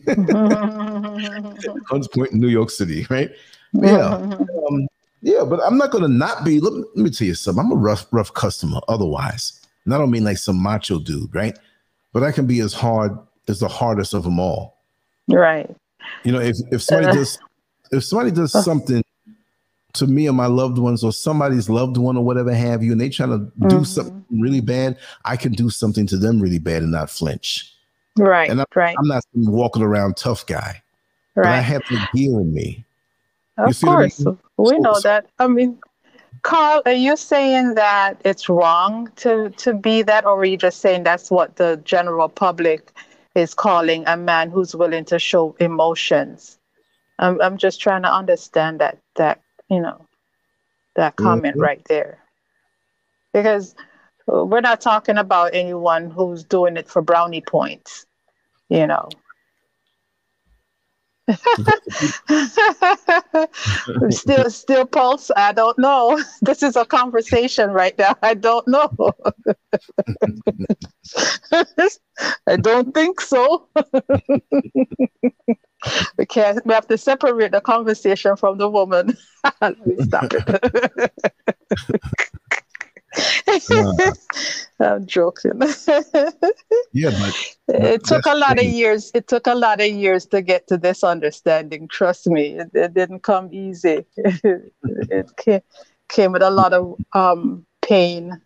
Hunts 1.91 2.09
Point, 2.09 2.33
New 2.33 2.49
York 2.49 2.71
City, 2.71 3.07
right? 3.11 3.31
Yeah, 3.73 4.15
um, 4.69 4.89
yeah. 5.21 5.45
But 5.45 5.61
I'm 5.63 5.77
not 5.77 5.91
going 5.91 6.03
to 6.03 6.09
not 6.09 6.45
be. 6.45 6.61
Let 6.61 6.73
me, 6.73 6.85
let 6.95 7.05
me 7.05 7.11
tell 7.11 7.27
you 7.27 7.35
something. 7.35 7.63
I'm 7.63 7.73
a 7.73 7.77
rough, 7.77 8.07
rough 8.11 8.33
customer. 8.33 8.81
Otherwise, 8.89 9.61
and 9.85 9.93
I 9.93 9.99
don't 9.99 10.11
mean 10.11 10.25
like 10.25 10.39
some 10.39 10.63
macho 10.63 10.99
dude, 10.99 11.35
right? 11.35 11.59
But 12.15 12.23
I 12.23 12.33
can 12.33 12.47
be 12.47 12.61
as 12.61 12.73
hard 12.73 13.19
as 13.47 13.61
the 13.61 13.69
hardest 13.69 14.15
of 14.15 14.25
them 14.25 14.41
all. 14.41 14.79
Right. 15.29 15.69
You 16.23 16.33
know, 16.33 16.41
if 16.41 16.57
if 16.71 16.83
somebody 16.83 17.09
uh, 17.09 17.15
does 17.15 17.39
if 17.91 18.05
somebody 18.05 18.31
does 18.31 18.53
something 18.65 19.04
to 19.95 20.07
me 20.07 20.29
or 20.29 20.33
my 20.33 20.47
loved 20.47 20.79
ones 20.79 21.03
or 21.03 21.13
somebody's 21.13 21.69
loved 21.69 21.97
one 21.97 22.17
or 22.17 22.25
whatever 22.25 22.55
have 22.55 22.83
you, 22.83 22.93
and 22.93 23.01
they 23.01 23.09
trying 23.09 23.31
to 23.31 23.39
mm-hmm. 23.39 23.69
do 23.69 23.85
something 23.85 24.25
really 24.31 24.61
bad, 24.61 24.99
I 25.25 25.37
can 25.37 25.53
do 25.53 25.71
something 25.71 26.07
to 26.09 26.17
them 26.17 26.41
really 26.41 26.59
bad 26.59 26.83
and 26.83 26.93
not 26.93 27.11
flinch. 27.11 27.73
Right. 28.17 28.51
And 28.51 28.61
I'm, 28.61 28.67
right. 28.75 28.97
I'm 28.99 29.09
not 29.09 29.25
walking 29.35 29.83
around 29.83 30.17
tough 30.17 30.47
guy. 30.47 30.83
Right. 31.35 31.45
But 31.45 31.47
I 31.47 31.61
have 31.61 31.85
to 31.85 32.09
gear 32.13 32.41
in 32.41 32.55
me. 32.55 32.85
Of 33.59 33.81
course. 33.81 34.21
I 34.21 34.31
mean? 34.31 34.39
We 34.57 34.69
so, 34.69 34.77
know 34.79 34.95
so, 34.95 35.01
that. 35.01 35.27
I 35.39 35.49
mean, 35.49 35.79
Carl, 36.43 36.83
are 36.87 36.93
you 36.93 37.17
saying 37.17 37.75
that 37.75 38.21
it's 38.25 38.49
wrong 38.49 39.11
to 39.17 39.51
to 39.51 39.75
be 39.75 40.03
that, 40.03 40.25
or 40.27 40.41
are 40.41 40.45
you 40.45 40.57
just 40.57 40.81
saying 40.81 41.05
that's 41.05 41.31
what 41.31 41.57
the 41.57 41.81
general 41.85 42.29
public 42.29 42.93
is 43.35 43.55
calling 43.55 44.05
a 44.07 44.17
man 44.17 44.51
who's 44.51 44.77
willing 44.77 45.05
to 45.07 45.19
show 45.19 45.57
emotions? 45.59 46.59
I'm 47.19 47.41
I'm 47.41 47.57
just 47.57 47.81
trying 47.81 48.03
to 48.03 48.13
understand 48.13 48.81
that 48.81 48.99
that 49.17 49.41
you 49.71 49.81
know 49.81 50.07
that 50.97 51.17
comment 51.17 51.55
mm-hmm. 51.55 51.63
right 51.63 51.83
there, 51.89 52.19
because 53.33 53.75
we're 54.27 54.61
not 54.61 54.81
talking 54.81 55.19
about 55.19 55.55
anyone 55.55 56.11
who's 56.11 56.45
doing 56.45 56.77
it 56.77 56.89
for 56.89 57.03
brownie 57.03 57.43
points, 57.43 58.07
you 58.69 58.87
know. 58.87 59.09
still 64.11 64.51
still 64.51 64.87
pulse. 64.87 65.31
I 65.37 65.53
don't 65.53 65.79
know. 65.79 66.21
This 66.43 66.63
is 66.63 66.77
a 66.77 66.85
conversation 66.85 67.71
right 67.71 67.97
now. 67.99 68.15
I 68.23 68.35
don't 68.35 68.67
know. 68.69 68.91
I 72.47 72.57
don't 72.57 72.95
think 72.95 73.21
so. 73.21 73.69
We 76.19 76.27
can't 76.27 76.65
we 76.67 76.75
have 76.75 76.87
to 76.89 76.99
separate 76.99 77.53
the 77.53 77.61
conversation 77.61 78.37
from 78.37 78.59
the 78.59 78.69
woman. 78.69 79.17
Let 79.61 79.87
me 79.87 79.97
stop 80.01 80.27
it 80.33 81.13
I'm 84.81 85.07
joking. 85.07 85.61
yeah, 86.93 87.11
but, 87.11 87.57
it 87.69 88.05
took 88.05 88.27
a 88.27 88.35
lot 88.35 88.59
of 88.59 88.65
years. 88.65 89.11
It 89.15 89.29
took 89.29 89.47
a 89.47 89.55
lot 89.55 89.81
of 89.81 89.87
years 89.87 90.27
to 90.27 90.43
get 90.43 90.67
to 90.69 90.77
this 90.77 91.05
understanding. 91.05 91.89
Trust 91.89 92.27
me, 92.27 92.59
it, 92.59 92.71
it 92.75 92.95
didn't 92.95 93.21
come 93.21 93.53
easy. 93.53 94.05
it 94.17 95.37
came, 95.37 95.61
came 96.09 96.33
with 96.33 96.43
a 96.43 96.51
lot 96.51 96.73
of 96.73 96.97
um, 97.13 97.65
pain. 97.83 98.41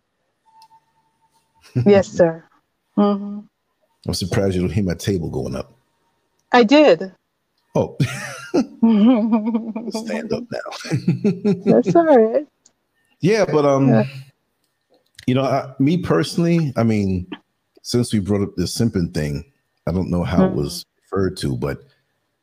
yes, 1.85 2.07
sir. 2.07 2.43
Mm-hmm. 2.97 3.39
I'm 4.07 4.13
surprised 4.13 4.55
you 4.55 4.61
don't 4.61 4.71
hear 4.71 4.83
my 4.83 4.93
table 4.93 5.29
going 5.29 5.55
up. 5.55 5.73
I 6.51 6.63
did. 6.63 7.11
Oh, 7.75 7.95
stand 9.89 10.33
up 10.33 10.43
now. 10.51 10.59
That's 11.65 11.95
all 11.95 12.05
right. 12.05 12.47
Yeah, 13.19 13.45
but 13.45 13.65
um. 13.65 13.89
Yeah 13.89 14.05
you 15.29 15.35
know, 15.35 15.43
I, 15.43 15.71
me 15.77 15.99
personally, 15.99 16.73
I 16.75 16.81
mean, 16.81 17.29
since 17.83 18.11
we 18.11 18.17
brought 18.17 18.41
up 18.41 18.55
the 18.55 18.63
simping 18.63 19.13
thing, 19.13 19.45
I 19.85 19.91
don't 19.91 20.09
know 20.09 20.23
how 20.23 20.39
mm-hmm. 20.39 20.57
it 20.57 20.61
was 20.63 20.83
referred 21.03 21.37
to, 21.37 21.55
but 21.55 21.83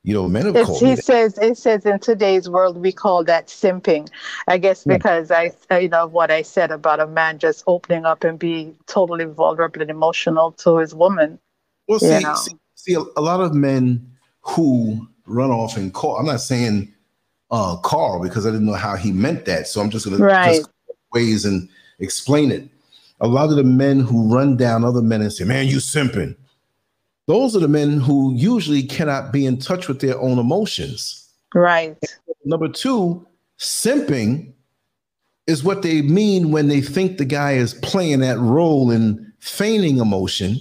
you 0.05 0.15
know, 0.15 0.29
men 0.29 0.47
have 0.47 0.55
it's, 0.55 0.67
called. 0.69 0.83
He 0.83 0.95
says 0.95 1.37
it 1.39 1.59
says 1.59 1.85
in 1.85 1.99
today's 1.99 2.49
world 2.49 2.77
we 2.77 2.93
call 2.93 3.25
that 3.25 3.49
simping. 3.49 4.09
I 4.47 4.59
guess 4.59 4.85
because 4.85 5.33
I, 5.33 5.51
you 5.73 5.89
know, 5.89 6.07
what 6.07 6.31
I 6.31 6.43
said 6.43 6.71
about 6.71 7.01
a 7.01 7.09
man 7.09 7.41
just 7.41 7.65
opening 7.67 8.05
up 8.05 8.23
and 8.23 8.39
be 8.39 8.73
totally 8.87 9.25
vulnerable 9.25 9.83
and 9.83 9.91
emotional 9.91 10.53
to 10.53 10.77
his 10.77 10.95
woman. 10.95 11.41
Well, 11.89 11.99
see, 11.99 12.21
see, 12.21 12.57
see, 12.77 12.95
a, 12.95 13.01
a 13.17 13.21
lot 13.21 13.41
of 13.41 13.53
men 13.53 14.13
who 14.43 15.09
run 15.27 15.51
off 15.51 15.77
and 15.77 15.93
call. 15.93 16.19
I'm 16.19 16.27
not 16.27 16.41
saying 16.41 16.95
uh 17.51 17.79
Carl 17.79 18.23
because 18.23 18.47
I 18.47 18.51
didn't 18.53 18.67
know 18.67 18.75
how 18.75 18.95
he 18.95 19.11
meant 19.11 19.45
that, 19.47 19.67
so 19.67 19.81
I'm 19.81 19.91
just 19.91 20.09
gonna 20.09 20.25
right. 20.25 20.59
just 20.59 20.71
ways 21.13 21.45
and 21.45 21.69
explain 21.99 22.53
it 22.53 22.69
a 23.21 23.27
lot 23.27 23.51
of 23.51 23.57
the 23.57 23.65
men 23.65 24.01
who 24.01 24.33
run 24.33 24.57
down 24.57 24.85
other 24.85 25.03
men 25.03 25.23
and 25.23 25.33
say, 25.33 25.45
man, 25.45 25.67
you 25.67 25.79
simping. 25.79 26.37
Those 27.27 27.57
are 27.57 27.61
the 27.61 27.69
men 27.69 27.99
who 27.99 28.35
usually 28.35 28.83
cannot 28.83 29.33
be 29.33 29.47
in 29.47 29.59
touch 29.59 29.89
with 29.89 30.01
their 30.01 30.19
own 30.21 30.39
emotions. 30.39 31.29
Right. 31.55 31.97
Number 32.45 32.69
two, 32.69 33.27
simping 33.59 34.53
is 35.47 35.65
what 35.65 35.83
they 35.83 36.03
mean 36.03 36.51
when 36.51 36.69
they 36.69 36.81
think 36.81 37.19
the 37.19 37.25
guy 37.25 37.53
is 37.53 37.75
playing 37.75 38.21
that 38.21 38.39
role 38.39 38.91
in 38.91 39.33
feigning 39.41 39.99
emotion 39.99 40.57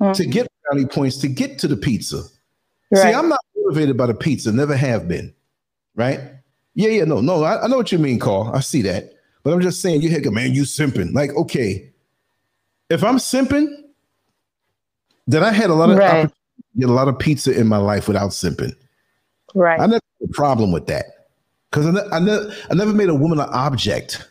mm-hmm. 0.00 0.12
to 0.12 0.26
get 0.26 0.48
brownie 0.64 0.86
points 0.86 1.16
to 1.18 1.28
get 1.28 1.58
to 1.58 1.68
the 1.68 1.76
pizza. 1.76 2.22
Right. 2.90 3.02
See, 3.02 3.14
I'm 3.14 3.28
not 3.28 3.40
motivated 3.56 3.96
by 3.96 4.06
the 4.06 4.14
pizza, 4.14 4.52
never 4.52 4.76
have 4.76 5.08
been. 5.08 5.34
Right? 5.94 6.20
Yeah, 6.74 6.90
yeah, 6.90 7.04
no, 7.04 7.20
no, 7.20 7.42
I, 7.42 7.64
I 7.64 7.66
know 7.66 7.76
what 7.76 7.90
you 7.90 7.98
mean, 7.98 8.18
Carl. 8.18 8.50
I 8.54 8.60
see 8.60 8.82
that. 8.82 9.12
But 9.48 9.54
I'm 9.54 9.62
just 9.62 9.80
saying, 9.80 10.02
you 10.02 10.10
hear, 10.10 10.30
man, 10.30 10.52
you 10.52 10.64
simping. 10.64 11.14
Like, 11.14 11.34
okay, 11.34 11.90
if 12.90 13.02
I'm 13.02 13.16
simping, 13.16 13.74
then 15.26 15.42
I 15.42 15.52
had 15.52 15.70
a 15.70 15.74
lot 15.74 15.88
of 15.88 15.96
right. 15.96 16.30
get 16.78 16.90
a 16.90 16.92
lot 16.92 17.08
of 17.08 17.18
pizza 17.18 17.58
in 17.58 17.66
my 17.66 17.78
life 17.78 18.08
without 18.08 18.32
simping. 18.32 18.74
Right. 19.54 19.80
I 19.80 19.86
never 19.86 20.02
had 20.20 20.28
a 20.28 20.32
problem 20.34 20.70
with 20.70 20.86
that 20.88 21.06
because 21.70 21.86
I, 21.86 21.92
ne- 21.92 22.08
I, 22.12 22.18
ne- 22.18 22.54
I 22.70 22.74
never 22.74 22.92
made 22.92 23.08
a 23.08 23.14
woman 23.14 23.40
an 23.40 23.48
object. 23.48 24.28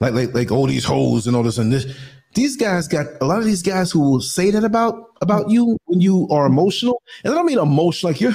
Like 0.00 0.12
like 0.12 0.34
like 0.34 0.50
all 0.52 0.66
these 0.66 0.84
hoes 0.84 1.26
and 1.26 1.34
all 1.34 1.42
this 1.42 1.56
and 1.56 1.72
this. 1.72 1.86
these 2.34 2.58
guys 2.58 2.88
got 2.88 3.06
a 3.22 3.24
lot 3.24 3.38
of 3.38 3.46
these 3.46 3.62
guys 3.62 3.90
who 3.90 4.00
will 4.00 4.20
say 4.20 4.50
that 4.50 4.64
about 4.64 5.16
about 5.22 5.48
you 5.48 5.78
when 5.86 6.02
you 6.02 6.28
are 6.30 6.44
emotional. 6.44 7.02
And 7.24 7.32
I 7.32 7.36
don't 7.38 7.46
mean 7.46 7.58
emotional 7.58 8.12
like 8.12 8.20
you 8.20 8.34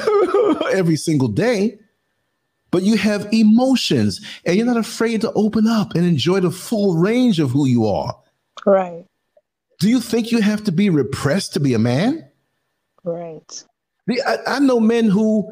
every 0.74 0.96
single 0.96 1.28
day, 1.28 1.78
but 2.74 2.82
you 2.82 2.98
have 2.98 3.32
emotions 3.32 4.20
and 4.46 4.58
you're 4.58 4.66
not 4.66 4.78
afraid 4.78 5.22
to 5.22 5.32
open 5.34 5.68
up 5.68 5.94
and 5.94 6.06
enjoy 6.06 6.40
the 6.40 6.50
full 6.50 6.98
range 6.98 7.40
of 7.40 7.52
who 7.52 7.68
you 7.68 7.86
are. 7.86 8.18
Right. 8.66 9.06
Do 9.80 9.88
you 9.88 10.02
think 10.02 10.32
you 10.32 10.42
have 10.42 10.64
to 10.64 10.72
be 10.72 10.90
repressed 10.90 11.54
to 11.54 11.60
be 11.60 11.76
a 11.76 11.80
man? 11.80 12.28
Right. 13.04 13.64
I, 14.10 14.38
I 14.48 14.60
know 14.60 14.80
men 14.80 15.06
who 15.08 15.48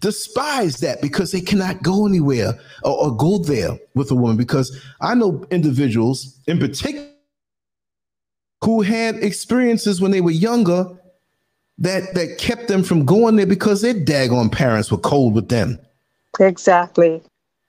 despise 0.00 0.78
that 0.78 1.00
because 1.00 1.30
they 1.30 1.40
cannot 1.40 1.80
go 1.84 2.08
anywhere 2.08 2.58
or, 2.82 3.04
or, 3.04 3.16
go 3.16 3.38
there 3.38 3.78
with 3.94 4.10
a 4.10 4.16
woman. 4.16 4.36
Because 4.36 4.76
I 5.00 5.14
know 5.14 5.46
individuals 5.52 6.40
in 6.48 6.58
particular 6.58 7.06
who 8.64 8.82
had 8.82 9.22
experiences 9.22 10.00
when 10.00 10.10
they 10.10 10.20
were 10.20 10.32
younger 10.32 10.86
that 11.78 12.14
that 12.14 12.38
kept 12.38 12.66
them 12.66 12.82
from 12.82 13.04
going 13.04 13.36
there 13.36 13.46
because 13.46 13.80
their 13.80 13.94
daggone 13.94 14.50
parents 14.50 14.90
were 14.90 14.98
cold 14.98 15.34
with 15.34 15.48
them. 15.50 15.78
Exactly. 16.40 17.22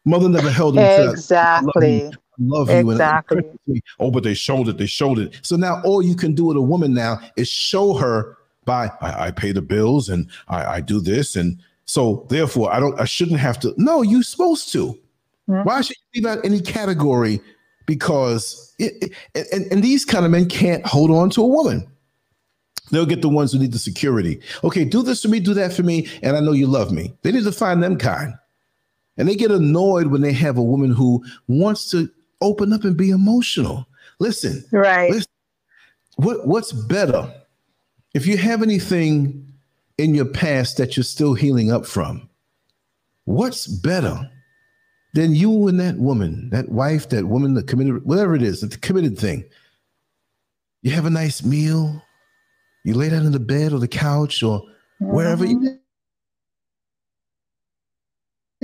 Mother 0.05 0.30
never 0.30 0.49
held 0.49 0.76
them. 0.76 1.09
Exactly. 1.09 2.11
Love 2.38 2.70
you. 2.70 2.91
Exactly. 2.91 3.43
And, 3.68 3.82
oh, 3.99 4.11
but 4.11 4.24
they 4.24 4.34
showed 4.34 4.68
it. 4.68 4.78
They 4.78 4.86
showed 4.86 5.20
it. 5.20 5.39
So 5.41 5.55
now 5.55 5.82
all 5.84 6.01
you 6.01 6.16
can 6.16 6.34
do 6.34 6.45
with 6.45 6.57
a 6.57 6.61
woman 6.61 6.93
now 6.93 7.20
is 7.38 7.47
show 7.47 7.93
her 7.93 8.38
by 8.66 8.91
I, 9.01 9.28
I 9.28 9.32
pay 9.32 9.51
the 9.51 9.61
bills 9.61 10.09
and 10.09 10.30
I, 10.47 10.66
I 10.66 10.82
do 10.82 10.99
this 10.99 11.36
and 11.36 11.59
so 11.86 12.26
therefore, 12.30 12.74
I 12.74 12.80
don't, 12.80 12.99
I 12.99 13.05
shouldn't 13.05 13.39
have 13.39 13.59
to. 13.61 13.74
No, 13.78 14.01
you're 14.01 14.24
supposed 14.24 14.72
to. 14.74 14.97
Mm-hmm. 15.47 15.63
Why 15.63 15.82
should 15.82 15.95
you 16.11 16.22
leave 16.22 16.38
out 16.38 16.43
any 16.43 16.59
category? 16.59 17.39
Because 17.86 18.74
it, 18.80 19.13
it, 19.36 19.47
and, 19.53 19.72
and 19.72 19.84
these 19.84 20.03
kind 20.03 20.26
of 20.26 20.32
men 20.32 20.49
can't 20.49 20.86
hold 20.86 21.11
on 21.11 21.30
to 21.32 21.41
a 21.41 21.47
woman. 21.47 21.88
They'll 22.91 23.05
get 23.05 23.22
the 23.22 23.30
ones 23.30 23.51
who 23.51 23.59
need 23.59 23.72
the 23.72 23.80
security. 23.80 24.41
Okay, 24.63 24.86
do 24.86 25.03
this 25.03 25.22
for 25.22 25.28
me, 25.28 25.39
do 25.39 25.53
that 25.55 25.74
for 25.74 25.84
me, 25.84 26.07
and 26.22 26.36
I 26.36 26.39
know 26.39 26.51
you 26.51 26.68
love 26.68 26.91
me. 26.91 27.13
They 27.22 27.32
need 27.32 27.43
to 27.43 27.51
find 27.51 27.82
them 27.82 27.97
kind. 27.97 28.34
And 29.18 29.28
they 29.28 29.36
get 29.36 29.51
annoyed 29.51 30.07
when 30.07 30.22
they 30.22 30.34
have 30.34 30.57
a 30.57 30.63
woman 30.63 30.91
who 30.91 31.24
wants 31.47 31.89
to 31.91 32.09
open 32.41 32.74
up 32.74 32.84
and 32.84 32.97
be 32.97 33.11
emotional. 33.11 33.88
Listen, 34.20 34.63
right? 34.72 35.11
Listen, 35.11 35.32
what 36.18 36.47
what's 36.47 36.72
better? 36.72 37.34
If 38.13 38.28
you 38.28 38.38
have 38.38 38.61
anything 38.61 39.45
in 39.97 40.13
your 40.13 40.26
past 40.26 40.78
that 40.78 40.97
you're 40.97 41.03
still 41.03 41.34
healing 41.34 41.72
up 41.72 41.86
from. 41.86 42.30
What's 43.26 43.68
better 43.68 44.30
than 45.13 45.34
you 45.34 45.68
and 45.68 45.80
that 45.80 45.97
woman, 45.97 46.49
that 46.51 46.70
wife, 46.70 47.09
that 47.09 47.26
woman 47.26 47.53
that 47.55 47.68
committed, 47.68 48.05
whatever 48.05 48.36
it 48.36 48.43
is, 48.43 48.61
the 48.61 48.78
committed 48.78 49.18
thing? 49.18 49.45
You 50.82 50.91
have 50.91 51.05
a 51.05 51.09
nice 51.09 51.43
meal, 51.43 52.03
you 52.84 52.93
lay 52.93 53.09
down 53.09 53.26
in 53.26 53.32
the 53.32 53.39
bed 53.39 53.74
or 53.74 53.80
the 53.80 53.88
couch 53.88 54.43
or 54.43 54.61
mm-hmm. 54.61 55.07
wherever 55.07 55.45
you 55.45 55.80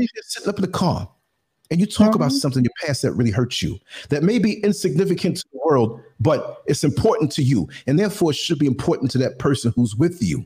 you're 0.02 0.24
sitting 0.24 0.50
up 0.50 0.58
in 0.58 0.62
the 0.64 0.68
car 0.68 1.10
and 1.70 1.80
you 1.80 1.86
talk 1.86 2.08
mm-hmm. 2.08 2.18
about 2.18 2.32
something 2.32 2.60
in 2.60 2.66
your 2.66 2.88
past 2.88 3.02
that 3.02 3.14
really 3.14 3.32
hurts 3.32 3.62
you, 3.62 3.80
that 4.10 4.24
may 4.24 4.40
be 4.40 4.60
insignificant 4.64 5.38
to 5.38 5.46
the 5.54 5.60
world, 5.66 6.02
but 6.20 6.62
it's 6.68 6.84
important 6.84 7.32
to 7.34 7.44
you. 7.44 7.68
And 7.88 7.98
therefore, 7.98 8.32
it 8.32 8.38
should 8.38 8.60
be 8.60 8.68
important 8.68 9.12
to 9.12 9.18
that 9.20 9.40
person 9.40 9.72
who's 9.76 9.96
with 9.96 10.22
you. 10.22 10.46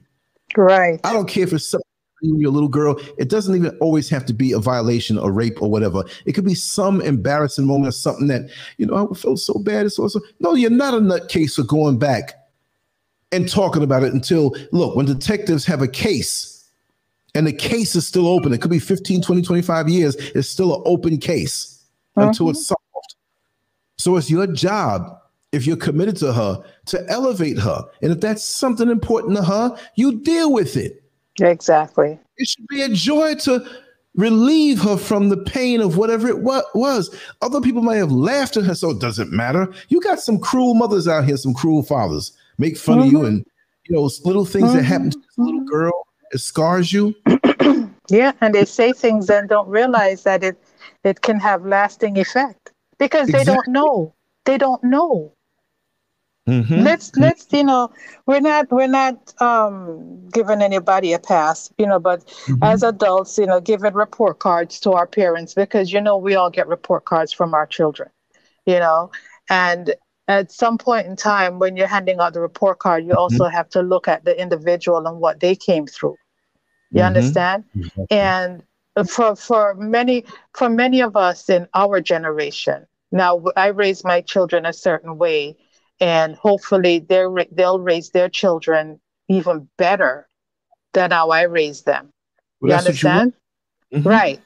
Right. 0.56 1.00
I 1.04 1.14
don't 1.14 1.28
care 1.28 1.44
if 1.44 1.54
it's 1.54 1.68
something 1.68 1.86
you 2.22 2.34
and 2.34 2.42
your 2.42 2.52
little 2.52 2.70
girl. 2.70 3.00
It 3.18 3.30
doesn't 3.30 3.56
even 3.56 3.78
always 3.80 4.10
have 4.10 4.26
to 4.28 4.34
be 4.34 4.52
a 4.52 4.60
violation 4.60 5.18
or 5.18 5.32
rape 5.32 5.62
or 5.62 5.70
whatever. 5.70 6.04
It 6.26 6.34
could 6.34 6.46
be 6.46 6.56
some 6.56 7.02
embarrassing 7.02 7.66
moment 7.66 7.90
or 7.90 7.92
something 7.92 8.28
that, 8.28 8.50
you 8.78 8.86
know, 8.86 9.10
I 9.12 9.14
felt 9.16 9.40
so 9.40 9.56
bad. 9.56 9.86
It's 9.86 10.00
also, 10.00 10.20
no, 10.40 10.54
you're 10.56 10.70
not 10.70 10.94
a 10.94 10.98
nutcase 10.98 11.56
for 11.56 11.64
going 11.64 12.00
back 12.00 12.34
and 13.32 13.50
talking 13.50 13.84
about 13.84 14.04
it 14.04 14.14
until, 14.14 14.56
look, 14.72 14.96
when 14.96 15.06
detectives 15.06 15.66
have 15.66 15.82
a 15.82 15.88
case 15.88 16.55
and 17.36 17.46
the 17.46 17.54
case 17.54 17.96
is 17.96 18.08
still 18.08 18.28
open, 18.28 18.54
it 18.54 18.62
could 18.62 18.72
be 18.72 18.80
15, 18.80 19.22
20, 19.22 19.42
25 19.42 19.90
years, 19.90 20.16
it's 20.16 20.50
still 20.50 20.76
an 20.76 20.82
open 20.86 21.18
case 21.18 21.84
uh-huh. 22.16 22.28
until 22.28 22.50
it's 22.50 22.66
solved. 22.66 23.16
So 23.98 24.18
it's 24.18 24.32
your 24.32 24.48
job 24.48 25.20
if 25.52 25.66
you're 25.66 25.78
committed 25.78 26.18
to 26.18 26.34
her, 26.34 26.62
to 26.86 27.10
elevate 27.10 27.58
her. 27.58 27.84
And 28.02 28.12
if 28.12 28.20
that's 28.20 28.44
something 28.44 28.90
important 28.90 29.38
to 29.38 29.44
her, 29.44 29.78
you 29.96 30.20
deal 30.20 30.52
with 30.52 30.76
it. 30.76 31.02
Exactly. 31.40 32.20
It 32.38 32.48
should 32.48 32.68
be 32.68 32.82
a 32.82 32.90
joy 32.90 33.36
to 33.36 33.66
relieve 34.16 34.82
her 34.82 34.98
from 34.98 35.30
the 35.30 35.38
pain 35.38 35.82
of 35.82 35.98
whatever 35.98 36.28
it 36.28 36.42
was. 36.42 37.16
Other 37.42 37.62
people 37.62 37.82
might 37.82 37.98
have 37.98 38.12
laughed 38.12 38.58
at 38.58 38.66
her, 38.66 38.76
so 38.76 38.90
it 38.90 39.00
doesn't 39.00 39.32
matter. 39.32 39.72
You 39.90 40.02
got 40.02 40.20
some 40.20 40.40
cruel 40.40 40.74
mothers 40.74 41.08
out 41.08 41.26
here, 41.26 41.38
some 41.38 41.54
cruel 41.54 41.84
fathers 41.84 42.34
make 42.58 42.78
fun 42.78 43.00
mm-hmm. 43.00 43.08
of 43.08 43.12
you, 43.12 43.18
mm-hmm. 43.20 43.28
and 43.28 43.46
you 43.88 43.96
know 43.96 44.10
little 44.24 44.46
things 44.46 44.68
mm-hmm. 44.68 44.78
that 44.78 44.84
happen 44.84 45.12
to 45.12 45.18
this 45.18 45.38
little 45.38 45.66
girl. 45.66 46.05
It 46.36 46.42
scars 46.42 46.92
you. 46.92 47.16
yeah, 48.10 48.34
and 48.42 48.54
they 48.54 48.66
say 48.66 48.92
things 48.92 49.30
and 49.30 49.48
don't 49.48 49.70
realize 49.70 50.24
that 50.24 50.44
it 50.44 50.58
it 51.06 51.22
can 51.22 51.40
have 51.40 51.66
lasting 51.66 52.18
effect 52.18 52.74
because 53.00 53.30
exactly. 53.30 53.46
they 53.46 53.54
don't 53.54 53.68
know. 53.70 54.14
They 54.44 54.58
don't 54.58 54.84
know. 54.84 55.32
Mm-hmm. 56.46 56.82
Let's 56.82 57.16
let's 57.16 57.48
you 57.54 57.64
know 57.64 57.90
we're 58.26 58.42
not 58.42 58.70
we're 58.70 58.88
not 58.88 59.34
um, 59.42 60.28
giving 60.28 60.62
anybody 60.62 61.14
a 61.14 61.20
pass 61.20 61.72
you 61.78 61.88
know 61.88 62.00
but 62.00 62.28
mm-hmm. 62.28 62.62
as 62.62 62.84
adults 62.84 63.38
you 63.38 63.46
know 63.46 63.62
giving 63.62 63.94
report 63.94 64.40
cards 64.40 64.78
to 64.82 64.92
our 64.92 65.08
parents 65.08 65.54
because 65.54 65.94
you 65.94 66.02
know 66.02 66.18
we 66.18 66.36
all 66.36 66.50
get 66.50 66.68
report 66.68 67.06
cards 67.06 67.32
from 67.32 67.54
our 67.54 67.66
children 67.66 68.10
you 68.68 68.78
know 68.78 69.10
and 69.50 69.96
at 70.28 70.52
some 70.52 70.78
point 70.78 71.08
in 71.08 71.16
time 71.16 71.58
when 71.58 71.76
you're 71.76 71.88
handing 71.88 72.20
out 72.20 72.34
the 72.34 72.40
report 72.40 72.78
card 72.78 73.04
you 73.04 73.10
mm-hmm. 73.10 73.18
also 73.18 73.46
have 73.46 73.68
to 73.70 73.82
look 73.82 74.08
at 74.08 74.24
the 74.24 74.40
individual 74.40 75.08
and 75.08 75.20
what 75.20 75.40
they 75.40 75.56
came 75.56 75.88
through 75.88 76.16
you 76.96 77.02
mm-hmm. 77.02 77.08
understand 77.08 77.64
and 78.10 78.64
for 79.08 79.36
for 79.36 79.76
many 79.76 80.26
for 80.54 80.70
many 80.70 81.02
of 81.02 81.16
us 81.16 81.50
in 81.50 81.68
our 81.74 82.02
generation 82.02 82.88
now 83.12 83.44
I 83.56 83.68
raise 83.68 84.04
my 84.04 84.22
children 84.22 84.66
a 84.66 84.74
certain 84.74 85.18
way 85.18 85.58
and 86.00 86.36
hopefully 86.36 87.00
they 87.00 87.26
they'll 87.52 87.80
raise 87.80 88.10
their 88.10 88.30
children 88.30 89.00
even 89.28 89.70
better 89.78 90.28
than 90.94 91.12
how 91.12 91.30
I 91.30 91.44
raised 91.44 91.86
them. 91.86 92.10
Well, 92.62 92.72
you 92.72 92.78
understand? 92.78 93.34
You 93.92 94.00
mm-hmm. 94.00 94.10
Right. 94.10 94.42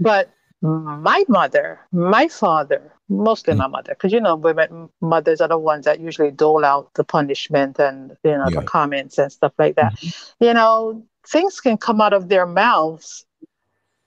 But 0.00 0.30
my 0.60 1.24
mother, 1.28 1.80
my 1.92 2.28
father, 2.28 2.92
mostly 3.08 3.52
mm-hmm. 3.52 3.62
my 3.62 3.66
mother, 3.68 3.94
because 3.94 4.12
you 4.12 4.20
know, 4.20 4.36
women 4.36 4.88
mothers 5.00 5.40
are 5.40 5.48
the 5.48 5.58
ones 5.58 5.84
that 5.84 6.00
usually 6.00 6.30
dole 6.30 6.64
out 6.64 6.90
the 6.94 7.04
punishment 7.04 7.78
and 7.78 8.16
you 8.24 8.32
know 8.32 8.48
yeah. 8.48 8.60
the 8.60 8.66
comments 8.66 9.18
and 9.18 9.32
stuff 9.32 9.52
like 9.58 9.76
that. 9.76 9.94
Mm-hmm. 9.94 10.44
You 10.44 10.54
know, 10.54 11.02
things 11.26 11.60
can 11.60 11.76
come 11.76 12.00
out 12.00 12.12
of 12.12 12.28
their 12.28 12.46
mouths 12.46 13.24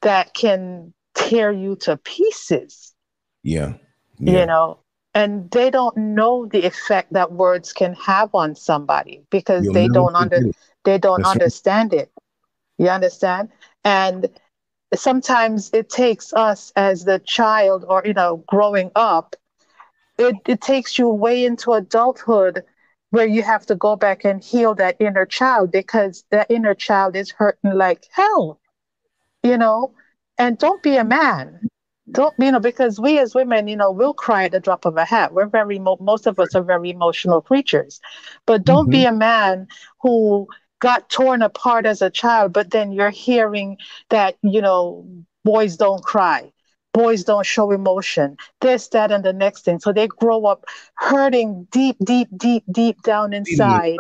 that 0.01 0.34
can 0.34 0.93
tear 1.15 1.51
you 1.51 1.76
to 1.78 1.97
pieces. 1.97 2.93
Yeah. 3.43 3.74
yeah. 4.20 4.39
You 4.39 4.45
know, 4.45 4.80
and 5.18 5.49
they 5.49 5.72
don't 5.72 5.97
know 5.97 6.45
the 6.45 6.65
effect 6.65 7.13
that 7.13 7.32
words 7.32 7.74
can 7.74 7.93
have 7.95 8.30
on 8.36 8.53
somebody 8.55 9.24
because 9.32 9.65
You'll 9.65 9.74
they 9.74 9.88
don't 9.88 10.15
under 10.15 10.43
they 10.84 10.99
don't 10.99 11.24
That's 11.24 11.32
understand 11.32 11.91
right. 11.91 12.01
it 12.03 12.11
you 12.78 12.88
understand 12.88 13.49
and 13.84 14.30
sometimes 14.93 15.72
it 15.74 15.89
takes 15.89 16.34
us 16.34 16.72
as 16.76 17.03
the 17.03 17.20
child 17.20 17.84
or 17.88 18.03
you 18.05 18.13
know 18.13 18.43
growing 18.47 18.91
up 18.95 19.36
it, 20.20 20.36
it 20.47 20.61
takes 20.61 20.97
you 20.99 21.09
way 21.09 21.45
into 21.45 21.74
adulthood 21.74 22.63
where 23.18 23.28
you 23.28 23.43
have 23.43 23.65
to 23.65 23.76
go 23.76 23.95
back 23.95 24.24
and 24.26 24.43
heal 24.43 24.76
that 24.76 24.95
inner 24.99 25.26
child 25.26 25.72
because 25.72 26.24
that 26.30 26.51
inner 26.51 26.76
child 26.76 27.15
is 27.15 27.32
hurting 27.32 27.74
like 27.74 28.05
hell 28.11 28.59
you 29.43 29.57
know? 29.57 29.93
And 30.38 30.57
don't 30.57 30.84
be 30.84 30.97
a 30.97 31.03
man. 31.03 31.68
Don't 32.11 32.34
you 32.39 32.51
know 32.51 32.59
because 32.59 32.99
we 32.99 33.20
as 33.20 33.36
women 33.36 33.68
you 33.68 33.76
know 33.76 33.91
will 33.91 34.13
cry 34.13 34.45
at 34.45 34.51
the 34.51 34.61
drop 34.61 34.86
of 34.86 34.95
a 34.95 35.03
hat. 35.03 35.34
We're 35.34 35.47
very 35.47 35.80
most 35.80 36.28
of 36.28 36.39
us 36.39 36.55
are 36.55 36.63
very 36.63 36.89
emotional 36.89 37.41
creatures. 37.41 37.99
But 38.45 38.63
don't 38.63 38.86
mm-hmm. 38.86 38.91
be 38.91 39.05
a 39.05 39.11
man 39.11 39.68
who 40.01 40.47
got 40.80 41.09
torn 41.09 41.41
apart 41.41 41.86
as 41.88 42.01
a 42.03 42.09
child 42.09 42.53
but 42.53 42.70
then 42.70 42.91
you're 42.91 43.09
hearing 43.09 43.78
that 44.09 44.38
you 44.43 44.61
know 44.61 45.07
boys 45.43 45.76
don't 45.76 46.03
cry 46.03 46.51
boys 46.98 47.24
don't 47.24 47.45
show 47.45 47.72
emotion. 47.72 48.36
This 48.62 48.88
that 48.89 49.12
and 49.12 49.24
the 49.24 49.32
next 49.32 49.66
thing. 49.66 49.80
So 49.80 49.93
they 49.93 50.08
grow 50.08 50.45
up 50.45 50.66
hurting 50.95 51.68
deep 51.72 51.95
deep 52.04 52.28
deep 52.36 52.64
deep 52.72 53.02
down 53.04 53.34
inside. 53.34 53.98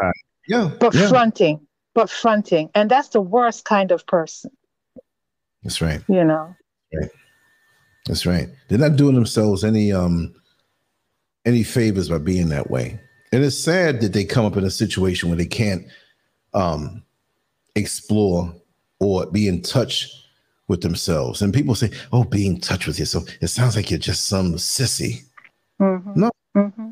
yeah 0.47 0.71
but 0.79 0.95
yeah. 0.95 1.07
fronting 1.07 1.59
but 1.93 2.09
fronting 2.09 2.69
and 2.73 2.89
that's 2.89 3.09
the 3.09 3.21
worst 3.21 3.65
kind 3.65 3.91
of 3.91 4.05
person. 4.07 4.49
That's 5.63 5.79
right. 5.79 6.01
You 6.07 6.23
know? 6.23 6.55
Right. 6.93 7.11
That's 8.07 8.25
right. 8.25 8.49
They're 8.67 8.79
not 8.79 8.95
doing 8.95 9.13
themselves 9.13 9.63
any 9.63 9.91
um 9.91 10.33
any 11.45 11.63
favors 11.63 12.09
by 12.09 12.17
being 12.17 12.49
that 12.49 12.71
way. 12.71 12.99
And 13.31 13.43
it's 13.43 13.59
sad 13.59 14.01
that 14.01 14.13
they 14.13 14.25
come 14.25 14.45
up 14.45 14.57
in 14.57 14.63
a 14.63 14.71
situation 14.71 15.29
where 15.29 15.37
they 15.37 15.45
can't 15.45 15.85
um 16.55 17.03
explore 17.75 18.55
or 18.99 19.27
be 19.27 19.47
in 19.47 19.61
touch 19.61 20.26
with 20.67 20.81
themselves. 20.81 21.41
And 21.41 21.53
people 21.53 21.75
say, 21.75 21.91
"Oh, 22.11 22.23
be 22.23 22.47
in 22.47 22.59
touch 22.59 22.87
with 22.87 22.99
yourself." 22.99 23.25
It 23.41 23.47
sounds 23.47 23.75
like 23.75 23.89
you're 23.89 23.99
just 23.99 24.27
some 24.27 24.53
sissy. 24.55 25.23
Mm-hmm. 25.81 26.19
No, 26.19 26.31
mm-hmm. 26.55 26.89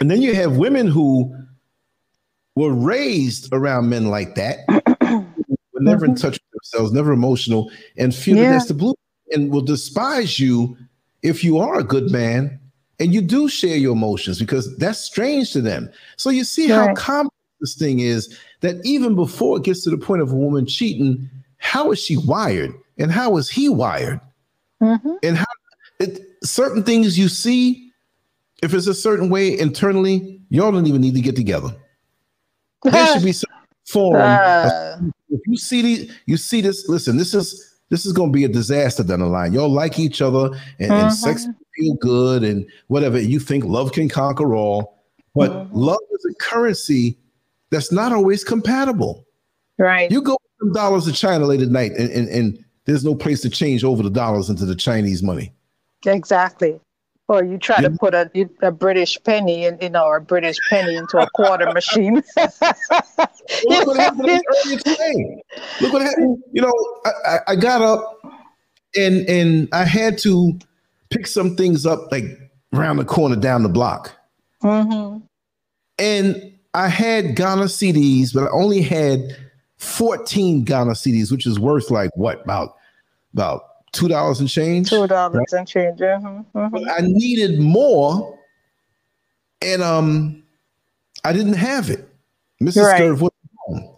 And 0.00 0.10
then 0.10 0.22
you 0.22 0.34
have 0.34 0.56
women 0.56 0.86
who 0.86 1.34
were 2.54 2.72
raised 2.72 3.52
around 3.52 3.88
men 3.88 4.06
like 4.06 4.34
that, 4.34 4.58
were 5.00 5.80
never 5.80 6.06
mm-hmm. 6.06 6.10
in 6.10 6.16
touch 6.16 6.32
with 6.32 6.62
themselves, 6.62 6.92
never 6.92 7.12
emotional, 7.12 7.70
and 7.96 8.14
feel 8.14 8.36
yeah. 8.36 8.44
that 8.44 8.50
that's 8.50 8.66
the 8.66 8.74
blue 8.74 8.94
and 9.32 9.50
will 9.50 9.62
despise 9.62 10.38
you 10.38 10.76
if 11.22 11.44
you 11.44 11.58
are 11.58 11.78
a 11.78 11.84
good 11.84 12.10
man 12.10 12.58
and 12.98 13.14
you 13.14 13.20
do 13.20 13.48
share 13.48 13.76
your 13.76 13.92
emotions 13.92 14.38
because 14.38 14.76
that's 14.78 14.98
strange 14.98 15.52
to 15.52 15.60
them. 15.60 15.90
So 16.16 16.30
you 16.30 16.44
see 16.44 16.72
right. 16.72 16.88
how 16.88 16.94
complex 16.94 17.34
this 17.60 17.76
thing 17.76 18.00
is 18.00 18.36
that 18.60 18.76
even 18.84 19.14
before 19.14 19.58
it 19.58 19.64
gets 19.64 19.84
to 19.84 19.90
the 19.90 19.98
point 19.98 20.22
of 20.22 20.32
a 20.32 20.36
woman 20.36 20.66
cheating, 20.66 21.28
how 21.58 21.92
is 21.92 21.98
she 22.00 22.16
wired 22.16 22.72
and 22.98 23.10
how 23.10 23.36
is 23.36 23.48
he 23.48 23.68
wired? 23.68 24.20
Mm-hmm. 24.82 25.14
And 25.22 25.36
how 25.36 25.46
it, 26.00 26.20
certain 26.42 26.82
things 26.82 27.18
you 27.18 27.28
see, 27.28 27.92
if 28.62 28.74
it's 28.74 28.86
a 28.86 28.94
certain 28.94 29.30
way 29.30 29.58
internally, 29.58 30.40
y'all 30.50 30.72
don't 30.72 30.86
even 30.86 31.00
need 31.00 31.14
to 31.14 31.20
get 31.20 31.36
together. 31.36 31.74
There 32.84 33.06
should 33.14 33.24
be 33.24 33.32
some 33.32 33.50
form. 33.86 34.16
Uh. 34.16 34.98
If 35.30 35.40
you 35.46 35.56
see 35.56 35.82
the, 35.82 36.10
you 36.26 36.36
see 36.36 36.60
this. 36.60 36.88
Listen, 36.88 37.16
this 37.16 37.34
is 37.34 37.76
this 37.90 38.06
is 38.06 38.12
going 38.12 38.30
to 38.30 38.36
be 38.36 38.44
a 38.44 38.48
disaster 38.48 39.02
down 39.02 39.20
the 39.20 39.26
line. 39.26 39.52
Y'all 39.52 39.68
like 39.68 39.98
each 39.98 40.22
other, 40.22 40.46
and, 40.78 40.90
mm-hmm. 40.90 40.92
and 40.92 41.12
sex 41.12 41.46
feel 41.76 41.94
good, 41.94 42.44
and 42.44 42.66
whatever. 42.86 43.20
You 43.20 43.40
think 43.40 43.64
love 43.64 43.92
can 43.92 44.08
conquer 44.08 44.54
all, 44.54 45.02
but 45.34 45.50
mm-hmm. 45.50 45.76
love 45.76 45.98
is 46.12 46.26
a 46.30 46.34
currency 46.42 47.18
that's 47.70 47.92
not 47.92 48.12
always 48.12 48.44
compatible. 48.44 49.26
Right. 49.78 50.10
You 50.10 50.22
go 50.22 50.38
some 50.58 50.72
dollars 50.72 51.04
to 51.04 51.12
China 51.12 51.44
late 51.46 51.60
at 51.60 51.68
night, 51.68 51.92
and, 51.92 52.10
and, 52.10 52.28
and 52.28 52.64
there's 52.88 53.04
no 53.04 53.14
place 53.14 53.42
to 53.42 53.50
change 53.50 53.84
over 53.84 54.02
the 54.02 54.08
dollars 54.08 54.48
into 54.48 54.64
the 54.64 54.74
Chinese 54.74 55.22
money. 55.22 55.52
Exactly. 56.06 56.80
Or 57.28 57.44
you 57.44 57.58
try 57.58 57.82
yeah. 57.82 57.88
to 57.88 57.96
put 57.98 58.14
a, 58.14 58.30
a 58.62 58.72
British 58.72 59.22
penny 59.24 59.66
in, 59.66 59.76
you 59.82 59.90
know, 59.90 60.06
or 60.06 60.16
a 60.16 60.20
British 60.22 60.56
penny 60.70 60.96
into 60.96 61.18
a 61.18 61.28
quarter 61.34 61.70
machine. 61.74 62.14
Look 62.34 63.86
what 63.86 63.98
happened 63.98 64.40
today. 64.64 65.42
Look 65.82 65.92
what 65.92 66.00
happened. 66.00 66.42
You 66.52 66.62
know, 66.62 66.72
I, 67.26 67.38
I 67.48 67.56
got 67.56 67.82
up 67.82 68.22
and 68.96 69.28
and 69.28 69.68
I 69.72 69.84
had 69.84 70.16
to 70.20 70.58
pick 71.10 71.26
some 71.26 71.56
things 71.56 71.84
up 71.84 72.10
like 72.10 72.24
around 72.72 72.96
the 72.96 73.04
corner 73.04 73.36
down 73.36 73.64
the 73.64 73.68
block. 73.68 74.16
Mm-hmm. 74.62 75.26
And 75.98 76.52
I 76.72 76.88
had 76.88 77.36
Ghana 77.36 77.64
cedis, 77.64 78.32
but 78.32 78.44
I 78.44 78.50
only 78.50 78.80
had 78.80 79.36
14 79.76 80.64
Ghana 80.64 80.92
cedis, 80.92 81.30
which 81.30 81.46
is 81.46 81.60
worth 81.60 81.90
like 81.90 82.10
what 82.14 82.40
about 82.42 82.77
about 83.32 83.92
two 83.92 84.08
dollars 84.08 84.40
and 84.40 84.48
change. 84.48 84.90
Two 84.90 85.06
dollars 85.06 85.34
right? 85.52 85.58
and 85.58 85.68
change. 85.68 86.00
Yeah. 86.00 86.18
Mm-hmm. 86.18 86.58
mm-hmm. 86.58 86.90
I 86.90 87.00
needed 87.02 87.60
more, 87.60 88.38
and 89.62 89.82
um, 89.82 90.42
I 91.24 91.32
didn't 91.32 91.54
have 91.54 91.90
it. 91.90 92.08
Mrs. 92.62 92.82
Right. 92.82 93.00
Scurv 93.00 93.20
was 93.20 93.32
home, 93.66 93.96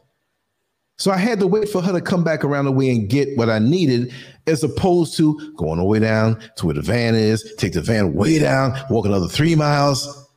so 1.01 1.11
I 1.11 1.17
had 1.17 1.41
to 1.41 1.47
wait 1.47 1.69
for 1.69 1.81
her 1.81 1.93
to 1.93 2.01
come 2.01 2.23
back 2.23 2.45
around 2.45 2.67
the 2.67 2.73
way 2.73 2.91
and 2.91 3.09
get 3.09 3.37
what 3.39 3.49
I 3.49 3.59
needed, 3.59 4.13
as 4.47 4.63
opposed 4.63 5.17
to 5.17 5.55
going 5.57 5.79
all 5.79 5.87
the 5.87 5.91
way 5.91 5.99
down 5.99 6.39
to 6.57 6.67
where 6.67 6.75
the 6.75 6.83
van 6.83 7.15
is, 7.15 7.55
take 7.57 7.73
the 7.73 7.81
van 7.81 8.13
way 8.13 8.39
down, 8.39 8.79
walk 8.91 9.07
another 9.07 9.27
three 9.27 9.55
miles, 9.55 10.29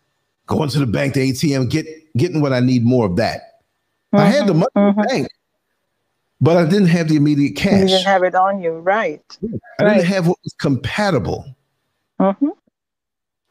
going 0.47 0.69
to 0.69 0.79
the 0.79 0.85
bank, 0.85 1.15
the 1.15 1.31
ATM, 1.31 1.69
get 1.69 1.85
getting 2.15 2.41
what 2.41 2.53
I 2.53 2.59
need 2.59 2.85
more 2.85 3.05
of 3.05 3.17
that. 3.17 3.41
Mm-hmm. 4.13 4.17
I 4.17 4.25
had 4.25 4.47
the 4.47 4.53
money 4.53 4.67
mm-hmm. 4.77 4.79
in 4.79 4.95
the 4.95 5.01
mm-hmm. 5.01 5.09
bank, 5.09 5.27
but 6.43 6.57
I 6.57 6.65
didn't 6.65 6.89
have 6.89 7.07
the 7.07 7.15
immediate 7.15 7.55
cash. 7.55 7.79
You 7.79 7.87
didn't 7.87 8.05
have 8.05 8.21
it 8.23 8.35
on 8.35 8.61
you, 8.61 8.73
right? 8.79 9.23
I 9.79 9.83
right. 9.83 9.93
didn't 9.93 10.07
have 10.07 10.27
what 10.27 10.37
was 10.43 10.53
compatible. 10.59 11.45
Mm-hmm. 12.19 12.49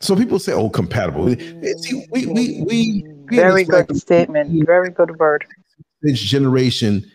So 0.01 0.14
people 0.14 0.38
say, 0.38 0.53
"Oh, 0.53 0.68
compatible." 0.68 1.34
See, 1.34 2.07
we 2.11 2.26
we 2.26 2.62
we 2.62 3.05
very 3.28 3.64
good 3.64 3.88
like, 3.88 3.99
statement. 3.99 4.66
Very 4.66 4.90
good 4.90 5.18
word. 5.18 5.47
This 6.03 6.20
generation, 6.20 7.11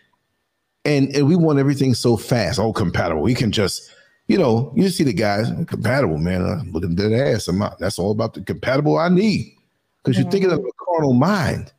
and 0.83 1.15
and 1.15 1.27
we 1.27 1.35
want 1.35 1.59
everything 1.59 1.93
so 1.93 2.17
fast. 2.17 2.57
Oh, 2.57 2.73
compatible. 2.73 3.21
We 3.21 3.35
can 3.35 3.51
just, 3.51 3.91
you 4.27 4.39
know, 4.39 4.73
you 4.75 4.89
see 4.89 5.03
the 5.03 5.13
guys 5.13 5.47
compatible, 5.67 6.17
man. 6.17 6.41
Uh, 6.41 6.63
look 6.71 6.85
at 6.85 6.95
that 6.95 7.13
ass. 7.13 7.47
I'm 7.47 7.59
not, 7.59 7.77
that's 7.77 7.99
all 7.99 8.11
about 8.11 8.33
the 8.33 8.41
compatible 8.41 8.97
I 8.97 9.09
need 9.09 9.55
because 9.97 10.15
mm-hmm. 10.15 10.23
you're 10.23 10.31
thinking 10.31 10.51
of 10.51 10.59
a 10.59 10.71
carnal 10.85 11.13
mind. 11.13 11.71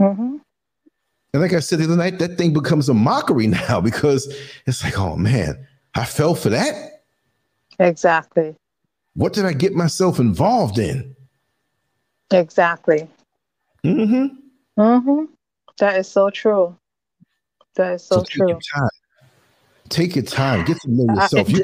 Mm-hmm. 0.00 0.36
And 1.34 1.42
like 1.42 1.52
I 1.52 1.58
said 1.58 1.80
the 1.80 1.84
other 1.84 1.96
night, 1.96 2.20
that 2.20 2.38
thing 2.38 2.52
becomes 2.52 2.88
a 2.88 2.94
mockery 2.94 3.46
now 3.68 3.80
because 3.80 4.32
it's 4.66 4.84
like, 4.84 4.96
oh 4.98 5.16
man, 5.16 5.66
I 5.96 6.04
fell 6.04 6.36
for 6.36 6.48
that. 6.50 7.02
Exactly. 7.80 8.54
What 9.14 9.32
did 9.32 9.44
I 9.44 9.52
get 9.52 9.74
myself 9.74 10.20
involved 10.20 10.78
in? 10.78 11.14
Exactly. 12.30 13.08
Mm-hmm. 13.84 14.80
Mm-hmm. 14.80 15.24
That 15.78 15.98
is 15.98 16.06
so 16.06 16.30
true. 16.30 16.76
That 17.74 17.94
is 17.94 18.04
so, 18.04 18.18
so 18.18 18.24
true. 18.24 18.48
Your 18.50 18.60
time. 18.72 18.88
take 19.88 20.14
your 20.14 20.24
time. 20.24 20.64
Get 20.64 20.80
to 20.82 20.90
know 20.90 21.14
yourself. 21.14 21.50
You 21.50 21.62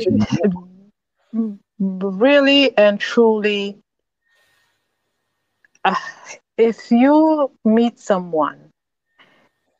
can... 1.32 1.60
Really 1.78 2.76
and 2.76 2.98
truly, 2.98 3.78
uh, 5.84 5.94
if 6.56 6.90
you 6.90 7.52
meet 7.64 8.00
someone 8.00 8.69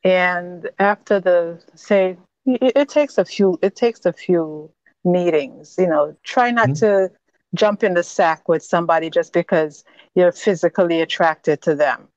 and 0.04 0.70
after 0.78 1.20
the 1.20 1.60
say 1.74 2.16
it, 2.46 2.72
it, 2.76 2.88
takes 2.88 3.18
a 3.18 3.24
few 3.24 3.58
it 3.62 3.76
takes 3.76 4.06
a 4.06 4.12
few 4.12 4.70
meetings 5.04 5.76
you 5.78 5.86
know. 5.86 6.16
Try 6.22 6.50
not 6.50 6.70
mm-hmm. 6.70 6.86
to 6.86 7.10
jump 7.54 7.82
in 7.82 7.94
the 7.94 8.02
sack 8.02 8.48
with 8.48 8.62
somebody 8.62 9.10
just 9.10 9.32
because 9.32 9.84
you're 10.14 10.32
physically 10.32 11.00
attracted 11.00 11.62
to 11.62 11.74
them. 11.74 12.08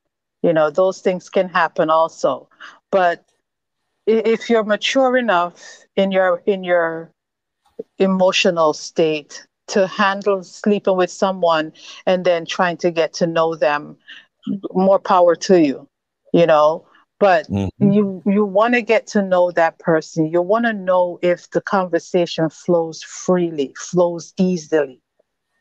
You 0.42 0.52
know 0.52 0.70
those 0.70 1.00
things 1.00 1.28
can 1.28 1.48
happen 1.48 1.90
also. 1.90 2.48
But 2.90 3.24
if 4.06 4.50
you're 4.50 4.64
mature 4.64 5.16
enough 5.16 5.62
in 5.96 6.10
your 6.10 6.42
in 6.46 6.64
your 6.64 7.10
emotional 7.98 8.72
state 8.72 9.46
to 9.66 9.86
handle 9.86 10.42
sleeping 10.42 10.96
with 10.96 11.10
someone 11.10 11.72
and 12.06 12.24
then 12.24 12.44
trying 12.44 12.76
to 12.76 12.90
get 12.90 13.12
to 13.14 13.26
know 13.26 13.54
them 13.54 13.96
more 14.74 14.98
power 14.98 15.34
to 15.34 15.60
you 15.60 15.88
you 16.32 16.46
know 16.46 16.84
but 17.24 17.48
mm-hmm. 17.48 17.90
you 17.90 18.22
you 18.26 18.44
want 18.44 18.74
to 18.74 18.82
get 18.82 19.06
to 19.06 19.22
know 19.22 19.50
that 19.52 19.78
person. 19.78 20.26
You 20.26 20.42
want 20.42 20.66
to 20.66 20.74
know 20.74 21.18
if 21.22 21.50
the 21.52 21.62
conversation 21.62 22.50
flows 22.50 23.02
freely 23.02 23.74
flows 23.78 24.34
easily. 24.36 25.00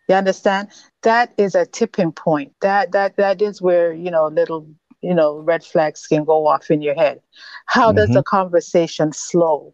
You 0.09 0.15
understand? 0.15 0.67
That 1.03 1.33
is 1.37 1.55
a 1.55 1.65
tipping 1.65 2.11
point. 2.11 2.51
That 2.59 2.91
that 2.91 3.15
that 3.15 3.41
is 3.41 3.61
where 3.61 3.93
you 3.93 4.11
know 4.11 4.27
little 4.27 4.67
you 5.01 5.13
know 5.15 5.37
red 5.37 5.63
flags 5.63 6.05
can 6.05 6.25
go 6.25 6.47
off 6.47 6.69
in 6.69 6.81
your 6.81 6.95
head. 6.95 7.21
How 7.67 7.91
mm-hmm. 7.91 7.95
does 7.95 8.09
the 8.09 8.23
conversation 8.23 9.13
flow? 9.13 9.73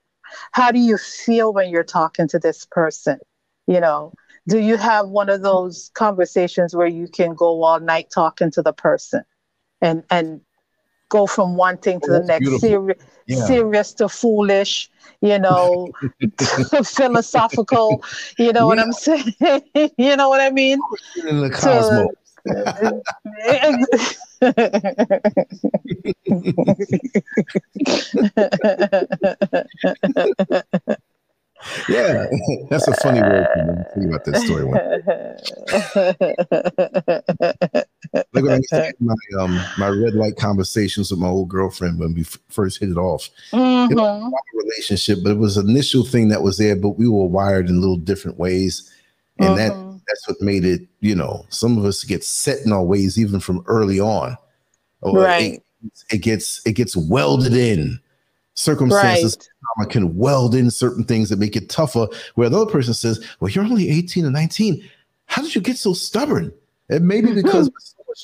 How 0.51 0.69
do 0.69 0.77
you 0.77 0.95
feel 0.99 1.51
when 1.53 1.71
you're 1.71 1.83
talking 1.83 2.27
to 2.27 2.37
this 2.37 2.67
person? 2.69 3.17
You 3.65 3.79
know 3.79 4.13
do 4.47 4.59
you 4.59 4.77
have 4.77 5.09
one 5.09 5.29
of 5.29 5.41
those 5.41 5.91
conversations 5.93 6.75
where 6.75 6.87
you 6.87 7.07
can 7.07 7.35
go 7.35 7.63
all 7.63 7.79
night 7.79 8.09
talking 8.13 8.49
to 8.49 8.61
the 8.61 8.73
person 8.73 9.23
and 9.81 10.03
and 10.09 10.41
go 11.09 11.27
from 11.27 11.55
one 11.55 11.77
thing 11.77 11.99
to 12.01 12.11
oh, 12.11 12.19
the 12.19 12.25
next, 12.25 12.61
serious, 12.61 12.97
yeah. 13.27 13.45
serious 13.45 13.93
to 13.93 14.07
foolish, 14.07 14.89
you 15.21 15.37
know, 15.39 15.89
philosophical. 16.85 18.03
You 18.37 18.53
know 18.53 18.61
yeah. 18.61 18.65
what 18.65 18.79
I'm 18.79 18.93
saying? 18.93 19.33
you 19.97 20.15
know 20.15 20.29
what 20.29 20.39
I 20.41 20.51
mean? 20.51 20.79
In 21.27 21.41
the 21.41 21.49
cosmos. 21.49 22.07
To, 22.07 22.15
yeah, 31.89 32.25
that's 32.69 32.87
a 32.87 32.93
funny 32.93 33.21
word. 33.21 33.47
Tell 33.93 34.01
you 34.01 34.07
about 34.07 34.23
that 34.23 34.37
story. 37.75 37.85
Like 38.13 38.25
when 38.33 38.61
I 38.71 38.75
have 38.75 38.93
my 38.99 39.15
um 39.39 39.59
my 39.77 39.89
red 39.89 40.13
light 40.13 40.37
conversations 40.37 41.11
with 41.11 41.19
my 41.19 41.27
old 41.27 41.49
girlfriend 41.49 41.99
when 41.99 42.13
we 42.13 42.21
f- 42.21 42.37
first 42.49 42.79
hit 42.79 42.89
it 42.89 42.97
off. 42.97 43.29
Mm-hmm. 43.51 43.91
It 43.91 43.95
was 43.95 44.33
a 44.33 44.57
relationship, 44.57 45.19
but 45.23 45.31
it 45.31 45.37
was 45.37 45.57
an 45.57 45.69
initial 45.69 46.05
thing 46.05 46.29
that 46.29 46.41
was 46.41 46.57
there, 46.57 46.75
but 46.75 46.97
we 46.97 47.07
were 47.07 47.25
wired 47.25 47.69
in 47.69 47.81
little 47.81 47.97
different 47.97 48.37
ways, 48.37 48.91
and 49.39 49.49
mm-hmm. 49.49 49.57
that 49.57 50.01
that's 50.07 50.27
what 50.27 50.41
made 50.41 50.65
it. 50.65 50.81
You 50.99 51.15
know, 51.15 51.45
some 51.49 51.77
of 51.77 51.85
us 51.85 52.03
get 52.03 52.23
set 52.23 52.65
in 52.65 52.71
our 52.71 52.83
ways 52.83 53.19
even 53.19 53.39
from 53.39 53.63
early 53.67 53.99
on. 53.99 54.37
right. 55.03 55.53
It, 55.53 55.63
it 56.11 56.17
gets 56.17 56.65
it 56.65 56.73
gets 56.73 56.95
welded 56.95 57.53
in 57.53 57.99
circumstances 58.59 59.49
right. 59.77 59.89
can 59.89 60.15
weld 60.17 60.53
in 60.53 60.69
certain 60.69 61.03
things 61.03 61.29
that 61.29 61.39
make 61.39 61.55
it 61.55 61.69
tougher. 61.69 62.07
Where 62.35 62.47
another 62.47 62.69
person 62.69 62.93
says, 62.93 63.25
"Well, 63.39 63.49
you're 63.49 63.63
only 63.63 63.89
18 63.89 64.25
or 64.25 64.31
19. 64.31 64.83
How 65.25 65.41
did 65.41 65.55
you 65.55 65.61
get 65.61 65.77
so 65.77 65.93
stubborn?" 65.93 66.51
And 66.89 67.07
maybe 67.07 67.29
mm-hmm. 67.29 67.41
because 67.41 67.69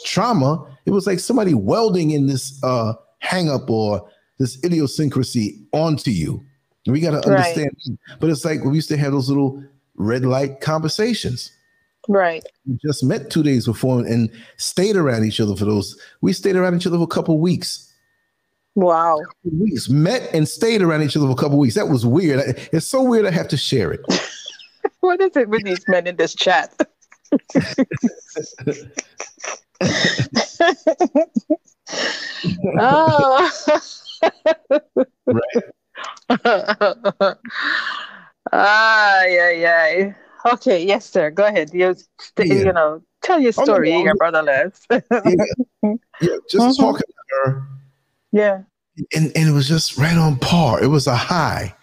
trauma, 0.04 0.66
it 0.86 0.92
was 0.92 1.08
like 1.08 1.20
somebody 1.20 1.54
welding 1.54 2.12
in 2.12 2.28
this 2.28 2.62
uh, 2.64 2.94
hang 3.20 3.50
up 3.50 3.70
or 3.70 4.10
this 4.38 4.64
idiosyncrasy 4.64 5.66
onto 5.72 6.12
you. 6.12 6.44
And 6.86 6.94
we 6.94 7.00
got 7.00 7.12
to 7.12 7.28
understand. 7.30 7.72
Right. 7.88 8.20
But 8.20 8.30
it's 8.30 8.46
like 8.46 8.64
we 8.64 8.76
used 8.76 8.90
to 8.90 8.98
have 8.98 9.12
those 9.12 9.30
little 9.30 9.64
red 9.96 10.24
light 10.24 10.62
conversations. 10.62 11.52
Right. 12.08 12.44
We 12.68 12.78
just 12.86 13.04
met 13.04 13.32
two 13.32 13.42
days 13.42 13.66
before 13.66 14.00
and 14.00 14.30
stayed 14.58 14.96
around 14.96 15.26
each 15.26 15.40
other 15.40 15.56
for 15.56 15.66
those. 15.66 16.00
We 16.22 16.34
stayed 16.34 16.56
around 16.56 16.76
each 16.76 16.86
other 16.86 16.98
for 16.98 17.04
a 17.04 17.08
couple 17.08 17.40
weeks. 17.40 17.92
Wow. 18.76 19.22
Weeks 19.44 19.90
met 19.90 20.30
and 20.34 20.48
stayed 20.48 20.82
around 20.82 21.02
each 21.02 21.16
other 21.16 21.26
for 21.26 21.32
a 21.32 21.36
couple 21.36 21.58
weeks. 21.58 21.76
That 21.76 21.88
was 21.88 22.06
weird. 22.06 22.42
It's 22.72 22.86
so 22.86 23.02
weird. 23.02 23.26
I 23.26 23.32
have 23.32 23.48
to 23.48 23.58
share 23.58 23.92
it. 23.92 24.02
what 25.00 25.22
is 25.22 25.36
it 25.36 25.50
with 25.50 25.64
these 25.64 25.88
men 25.88 26.06
in 26.08 26.18
this 26.18 26.36
chat? 26.36 26.76
oh. 32.80 33.52
right. 35.26 35.64
ah, 38.52 39.24
yeah, 39.26 39.52
yeah. 39.52 40.14
Okay, 40.46 40.86
yes, 40.86 41.10
sir. 41.10 41.32
Go 41.32 41.46
ahead. 41.46 41.72
You, 41.74 41.96
yeah. 42.38 42.46
you 42.46 42.74
know, 42.74 43.02
tell 43.24 43.40
your 43.40 43.52
story, 43.52 43.94
oh, 43.94 43.98
no, 43.98 44.04
your 44.04 44.16
brother 44.16 44.44
Les. 44.44 44.86
yeah. 44.92 45.00
yeah, 46.22 46.38
just 46.50 46.56
mm-hmm. 46.56 46.82
talking 46.82 47.08
to 47.08 47.14
her. 47.44 47.68
Yeah. 48.32 48.62
And 49.14 49.32
and 49.36 49.50
it 49.50 49.52
was 49.52 49.68
just 49.68 49.98
right 49.98 50.18
on 50.18 50.38
par. 50.38 50.82
It 50.82 50.88
was 50.88 51.08
a 51.08 51.16
high. 51.16 51.76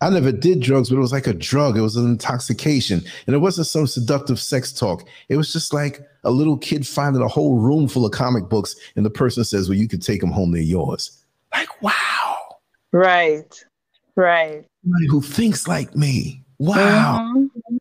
I 0.00 0.10
never 0.10 0.30
did 0.30 0.60
drugs, 0.60 0.90
but 0.90 0.96
it 0.96 1.00
was 1.00 1.12
like 1.12 1.26
a 1.26 1.32
drug. 1.32 1.76
It 1.76 1.80
was 1.80 1.96
an 1.96 2.06
intoxication. 2.06 3.02
And 3.26 3.34
it 3.34 3.38
wasn't 3.38 3.66
some 3.66 3.86
seductive 3.86 4.38
sex 4.38 4.72
talk. 4.72 5.08
It 5.28 5.36
was 5.36 5.52
just 5.52 5.72
like 5.72 6.06
a 6.24 6.30
little 6.30 6.58
kid 6.58 6.86
finding 6.86 7.22
a 7.22 7.28
whole 7.28 7.58
room 7.58 7.88
full 7.88 8.04
of 8.04 8.12
comic 8.12 8.48
books, 8.48 8.76
and 8.96 9.06
the 9.06 9.10
person 9.10 9.44
says, 9.44 9.68
Well, 9.68 9.78
you 9.78 9.88
can 9.88 10.00
take 10.00 10.20
them 10.20 10.30
home, 10.30 10.52
they're 10.52 10.60
yours. 10.60 11.24
Like, 11.54 11.82
wow. 11.82 12.36
Right. 12.92 13.64
Right. 14.16 14.66
Somebody 14.82 15.06
who 15.08 15.22
thinks 15.22 15.66
like 15.66 15.96
me. 15.96 16.42
Wow. 16.58 17.32
Mm-hmm 17.34 17.76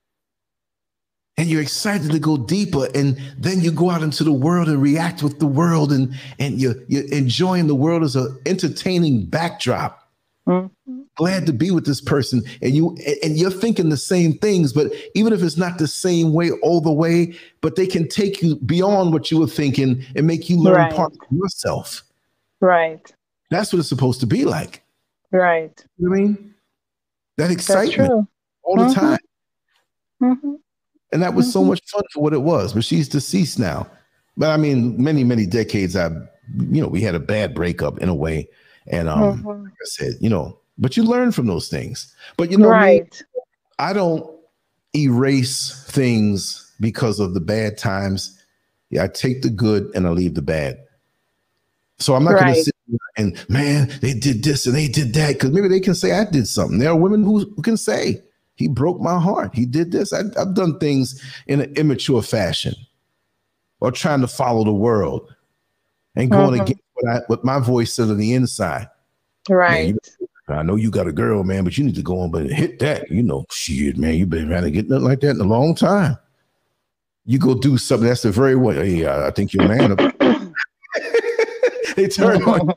and 1.38 1.50
you're 1.50 1.62
excited 1.62 2.12
to 2.12 2.20
go 2.20 2.38
deeper 2.38 2.88
and 2.96 3.20
then 3.38 3.62
you 3.62 3.72
go 3.72 3.90
out 3.90 4.02
into 4.02 4.24
the 4.24 4.32
world 4.32 4.70
and 4.70 4.82
react 4.82 5.22
with 5.22 5.40
the 5.40 5.48
world 5.48 5.92
and 5.92 6.16
and 6.40 6.60
you're, 6.60 6.76
you're 6.88 7.08
enjoying 7.12 7.68
the 7.68 7.76
world 7.76 8.04
as 8.04 8.16
an 8.16 8.38
entertaining 8.46 9.26
backdrop 9.26 10.10
mm-hmm. 10.48 10.95
Glad 11.16 11.46
to 11.46 11.54
be 11.54 11.72
with 11.72 11.86
this 11.86 12.02
person 12.02 12.42
and 12.62 12.76
you 12.76 12.96
and 13.24 13.38
you're 13.38 13.52
thinking 13.52 13.90
the 13.90 13.98
same 13.98 14.34
things 14.40 14.74
but 14.74 14.92
even 15.14 15.32
if 15.34 15.42
it's 15.42 15.58
not 15.58 15.78
the 15.78 15.88
same 15.88 16.34
way 16.34 16.52
all 16.62 16.82
the 16.82 16.92
way 16.92 17.34
but 17.62 17.76
they 17.76 17.88
can 17.88 18.08
take 18.08 18.42
you 18.42 18.56
beyond 18.58 19.14
what 19.14 19.32
you 19.32 19.40
were 19.40 19.48
thinking 19.48 20.04
and 20.16 20.28
make 20.28 20.50
you 20.50 20.58
learn 20.58 20.76
right. 20.76 20.94
part 20.94 21.12
of 21.14 21.38
yourself 21.38 22.04
right 22.60 23.14
that's 23.50 23.72
what 23.72 23.80
it's 23.80 23.90
supposed 23.90 24.20
to 24.20 24.28
be 24.28 24.46
like 24.46 24.84
right 25.32 25.86
you 25.98 26.10
know 26.10 26.16
i 26.16 26.20
mean 26.20 26.54
that 27.38 27.52
excitement 27.52 28.28
all 28.64 28.78
mm-hmm. 28.78 28.90
the 28.90 28.94
time 28.94 29.20
mm-hmm. 30.22 30.56
And 31.16 31.24
that 31.24 31.34
was 31.34 31.46
mm-hmm. 31.46 31.54
so 31.54 31.64
much 31.64 31.82
fun 31.86 32.04
for 32.12 32.22
what 32.22 32.34
it 32.34 32.42
was. 32.42 32.74
But 32.74 32.84
she's 32.84 33.08
deceased 33.08 33.58
now. 33.58 33.88
But 34.36 34.50
I 34.50 34.58
mean, 34.58 35.02
many, 35.02 35.24
many 35.24 35.46
decades, 35.46 35.96
I, 35.96 36.10
you 36.10 36.82
know, 36.82 36.90
we 36.90 37.00
had 37.00 37.16
a 37.16 37.22
bad 37.22 37.56
breakup 37.56 38.00
in 38.00 38.10
a 38.10 38.14
way. 38.14 38.50
And 38.88 39.08
um, 39.08 39.40
mm-hmm. 39.40 39.64
like 39.64 39.72
I 39.72 39.86
said, 39.86 40.16
you 40.20 40.30
know, 40.30 40.60
but 40.78 40.98
you 40.98 41.04
learn 41.04 41.32
from 41.32 41.48
those 41.48 41.68
things. 41.68 42.14
But 42.38 42.52
you 42.52 42.58
know, 42.58 42.70
right. 42.70 43.04
Me, 43.04 43.42
I 43.80 43.94
don't 43.94 44.30
erase 44.96 45.86
things 45.90 46.74
because 46.80 47.20
of 47.20 47.34
the 47.34 47.40
bad 47.40 47.78
times. 47.78 48.42
Yeah, 48.90 49.04
I 49.04 49.08
take 49.08 49.42
the 49.42 49.50
good 49.50 49.92
and 49.96 50.08
I 50.08 50.12
leave 50.12 50.36
the 50.36 50.42
bad. 50.42 50.80
So 51.98 52.14
I'm 52.14 52.24
not 52.24 52.34
right. 52.34 52.44
going 52.44 52.56
to 52.56 52.64
sit 52.64 52.76
and 53.18 53.50
man, 53.50 53.92
they 54.02 54.14
did 54.14 54.44
this 54.44 54.66
and 54.66 54.76
they 54.76 54.88
did 54.88 55.14
that 55.14 55.34
because 55.34 55.52
maybe 55.52 55.68
they 55.68 55.80
can 55.80 55.96
say 55.96 56.12
I 56.12 56.26
did 56.26 56.48
something. 56.48 56.80
There 56.80 56.90
are 56.90 56.96
women 56.96 57.24
who, 57.24 57.40
who 57.56 57.62
can 57.62 57.78
say, 57.78 58.22
he 58.56 58.68
broke 58.68 59.00
my 59.00 59.20
heart. 59.20 59.54
He 59.54 59.66
did 59.66 59.92
this. 59.92 60.14
I, 60.14 60.24
have 60.38 60.54
done 60.54 60.80
things 60.80 61.22
in 61.48 61.62
an 61.62 61.74
immature 61.76 62.22
fashion 62.22 62.74
or 63.80 63.92
trying 63.92 64.22
to 64.22 64.28
follow 64.28 64.64
the 64.64 64.74
world 64.74 65.34
and 66.16 66.32
going 66.32 66.54
mm-hmm. 66.54 66.62
against 66.62 66.84
what, 66.94 67.12
I, 67.12 67.20
what 67.28 67.44
my 67.44 67.60
voice 67.60 67.94
said 67.94 68.10
on 68.10 68.18
the 68.18 68.34
inside. 68.34 68.88
Right. 69.50 69.90
Man, 69.90 69.98
I 70.48 70.62
know 70.62 70.76
you 70.76 70.92
got 70.92 71.08
a 71.08 71.12
girl, 71.12 71.44
man, 71.44 71.64
but 71.64 71.76
you 71.78 71.84
need 71.84 71.96
to 71.96 72.04
go 72.04 72.20
on 72.20 72.32
but 72.32 72.50
hit 72.50 72.80
that. 72.80 73.10
You 73.10 73.24
know, 73.24 73.46
shit, 73.50 73.98
man, 73.98 74.16
you've 74.16 74.30
been 74.30 74.48
trying 74.48 74.64
to 74.64 74.72
get 74.72 74.90
nothing 74.90 75.06
like 75.06 75.22
that 75.22 75.32
in 75.32 75.42
a 75.42 75.46
long 75.46 75.74
time. 75.74 76.18
You 77.26 77.40
go 77.40 77.56
do 77.56 77.78
something 77.78 78.08
that's 78.08 78.22
the 78.22 78.32
very 78.32 78.56
way. 78.56 78.98
Hey, 78.98 79.08
I 79.08 79.32
think 79.32 79.54
you're 79.54 79.64
a 79.64 79.68
man. 79.68 79.96
they 81.96 82.08
turn 82.08 82.44
on. 82.44 82.74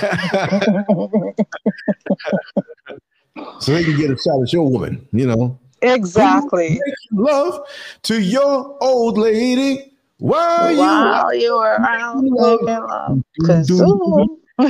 so 3.60 3.74
they 3.74 3.84
can 3.84 3.98
get 3.98 4.10
a 4.10 4.16
shot 4.16 4.40
at 4.42 4.50
your 4.52 4.70
woman, 4.70 5.06
you 5.12 5.26
know. 5.26 5.58
Exactly. 5.82 6.80
Love 7.12 7.60
to 8.04 8.22
your 8.22 8.78
old 8.82 9.18
lady 9.18 9.92
while, 10.18 10.74
while 10.76 11.34
you, 11.34 11.54
were 11.54 11.76
around 11.76 12.30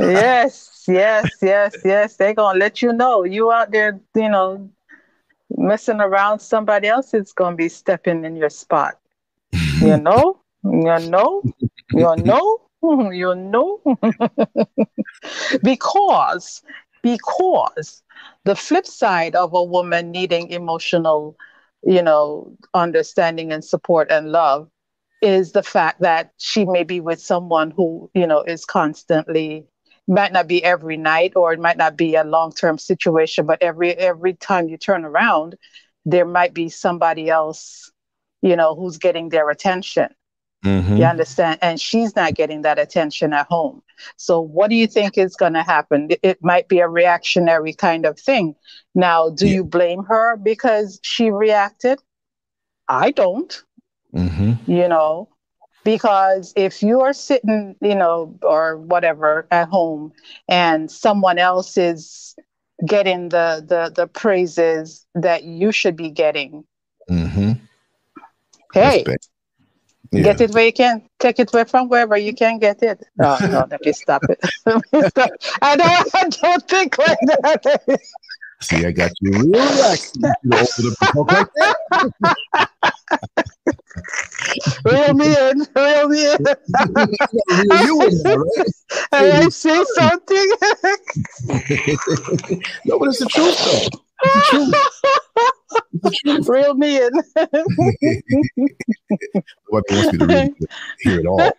yes, 0.00 0.84
yes, 0.88 1.30
yes, 1.40 1.76
yes. 1.84 2.16
They're 2.16 2.34
gonna 2.34 2.58
let 2.58 2.82
you 2.82 2.92
know 2.92 3.24
you 3.24 3.52
out 3.52 3.70
there, 3.70 4.00
you 4.14 4.28
know, 4.28 4.68
messing 5.50 6.00
around. 6.00 6.40
Somebody 6.40 6.88
else 6.88 7.14
is 7.14 7.32
gonna 7.32 7.56
be 7.56 7.68
stepping 7.68 8.24
in 8.24 8.36
your 8.36 8.50
spot. 8.50 8.98
You 9.52 9.96
know, 10.06 10.40
you 10.64 10.98
know, 11.08 11.42
you 11.92 12.16
know. 12.16 12.60
you 13.12 13.34
know 13.34 13.80
because 15.62 16.62
because 17.02 18.02
the 18.44 18.54
flip 18.54 18.86
side 18.86 19.34
of 19.34 19.54
a 19.54 19.64
woman 19.64 20.10
needing 20.10 20.50
emotional 20.50 21.36
you 21.82 22.02
know 22.02 22.54
understanding 22.74 23.52
and 23.52 23.64
support 23.64 24.10
and 24.10 24.32
love 24.32 24.68
is 25.22 25.52
the 25.52 25.62
fact 25.62 26.00
that 26.00 26.32
she 26.38 26.64
may 26.64 26.84
be 26.84 27.00
with 27.00 27.20
someone 27.20 27.70
who 27.70 28.10
you 28.14 28.26
know 28.26 28.42
is 28.42 28.64
constantly 28.64 29.64
might 30.06 30.32
not 30.32 30.46
be 30.46 30.62
every 30.62 30.96
night 30.96 31.32
or 31.34 31.52
it 31.52 31.60
might 31.60 31.78
not 31.78 31.96
be 31.96 32.14
a 32.14 32.24
long-term 32.24 32.78
situation 32.78 33.46
but 33.46 33.62
every 33.62 33.92
every 33.94 34.34
time 34.34 34.68
you 34.68 34.76
turn 34.76 35.04
around 35.04 35.56
there 36.04 36.26
might 36.26 36.52
be 36.52 36.68
somebody 36.68 37.30
else 37.30 37.90
you 38.42 38.56
know 38.56 38.74
who's 38.74 38.98
getting 38.98 39.28
their 39.30 39.50
attention 39.50 40.08
Mm-hmm. 40.64 40.96
You 40.96 41.04
understand? 41.04 41.58
And 41.60 41.78
she's 41.78 42.16
not 42.16 42.34
getting 42.34 42.62
that 42.62 42.78
attention 42.78 43.34
at 43.34 43.46
home. 43.48 43.82
So, 44.16 44.40
what 44.40 44.70
do 44.70 44.76
you 44.76 44.86
think 44.86 45.18
is 45.18 45.36
going 45.36 45.52
to 45.52 45.62
happen? 45.62 46.08
It 46.22 46.38
might 46.42 46.68
be 46.68 46.78
a 46.80 46.88
reactionary 46.88 47.74
kind 47.74 48.06
of 48.06 48.18
thing. 48.18 48.54
Now, 48.94 49.28
do 49.28 49.46
yeah. 49.46 49.56
you 49.56 49.64
blame 49.64 50.04
her 50.04 50.36
because 50.36 51.00
she 51.02 51.30
reacted? 51.30 52.00
I 52.88 53.10
don't. 53.10 53.62
Mm-hmm. 54.14 54.70
You 54.70 54.88
know, 54.88 55.28
because 55.84 56.52
if 56.56 56.82
you 56.82 57.00
are 57.02 57.12
sitting, 57.12 57.76
you 57.80 57.94
know, 57.94 58.36
or 58.42 58.78
whatever 58.78 59.46
at 59.50 59.68
home 59.68 60.12
and 60.48 60.90
someone 60.90 61.38
else 61.38 61.76
is 61.76 62.34
getting 62.86 63.28
the 63.28 63.64
the 63.66 63.92
the 63.94 64.06
praises 64.06 65.06
that 65.14 65.44
you 65.44 65.72
should 65.72 65.96
be 65.96 66.10
getting. 66.10 66.64
Mm-hmm. 67.10 67.52
Hey, 68.72 69.04
yeah. 70.14 70.22
Get 70.22 70.40
it 70.40 70.54
where 70.54 70.66
you 70.66 70.72
can. 70.72 71.02
Take 71.18 71.40
it 71.40 71.52
away 71.52 71.64
from 71.64 71.88
wherever 71.88 72.16
you 72.16 72.34
can 72.34 72.58
get 72.58 72.82
it. 72.82 73.04
No, 73.16 73.36
no, 73.40 73.66
let 73.70 73.80
me 73.84 73.92
stop 73.92 74.22
it. 74.28 74.38
I 75.62 75.76
don't, 75.76 76.14
I 76.14 76.28
don't 76.28 76.68
think 76.68 76.98
like 76.98 77.18
that. 77.20 78.00
See, 78.60 78.86
I 78.86 78.92
got 78.92 79.10
you 79.20 79.32
relaxed. 79.32 80.16
You 80.16 80.94
open 81.16 81.46
up 83.12 83.20
the 83.34 83.42
book 83.64 83.84
like 83.96 84.16
that. 84.26 84.84
Reel 84.84 85.14
me 85.14 85.26
in, 85.26 85.66
reel 85.74 86.08
me 86.08 86.32
in. 86.32 86.38
you 87.86 88.02
in 88.02 88.22
there, 88.22 88.38
right? 88.38 88.66
And 89.12 89.32
I 89.32 89.48
say 89.48 89.84
something. 89.94 90.50
no, 92.84 92.98
but 92.98 93.08
it's 93.08 93.20
the 93.20 93.26
truth, 93.30 93.58
though. 93.64 93.88
Reel 96.52 96.74
me 96.74 97.02
in. 97.02 97.12
what 99.68 99.84
wants 99.90 100.12
me 100.12 100.18
to 100.18 100.26
read, 100.26 100.54
hear 101.00 101.20
it 101.20 101.26
all. 101.26 101.52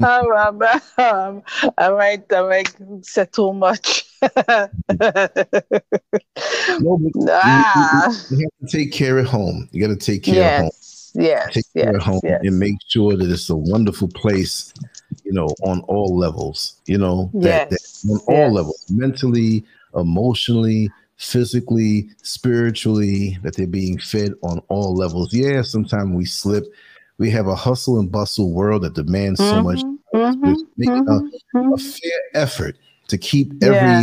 Um, 0.00 0.62
um, 0.98 1.42
I'm 1.78 1.96
might, 1.96 2.32
I 2.32 2.42
might 2.42 2.74
say 3.02 3.26
too 3.26 3.52
much. 3.52 4.04
no, 4.22 4.68
ah. 7.30 8.08
you, 8.30 8.36
you, 8.36 8.38
you, 8.38 8.48
have 8.60 8.68
to 8.68 8.76
take 8.76 8.92
care 8.92 9.18
at 9.18 9.26
home. 9.26 9.68
You 9.72 9.86
got 9.86 9.98
to 9.98 10.04
take 10.04 10.24
care 10.24 10.34
yes, 10.34 10.60
home. 10.60 10.70
Yes, 11.24 11.54
take 11.54 11.64
yes, 11.74 11.84
care 11.84 11.98
home 11.98 12.20
yes. 12.22 12.40
and 12.42 12.58
make 12.58 12.76
sure 12.88 13.16
that 13.16 13.30
it's 13.30 13.50
a 13.50 13.56
wonderful 13.56 14.08
place. 14.08 14.72
You 15.24 15.32
know, 15.32 15.48
on 15.62 15.80
all 15.82 16.16
levels. 16.16 16.80
You 16.86 16.98
know, 16.98 17.30
that, 17.34 17.68
yes, 17.70 18.02
that 18.02 18.22
on 18.28 18.34
all 18.34 18.52
levels, 18.52 18.84
mentally, 18.90 19.64
emotionally, 19.94 20.90
physically, 21.18 22.08
spiritually, 22.22 23.38
that 23.42 23.56
they're 23.56 23.66
being 23.66 23.98
fed 23.98 24.32
on 24.42 24.60
all 24.68 24.94
levels. 24.94 25.34
Yeah, 25.34 25.62
sometimes 25.62 26.14
we 26.14 26.24
slip. 26.24 26.64
We 27.18 27.30
have 27.30 27.48
a 27.48 27.54
hustle 27.54 27.98
and 27.98 28.10
bustle 28.10 28.52
world 28.52 28.82
that 28.82 28.94
demands 28.94 29.40
mm-hmm, 29.40 29.56
so 29.56 29.62
much. 29.62 29.80
Mm-hmm, 30.14 30.54
making 30.76 31.04
mm-hmm, 31.04 31.58
a, 31.58 31.74
a, 31.74 31.78
fair 31.78 32.20
effort 32.34 32.78
to 33.08 33.18
keep 33.18 33.52
every 33.62 33.76
yeah. 33.76 34.02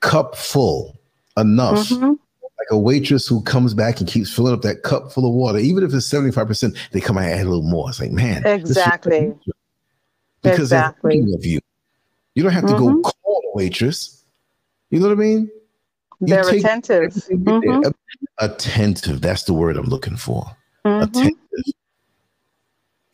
cup 0.00 0.34
full 0.34 0.98
enough. 1.36 1.88
Mm-hmm. 1.88 2.10
Like 2.10 2.72
a 2.72 2.78
waitress 2.78 3.26
who 3.26 3.40
comes 3.42 3.72
back 3.72 4.00
and 4.00 4.08
keeps 4.08 4.34
filling 4.34 4.52
up 4.52 4.62
that 4.62 4.82
cup 4.82 5.12
full 5.12 5.28
of 5.28 5.32
water, 5.32 5.58
even 5.58 5.84
if 5.84 5.94
it's 5.94 6.08
75%, 6.10 6.76
they 6.90 7.00
come 7.00 7.16
and 7.18 7.26
add 7.26 7.46
a 7.46 7.48
little 7.48 7.62
more. 7.62 7.88
It's 7.88 8.00
like, 8.00 8.10
man. 8.10 8.44
Exactly. 8.44 9.32
Because 10.42 10.72
exactly. 10.72 11.20
of 11.34 11.46
you. 11.46 11.60
You 12.34 12.42
don't 12.42 12.52
have 12.52 12.66
to 12.66 12.72
mm-hmm. 12.72 13.00
go 13.00 13.10
call 13.10 13.42
a 13.52 13.56
waitress. 13.56 14.24
You 14.90 15.00
know 15.00 15.08
what 15.08 15.18
I 15.18 15.20
mean? 15.20 15.50
You 16.20 16.26
They're 16.26 16.48
attentive. 16.48 17.12
Mm-hmm. 17.12 17.90
Attentive. 18.38 19.20
That's 19.20 19.44
the 19.44 19.52
word 19.52 19.76
I'm 19.76 19.86
looking 19.86 20.16
for. 20.16 20.44
Mm-hmm. 20.84 21.02
Attentive. 21.02 21.74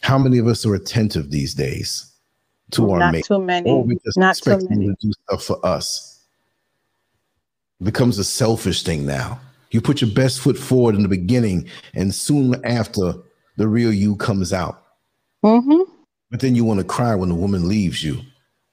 How 0.04 0.18
many 0.18 0.36
of 0.36 0.46
us 0.46 0.66
are 0.66 0.74
attentive 0.74 1.30
these 1.30 1.54
days 1.54 2.12
to 2.72 2.90
our 2.90 2.98
Not 2.98 3.12
mate? 3.12 3.24
too 3.24 3.38
many. 3.38 3.70
Or 3.70 3.82
we 3.82 3.98
just 4.04 4.18
Not 4.18 4.36
expect 4.36 4.68
them 4.68 4.80
to 4.80 4.94
do 5.00 5.12
stuff 5.12 5.42
for 5.42 5.64
us. 5.64 6.26
It 7.80 7.84
becomes 7.84 8.18
a 8.18 8.24
selfish 8.24 8.82
thing 8.82 9.06
now. 9.06 9.40
You 9.70 9.80
put 9.80 10.02
your 10.02 10.10
best 10.10 10.40
foot 10.40 10.58
forward 10.58 10.94
in 10.94 11.02
the 11.02 11.08
beginning, 11.08 11.68
and 11.94 12.14
soon 12.14 12.54
after, 12.66 13.14
the 13.56 13.66
real 13.66 13.94
you 13.94 14.14
comes 14.16 14.52
out. 14.52 14.82
Mm-hmm. 15.42 15.90
But 16.30 16.40
then 16.40 16.54
you 16.54 16.64
want 16.64 16.80
to 16.80 16.84
cry 16.84 17.14
when 17.14 17.30
the 17.30 17.34
woman 17.34 17.66
leaves 17.66 18.04
you. 18.04 18.16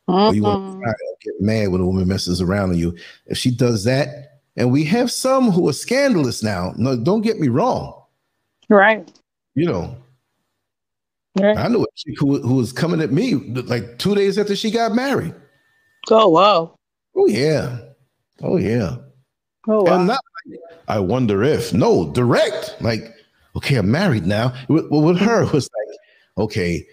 Mm-hmm. 0.10 0.14
Or 0.14 0.34
you 0.36 0.44
want 0.44 0.80
to 0.80 0.84
cry 0.84 0.94
get 1.22 1.40
mad 1.40 1.70
when 1.70 1.80
a 1.80 1.86
woman 1.86 2.10
messes 2.10 2.42
around 2.42 2.72
on 2.72 2.78
you. 2.78 2.98
If 3.28 3.38
she 3.38 3.52
does 3.52 3.86
that, 3.86 4.42
and 4.58 4.70
we 4.70 4.84
have 4.84 5.10
some 5.10 5.50
who 5.50 5.70
are 5.70 5.74
scandalous 5.74 6.44
now. 6.44 6.74
No, 6.76 7.02
don't 7.02 7.22
get 7.22 7.40
me 7.40 7.48
wrong. 7.48 8.04
Right. 8.68 9.10
You 9.56 9.66
know, 9.68 9.96
Right. 11.40 11.58
I 11.58 11.68
knew 11.70 11.84
a 11.84 11.88
chick 11.96 12.20
who, 12.20 12.42
who 12.42 12.56
was 12.56 12.74
coming 12.74 13.02
at 13.02 13.12
me 13.12 13.36
like 13.36 14.00
two 14.00 14.16
days 14.16 14.38
after 14.38 14.56
she 14.56 14.70
got 14.70 14.94
married. 14.94 15.34
Oh 16.10 16.28
wow! 16.28 16.76
Oh 17.16 17.28
yeah! 17.28 17.80
Oh 18.42 18.58
yeah! 18.58 18.98
Oh 19.68 19.84
wow! 19.84 19.96
And 19.98 20.08
not 20.08 20.20
I 20.88 21.00
wonder 21.00 21.42
if 21.44 21.74
no 21.74 22.12
direct 22.12 22.76
like 22.82 23.16
okay 23.56 23.76
I'm 23.76 23.90
married 23.90 24.26
now. 24.26 24.54
Well, 24.68 24.90
with 24.90 25.20
her 25.20 25.46
was 25.54 25.70
like 25.88 25.98
okay, 26.38 26.86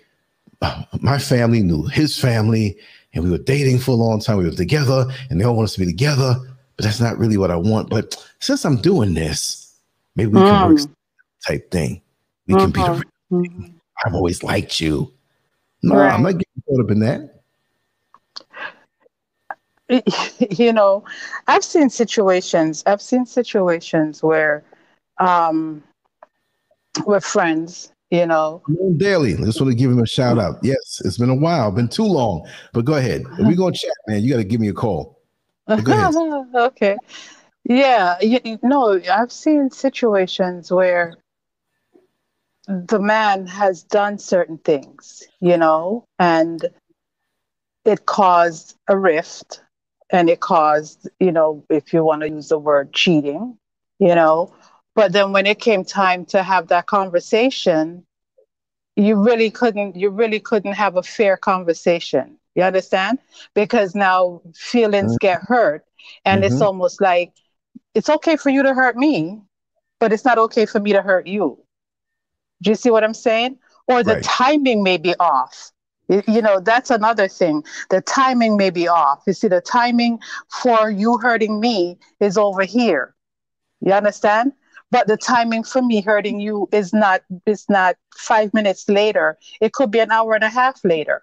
my 1.00 1.18
family 1.18 1.62
knew 1.62 1.86
his 1.86 2.16
family, 2.16 2.76
and 3.14 3.24
we 3.24 3.30
were 3.30 3.38
dating 3.38 3.80
for 3.80 3.92
a 3.92 3.94
long 3.94 4.20
time. 4.20 4.36
We 4.36 4.44
were 4.44 4.52
together, 4.52 5.06
and 5.30 5.40
they 5.40 5.44
all 5.44 5.56
want 5.56 5.64
us 5.64 5.74
to 5.74 5.80
be 5.80 5.86
together, 5.86 6.36
but 6.76 6.84
that's 6.84 7.00
not 7.00 7.18
really 7.18 7.38
what 7.38 7.50
I 7.50 7.56
want. 7.56 7.90
But 7.90 8.14
since 8.38 8.64
I'm 8.64 8.76
doing 8.76 9.14
this, 9.14 9.80
maybe 10.14 10.30
we 10.30 10.40
mm. 10.40 10.48
can 10.48 10.74
work 10.74 10.80
type 11.44 11.72
thing. 11.72 12.02
We 12.46 12.54
mm-hmm. 12.54 12.70
can 12.70 12.70
be 12.70 13.00
the. 13.00 13.04
Mm-hmm 13.32 13.77
I've 14.04 14.14
always 14.14 14.42
liked 14.42 14.80
you. 14.80 15.12
No, 15.82 15.96
right. 15.96 16.12
I'm 16.12 16.22
not 16.22 16.32
getting 16.32 16.62
caught 16.68 16.84
up 16.84 16.90
in 16.90 17.00
that. 17.00 17.34
You 20.50 20.70
know, 20.70 21.02
I've 21.46 21.64
seen 21.64 21.88
situations. 21.88 22.82
I've 22.84 23.00
seen 23.00 23.24
situations 23.24 24.22
where, 24.22 24.62
um, 25.16 25.82
we're 27.06 27.20
friends, 27.20 27.90
you 28.10 28.26
know. 28.26 28.62
Daily. 28.98 29.34
I 29.34 29.44
just 29.44 29.60
want 29.60 29.72
to 29.72 29.76
give 29.76 29.90
him 29.90 30.00
a 30.00 30.06
shout 30.06 30.38
out. 30.38 30.56
Yes, 30.62 31.00
it's 31.04 31.16
been 31.16 31.30
a 31.30 31.34
while, 31.34 31.70
been 31.70 31.88
too 31.88 32.04
long. 32.04 32.46
But 32.74 32.84
go 32.84 32.94
ahead. 32.94 33.22
If 33.38 33.46
we're 33.46 33.56
gonna 33.56 33.74
chat, 33.74 33.90
man, 34.06 34.22
you 34.22 34.30
got 34.30 34.38
to 34.38 34.44
give 34.44 34.60
me 34.60 34.68
a 34.68 34.74
call. 34.74 35.20
okay. 35.68 36.96
Yeah, 37.64 38.20
you, 38.20 38.58
no, 38.62 39.00
I've 39.10 39.32
seen 39.32 39.70
situations 39.70 40.72
where 40.72 41.14
the 42.68 43.00
man 43.00 43.46
has 43.46 43.82
done 43.82 44.18
certain 44.18 44.58
things, 44.58 45.22
you 45.40 45.56
know, 45.56 46.04
and 46.18 46.66
it 47.86 48.04
caused 48.04 48.76
a 48.88 48.96
rift 48.96 49.62
and 50.10 50.28
it 50.28 50.40
caused, 50.40 51.08
you 51.18 51.32
know, 51.32 51.64
if 51.70 51.94
you 51.94 52.04
want 52.04 52.20
to 52.22 52.28
use 52.28 52.48
the 52.48 52.58
word 52.58 52.92
cheating, 52.92 53.56
you 53.98 54.14
know. 54.14 54.54
But 54.94 55.12
then 55.12 55.32
when 55.32 55.46
it 55.46 55.60
came 55.60 55.82
time 55.82 56.26
to 56.26 56.42
have 56.42 56.68
that 56.68 56.86
conversation, 56.86 58.04
you 58.96 59.16
really 59.16 59.50
couldn't 59.50 59.96
you 59.96 60.10
really 60.10 60.40
couldn't 60.40 60.72
have 60.72 60.96
a 60.96 61.02
fair 61.02 61.38
conversation. 61.38 62.36
You 62.54 62.64
understand? 62.64 63.18
Because 63.54 63.94
now 63.94 64.42
feelings 64.54 65.12
mm-hmm. 65.12 65.26
get 65.26 65.40
hurt 65.40 65.84
and 66.26 66.42
mm-hmm. 66.42 66.52
it's 66.52 66.60
almost 66.60 67.00
like 67.00 67.32
it's 67.94 68.10
okay 68.10 68.36
for 68.36 68.50
you 68.50 68.62
to 68.62 68.74
hurt 68.74 68.96
me, 68.96 69.40
but 70.00 70.12
it's 70.12 70.24
not 70.24 70.36
okay 70.36 70.66
for 70.66 70.80
me 70.80 70.92
to 70.92 71.00
hurt 71.00 71.26
you. 71.26 71.58
Do 72.62 72.70
you 72.70 72.76
see 72.76 72.90
what 72.90 73.04
I'm 73.04 73.14
saying? 73.14 73.58
Or 73.86 74.02
the 74.02 74.14
right. 74.14 74.24
timing 74.24 74.82
may 74.82 74.96
be 74.96 75.14
off. 75.16 75.72
You 76.08 76.40
know, 76.40 76.58
that's 76.60 76.90
another 76.90 77.28
thing. 77.28 77.62
The 77.90 78.00
timing 78.00 78.56
may 78.56 78.70
be 78.70 78.88
off. 78.88 79.22
You 79.26 79.34
see, 79.34 79.48
the 79.48 79.60
timing 79.60 80.18
for 80.62 80.90
you 80.90 81.18
hurting 81.18 81.60
me 81.60 81.98
is 82.20 82.38
over 82.38 82.62
here. 82.62 83.14
You 83.80 83.92
understand? 83.92 84.52
But 84.90 85.06
the 85.06 85.18
timing 85.18 85.64
for 85.64 85.82
me 85.82 86.00
hurting 86.00 86.40
you 86.40 86.66
is 86.72 86.94
not 86.94 87.20
is 87.44 87.66
not 87.68 87.96
five 88.16 88.54
minutes 88.54 88.88
later. 88.88 89.36
It 89.60 89.74
could 89.74 89.90
be 89.90 89.98
an 89.98 90.10
hour 90.10 90.34
and 90.34 90.42
a 90.42 90.48
half 90.48 90.82
later. 90.82 91.22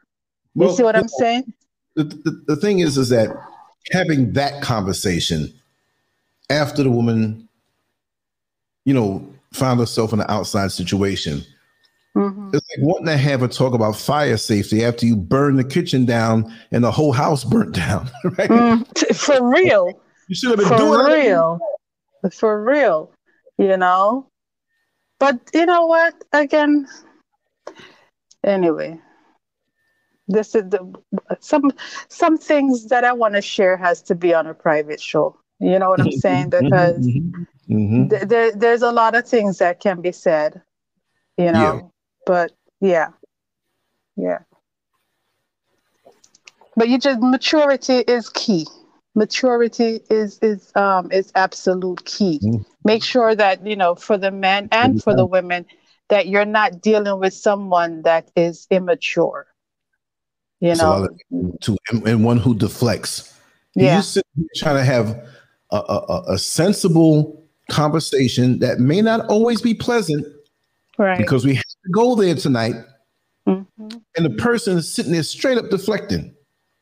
You 0.53 0.65
well, 0.65 0.75
see 0.75 0.83
what 0.83 0.95
I'm 0.95 1.03
know, 1.03 1.17
saying? 1.17 1.53
The, 1.95 2.03
the, 2.03 2.43
the 2.47 2.55
thing 2.55 2.79
is, 2.79 2.97
is 2.97 3.09
that 3.09 3.35
having 3.91 4.33
that 4.33 4.61
conversation 4.61 5.51
after 6.49 6.83
the 6.83 6.91
woman, 6.91 7.49
you 8.85 8.93
know, 8.93 9.27
found 9.55 9.79
herself 9.79 10.13
in 10.13 10.19
an 10.19 10.25
outside 10.29 10.71
situation. 10.71 11.43
Mm-hmm. 12.15 12.51
It's 12.53 12.65
like 12.69 12.85
wanting 12.85 13.07
to 13.07 13.17
have 13.17 13.43
a 13.43 13.47
talk 13.47 13.73
about 13.73 13.97
fire 13.97 14.37
safety 14.37 14.85
after 14.85 15.05
you 15.05 15.17
burn 15.17 15.57
the 15.57 15.63
kitchen 15.63 16.05
down 16.05 16.53
and 16.71 16.83
the 16.83 16.91
whole 16.91 17.11
house 17.11 17.43
burnt 17.43 17.73
down. 17.75 18.09
Right? 18.23 18.49
Mm, 18.49 19.15
for 19.15 19.49
real. 19.49 20.01
You 20.29 20.35
should 20.35 20.51
have 20.51 20.59
been 20.59 20.67
for 20.67 20.77
doing 20.77 21.05
real. 21.05 21.59
It. 22.23 22.33
For 22.33 22.63
real. 22.63 23.11
You 23.57 23.77
know? 23.77 24.27
But 25.19 25.39
you 25.53 25.65
know 25.65 25.85
what? 25.85 26.13
Again, 26.33 26.87
anyway, 28.43 28.99
this 30.27 30.55
is 30.55 30.63
the 30.69 30.93
some 31.39 31.71
some 32.09 32.37
things 32.37 32.87
that 32.87 33.03
I 33.03 33.13
want 33.13 33.35
to 33.35 33.41
share 33.41 33.77
has 33.77 34.01
to 34.03 34.15
be 34.15 34.33
on 34.33 34.47
a 34.47 34.53
private 34.53 35.01
show. 35.01 35.37
You 35.59 35.79
know 35.79 35.89
what 35.89 36.01
I'm 36.01 36.11
saying? 36.25 36.51
Mm-hmm. 36.51 36.65
Because 36.65 37.07
mm-hmm. 37.07 37.43
Mm-hmm. 37.69 38.09
Th- 38.09 38.23
there, 38.23 38.51
there's 38.51 38.81
a 38.81 38.91
lot 38.91 39.15
of 39.15 39.27
things 39.27 39.57
that 39.57 39.79
can 39.79 40.01
be 40.01 40.11
said, 40.11 40.61
you 41.37 41.51
know, 41.51 41.75
yeah. 41.75 41.81
but 42.25 42.51
yeah, 42.79 43.07
yeah. 44.15 44.39
But 46.75 46.89
you 46.89 46.99
just 46.99 47.19
maturity 47.21 47.99
is 47.99 48.29
key. 48.29 48.67
Maturity 49.15 50.01
is 50.09 50.39
is 50.39 50.71
um 50.75 51.11
is 51.11 51.31
absolute 51.35 52.03
key. 52.05 52.39
Mm-hmm. 52.43 52.61
Make 52.83 53.03
sure 53.03 53.33
that 53.33 53.65
you 53.65 53.75
know 53.75 53.95
for 53.95 54.17
the 54.17 54.31
men 54.31 54.67
and 54.71 55.01
for 55.01 55.15
the 55.15 55.25
women 55.25 55.65
that 56.09 56.27
you're 56.27 56.45
not 56.45 56.81
dealing 56.81 57.19
with 57.19 57.33
someone 57.33 58.03
that 58.03 58.29
is 58.35 58.67
immature. 58.69 59.47
You 60.59 60.75
know, 60.75 61.07
to 61.61 61.77
and, 61.89 62.23
one 62.23 62.37
who 62.37 62.55
deflects. 62.55 63.33
Yeah. 63.75 63.97
You 63.97 64.03
sit 64.03 64.25
trying 64.55 64.77
to 64.77 64.83
have 64.83 65.27
a, 65.71 65.77
a, 65.77 66.23
a 66.29 66.37
sensible 66.37 67.44
conversation 67.69 68.59
that 68.59 68.79
may 68.79 69.01
not 69.01 69.25
always 69.27 69.61
be 69.61 69.73
pleasant 69.73 70.25
right. 70.97 71.17
because 71.17 71.45
we 71.45 71.55
have 71.55 71.63
to 71.63 71.89
go 71.91 72.15
there 72.15 72.35
tonight. 72.35 72.75
Mm-hmm. 73.47 73.97
and 74.17 74.25
the 74.25 74.31
person 74.41 74.79
is 74.79 74.91
sitting 74.91 75.11
there 75.11 75.21
straight 75.21 75.59
up 75.59 75.69
deflecting. 75.69 76.33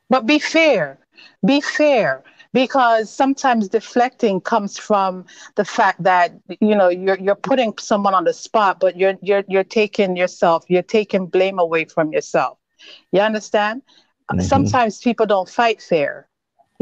But 0.09 0.25
be 0.25 0.39
fair. 0.39 0.97
Be 1.45 1.59
fair. 1.59 2.23
Because 2.53 3.09
sometimes 3.09 3.67
deflecting 3.67 4.39
comes 4.39 4.77
from 4.77 5.25
the 5.55 5.65
fact 5.65 6.01
that 6.03 6.31
you 6.61 6.73
know 6.73 6.87
you're 6.87 7.19
you're 7.19 7.35
putting 7.35 7.73
someone 7.79 8.13
on 8.13 8.23
the 8.23 8.31
spot 8.31 8.79
but 8.79 8.95
you're 8.95 9.15
you're 9.21 9.43
you're 9.49 9.65
taking 9.65 10.15
yourself 10.15 10.63
you're 10.69 10.83
taking 10.83 11.25
blame 11.25 11.59
away 11.59 11.83
from 11.83 12.13
yourself. 12.13 12.57
You 13.11 13.19
understand? 13.19 13.81
Mm-hmm. 14.31 14.39
sometimes 14.39 14.99
people 14.99 15.25
don't 15.25 15.49
fight 15.49 15.81
fair 15.81 16.29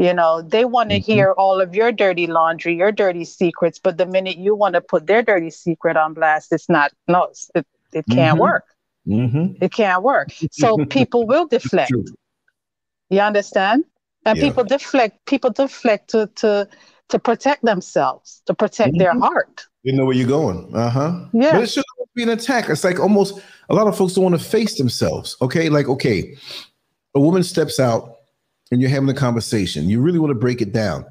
you 0.02 0.12
know, 0.12 0.42
they 0.42 0.64
want 0.64 0.90
to 0.90 0.96
mm-hmm. 0.96 1.12
hear 1.12 1.32
all 1.32 1.60
of 1.60 1.76
your 1.76 1.92
dirty 1.92 2.26
laundry, 2.26 2.76
your 2.76 2.90
dirty 2.90 3.24
secrets, 3.24 3.78
but 3.78 3.98
the 3.98 4.06
minute 4.06 4.36
you 4.36 4.52
want 4.52 4.74
to 4.74 4.80
put 4.80 5.06
their 5.06 5.22
dirty 5.22 5.48
secret 5.48 5.96
on 5.96 6.12
blast, 6.12 6.52
it's 6.52 6.68
not, 6.68 6.90
no, 7.06 7.28
it, 7.54 7.64
it 7.92 8.04
can't 8.10 8.34
mm-hmm. 8.34 8.40
work. 8.40 8.64
Mm-hmm. 9.06 9.62
It 9.62 9.72
can't 9.72 10.02
work. 10.02 10.32
So 10.50 10.76
people 10.90 11.24
will 11.24 11.46
deflect. 11.46 11.92
You 13.10 13.20
understand? 13.20 13.84
And 14.26 14.36
yeah. 14.36 14.44
people 14.44 14.64
deflect, 14.64 15.24
people 15.26 15.50
deflect 15.50 16.10
to, 16.10 16.26
to, 16.34 16.68
to 17.10 17.18
protect 17.20 17.64
themselves, 17.64 18.42
to 18.46 18.54
protect 18.54 18.98
their 18.98 19.12
mm-hmm. 19.12 19.22
heart. 19.22 19.66
You 19.84 19.92
know 19.92 20.04
where 20.04 20.16
you're 20.16 20.26
going. 20.26 20.74
Uh 20.74 20.90
huh. 20.90 21.26
Yeah. 21.32 21.52
But 21.52 21.62
it 21.62 21.70
should 21.70 21.84
be 22.16 22.24
an 22.24 22.30
attack. 22.30 22.68
It's 22.70 22.82
like 22.82 22.98
almost 22.98 23.40
a 23.68 23.74
lot 23.74 23.86
of 23.86 23.96
folks 23.96 24.14
don't 24.14 24.24
want 24.24 24.36
to 24.36 24.44
face 24.44 24.78
themselves. 24.78 25.36
Okay. 25.40 25.68
Like, 25.68 25.88
okay, 25.88 26.36
a 27.14 27.20
woman 27.20 27.44
steps 27.44 27.78
out 27.78 28.11
and 28.72 28.80
you're 28.80 28.90
having 28.90 29.10
a 29.10 29.14
conversation. 29.14 29.90
You 29.90 30.00
really 30.00 30.18
want 30.18 30.30
to 30.30 30.38
break 30.38 30.62
it 30.62 30.72
down. 30.72 31.04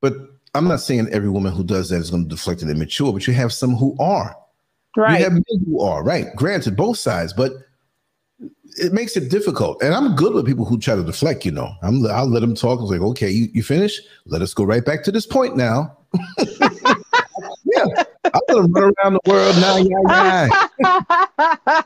But 0.00 0.14
I'm 0.54 0.66
not 0.66 0.80
saying 0.80 1.08
every 1.12 1.30
woman 1.30 1.52
who 1.52 1.62
does 1.62 1.90
that 1.90 2.00
is 2.00 2.10
going 2.10 2.24
to 2.24 2.28
deflect 2.28 2.60
and 2.60 2.70
immature, 2.70 3.12
but 3.12 3.26
you 3.26 3.32
have 3.34 3.52
some 3.52 3.76
who 3.76 3.96
are. 4.00 4.36
Right. 4.96 5.18
You 5.18 5.24
have 5.24 5.32
men 5.32 5.64
who 5.64 5.80
are, 5.80 6.02
right. 6.02 6.26
Granted, 6.34 6.76
both 6.76 6.98
sides, 6.98 7.32
but 7.32 7.52
it 8.78 8.92
makes 8.92 9.16
it 9.16 9.30
difficult. 9.30 9.80
And 9.80 9.94
I'm 9.94 10.16
good 10.16 10.34
with 10.34 10.44
people 10.44 10.64
who 10.64 10.76
try 10.76 10.96
to 10.96 11.04
deflect, 11.04 11.44
you 11.44 11.52
know. 11.52 11.72
I'm 11.82 12.04
I'll 12.06 12.26
let 12.26 12.40
them 12.40 12.56
talk. 12.56 12.80
I 12.80 12.82
was 12.82 12.90
like, 12.90 13.00
okay, 13.00 13.30
you, 13.30 13.46
you 13.52 13.62
finish? 13.62 14.00
Let 14.26 14.42
us 14.42 14.52
go 14.52 14.64
right 14.64 14.84
back 14.84 15.04
to 15.04 15.12
this 15.12 15.26
point 15.26 15.56
now. 15.56 15.96
yeah. 16.50 17.86
I'm 18.34 18.40
gonna 18.48 18.68
run 18.68 18.92
around 18.98 19.12
the 19.14 19.20
world 19.30 19.56
now, 19.56 19.76
yeah, 19.76 20.48
yeah. 20.80 21.82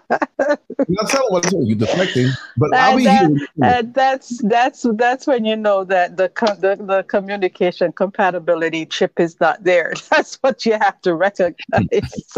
not 0.89 1.09
telling 1.09 1.33
what 1.33 1.45
to 1.45 1.57
you 1.59 1.75
deflecting, 1.75 2.31
but 2.57 2.75
I'll 2.75 2.97
be 2.97 3.05
that, 3.05 3.31
here. 3.31 3.83
that's 3.83 4.43
that's 4.43 4.87
that's 4.95 5.27
when 5.27 5.45
you 5.45 5.57
know 5.57 5.85
that 5.85 6.17
the, 6.17 6.31
the 6.61 6.77
the 6.85 7.03
communication 7.05 7.93
compatibility 7.93 8.87
chip 8.87 9.19
is 9.19 9.39
not 9.41 9.63
there. 9.65 9.93
That's 10.11 10.37
what 10.37 10.65
you 10.67 10.73
have 10.75 11.01
to 11.03 11.15
recognize. 11.15 11.57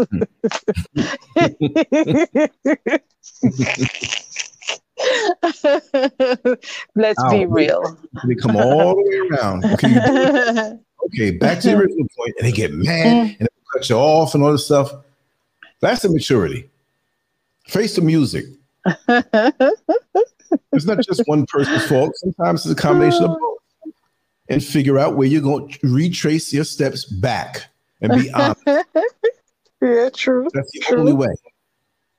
Let's 6.95 7.19
I'll 7.19 7.31
be 7.31 7.45
real. 7.45 7.97
They 8.27 8.35
come 8.35 8.55
all 8.55 8.95
the 8.95 9.03
way 9.03 9.17
around. 9.29 9.65
Okay, 9.65 10.77
okay, 11.05 11.31
back 11.37 11.59
to 11.61 11.69
the 11.69 11.77
original 11.77 12.07
point, 12.17 12.33
and 12.37 12.47
they 12.47 12.51
get 12.51 12.71
mad 12.73 13.27
mm. 13.27 13.39
and 13.39 13.49
cut 13.75 13.89
you 13.89 13.95
off 13.95 14.33
and 14.33 14.43
all 14.43 14.51
this 14.51 14.65
stuff. 14.65 14.91
That's 15.81 16.05
immaturity. 16.05 16.69
Face 17.67 17.95
the 17.95 18.01
music. 18.01 18.45
it's 19.07 20.85
not 20.85 20.99
just 21.01 21.23
one 21.25 21.45
person's 21.47 21.87
fault. 21.87 22.15
Sometimes 22.15 22.65
it's 22.65 22.79
a 22.79 22.81
combination 22.81 23.23
of 23.23 23.37
both. 23.39 23.57
And 24.47 24.63
figure 24.63 24.99
out 24.99 25.15
where 25.15 25.27
you're 25.27 25.41
going 25.41 25.69
to 25.69 25.79
retrace 25.87 26.53
your 26.53 26.65
steps 26.65 27.05
back 27.05 27.65
and 28.01 28.11
be 28.11 28.31
honest. 28.31 28.61
yeah, 29.81 30.09
true. 30.13 30.47
That's 30.53 30.71
the 30.71 30.81
true. 30.81 30.99
only 30.99 31.13
way. 31.13 31.33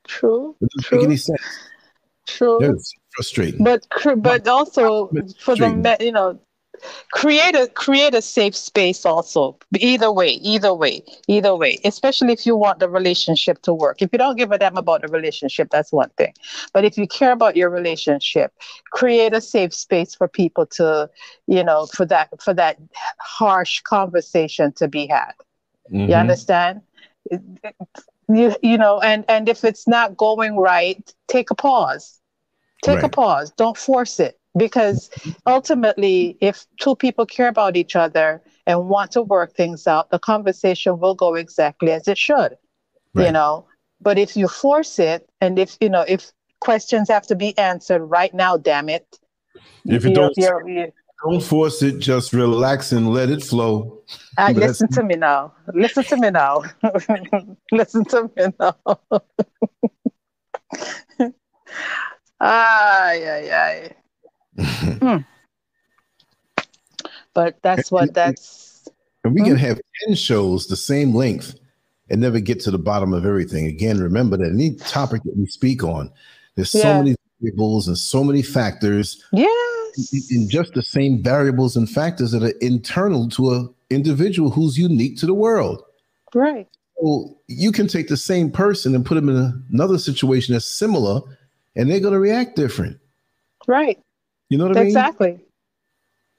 True. 0.07 0.53
It 0.59 0.69
doesn't 0.69 0.83
true. 0.83 0.97
make 0.97 1.05
any 1.05 1.15
sense. 1.15 1.41
True. 2.25 2.59
It's 2.61 2.93
frustrating. 3.15 3.63
But 3.63 3.87
but 4.17 4.45
also 4.45 5.07
for 5.39 5.55
the 5.55 5.97
you 6.01 6.11
know 6.11 6.37
create 7.11 7.55
a 7.55 7.67
create 7.67 8.13
a 8.13 8.21
safe 8.21 8.55
space 8.55 9.05
also. 9.05 9.57
Either 9.79 10.11
way 10.11 10.29
either 10.29 10.73
way 10.73 11.03
either 11.27 11.55
way. 11.55 11.79
Especially 11.83 12.33
if 12.33 12.45
you 12.45 12.55
want 12.55 12.79
the 12.79 12.89
relationship 12.89 13.61
to 13.63 13.73
work. 13.73 14.01
If 14.01 14.09
you 14.11 14.17
don't 14.17 14.37
give 14.37 14.51
a 14.51 14.57
damn 14.57 14.77
about 14.77 15.01
the 15.01 15.07
relationship 15.07 15.69
that's 15.69 15.91
one 15.91 16.09
thing. 16.17 16.33
But 16.73 16.85
if 16.85 16.97
you 16.97 17.07
care 17.07 17.31
about 17.31 17.55
your 17.55 17.69
relationship 17.69 18.53
create 18.91 19.33
a 19.33 19.41
safe 19.41 19.73
space 19.73 20.15
for 20.15 20.27
people 20.27 20.65
to 20.65 21.09
you 21.47 21.63
know 21.63 21.85
for 21.87 22.05
that 22.05 22.29
for 22.41 22.53
that 22.53 22.77
harsh 23.19 23.81
conversation 23.81 24.71
to 24.73 24.87
be 24.87 25.07
had. 25.07 25.33
Mm-hmm. 25.91 26.09
you 26.09 26.15
understand? 26.15 26.81
You 28.29 28.55
you 28.61 28.77
know 28.77 28.99
and 28.99 29.25
and 29.27 29.47
if 29.47 29.63
it's 29.63 29.87
not 29.87 30.17
going 30.17 30.57
right 30.57 31.13
take 31.27 31.51
a 31.51 31.55
pause. 31.55 32.19
Take 32.83 32.97
right. 32.97 33.05
a 33.05 33.09
pause. 33.09 33.51
Don't 33.57 33.77
force 33.77 34.19
it 34.19 34.39
because 34.57 35.09
ultimately 35.45 36.37
if 36.41 36.65
two 36.79 36.95
people 36.95 37.25
care 37.25 37.47
about 37.47 37.77
each 37.77 37.95
other 37.95 38.41
and 38.65 38.89
want 38.89 39.11
to 39.11 39.21
work 39.21 39.55
things 39.55 39.87
out 39.87 40.09
the 40.09 40.19
conversation 40.19 40.99
will 40.99 41.15
go 41.15 41.35
exactly 41.35 41.91
as 41.91 42.07
it 42.07 42.17
should 42.17 42.57
right. 43.13 43.27
you 43.27 43.31
know? 43.31 43.65
But 43.99 44.19
if 44.19 44.37
you 44.37 44.47
force 44.47 44.99
it 44.99 45.27
and 45.41 45.57
if 45.57 45.77
you 45.81 45.89
know 45.89 46.05
if 46.07 46.31
questions 46.59 47.09
have 47.09 47.25
to 47.27 47.35
be 47.35 47.57
answered 47.57 48.03
right 48.05 48.33
now 48.33 48.57
damn 48.57 48.89
it. 48.89 49.19
If 49.85 50.03
you 50.03 50.13
don't 50.13 50.33
you're, 50.37 50.67
you're, 50.67 50.89
don't 51.23 51.41
force 51.41 51.81
it 51.81 51.99
just 51.99 52.33
relax 52.33 52.91
and 52.91 53.09
let 53.09 53.29
it 53.29 53.43
flow. 53.43 54.01
Uh, 54.37 54.53
listen 54.55 54.87
to 54.89 55.03
me 55.03 55.15
now. 55.15 55.53
Listen 55.73 56.03
to 56.03 56.17
me 56.17 56.29
now. 56.29 56.63
Listen 57.71 58.05
to 58.05 58.29
me 58.35 58.45
now. 58.59 58.75
Ay 62.39 63.25
ay 63.25 63.51
ay 63.51 63.95
hmm. 64.59 65.17
But 67.33 67.61
that's 67.61 67.91
what 67.91 68.13
that's. 68.13 68.87
And 69.23 69.33
we 69.33 69.41
hmm? 69.41 69.47
can 69.47 69.57
have 69.57 69.79
10 70.07 70.15
shows 70.15 70.67
the 70.67 70.75
same 70.75 71.13
length 71.13 71.55
and 72.09 72.21
never 72.21 72.39
get 72.39 72.59
to 72.61 72.71
the 72.71 72.79
bottom 72.79 73.13
of 73.13 73.25
everything. 73.25 73.67
Again, 73.67 73.99
remember 73.99 74.37
that 74.37 74.51
any 74.51 74.75
topic 74.75 75.23
that 75.23 75.37
we 75.37 75.45
speak 75.45 75.83
on, 75.83 76.11
there's 76.55 76.73
yeah. 76.73 76.81
so 76.81 76.97
many 77.03 77.15
variables 77.41 77.87
and 77.87 77.97
so 77.97 78.23
many 78.23 78.41
factors. 78.41 79.23
Yes. 79.31 80.31
In 80.31 80.47
just 80.49 80.73
the 80.73 80.83
same 80.83 81.23
variables 81.23 81.75
and 81.75 81.89
factors 81.89 82.31
that 82.31 82.43
are 82.43 82.53
internal 82.61 83.29
to 83.29 83.51
a 83.51 83.67
individual 83.89 84.49
who's 84.49 84.77
unique 84.77 85.17
to 85.17 85.25
the 85.25 85.33
world. 85.33 85.83
Right. 86.33 86.67
Well, 86.97 87.37
you 87.47 87.71
can 87.71 87.87
take 87.87 88.07
the 88.07 88.17
same 88.17 88.51
person 88.51 88.95
and 88.95 89.05
put 89.05 89.15
them 89.15 89.29
in 89.29 89.63
another 89.71 89.97
situation 89.97 90.53
that's 90.53 90.65
similar, 90.65 91.21
and 91.75 91.89
they're 91.89 91.99
going 91.99 92.13
to 92.13 92.19
react 92.19 92.55
different. 92.55 92.99
Right. 93.67 93.99
You 94.49 94.57
know 94.57 94.67
what 94.67 94.77
I 94.77 94.81
mean? 94.81 94.87
Exactly. 94.87 95.39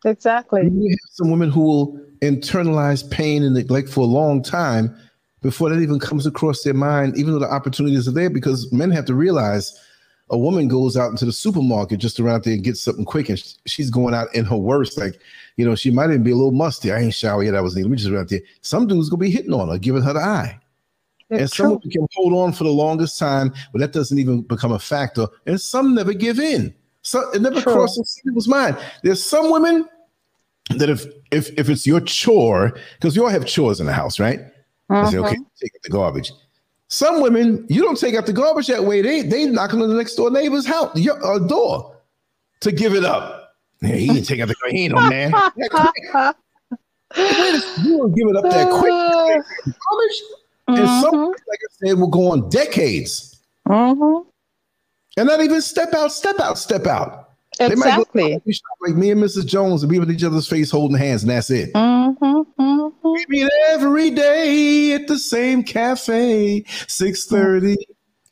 Exactly. 0.05 0.63
You 0.63 0.91
have 0.91 1.11
some 1.13 1.31
women 1.31 1.51
who 1.51 1.61
will 1.61 2.01
internalize 2.23 3.09
pain 3.11 3.43
and 3.43 3.55
neglect 3.55 3.89
for 3.89 4.01
a 4.01 4.05
long 4.05 4.43
time 4.43 4.97
before 5.43 5.71
that 5.71 5.81
even 5.81 5.99
comes 5.99 6.27
across 6.27 6.63
their 6.63 6.75
mind, 6.75 7.17
even 7.17 7.33
though 7.33 7.39
the 7.39 7.53
opportunities 7.53 8.09
are 8.09 8.13
there, 8.13 8.31
because 8.31 8.73
men 8.73 8.91
have 8.91 9.05
to 9.07 9.15
realize 9.15 9.79
a 10.31 10.39
woman 10.39 10.69
goes 10.69 10.97
out 10.97 11.11
into 11.11 11.25
the 11.25 11.33
supermarket 11.33 12.01
just 12.01 12.21
around 12.21 12.45
there 12.45 12.55
and 12.55 12.65
gets 12.65 12.83
something 12.83 13.05
quick, 13.05 13.29
and 13.29 13.43
she's 13.67 13.91
going 13.91 14.15
out 14.15 14.33
in 14.35 14.45
her 14.45 14.57
worst. 14.57 14.99
Like, 14.99 15.21
you 15.57 15.65
know, 15.65 15.75
she 15.75 15.91
might 15.91 16.11
even 16.11 16.23
be 16.23 16.33
a 16.33 16.37
little 16.37 16.53
musty. 16.53 16.93
I 16.93 16.99
ain't 16.99 17.15
showered 17.15 17.45
yet. 17.45 17.55
I 17.55 17.61
was 17.61 17.77
let 17.77 17.87
me 17.87 17.97
just 17.97 18.13
out 18.13 18.29
there. 18.29 18.41
Some 18.61 18.87
dude's 18.87 19.09
gonna 19.09 19.21
be 19.21 19.31
hitting 19.31 19.55
on 19.55 19.69
her, 19.69 19.79
giving 19.79 20.03
her 20.03 20.13
the 20.13 20.21
eye. 20.21 20.59
It's 21.31 21.41
and 21.41 21.51
some 21.51 21.81
can 21.81 22.07
hold 22.15 22.33
on 22.33 22.53
for 22.53 22.65
the 22.65 22.71
longest 22.71 23.19
time, 23.19 23.53
but 23.73 23.81
that 23.81 23.93
doesn't 23.93 24.19
even 24.19 24.43
become 24.43 24.73
a 24.73 24.79
factor. 24.79 25.27
And 25.47 25.61
some 25.61 25.95
never 25.95 26.15
give 26.15 26.39
in. 26.39 26.75
So 27.09 27.31
it 27.31 27.41
never 27.41 27.63
True. 27.63 27.73
crosses 27.73 28.21
people's 28.23 28.47
mind. 28.47 28.77
There's 29.03 29.25
some 29.25 29.51
women 29.51 29.89
that 30.77 30.91
if 30.91 31.07
if 31.31 31.49
if 31.59 31.71
it's 31.71 31.87
your 31.87 32.03
chore, 32.03 32.77
because 33.01 33.17
you 33.17 33.25
all 33.25 33.31
have 33.31 33.47
chores 33.47 33.81
in 33.81 33.87
the 33.87 33.95
house, 33.95 34.21
right? 34.21 34.41
Uh-huh. 34.91 35.01
I 35.01 35.11
say, 35.11 35.17
okay, 35.17 35.35
mm-hmm. 35.37 35.43
take 35.59 35.73
out 35.75 35.83
the 35.85 35.91
garbage. 35.91 36.33
Some 36.89 37.23
women, 37.23 37.65
you 37.71 37.81
don't 37.81 37.99
take 37.99 38.15
out 38.15 38.27
the 38.27 38.35
garbage 38.35 38.67
that 38.67 38.85
way. 38.85 39.01
They 39.01 39.23
they 39.23 39.47
knock 39.47 39.73
on 39.73 39.81
the 39.81 39.87
next 39.87 40.17
door 40.17 40.31
neighbor's 40.31 40.67
house 40.67 40.95
your 40.97 41.25
uh, 41.25 41.39
door 41.39 41.97
to 42.61 42.73
give 42.73 42.93
it 42.95 43.07
up. 43.07 43.55
Yeah, 43.81 43.95
he 43.95 44.09
didn't 44.09 44.25
take 44.25 44.41
out 44.41 44.49
the 44.49 44.55
garbage. 44.61 44.77
He 44.77 44.85
ain't 44.85 44.95
no 44.95 45.09
man. 45.09 45.31
you 47.17 47.97
don't 47.97 48.15
give 48.15 48.29
it 48.29 48.37
up 48.37 48.45
that 48.45 48.69
quick. 48.71 48.91
Garbage. 48.91 50.23
And 50.69 51.03
some, 51.03 51.15
mm-hmm. 51.15 51.31
like 51.31 51.61
I 51.65 51.87
said, 51.87 51.99
will 51.99 52.09
go 52.09 52.33
on 52.33 52.51
decades. 52.51 53.41
Mm-hmm. 53.67 54.29
And 55.19 55.27
not 55.27 55.43
even 55.43 55.61
step 55.61 55.93
out, 55.95 56.12
step 56.12 56.39
out, 56.39 56.59
step 56.59 56.86
out. 56.86 57.31
Exactly. 57.59 58.40
Like 58.81 58.95
me 58.95 59.11
and 59.11 59.20
Mrs. 59.20 59.47
Jones 59.47 59.82
and 59.82 59.90
be 59.90 59.99
with 59.99 60.12
each 60.12 60.23
other's 60.23 60.47
face 60.47 60.70
holding 60.70 60.97
hands, 60.97 61.23
and 61.23 61.31
that's 61.31 61.51
it. 61.51 61.73
Mm-hmm, 61.73 62.62
mm-hmm. 62.62 62.89
We 63.03 63.27
meet 63.28 63.51
every 63.70 64.11
day 64.11 64.93
at 64.93 65.09
the 65.09 65.19
same 65.19 65.65
cafe, 65.65 66.62
6:30. 66.69 67.74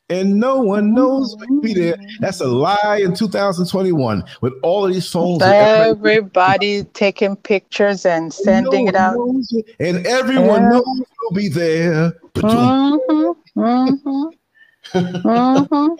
And 0.09 0.39
no 0.39 0.61
one 0.61 0.93
knows 0.93 1.35
mm-hmm. 1.35 1.59
be 1.59 1.73
there. 1.73 1.97
That's 2.21 2.39
a 2.39 2.47
lie 2.47 3.01
in 3.03 3.13
2021 3.13 4.23
with 4.39 4.53
all 4.63 4.85
of 4.85 4.93
these 4.93 5.11
phones. 5.11 5.43
Everybody, 5.43 5.89
everybody 5.89 6.85
taking 6.93 7.35
pictures 7.35 8.05
and 8.05 8.33
sending 8.33 8.85
no 8.85 8.91
it 8.91 8.95
out. 8.95 9.17
It. 9.51 9.75
And 9.81 10.07
everyone 10.07 10.61
yeah. 10.61 10.69
knows 10.69 10.85
we'll 11.21 11.35
be 11.35 11.49
there. 11.49 12.13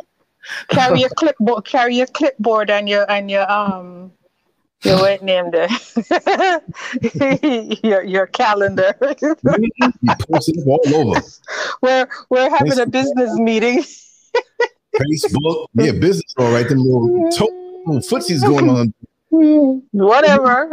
Carry 0.69 1.01
your 1.01 1.09
clipboard, 1.09 1.65
carry 1.65 1.95
your 1.95 2.07
clipboard 2.07 2.69
and 2.69 2.87
your 2.87 3.09
and 3.09 3.29
your 3.29 3.49
um 3.51 4.11
your 4.83 4.97
what 4.97 5.23
name 5.23 5.51
there? 5.51 5.69
your 7.83 8.03
your 8.03 8.27
calendar. 8.27 8.93
all 9.01 10.95
over. 10.95 11.21
We're 11.81 12.07
we're 12.29 12.49
having 12.49 12.73
Facebook. 12.73 12.83
a 12.83 12.85
business 12.87 13.39
meeting. 13.39 13.83
Facebook, 14.95 15.67
yeah, 15.73 15.91
business 15.91 16.33
all 16.37 16.51
right. 16.51 16.67
Them 16.67 16.79
little, 16.79 17.29
to- 17.31 17.81
little 17.85 18.01
footsies 18.01 18.41
going 18.41 18.69
on. 18.69 18.93
Whatever. 19.91 20.69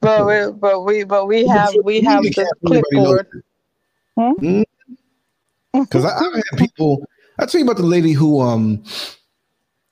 but 0.00 0.26
we 0.26 0.52
but 0.52 0.84
we 0.84 1.04
but 1.04 1.26
we 1.26 1.46
have 1.46 1.74
we 1.82 2.00
have 2.00 2.22
the 2.22 2.54
clipboard. 2.64 3.42
Because 4.16 6.02
hmm? 6.02 6.06
I, 6.06 6.10
I 6.10 6.42
had 6.50 6.58
people. 6.58 7.06
I 7.38 7.46
tell 7.46 7.58
you 7.58 7.66
about 7.66 7.78
the 7.78 7.82
lady 7.82 8.12
who 8.12 8.40
um 8.40 8.84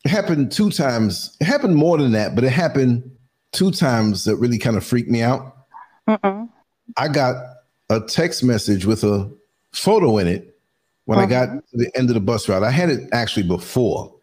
happened 0.04 0.52
two 0.52 0.70
times. 0.70 1.36
It 1.40 1.44
happened 1.44 1.76
more 1.76 1.98
than 1.98 2.12
that, 2.12 2.34
but 2.34 2.44
it 2.44 2.50
happened 2.50 3.10
two 3.52 3.70
times 3.70 4.24
that 4.24 4.36
really 4.36 4.58
kind 4.58 4.76
of 4.76 4.84
freaked 4.84 5.10
me 5.10 5.22
out. 5.22 5.56
Mm-mm. 6.08 6.48
I 6.96 7.08
got 7.08 7.36
a 7.90 8.00
text 8.00 8.42
message 8.42 8.86
with 8.86 9.04
a 9.04 9.30
photo 9.72 10.18
in 10.18 10.26
it 10.26 10.58
when 11.04 11.18
I 11.18 11.26
got 11.26 11.48
uh-huh. 11.48 11.60
to 11.70 11.76
the 11.76 11.90
end 11.96 12.10
of 12.10 12.14
the 12.14 12.20
bus 12.20 12.48
route. 12.48 12.62
I 12.62 12.70
had 12.70 12.90
it 12.90 13.08
actually 13.12 13.46
before. 13.46 14.14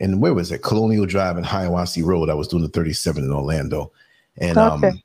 And 0.00 0.20
where 0.20 0.34
was 0.34 0.52
it? 0.52 0.62
Colonial 0.62 1.06
Drive 1.06 1.36
and 1.36 1.46
Hiawassee 1.46 2.04
Road. 2.04 2.28
I 2.28 2.34
was 2.34 2.48
doing 2.48 2.62
the 2.62 2.68
37 2.68 3.24
in 3.24 3.32
Orlando. 3.32 3.92
And 4.38 4.58
okay. 4.58 4.88
um 4.88 5.02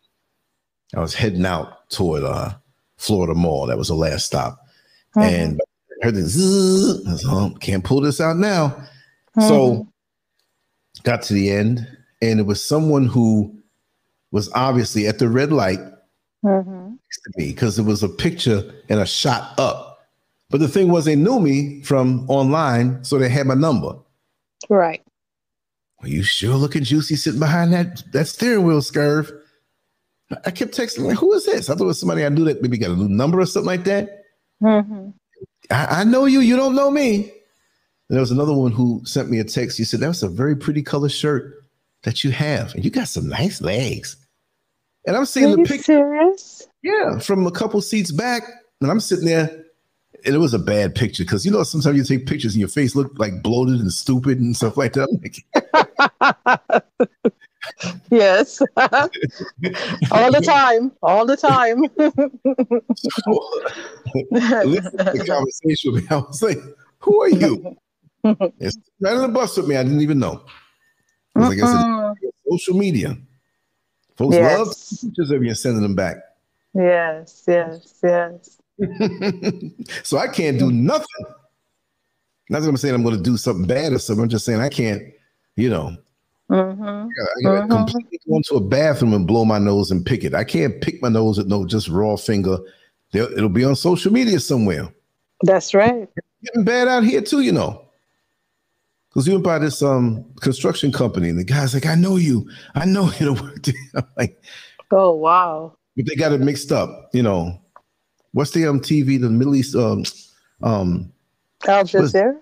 I 0.95 0.99
was 0.99 1.13
heading 1.13 1.45
out 1.45 1.89
toward 1.89 2.23
uh 2.23 2.53
Florida 3.01 3.33
Mall. 3.33 3.65
That 3.65 3.77
was 3.77 3.87
the 3.87 3.95
last 3.95 4.25
stop. 4.25 4.65
mm-hmm. 5.15 5.21
and 5.21 5.61
heard 6.01 6.15
the 6.15 6.23
zzz, 6.23 7.23
oh, 7.27 7.55
can't 7.59 7.83
pull 7.83 8.01
this 8.01 8.19
out 8.19 8.37
now. 8.37 8.69
Mm-hmm. 9.37 9.47
So 9.47 9.87
got 11.03 11.21
to 11.23 11.33
the 11.33 11.51
end, 11.51 11.87
and 12.21 12.39
it 12.39 12.43
was 12.43 12.63
someone 12.63 13.05
who 13.05 13.55
was 14.31 14.51
obviously 14.53 15.07
at 15.07 15.19
the 15.19 15.29
red 15.29 15.51
light 15.51 15.79
mm-hmm. 16.43 16.89
next 16.89 17.21
to 17.23 17.31
me 17.37 17.47
because 17.47 17.77
it 17.77 17.83
was 17.83 18.03
a 18.03 18.09
picture 18.09 18.73
and 18.89 18.99
a 18.99 19.05
shot 19.05 19.59
up. 19.59 20.07
But 20.49 20.59
the 20.59 20.67
thing 20.67 20.89
was, 20.89 21.05
they 21.05 21.15
knew 21.15 21.39
me 21.39 21.81
from 21.81 22.29
online, 22.29 23.03
so 23.03 23.17
they 23.17 23.29
had 23.29 23.47
my 23.47 23.53
number. 23.53 23.93
Right. 24.69 25.01
Well, 26.01 26.09
you 26.09 26.23
sure 26.23 26.55
looking 26.55 26.83
juicy 26.83 27.15
sitting 27.15 27.39
behind 27.39 27.73
that 27.73 28.03
that 28.11 28.27
steering 28.27 28.65
wheel, 28.65 28.81
Scurv. 28.81 29.31
I 30.45 30.51
kept 30.51 30.77
texting 30.77 31.05
like, 31.05 31.17
"Who 31.17 31.33
is 31.33 31.45
this?" 31.45 31.69
I 31.69 31.75
thought 31.75 31.83
it 31.83 31.87
was 31.87 31.99
somebody 31.99 32.25
I 32.25 32.29
knew 32.29 32.45
that 32.45 32.61
maybe 32.61 32.77
got 32.77 32.91
a 32.91 32.95
new 32.95 33.09
number 33.09 33.39
or 33.39 33.45
something 33.45 33.67
like 33.67 33.83
that. 33.85 34.23
Mm-hmm. 34.61 35.09
I, 35.69 36.01
I, 36.01 36.03
know 36.03 36.25
you. 36.25 36.39
You 36.39 36.55
don't 36.55 36.75
know 36.75 36.91
me. 36.91 37.23
And 37.23 37.31
there 38.09 38.19
was 38.19 38.31
another 38.31 38.53
one 38.53 38.71
who 38.71 39.01
sent 39.05 39.29
me 39.29 39.39
a 39.39 39.43
text. 39.43 39.79
You 39.79 39.85
said 39.85 40.01
that 40.01 40.07
was 40.07 40.23
a 40.23 40.29
very 40.29 40.55
pretty 40.55 40.83
color 40.83 41.09
shirt 41.09 41.63
that 42.03 42.23
you 42.23 42.31
have, 42.31 42.73
and 42.75 42.83
you 42.83 42.91
got 42.91 43.07
some 43.07 43.27
nice 43.27 43.61
legs. 43.61 44.15
And 45.07 45.15
I'm 45.15 45.25
seeing 45.25 45.53
Are 45.53 45.55
the 45.55 45.63
picture. 45.63 45.83
Serious? 45.83 46.67
Yeah, 46.83 47.19
from 47.19 47.45
a 47.47 47.51
couple 47.51 47.81
seats 47.81 48.11
back, 48.11 48.43
and 48.81 48.91
I'm 48.91 48.99
sitting 48.99 49.25
there, 49.25 49.49
and 50.25 50.35
it 50.35 50.39
was 50.39 50.53
a 50.53 50.59
bad 50.59 50.95
picture 50.95 51.23
because 51.23 51.45
you 51.45 51.51
know 51.51 51.63
sometimes 51.63 51.97
you 51.97 52.17
take 52.17 52.27
pictures 52.27 52.53
and 52.53 52.59
your 52.59 52.69
face 52.69 52.95
look 52.95 53.11
like 53.17 53.41
bloated 53.41 53.79
and 53.79 53.91
stupid 53.91 54.39
and 54.39 54.55
stuff 54.55 54.77
like 54.77 54.93
that. 54.93 55.09
Like, 55.21 56.83
yes, 58.09 58.61
all 60.11 60.31
the 60.31 60.41
time, 60.43 60.91
all 61.01 61.25
the 61.25 61.37
time. 61.37 61.83
so, 62.95 63.11
the 64.31 65.23
conversation 65.25 65.93
with 65.93 66.03
me, 66.03 66.09
I 66.09 66.15
was 66.17 66.41
like, 66.41 66.59
"Who 66.99 67.21
are 67.21 67.29
you?" 67.29 67.77
it's 68.59 68.77
right 68.99 69.15
on 69.15 69.21
the 69.21 69.27
bus 69.27 69.57
with 69.57 69.67
me. 69.67 69.77
I 69.77 69.83
didn't 69.83 70.01
even 70.01 70.19
know. 70.19 70.43
Like 71.35 71.61
I 71.61 72.15
said, 72.15 72.31
social 72.49 72.75
media. 72.75 73.17
Folks 74.17 74.35
yes. 74.35 74.59
love 74.59 74.67
pictures 75.01 75.31
of 75.31 75.43
you 75.43 75.55
sending 75.55 75.81
them 75.81 75.95
back. 75.95 76.17
Yes, 76.73 77.43
yes, 77.47 77.99
yes. 78.03 78.61
so 80.03 80.17
I 80.17 80.27
can't 80.27 80.59
do 80.59 80.71
nothing. 80.71 81.25
Not 82.49 82.61
that 82.61 82.69
I'm 82.69 82.77
saying 82.77 82.93
I'm 82.93 83.03
going 83.03 83.15
to 83.15 83.21
do 83.21 83.37
something 83.37 83.65
bad 83.65 83.93
or 83.93 83.99
something. 83.99 84.23
I'm 84.23 84.29
just 84.29 84.45
saying 84.45 84.59
I 84.59 84.69
can't, 84.69 85.01
you 85.55 85.69
know. 85.69 85.95
Mm-hmm. 86.51 86.81
I 86.81 87.43
gotta 87.43 87.61
mm-hmm. 87.61 87.71
completely 87.71 88.19
go 88.27 88.35
into 88.35 88.55
a 88.55 88.59
bathroom 88.59 89.13
and 89.13 89.25
blow 89.25 89.45
my 89.45 89.57
nose 89.57 89.89
and 89.89 90.05
pick 90.05 90.25
it. 90.25 90.33
I 90.33 90.43
can't 90.43 90.81
pick 90.81 91.01
my 91.01 91.07
nose 91.07 91.37
with 91.37 91.47
no 91.47 91.65
just 91.65 91.87
raw 91.87 92.17
finger. 92.17 92.57
They'll, 93.13 93.31
it'll 93.31 93.49
be 93.49 93.63
on 93.63 93.75
social 93.75 94.11
media 94.11 94.37
somewhere. 94.39 94.93
That's 95.43 95.73
right. 95.73 96.09
It's 96.15 96.27
getting 96.43 96.65
bad 96.65 96.89
out 96.89 97.05
here 97.05 97.21
too, 97.21 97.39
you 97.39 97.53
know. 97.53 97.85
Because 99.09 99.27
you 99.27 99.33
went 99.33 99.45
by 99.45 99.59
this 99.59 99.81
um 99.81 100.25
construction 100.41 100.91
company, 100.91 101.29
and 101.29 101.39
the 101.39 101.45
guy's 101.45 101.73
like, 101.73 101.85
"I 101.85 101.95
know 101.95 102.17
you, 102.17 102.49
I 102.75 102.85
know 102.85 103.11
you 103.19 103.33
to 103.33 103.41
work." 103.41 103.65
I'm 103.95 104.03
like, 104.17 104.43
"Oh 104.91 105.13
wow!" 105.13 105.75
But 105.95 106.05
they 106.07 106.15
got 106.15 106.33
it 106.33 106.41
mixed 106.41 106.71
up, 106.71 107.09
you 107.13 107.23
know. 107.23 107.61
What's 108.33 108.51
the 108.51 108.67
um 108.67 108.81
TV? 108.81 109.19
The 109.19 109.29
Middle 109.29 109.55
East 109.55 109.75
um 109.75 110.03
um 110.63 111.11
Al 111.65 111.85
Jazeera. 111.85 112.37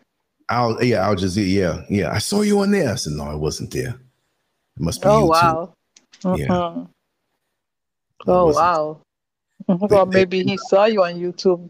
Al 0.49 0.83
yeah 0.83 1.05
Al 1.05 1.15
Jazeera 1.15 1.47
yeah 1.47 1.83
yeah. 1.89 2.11
I 2.11 2.19
saw 2.19 2.41
you 2.41 2.59
on 2.59 2.71
there. 2.71 2.91
I 2.91 2.95
said 2.95 3.13
no, 3.13 3.23
I 3.23 3.35
wasn't 3.35 3.71
there. 3.71 3.95
It 4.77 4.81
must 4.81 5.01
be. 5.01 5.07
Oh 5.07 5.25
wow. 5.25 5.73
Yeah. 6.23 6.53
Uh-huh. 6.53 6.85
Oh 8.27 8.53
wow. 8.53 9.01
well, 9.67 10.05
maybe 10.05 10.43
he 10.43 10.57
saw 10.57 10.85
you 10.85 11.03
on 11.03 11.15
YouTube 11.15 11.69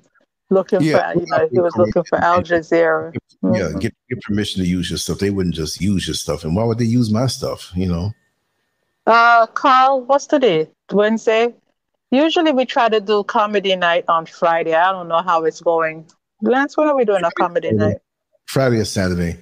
looking 0.50 0.82
yeah, 0.82 1.14
for 1.14 1.20
you 1.20 1.26
know 1.28 1.48
he 1.52 1.60
was 1.60 1.76
looking 1.76 2.04
for 2.04 2.18
Al 2.20 2.42
Jazeera. 2.42 3.14
Mm-hmm. 3.44 3.56
Yeah, 3.56 3.80
get 3.80 3.94
get 4.10 4.22
permission 4.22 4.64
to 4.64 4.68
use 4.68 4.90
your 4.90 4.98
stuff. 4.98 5.20
They 5.20 5.30
wouldn't 5.30 5.56
just 5.56 5.82
use 5.82 6.08
your 6.08 6.16
stuff, 6.16 6.44
and 6.44 6.56
why 6.56 6.64
would 6.64 6.78
they 6.78 6.86
use 6.86 7.12
my 7.12 7.28
stuff? 7.28 7.72
You 7.76 7.88
know. 7.88 8.12
Uh, 9.06 9.48
Carl, 9.48 10.02
what's 10.02 10.28
today? 10.28 10.70
Wednesday. 10.92 11.54
Usually 12.12 12.52
we 12.52 12.66
try 12.66 12.90
to 12.90 13.00
do 13.00 13.24
comedy 13.24 13.76
night 13.76 14.06
on 14.08 14.26
Friday. 14.26 14.74
I 14.74 14.92
don't 14.92 15.08
know 15.08 15.22
how 15.22 15.46
it's 15.46 15.62
going. 15.62 16.08
Lance, 16.42 16.76
when 16.76 16.88
are 16.88 16.96
we 16.96 17.06
doing 17.06 17.24
a 17.24 17.32
comedy 17.38 17.72
night? 17.72 17.98
Friday 18.50 18.78
or 18.78 18.86
Saturday. 18.86 19.38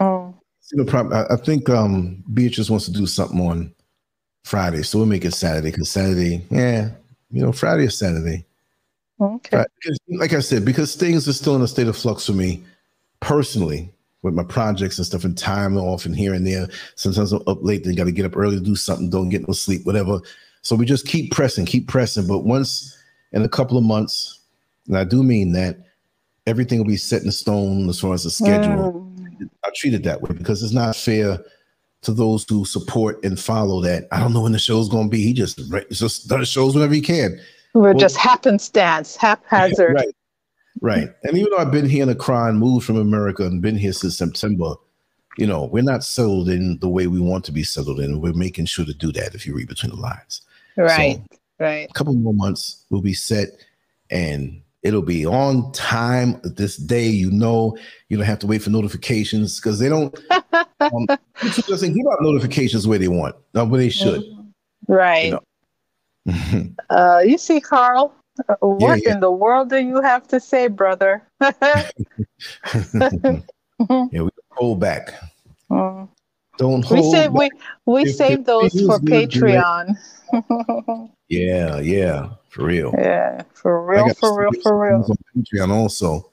Oh. 0.00 0.34
No 0.72 0.84
problem. 0.84 1.14
I, 1.14 1.34
I 1.34 1.36
think 1.36 1.68
um, 1.68 2.22
Beatrice 2.34 2.68
wants 2.68 2.84
to 2.86 2.92
do 2.92 3.06
something 3.06 3.40
on 3.40 3.74
Friday, 4.44 4.82
so 4.82 4.98
we'll 4.98 5.06
make 5.06 5.24
it 5.24 5.34
Saturday 5.34 5.70
because 5.70 5.90
Saturday, 5.90 6.44
yeah, 6.50 6.90
you 7.30 7.42
know, 7.42 7.52
Friday 7.52 7.84
or 7.86 7.90
Saturday. 7.90 8.44
Okay. 9.20 9.64
like 10.08 10.32
I 10.32 10.40
said, 10.40 10.64
because 10.64 10.96
things 10.96 11.28
are 11.28 11.32
still 11.32 11.54
in 11.56 11.62
a 11.62 11.68
state 11.68 11.88
of 11.88 11.96
flux 11.96 12.26
for 12.26 12.32
me 12.32 12.62
personally 13.20 13.92
with 14.22 14.34
my 14.34 14.44
projects 14.44 14.98
and 14.98 15.06
stuff 15.06 15.24
and 15.24 15.36
time 15.36 15.76
off 15.76 16.06
and 16.06 16.16
here 16.16 16.34
and 16.34 16.46
there. 16.46 16.68
Sometimes 16.94 17.32
I'm 17.32 17.42
up 17.46 17.58
late, 17.62 17.84
then 17.84 17.94
got 17.94 18.04
to 18.04 18.12
get 18.12 18.26
up 18.26 18.36
early 18.36 18.56
to 18.58 18.64
do 18.64 18.76
something, 18.76 19.10
don't 19.10 19.28
get 19.28 19.46
no 19.46 19.52
sleep, 19.52 19.84
whatever. 19.84 20.20
So 20.62 20.76
we 20.76 20.86
just 20.86 21.06
keep 21.06 21.32
pressing, 21.32 21.66
keep 21.66 21.88
pressing. 21.88 22.26
But 22.26 22.40
once 22.40 22.96
in 23.32 23.42
a 23.42 23.48
couple 23.48 23.76
of 23.76 23.84
months, 23.84 24.40
and 24.86 24.96
I 24.96 25.04
do 25.04 25.22
mean 25.22 25.52
that, 25.52 25.78
everything 26.50 26.78
will 26.78 26.86
be 26.86 26.96
set 26.96 27.22
in 27.22 27.30
stone 27.30 27.88
as 27.88 28.00
far 28.00 28.12
as 28.12 28.24
the 28.24 28.30
schedule. 28.30 28.92
Mm. 28.92 29.48
I 29.64 29.70
treat 29.74 29.94
it 29.94 30.02
that 30.02 30.20
way 30.20 30.32
because 30.34 30.62
it's 30.62 30.72
not 30.72 30.96
fair 30.96 31.38
to 32.02 32.12
those 32.12 32.44
who 32.48 32.64
support 32.64 33.22
and 33.24 33.38
follow 33.38 33.80
that. 33.82 34.08
I 34.10 34.18
don't 34.18 34.32
know 34.32 34.42
when 34.42 34.52
the 34.52 34.58
show's 34.58 34.88
going 34.88 35.06
to 35.06 35.10
be. 35.10 35.22
He 35.22 35.32
just 35.32 35.60
just 35.90 36.28
does 36.28 36.48
shows 36.48 36.74
whenever 36.74 36.92
he 36.92 37.00
can. 37.00 37.40
We're 37.72 37.92
well, 37.92 37.94
just 37.94 38.16
happenstance, 38.16 39.16
haphazard. 39.16 39.94
Right. 39.94 40.14
Right. 40.82 41.08
And 41.24 41.36
even 41.36 41.50
though 41.50 41.58
I've 41.58 41.72
been 41.72 41.88
here 41.88 42.02
in 42.04 42.08
Accra, 42.08 42.52
moved 42.52 42.86
from 42.86 42.96
America 42.96 43.44
and 43.44 43.60
been 43.60 43.76
here 43.76 43.92
since 43.92 44.16
September, 44.16 44.74
you 45.36 45.46
know, 45.46 45.64
we're 45.64 45.82
not 45.82 46.04
settled 46.04 46.48
in 46.48 46.78
the 46.78 46.88
way 46.88 47.06
we 47.06 47.20
want 47.20 47.44
to 47.46 47.52
be 47.52 47.64
settled 47.64 48.00
in. 48.00 48.20
We're 48.20 48.32
making 48.32 48.66
sure 48.66 48.84
to 48.84 48.94
do 48.94 49.12
that 49.12 49.34
if 49.34 49.46
you 49.46 49.54
read 49.54 49.68
between 49.68 49.90
the 49.90 50.00
lines. 50.00 50.42
Right. 50.76 51.16
So, 51.30 51.38
right. 51.58 51.88
A 51.90 51.92
couple 51.92 52.14
more 52.14 52.32
months, 52.32 52.84
we'll 52.88 53.02
be 53.02 53.12
set 53.12 53.48
and 54.10 54.62
it'll 54.82 55.02
be 55.02 55.26
on 55.26 55.70
time 55.72 56.40
this 56.42 56.76
day. 56.76 57.06
You 57.06 57.30
know, 57.30 57.76
you 58.08 58.16
don't 58.16 58.26
have 58.26 58.38
to 58.40 58.46
wait 58.46 58.62
for 58.62 58.70
notifications 58.70 59.60
because 59.60 59.78
they 59.78 59.88
don't, 59.88 60.14
um, 60.30 61.06
YouTube 61.36 61.66
doesn't 61.66 61.94
give 61.94 62.06
out 62.10 62.22
notifications 62.22 62.86
where 62.86 62.98
they 62.98 63.08
want, 63.08 63.36
not 63.54 63.68
where 63.68 63.80
they 63.80 63.90
should. 63.90 64.22
Right. 64.88 65.26
You 65.26 65.40
know? 66.26 66.74
uh, 66.90 67.22
you 67.24 67.38
see, 67.38 67.60
Carl, 67.60 68.14
what 68.60 68.98
yeah, 68.98 69.08
yeah. 69.08 69.14
in 69.14 69.20
the 69.20 69.30
world 69.30 69.70
do 69.70 69.78
you 69.78 70.00
have 70.00 70.26
to 70.28 70.40
say, 70.40 70.68
brother? 70.68 71.22
yeah, 71.40 71.82
we 74.12 74.30
hold 74.50 74.80
back. 74.80 75.14
Mm. 75.70 76.08
Don't 76.60 76.84
hold. 76.84 77.00
We 77.00 77.10
save 77.10 77.32
we 77.32 77.50
we 77.86 78.02
if 78.02 78.16
save 78.16 78.44
those 78.44 78.78
for 78.82 78.98
Patreon. 78.98 79.96
yeah, 81.30 81.80
yeah, 81.80 82.28
for 82.50 82.66
real. 82.66 82.94
Yeah, 82.98 83.44
for 83.54 83.82
real, 83.82 84.12
for 84.12 84.38
real, 84.38 84.50
for 84.62 84.78
real. 84.78 85.02
On 85.08 85.16
Patreon 85.34 85.70
also, 85.70 86.30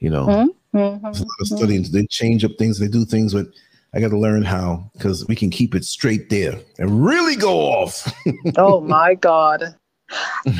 you 0.00 0.10
know, 0.10 0.26
mm-hmm. 0.26 0.78
mm-hmm. 0.78 1.04
a 1.06 1.08
lot 1.08 1.14
of 1.14 1.16
mm-hmm. 1.16 1.56
studying. 1.56 1.82
They 1.90 2.04
change 2.08 2.44
up 2.44 2.50
things. 2.58 2.78
They 2.78 2.88
do 2.88 3.06
things 3.06 3.32
with 3.32 3.50
I 3.94 4.00
got 4.00 4.10
to 4.10 4.18
learn 4.18 4.44
how 4.44 4.90
because 4.92 5.26
we 5.28 5.34
can 5.34 5.48
keep 5.48 5.74
it 5.74 5.86
straight 5.86 6.28
there 6.28 6.60
and 6.78 7.02
really 7.02 7.34
go 7.34 7.58
off. 7.58 8.12
oh 8.58 8.82
my 8.82 9.14
God. 9.14 9.74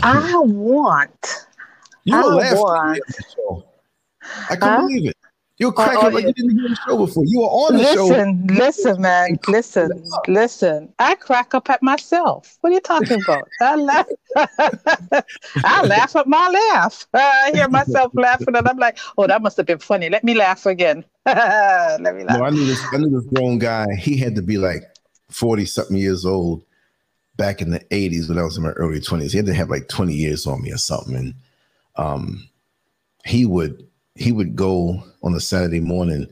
I 0.03 0.33
want. 0.45 1.47
You 2.05 2.17
I 2.17 2.55
want. 2.55 3.03
I 4.49 4.57
can't 4.57 4.89
believe 4.89 5.11
it. 5.11 5.17
You're 5.59 5.73
cracking 5.73 5.99
oh, 6.05 6.09
like 6.11 6.25
you 6.25 6.33
didn't 6.33 6.57
hear 6.57 6.69
the 6.69 6.79
show 6.87 6.97
before. 6.97 7.25
You 7.27 7.41
were 7.41 7.47
on 7.47 7.77
the 7.77 7.83
listen, 7.83 7.97
show. 7.97 8.07
Listen, 8.07 8.47
listen, 8.47 9.03
man. 9.03 9.39
Listen, 9.49 10.05
listen. 10.29 10.95
I 11.01 11.17
crack 11.17 11.53
up 11.53 11.69
at 11.69 11.83
myself. 11.83 12.59
What 12.61 12.71
are 12.71 12.75
you 12.75 12.81
talking 12.81 13.21
about? 13.21 13.49
I 13.61 13.75
laugh. 13.75 14.07
I 14.37 15.85
laugh 15.85 16.15
at 16.15 16.29
my 16.29 16.49
laugh. 16.49 17.09
I 17.15 17.51
hear 17.53 17.69
myself 17.69 18.13
laughing, 18.15 18.55
and 18.55 18.69
I'm 18.69 18.79
like, 18.79 18.99
"Oh, 19.17 19.27
that 19.27 19.43
must 19.43 19.57
have 19.57 19.67
been 19.67 19.81
funny. 19.81 20.09
Let 20.09 20.23
me 20.23 20.35
laugh 20.35 20.65
again. 20.65 21.05
Let 21.27 22.15
me 22.15 22.23
laugh." 22.23 22.39
No, 22.39 22.45
I 22.45 22.51
knew 22.51 22.65
this. 22.65 22.81
I 22.93 22.99
knew 22.99 23.11
this 23.11 23.29
grown 23.35 23.59
guy. 23.59 23.87
He 23.97 24.17
had 24.17 24.37
to 24.37 24.43
be 24.43 24.59
like 24.59 24.85
forty 25.29 25.65
something 25.65 25.97
years 25.97 26.25
old 26.25 26.63
back 27.37 27.61
in 27.61 27.71
the 27.71 27.81
'80s 27.81 28.29
when 28.29 28.39
I 28.39 28.45
was 28.45 28.57
in 28.57 28.63
my 28.63 28.71
early 28.71 29.01
20s. 29.01 29.33
He 29.33 29.39
had 29.39 29.47
to 29.47 29.55
have 29.55 29.71
like 29.71 29.89
20 29.89 30.15
years 30.15 30.47
on 30.47 30.63
me 30.63 30.71
or 30.71 30.79
something, 30.79 31.17
and 31.17 31.35
um, 31.97 32.49
he 33.25 33.45
would 33.45 33.88
he 34.19 34.33
would 34.33 34.57
go 34.57 35.03
on 35.23 35.35
a 35.35 35.41
Saturday 35.41 35.81
morning 35.81 36.27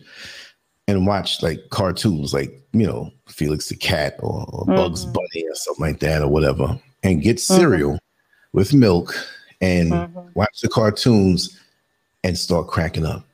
and 0.89 1.07
watch 1.07 1.43
like 1.43 1.61
cartoons, 1.71 2.33
like 2.33 2.51
you 2.73 2.87
know 2.87 3.11
Felix 3.27 3.69
the 3.69 3.77
Cat 3.77 4.17
or, 4.21 4.47
or 4.49 4.65
mm-hmm. 4.65 4.77
Bugs 4.77 5.05
Bunny 5.05 5.49
or 5.49 5.55
something 5.55 5.87
like 5.87 6.01
that 6.01 6.23
or 6.23 6.29
whatever, 6.29 6.79
and 7.03 7.23
get 7.23 7.37
mm-hmm. 7.37 7.57
cereal 7.57 7.93
mm-hmm. 7.93 8.59
with 8.59 8.75
milk 8.75 9.15
and 9.61 9.93
mm-hmm. 9.93 10.29
watch 10.35 10.61
the 10.61 10.69
cartoons 10.69 11.59
and 12.25 12.37
start 12.37 12.69
cracking 12.69 13.07
up 13.07 13.25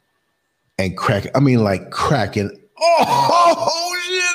and 0.78 0.96
crack. 0.96 1.26
I 1.34 1.40
mean, 1.40 1.64
like 1.64 1.90
cracking. 1.90 2.50
Oh, 2.80 3.04
oh 3.70 4.00
shit! 4.02 4.32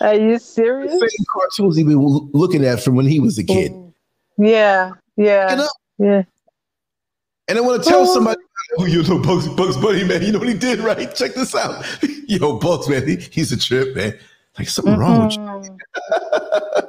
Are 0.00 0.14
you 0.14 0.38
serious? 0.38 0.92
Same 0.92 1.26
cartoons 1.32 1.76
he 1.76 1.84
been 1.84 2.00
looking 2.32 2.64
at 2.64 2.82
from 2.82 2.96
when 2.96 3.06
he 3.06 3.20
was 3.20 3.38
a 3.38 3.44
kid. 3.44 3.72
Yeah, 4.36 4.92
Yeah. 5.16 5.66
Yeah. 5.98 6.22
And 7.48 7.56
I 7.56 7.60
want 7.60 7.82
to 7.82 7.88
tell 7.88 8.02
oh. 8.02 8.14
somebody, 8.14 8.40
oh, 8.78 8.84
you 8.84 9.02
know, 9.02 9.18
Bugs, 9.18 9.48
Bugs 9.48 9.76
Bunny, 9.78 10.04
man, 10.04 10.22
you 10.22 10.32
know 10.32 10.38
what 10.38 10.48
he 10.48 10.54
did, 10.54 10.80
right? 10.80 11.14
Check 11.14 11.34
this 11.34 11.54
out. 11.54 11.84
Yo, 12.28 12.58
Bugs, 12.58 12.88
man, 12.88 13.06
he, 13.06 13.16
he's 13.16 13.52
a 13.52 13.58
trip, 13.58 13.96
man. 13.96 14.18
Like 14.58 14.68
something 14.68 14.94
mm-hmm. 14.94 15.00
wrong 15.00 15.60
with 15.60 15.70
you. 15.70 15.78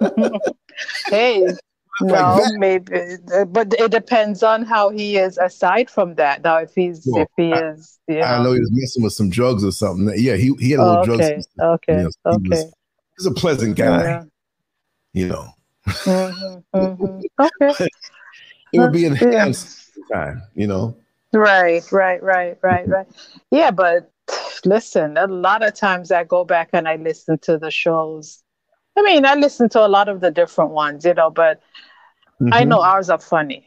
Mm-hmm. 0.08 0.36
hey, 1.10 1.46
no, 2.02 2.40
maybe, 2.54 3.18
but 3.50 3.74
it 3.74 3.92
depends 3.92 4.42
on 4.42 4.64
how 4.64 4.90
he 4.90 5.18
is. 5.18 5.38
Aside 5.38 5.90
from 5.90 6.16
that, 6.16 6.44
now 6.44 6.58
if 6.58 6.74
he's 6.74 7.06
well, 7.06 7.24
if 7.24 7.28
he 7.36 7.54
I, 7.54 7.72
is, 7.72 8.00
you 8.08 8.16
know. 8.16 8.22
I 8.22 8.44
know 8.44 8.54
he 8.54 8.60
was 8.60 8.72
messing 8.72 9.04
with 9.04 9.14
some 9.14 9.30
drugs 9.30 9.66
or 9.66 9.72
something. 9.72 10.14
Yeah, 10.16 10.36
he 10.36 10.54
he 10.60 10.72
had 10.72 10.80
a 10.80 10.86
little 10.86 11.16
okay, 11.16 11.30
drugs. 11.30 11.48
Okay, 11.60 11.98
you 11.98 12.04
know, 12.04 12.10
okay. 12.26 12.50
Was, 12.50 12.74
he's 13.18 13.26
a 13.26 13.32
pleasant 13.32 13.76
guy, 13.76 14.04
yeah. 14.04 14.24
you 15.14 15.28
know. 15.28 15.50
Mm-hmm, 15.88 16.78
mm-hmm. 16.78 17.44
Okay, 17.64 17.88
it 18.74 18.80
would 18.80 18.94
be 18.94 19.06
enhanced 19.06 19.92
yeah. 20.10 20.16
time, 20.16 20.44
you 20.56 20.68
know. 20.68 20.96
Right, 21.34 21.84
right, 21.92 22.22
right, 22.24 22.58
right, 22.62 22.88
right. 22.88 23.08
Yeah, 23.52 23.72
but 23.72 24.12
listen, 24.66 25.18
a 25.18 25.28
lot 25.28 25.64
of 25.64 25.76
times 25.76 26.12
I 26.12 26.24
go 26.24 26.44
back 26.44 26.70
and 26.74 26.88
I 26.88 26.96
listen 26.96 27.38
to 27.40 27.58
the 27.58 27.72
shows. 27.72 28.44
I 28.98 29.04
mean, 29.04 29.26
I 29.26 29.36
listen 29.36 29.70
to 29.70 29.86
a 29.86 29.88
lot 29.88 30.10
of 30.10 30.22
the 30.22 30.32
different 30.32 30.72
ones, 30.72 31.06
you 31.06 31.14
know, 31.14 31.30
but 31.30 31.62
mm-hmm. 32.42 32.54
I 32.54 32.64
know 32.64 32.82
ours 32.82 33.10
are 33.10 33.20
funny. 33.20 33.66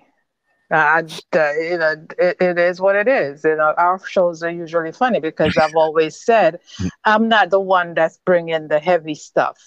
Uh, 0.72 1.02
uh, 1.34 1.52
you 1.60 1.76
know, 1.76 1.94
it, 2.18 2.36
it 2.40 2.58
is 2.58 2.80
what 2.80 2.96
it 2.96 3.06
is. 3.06 3.44
You 3.44 3.56
know, 3.56 3.74
our 3.76 4.00
shows 4.06 4.42
are 4.42 4.50
usually 4.50 4.92
funny 4.92 5.20
because 5.20 5.56
I've 5.56 5.76
always 5.76 6.24
said 6.24 6.60
I'm 7.04 7.28
not 7.28 7.50
the 7.50 7.60
one 7.60 7.94
that's 7.94 8.18
bringing 8.24 8.68
the 8.68 8.78
heavy 8.78 9.14
stuff. 9.14 9.58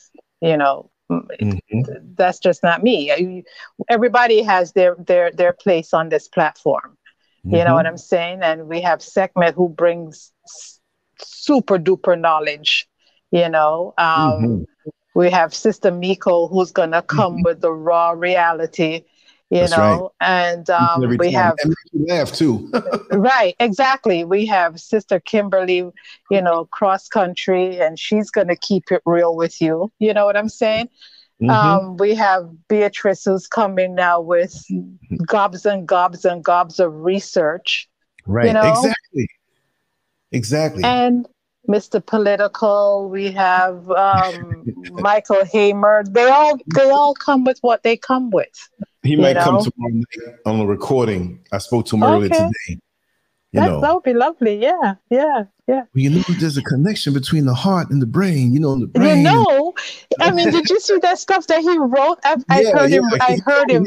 You 0.41 0.57
know, 0.57 0.89
mm-hmm. 1.11 1.81
that's 2.15 2.39
just 2.39 2.63
not 2.63 2.83
me. 2.83 3.43
Everybody 3.89 4.41
has 4.43 4.73
their 4.73 4.95
their 4.95 5.31
their 5.31 5.53
place 5.53 5.93
on 5.93 6.09
this 6.09 6.27
platform. 6.27 6.97
Mm-hmm. 7.45 7.55
You 7.55 7.63
know 7.63 7.73
what 7.73 7.85
mm-hmm. 7.85 7.93
I'm 7.93 7.97
saying? 7.97 8.39
And 8.41 8.67
we 8.67 8.81
have 8.81 9.01
Sekhmet 9.01 9.53
who 9.53 9.69
brings 9.69 10.31
super 11.19 11.77
duper 11.77 12.19
knowledge. 12.19 12.87
You 13.31 13.49
know, 13.49 13.93
um, 13.97 14.05
mm-hmm. 14.07 14.63
we 15.13 15.29
have 15.29 15.53
Sister 15.53 15.91
Miko 15.91 16.47
who's 16.47 16.71
gonna 16.71 17.01
come 17.01 17.35
mm-hmm. 17.35 17.43
with 17.43 17.61
the 17.61 17.71
raw 17.71 18.11
reality 18.11 19.03
you 19.49 19.59
That's 19.59 19.77
know 19.77 20.11
right. 20.21 20.47
and 20.53 20.69
um, 20.69 21.17
we 21.17 21.31
have 21.31 21.55
and 21.63 21.75
laugh 21.93 22.31
too 22.31 22.71
right 23.11 23.55
exactly 23.59 24.23
we 24.23 24.45
have 24.47 24.79
sister 24.79 25.19
kimberly 25.19 25.87
you 26.31 26.41
know 26.41 26.65
cross 26.65 27.07
country 27.07 27.79
and 27.79 27.99
she's 27.99 28.31
going 28.31 28.47
to 28.47 28.55
keep 28.55 28.91
it 28.91 29.01
real 29.05 29.35
with 29.35 29.61
you 29.61 29.91
you 29.99 30.13
know 30.13 30.25
what 30.25 30.35
i'm 30.35 30.49
saying 30.49 30.89
mm-hmm. 31.41 31.49
um, 31.49 31.97
we 31.97 32.15
have 32.15 32.49
beatrice 32.67 33.23
who's 33.23 33.47
coming 33.47 33.93
now 33.93 34.19
with 34.19 34.65
gobs 35.27 35.65
and 35.65 35.87
gobs 35.87 36.25
and 36.25 36.43
gobs 36.43 36.79
of 36.79 36.93
research 36.93 37.87
right 38.25 38.47
you 38.47 38.53
know? 38.53 38.71
exactly 38.71 39.27
exactly 40.31 40.83
and 40.83 41.27
Mr. 41.67 42.05
Political, 42.05 43.09
we 43.09 43.31
have 43.31 43.89
um, 43.89 44.63
Michael 44.91 45.43
Hamer. 45.45 46.03
They 46.07 46.29
all 46.29 46.59
they 46.75 46.91
all 46.91 47.15
come 47.15 47.43
with 47.43 47.57
what 47.61 47.81
they 47.81 47.97
come 47.97 48.29
with. 48.29 48.69
He 49.05 49.15
might 49.15 49.33
know? 49.33 49.43
come 49.43 49.63
tomorrow 49.63 49.93
night 49.93 50.35
on 50.45 50.59
the 50.59 50.65
recording. 50.65 51.39
I 51.51 51.59
spoke 51.59 51.85
to 51.87 51.95
him 51.95 52.03
okay. 52.03 52.13
earlier 52.13 52.29
today. 52.29 52.79
You 53.51 53.61
that, 53.61 53.67
know. 53.67 53.81
that 53.81 53.93
would 53.93 54.03
be 54.03 54.13
lovely. 54.13 54.61
Yeah, 54.61 54.95
yeah, 55.09 55.45
yeah. 55.67 55.83
Well, 55.83 55.87
you 55.93 56.09
know, 56.09 56.23
there's 56.39 56.57
a 56.57 56.63
connection 56.63 57.13
between 57.13 57.45
the 57.45 57.53
heart 57.53 57.89
and 57.89 58.01
the 58.01 58.05
brain. 58.05 58.53
You 58.53 58.59
know, 58.59 58.77
the 58.77 58.87
brain. 58.87 59.19
You 59.19 59.23
know, 59.23 59.73
I 60.19 60.31
mean, 60.31 60.51
did 60.51 60.69
you 60.69 60.79
see 60.79 60.97
that 60.99 61.19
stuff 61.19 61.47
that 61.47 61.61
he 61.61 61.77
wrote? 61.77 62.17
I, 62.25 62.35
I 62.49 62.61
yeah, 62.61 62.71
heard 62.71 62.91
yeah. 62.91 62.97
him. 62.97 63.05
I 63.21 63.37
heard 63.45 63.71
him. 63.71 63.85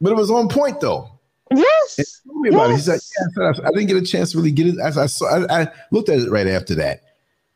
But 0.00 0.12
it 0.12 0.16
was 0.16 0.30
on 0.30 0.48
point, 0.48 0.80
though. 0.80 1.10
Yes. 1.52 2.22
Told 2.24 2.40
me 2.42 2.50
about 2.50 2.70
yes. 2.70 2.86
it. 2.86 2.92
He's 2.92 3.36
like, 3.36 3.56
yeah, 3.58 3.66
I 3.66 3.70
didn't 3.72 3.88
get 3.88 3.96
a 3.96 4.02
chance 4.02 4.32
to 4.32 4.38
really 4.38 4.52
get 4.52 4.68
it. 4.68 4.76
As 4.78 4.96
I 4.96 5.06
saw, 5.06 5.26
I, 5.26 5.62
I 5.62 5.68
looked 5.90 6.08
at 6.08 6.20
it 6.20 6.30
right 6.30 6.46
after 6.46 6.76
that, 6.76 7.00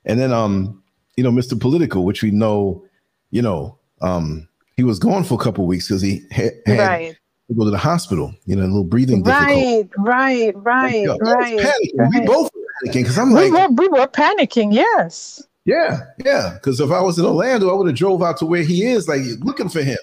and 0.04 0.18
then, 0.18 0.32
um, 0.32 0.82
you 1.16 1.22
know, 1.22 1.30
Mr. 1.30 1.58
Political, 1.58 2.04
which 2.04 2.22
we 2.22 2.32
know, 2.32 2.84
you 3.30 3.40
know, 3.40 3.78
um, 4.00 4.48
he 4.76 4.84
was 4.84 4.98
gone 4.98 5.24
for 5.24 5.34
a 5.34 5.38
couple 5.38 5.66
weeks 5.66 5.88
because 5.88 6.02
he 6.02 6.22
had, 6.30 6.52
had 6.66 6.78
right. 6.78 7.18
to 7.48 7.54
go 7.54 7.64
to 7.64 7.70
the 7.70 7.78
hospital. 7.78 8.34
You 8.46 8.56
know, 8.56 8.62
a 8.62 8.66
little 8.66 8.84
breathing 8.84 9.22
right, 9.22 9.88
Right, 9.96 10.52
right, 10.56 11.06
right, 11.08 11.08
right. 11.20 12.10
We 12.10 12.20
both 12.26 12.50
were 12.54 12.60
panicking 12.84 12.92
because 12.92 13.18
I'm 13.18 13.30
like, 13.30 13.44
we 13.44 13.50
were, 13.50 13.68
we 13.68 13.88
were 13.88 14.06
panicking. 14.06 14.72
Yes. 14.72 15.42
Yeah, 15.64 16.00
yeah. 16.24 16.54
Because 16.54 16.80
if 16.80 16.90
I 16.90 17.00
was 17.00 17.18
in 17.18 17.24
Orlando, 17.24 17.70
I 17.70 17.74
would 17.74 17.86
have 17.86 17.96
drove 17.96 18.22
out 18.22 18.36
to 18.38 18.46
where 18.46 18.62
he 18.62 18.84
is, 18.84 19.08
like 19.08 19.22
looking 19.40 19.68
for 19.68 19.82
him. 19.82 19.98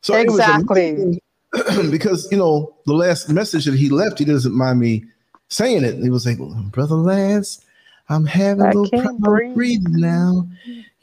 So 0.00 0.14
exactly. 0.14 1.20
because 1.90 2.26
you 2.32 2.38
know 2.38 2.74
the 2.86 2.94
last 2.94 3.28
message 3.28 3.64
that 3.66 3.74
he 3.74 3.88
left, 3.88 4.18
he 4.18 4.24
doesn't 4.24 4.54
mind 4.54 4.80
me 4.80 5.04
saying 5.48 5.84
it. 5.84 6.02
He 6.02 6.10
was 6.10 6.26
like, 6.26 6.38
"Brother 6.72 6.96
Lance, 6.96 7.64
I'm 8.08 8.26
having 8.26 8.64
I 8.64 8.70
a 8.70 8.74
little 8.74 9.00
problem 9.00 9.22
breathe. 9.22 9.54
breathing 9.54 10.00
now 10.00 10.48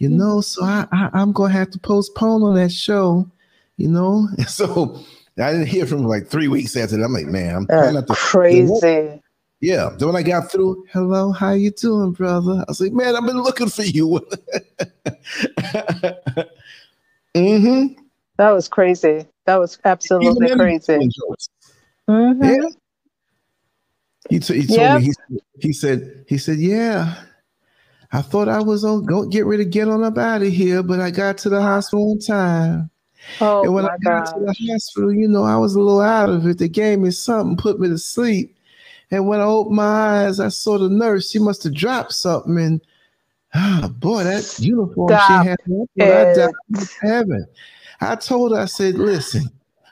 you 0.02 0.10
know, 0.10 0.42
so 0.42 0.64
I, 0.64 0.88
I 0.92 1.22
am 1.22 1.32
gonna 1.32 1.54
have 1.54 1.70
to 1.70 1.78
postpone 1.78 2.42
on 2.42 2.56
that 2.56 2.72
show, 2.72 3.30
you 3.78 3.88
know. 3.88 4.28
And 4.36 4.50
so 4.50 5.00
I 5.40 5.52
didn't 5.52 5.68
hear 5.68 5.86
from 5.86 6.00
him 6.00 6.08
like 6.08 6.26
three 6.26 6.48
weeks 6.48 6.76
after 6.76 6.98
that. 6.98 7.04
I'm 7.04 7.14
like, 7.14 7.28
man, 7.28 7.54
I'm 7.56 7.68
trying 7.68 7.94
not 7.94 8.08
to 8.08 8.16
crazy. 8.16 9.22
Yeah. 9.60 9.92
Then 9.96 10.08
when 10.08 10.16
I 10.16 10.24
got 10.24 10.52
through, 10.52 10.86
hello, 10.92 11.32
how 11.32 11.52
you 11.52 11.70
doing, 11.70 12.14
brother? 12.14 12.62
I 12.62 12.66
was 12.68 12.82
like, 12.82 12.94
man, 12.94 13.16
I've 13.16 13.28
been 13.28 13.44
looking 13.44 13.70
for 13.70 13.84
you. 13.84 14.08
mm-hmm. 17.36 18.02
That 18.38 18.50
was 18.50 18.68
crazy. 18.68 19.28
That 19.46 19.58
was 19.58 19.78
absolutely 19.86 20.56
crazy. 20.56 21.12
Mm-hmm. 22.10 22.44
Yeah. 22.44 22.70
He, 24.32 24.40
t- 24.40 24.62
he 24.62 24.66
told 24.66 24.80
yep. 24.80 25.02
me 25.02 25.14
he, 25.30 25.40
he 25.60 25.74
said 25.74 26.26
he 26.28 26.40
said 26.40 26.58
yeah 26.58 27.22
I 28.14 28.22
thought 28.22 28.50
I 28.50 28.62
was 28.62 28.84
on 28.84 29.06
go 29.06 29.26
get 29.26 29.46
ready 29.46 29.64
to 29.64 29.70
get 29.70 29.88
on 29.88 30.04
up 30.04 30.18
out 30.18 30.42
of 30.42 30.50
here, 30.50 30.84
but 30.84 31.00
I 31.00 31.12
got 31.12 31.38
to 31.40 31.50
the 31.50 31.62
hospital 31.62 32.12
in 32.12 32.20
time. 32.20 32.90
Oh, 33.40 33.64
and 33.64 33.74
when 33.74 33.86
I 33.86 33.98
got 34.04 34.26
God. 34.26 34.34
to 34.34 34.40
the 34.46 34.56
hospital, 34.72 35.14
you 35.14 35.28
know, 35.28 35.44
I 35.44 35.56
was 35.56 35.76
a 35.76 35.80
little 35.80 36.02
out 36.02 36.30
of 36.30 36.46
it. 36.48 36.58
They 36.58 36.68
gave 36.68 37.00
me 37.00 37.12
something, 37.12 37.56
put 37.56 37.80
me 37.80 37.88
to 37.88 37.98
sleep. 37.98 38.56
And 39.12 39.28
when 39.28 39.40
I 39.40 39.44
opened 39.44 39.76
my 39.76 40.26
eyes, 40.26 40.40
I 40.40 40.50
saw 40.50 40.78
the 40.78 40.90
nurse. 40.90 41.30
She 41.30 41.40
must 41.40 41.64
have 41.64 41.74
dropped 41.74 42.14
something. 42.14 42.58
And 42.58 42.82
ah, 43.54 43.90
boy, 44.00 44.24
that 44.24 44.58
uniform 44.60 45.10
Stop 45.10 45.44
she 45.44 45.50
had, 45.50 45.60
I 46.02 46.34
died 46.34 46.50
heaven. 47.02 47.46
I 48.02 48.16
told 48.16 48.52
her, 48.52 48.60
I 48.60 48.66
said, 48.66 48.96
listen, 48.96 49.44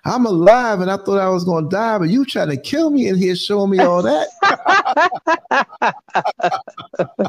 I'm 0.05 0.25
alive 0.25 0.79
and 0.81 0.89
I 0.89 0.97
thought 0.97 1.19
I 1.19 1.29
was 1.29 1.43
going 1.43 1.65
to 1.65 1.69
die, 1.69 1.99
but 1.99 2.09
you 2.09 2.25
trying 2.25 2.49
to 2.49 2.57
kill 2.57 2.89
me 2.89 3.07
in 3.07 3.15
here 3.15 3.35
showing 3.35 3.69
me 3.69 3.79
all 3.79 4.01
that. 4.01 4.27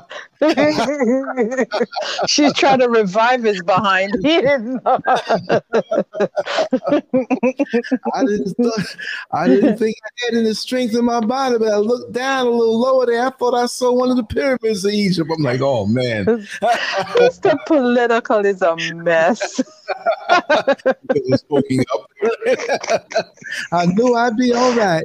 She's 2.27 2.53
trying 2.55 2.79
to 2.79 2.89
revive 2.89 3.43
his 3.43 3.63
behind. 3.63 4.15
He 4.23 4.41
didn't 4.41 4.83
know. 4.85 4.99
I 8.15 8.25
didn't, 8.25 8.57
I 9.33 9.49
didn't 9.49 9.77
think 9.77 9.97
I 10.03 10.25
had 10.25 10.35
any 10.35 10.55
strength 10.55 10.95
in 10.95 11.05
my 11.05 11.21
body, 11.21 11.59
but 11.59 11.69
I 11.69 11.77
looked 11.77 12.13
down 12.13 12.47
a 12.47 12.51
little 12.51 12.81
lower 12.81 13.05
there. 13.07 13.27
I 13.27 13.31
thought 13.31 13.55
I 13.55 13.67
saw 13.67 13.93
one 13.93 14.11
of 14.11 14.17
the 14.17 14.25
pyramids 14.25 14.85
of 14.85 14.93
Egypt. 14.93 15.31
I'm 15.37 15.43
like, 15.43 15.61
oh 15.61 15.87
man. 15.87 16.25
Mr. 16.25 17.59
Political 17.67 18.47
is 18.47 18.63
a 18.63 18.77
mess. 18.77 19.61
I 23.73 23.87
knew 23.87 24.15
I'd 24.15 24.37
be 24.37 24.53
all 24.55 24.75
right. 24.75 25.05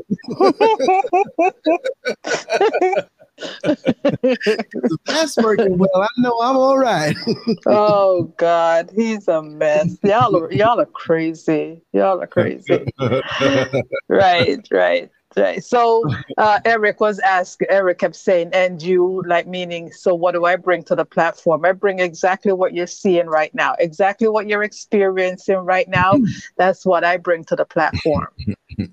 That's 5.06 5.38
working 5.38 5.78
well. 5.78 5.90
I 5.96 6.08
know 6.18 6.38
I'm 6.42 6.58
all 6.58 6.78
right. 6.78 7.16
oh 7.66 8.34
God, 8.38 8.92
he's 8.96 9.28
a 9.28 9.42
mess. 9.42 9.98
Y'all 10.04 10.36
are 10.36 10.52
y'all 10.52 10.80
are 10.80 10.86
crazy. 10.86 11.82
Y'all 11.94 12.22
are 12.22 12.28
crazy. 12.28 12.86
right, 14.10 14.68
right. 14.72 15.10
Right. 15.38 15.64
So 15.64 16.04
uh, 16.38 16.60
Eric 16.64 17.02
was 17.02 17.20
asked, 17.20 17.62
Eric 17.68 18.00
kept 18.00 18.16
saying, 18.16 18.52
and 18.54 18.82
you, 18.82 19.22
like 19.28 19.48
meaning, 19.48 19.92
so 19.92 20.16
what 20.16 20.32
do 20.32 20.46
I 20.46 20.56
bring 20.56 20.84
to 20.84 20.96
the 20.96 21.04
platform? 21.04 21.66
I 21.66 21.74
bring 21.74 22.00
exactly 22.00 22.54
what 22.54 22.74
you're 22.74 22.88
seeing 22.88 23.28
right 23.28 23.54
now, 23.54 23.76
exactly 23.78 24.30
what 24.30 24.48
you're 24.48 24.64
experiencing 24.64 25.58
right 25.58 25.90
now. 25.90 26.14
That's 26.58 26.86
what 26.86 27.04
I 27.04 27.18
bring 27.18 27.44
to 27.46 27.56
the 27.58 27.66
platform. 27.66 28.28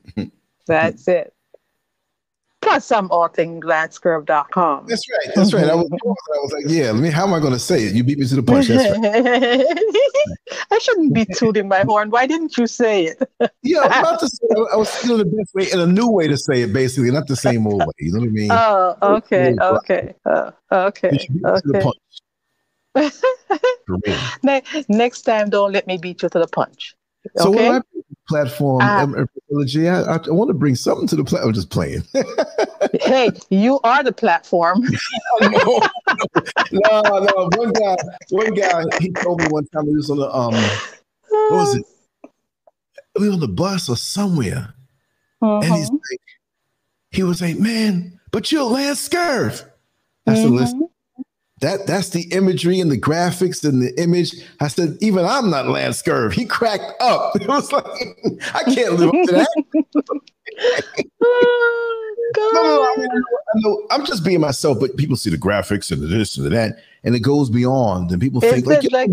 That's 0.66 1.06
it. 1.06 1.32
Plus, 2.73 2.90
I'm 2.90 3.09
allthingslancescurv.com. 3.11 4.86
That's 4.86 5.03
right. 5.11 5.35
That's 5.35 5.53
right. 5.53 5.69
I 5.69 5.74
was, 5.74 5.90
I 5.93 6.07
was 6.07 6.53
like, 6.53 6.65
yeah, 6.69 6.89
I 6.89 6.93
mean, 6.93 7.12
how 7.12 7.24
am 7.27 7.35
I 7.35 7.40
going 7.40 7.53
to 7.53 7.59
say 7.59 7.85
it? 7.85 7.94
You 7.94 8.03
beat 8.03 8.19
me 8.19 8.27
to 8.27 8.36
the 8.36 8.43
punch. 8.43 8.70
Right. 8.70 8.90
I 10.70 10.78
shouldn't 10.78 11.12
be 11.12 11.27
tooting 11.36 11.69
my 11.69 11.81
horn. 11.82 12.09
Why 12.09 12.27
didn't 12.27 12.57
you 12.57 12.66
say 12.66 13.05
it? 13.05 13.31
yeah, 13.62 13.81
I 13.81 13.89
was 13.89 13.99
about 13.99 14.20
to 14.20 14.28
say 14.28 14.47
I 14.73 14.77
was 14.77 14.89
feeling 14.97 15.19
the 15.19 15.36
best 15.36 15.55
way 15.55 15.70
and 15.70 15.82
a 15.82 15.86
new 15.86 16.09
way 16.09 16.28
to 16.28 16.39
say 16.39 16.62
it, 16.62 16.73
basically, 16.73 17.11
not 17.11 17.27
the 17.27 17.36
same 17.36 17.66
old 17.66 17.81
way. 17.81 17.93
You 17.99 18.12
know 18.12 18.20
what 18.20 18.28
I 18.28 18.32
mean? 18.32 18.49
Oh, 18.51 18.97
okay. 19.16 19.55
Okay. 19.61 20.15
Uh, 20.24 20.51
okay. 20.73 21.28
Okay. 21.44 21.90
next 24.89 25.23
time, 25.23 25.51
don't 25.51 25.73
let 25.73 25.86
me 25.86 25.99
beat 25.99 26.23
you 26.23 26.31
to 26.31 26.39
the 26.39 26.47
punch. 26.47 26.94
So 27.36 27.51
what 27.51 27.61
I 27.61 27.81
platform, 28.33 28.83
uh, 28.83 28.85
I, 28.85 30.15
I, 30.15 30.17
I, 30.17 30.31
want 30.31 30.49
to 30.49 30.55
bring 30.55 30.75
something 30.75 31.07
to 31.09 31.17
the 31.17 31.25
platform. 31.25 31.49
I'm 31.49 31.55
just 31.55 31.71
playing. 31.71 32.03
hey, 33.01 33.31
you 33.51 33.81
are 33.85 34.03
the 34.03 34.13
platform. 34.13 34.83
no, 35.41 35.81
no, 36.73 37.01
no, 37.03 37.51
One 37.57 37.73
guy, 37.73 37.97
one 38.31 38.55
guy, 38.55 38.85
he 39.01 39.13
told 39.13 39.41
me 39.41 39.47
one 39.49 39.67
time 39.67 39.87
he 39.87 39.95
was 39.95 40.11
on 40.11 40.19
the 40.19 40.35
um, 40.35 40.55
what 40.55 41.53
was 41.53 41.75
it? 41.77 41.85
We 43.19 43.29
were 43.29 43.35
on 43.35 43.41
the 43.41 43.49
bus 43.49 43.89
or 43.89 43.97
somewhere, 43.97 44.75
uh-huh. 45.43 45.61
and 45.63 45.75
he's 45.75 45.89
uh-huh. 45.89 45.99
like, 46.11 46.21
he 47.11 47.23
was 47.23 47.43
like, 47.43 47.59
"Man, 47.59 48.19
but 48.31 48.51
you're 48.51 48.65
Lance 48.65 49.09
Scurv." 49.09 49.69
I 50.27 50.35
said, 50.35 50.51
"Listen, 50.51 50.79
mm-hmm 50.79 50.91
that 51.62 51.86
that's 51.86 52.09
the 52.09 52.22
imagery 52.32 52.80
and 52.80 52.90
the 52.90 52.98
graphics 52.98 53.64
and 53.64 53.80
the 53.80 53.94
image. 54.01 54.34
I 54.60 54.66
said, 54.66 54.98
even 55.01 55.24
I'm 55.24 55.48
not 55.48 55.68
Lance 55.68 56.02
Scurv. 56.02 56.32
He 56.32 56.44
cracked 56.44 56.93
up. 57.01 57.34
It 57.40 57.48
was 57.48 57.72
like, 57.72 57.84
I 58.52 58.64
can't 58.64 58.94
live 58.94 59.09
up 59.09 59.14
to 59.14 59.32
that. 59.32 59.48
oh, 61.22 62.14
no, 62.36 62.51
no, 62.52 62.82
I 62.82 62.97
mean, 62.98 63.86
I'm 63.90 64.05
just 64.05 64.24
being 64.24 64.40
myself, 64.40 64.80
but 64.80 64.97
people 64.97 65.16
see 65.16 65.30
the 65.30 65.39
graphics 65.39 65.93
and 65.93 66.02
the 66.02 66.06
this 66.09 66.36
and 66.36 66.44
the 66.44 66.51
that, 66.51 66.78
and 67.05 67.14
it 67.14 67.20
goes 67.20 67.48
beyond. 67.48 68.10
And 68.10 68.20
people 68.20 68.40
think 68.40 68.66
like, 68.66 68.90
like 68.90 69.10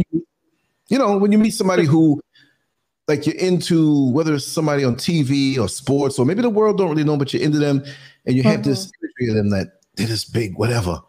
you, 0.87 0.97
know, 0.97 1.17
when 1.17 1.31
you 1.31 1.37
meet 1.37 1.51
somebody 1.51 1.85
who 1.85 2.19
like 3.07 3.27
you're 3.27 3.35
into 3.35 4.09
whether 4.11 4.33
it's 4.33 4.47
somebody 4.47 4.83
on 4.83 4.95
TV 4.95 5.59
or 5.59 5.69
sports, 5.69 6.17
or 6.17 6.25
maybe 6.25 6.41
the 6.41 6.49
world 6.49 6.79
don't 6.79 6.89
really 6.89 7.03
know, 7.03 7.15
but 7.15 7.31
you're 7.31 7.43
into 7.43 7.59
them, 7.59 7.83
and 8.25 8.35
you 8.35 8.41
have 8.41 8.61
mm-hmm. 8.61 8.71
this 8.71 8.91
imagery 9.03 9.29
of 9.29 9.35
them 9.35 9.51
that 9.51 9.81
they're 9.95 10.07
this 10.07 10.25
big, 10.25 10.57
whatever 10.57 10.99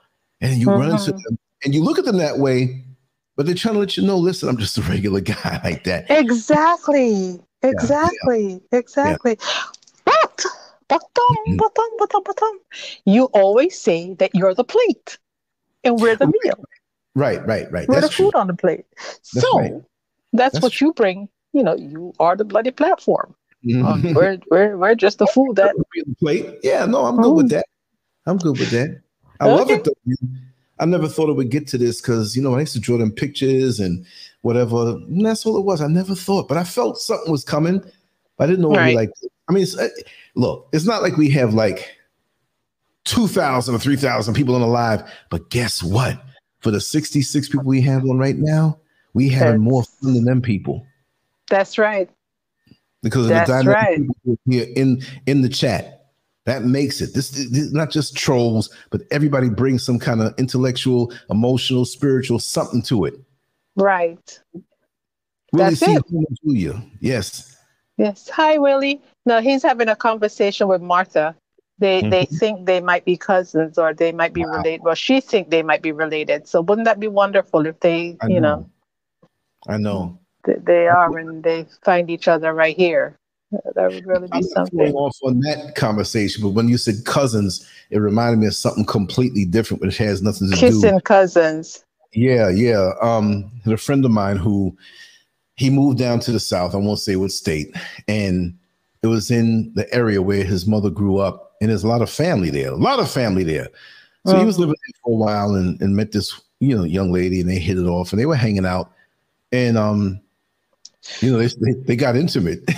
and 0.41 0.57
you 0.57 0.67
mm-hmm. 0.67 0.81
run 0.81 0.91
into 0.91 1.13
them 1.13 1.39
and 1.65 1.75
you 1.75 1.83
look 1.83 1.99
at 1.99 2.05
them 2.05 2.19
that 2.19 2.39
way, 2.39 2.85
but 3.37 3.47
they're 3.47 3.55
trying 3.55 3.75
to 3.75 3.81
let 3.81 3.97
you 3.97 4.03
know, 4.03 4.17
listen, 4.17 4.49
I'm 4.49 4.57
just 4.57 4.79
a 4.79 4.83
regular 4.83 5.21
guy 5.21 5.61
like 5.65 5.85
that. 5.85 6.11
Exactly. 6.11 7.41
Exactly. 7.63 8.61
Yeah. 8.73 8.79
Exactly. 8.79 9.37
Yeah. 9.41 10.15
But 10.89 11.03
mm-hmm. 11.15 11.57
you 13.05 13.25
always 13.27 13.81
say 13.81 14.15
that 14.15 14.35
you're 14.35 14.55
the 14.55 14.65
plate 14.65 15.19
and 15.85 16.01
we're 16.01 16.17
the 16.17 16.27
meal. 16.27 16.65
Right, 17.15 17.45
right, 17.47 17.71
right. 17.71 17.89
We're 17.89 18.01
that's 18.01 18.09
the 18.09 18.25
food 18.25 18.33
true. 18.33 18.41
on 18.41 18.47
the 18.49 18.55
plate. 18.55 18.87
That's 18.97 19.41
so 19.41 19.59
right. 19.59 19.73
that's, 20.33 20.55
that's, 20.55 20.63
what 20.63 20.73
true. 20.73 20.89
you 20.89 20.93
bring. 20.95 21.29
You 21.53 21.63
know, 21.63 21.77
you 21.77 22.13
are 22.19 22.37
the 22.37 22.45
bloody 22.45 22.71
platform. 22.71 23.35
Mm-hmm. 23.65 23.87
Um, 23.87 24.15
we're, 24.15 24.39
we're, 24.51 24.77
we're 24.77 24.95
just 24.95 25.19
the 25.19 25.27
food 25.35 25.57
that 25.57 25.75
plate. 26.19 26.59
Yeah, 26.63 26.87
no, 26.87 27.05
I'm 27.05 27.21
good 27.21 27.35
with 27.35 27.47
mm. 27.47 27.51
that. 27.51 27.67
I'm 28.27 28.39
good 28.39 28.59
with 28.59 28.71
that. 28.71 29.01
I 29.41 29.49
okay. 29.49 29.55
love 29.55 29.71
it 29.71 29.85
though. 29.85 30.29
I 30.79 30.87
never 30.87 31.09
thought 31.09 31.29
it 31.29 31.35
would 31.35 31.51
get 31.51 31.67
to 31.69 31.79
this 31.79 32.01
because 32.01 32.37
you 32.37 32.43
know 32.43 32.55
I 32.55 32.61
used 32.61 32.73
to 32.75 32.81
draw 32.81 32.97
them 32.99 33.13
pictures 33.13 33.81
and 33.81 34.05
whatever. 34.43 34.93
And 34.93 35.25
that's 35.25 35.45
all 35.45 35.59
it 35.59 35.65
was. 35.65 35.83
I 35.83 35.89
never 35.89 36.15
thought, 36.15 36.49
but 36.49 36.57
I 36.57 36.65
felt 36.65 36.99
something 36.99 37.31
was 37.31 37.45
coming. 37.45 37.83
I 38.39 38.47
didn't 38.47 38.63
know 38.63 38.75
right. 38.75 38.97
like. 38.97 39.11
I 39.49 39.53
mean, 39.53 39.65
it's, 39.65 39.77
uh, 39.77 39.89
look, 40.37 40.69
it's 40.73 40.87
not 40.87 41.03
like 41.03 41.17
we 41.17 41.29
have 41.31 41.55
like 41.55 41.97
two 43.05 43.27
thousand 43.27 43.75
or 43.75 43.79
three 43.79 43.97
thousand 43.97 44.35
people 44.35 44.55
on 44.55 44.61
the 44.61 44.67
live, 44.67 45.11
but 45.29 45.51
guess 45.51 45.83
what? 45.83 46.23
For 46.61 46.71
the 46.71 46.81
sixty-six 46.81 47.49
people 47.49 47.65
we 47.67 47.81
have 47.83 48.05
on 48.05 48.19
right 48.19 48.37
now, 48.37 48.79
we 49.13 49.29
having 49.29 49.61
more 49.61 49.83
fun 49.83 50.15
than 50.15 50.25
them 50.25 50.41
people. 50.41 50.87
That's 51.49 51.79
right. 51.79 52.09
Because 53.03 53.25
of 53.25 53.31
that's 53.31 53.51
the 53.51 53.63
dynamic 53.65 54.09
right. 54.25 54.39
here 54.47 54.67
in 54.77 55.03
in 55.27 55.43
the 55.43 55.49
chat. 55.49 56.00
That 56.47 56.65
makes 56.65 57.01
it. 57.01 57.15
This, 57.15 57.37
is 57.37 57.73
not 57.73 57.91
just 57.91 58.17
trolls, 58.17 58.75
but 58.91 59.03
everybody 59.11 59.49
brings 59.49 59.85
some 59.85 59.99
kind 59.99 60.23
of 60.23 60.35
intellectual, 60.39 61.13
emotional, 61.29 61.85
spiritual 61.85 62.39
something 62.39 62.83
to 62.83 63.05
it. 63.05 63.15
Right. 63.77 64.41
Willie 65.53 65.75
That's 65.75 65.83
it. 65.83 66.03
Julia. 66.45 66.83
Yes. 67.01 67.57
Yes. 67.99 68.29
Hi, 68.31 68.57
Willie. 68.59 69.03
No, 69.27 69.41
he's 69.41 69.63
having 69.63 69.89
a 69.89 69.97
conversation 69.97 70.69
with 70.69 70.81
Martha. 70.81 71.35
They 71.79 72.01
mm-hmm. 72.01 72.11
they 72.11 72.25
think 72.27 72.67
they 72.67 72.81
might 72.81 73.05
be 73.05 73.17
cousins 73.17 73.79
or 73.79 73.95
they 73.95 74.13
might 74.13 74.33
be 74.33 74.45
wow. 74.45 74.59
related. 74.59 74.83
Well, 74.83 74.95
she 74.95 75.21
think 75.21 75.51
they 75.51 75.63
might 75.63 75.83
be 75.83 75.93
related. 75.93 76.47
So 76.47 76.61
wouldn't 76.61 76.85
that 76.85 77.01
be 77.01 77.09
wonderful 77.09 77.67
if 77.67 77.81
they, 77.81 78.17
I 78.21 78.29
you 78.29 78.41
know, 78.41 78.57
know, 78.61 79.29
I 79.69 79.77
know. 79.79 80.19
they 80.45 80.89
are 80.89 81.17
and 81.19 81.43
they 81.43 81.67
find 81.83 82.11
each 82.11 82.29
other 82.29 82.53
right 82.53 82.77
here. 82.77 83.17
That 83.75 83.91
would 83.91 84.07
really 84.07 84.29
be 84.29 84.33
I'm 84.33 84.43
something. 84.43 84.93
off 84.95 85.17
on 85.23 85.41
that 85.41 85.75
conversation, 85.75 86.43
but 86.43 86.51
when 86.51 86.69
you 86.69 86.79
said 86.79 87.05
cousins, 87.05 87.69
it 87.91 87.99
reminded 87.99 88.39
me 88.39 88.47
of 88.47 88.55
something 88.55 88.85
completely 88.85 89.45
different, 89.45 89.83
which 89.83 89.99
has 89.99 90.23
nothing 90.23 90.51
to 90.51 90.57
Kissing 90.57 90.81
do. 90.81 90.87
Kissing 90.87 91.01
cousins. 91.01 91.85
Yeah, 92.13 92.49
yeah. 92.49 92.93
Um, 93.01 93.51
a 93.67 93.77
friend 93.77 94.05
of 94.05 94.11
mine 94.11 94.37
who 94.37 94.77
he 95.57 95.71
moved 95.71 95.99
down 95.99 96.21
to 96.21 96.33
the 96.33 96.41
south. 96.41 96.75
I 96.75 96.79
won't 96.79 97.01
say 97.01 97.17
what 97.17 97.33
state, 97.33 97.75
and 98.09 98.57
it 99.03 99.09
was 99.09 99.31
in 99.31 99.73
the 99.75 99.93
area 99.93 100.23
where 100.23 100.45
his 100.45 100.67
mother 100.67 100.91
grew 100.91 101.19
up, 101.19 101.57
and 101.61 101.71
there's 101.71 101.85
a 101.85 101.89
lot 101.89 102.03
of 102.03 102.11
family 102.11 102.51
there. 102.51 102.71
A 102.71 102.77
lot 102.77 103.01
of 103.01 103.11
family 103.11 103.45
there. 103.45 103.69
So 104.27 104.39
he 104.39 104.45
was 104.45 104.57
mm-hmm. 104.57 104.63
living 104.63 104.77
there 104.87 105.01
for 105.03 105.13
a 105.13 105.17
while 105.17 105.55
and, 105.55 105.81
and 105.81 105.97
met 105.97 106.13
this 106.13 106.41
you 106.61 106.77
know 106.77 106.85
young 106.85 107.11
lady, 107.11 107.41
and 107.41 107.51
they 107.51 107.59
hit 107.59 107.79
it 107.79 107.87
off, 107.87 108.13
and 108.13 108.21
they 108.21 108.27
were 108.27 108.37
hanging 108.37 108.67
out, 108.67 108.93
and 109.51 109.77
um, 109.77 110.21
you 111.21 111.33
know 111.33 111.39
they 111.39 111.49
they, 111.61 111.81
they 111.87 111.97
got 111.97 112.17
intimate. 112.17 112.61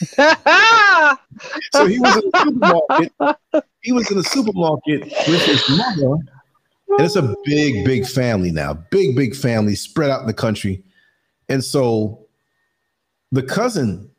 so 1.72 1.86
he 1.86 1.98
was 1.98 2.16
in 2.16 2.30
the 2.30 2.38
supermarket. 2.44 3.12
He 3.82 3.92
was 3.92 4.10
in 4.10 4.18
the 4.18 4.24
supermarket 4.24 5.04
with 5.26 5.42
his 5.46 5.66
mother. 5.70 6.12
And 6.12 7.00
it's 7.00 7.16
a 7.16 7.34
big, 7.44 7.82
big 7.82 8.06
family 8.06 8.50
now. 8.50 8.74
Big, 8.74 9.16
big 9.16 9.34
family 9.34 9.74
spread 9.74 10.10
out 10.10 10.20
in 10.20 10.26
the 10.26 10.34
country. 10.34 10.82
And 11.48 11.64
so 11.64 12.26
the 13.32 13.42
cousin, 13.42 14.10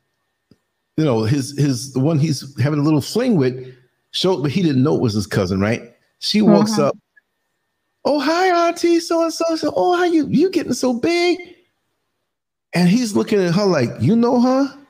you 0.97 1.05
know, 1.05 1.25
his 1.25 1.55
his 1.59 1.93
the 1.93 1.99
one 1.99 2.17
he's 2.17 2.59
having 2.59 2.79
a 2.79 2.81
little 2.83 3.01
fling 3.01 3.35
with, 3.35 3.71
showed, 4.09 4.41
but 4.41 4.49
he 4.49 4.63
didn't 4.63 4.81
know 4.81 4.95
it 4.95 5.01
was 5.01 5.13
his 5.13 5.27
cousin, 5.27 5.59
right? 5.59 5.93
She 6.17 6.41
walks 6.41 6.73
uh-huh. 6.73 6.87
up. 6.87 6.97
Oh, 8.03 8.19
hi, 8.19 8.67
Auntie, 8.67 8.99
so 8.99 9.23
and 9.23 9.33
so. 9.33 9.55
So, 9.55 9.71
oh, 9.75 9.95
how 9.95 10.05
you 10.05 10.27
you 10.27 10.49
getting 10.49 10.73
so 10.73 10.93
big? 10.93 11.39
And 12.73 12.89
he's 12.89 13.15
looking 13.15 13.39
at 13.39 13.53
her 13.53 13.65
like, 13.65 13.89
you 13.99 14.15
know 14.15 14.41
her? 14.41 14.80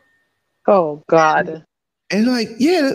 Oh 0.67 1.03
God. 1.07 1.65
And 2.11 2.27
like, 2.27 2.49
yeah, 2.59 2.91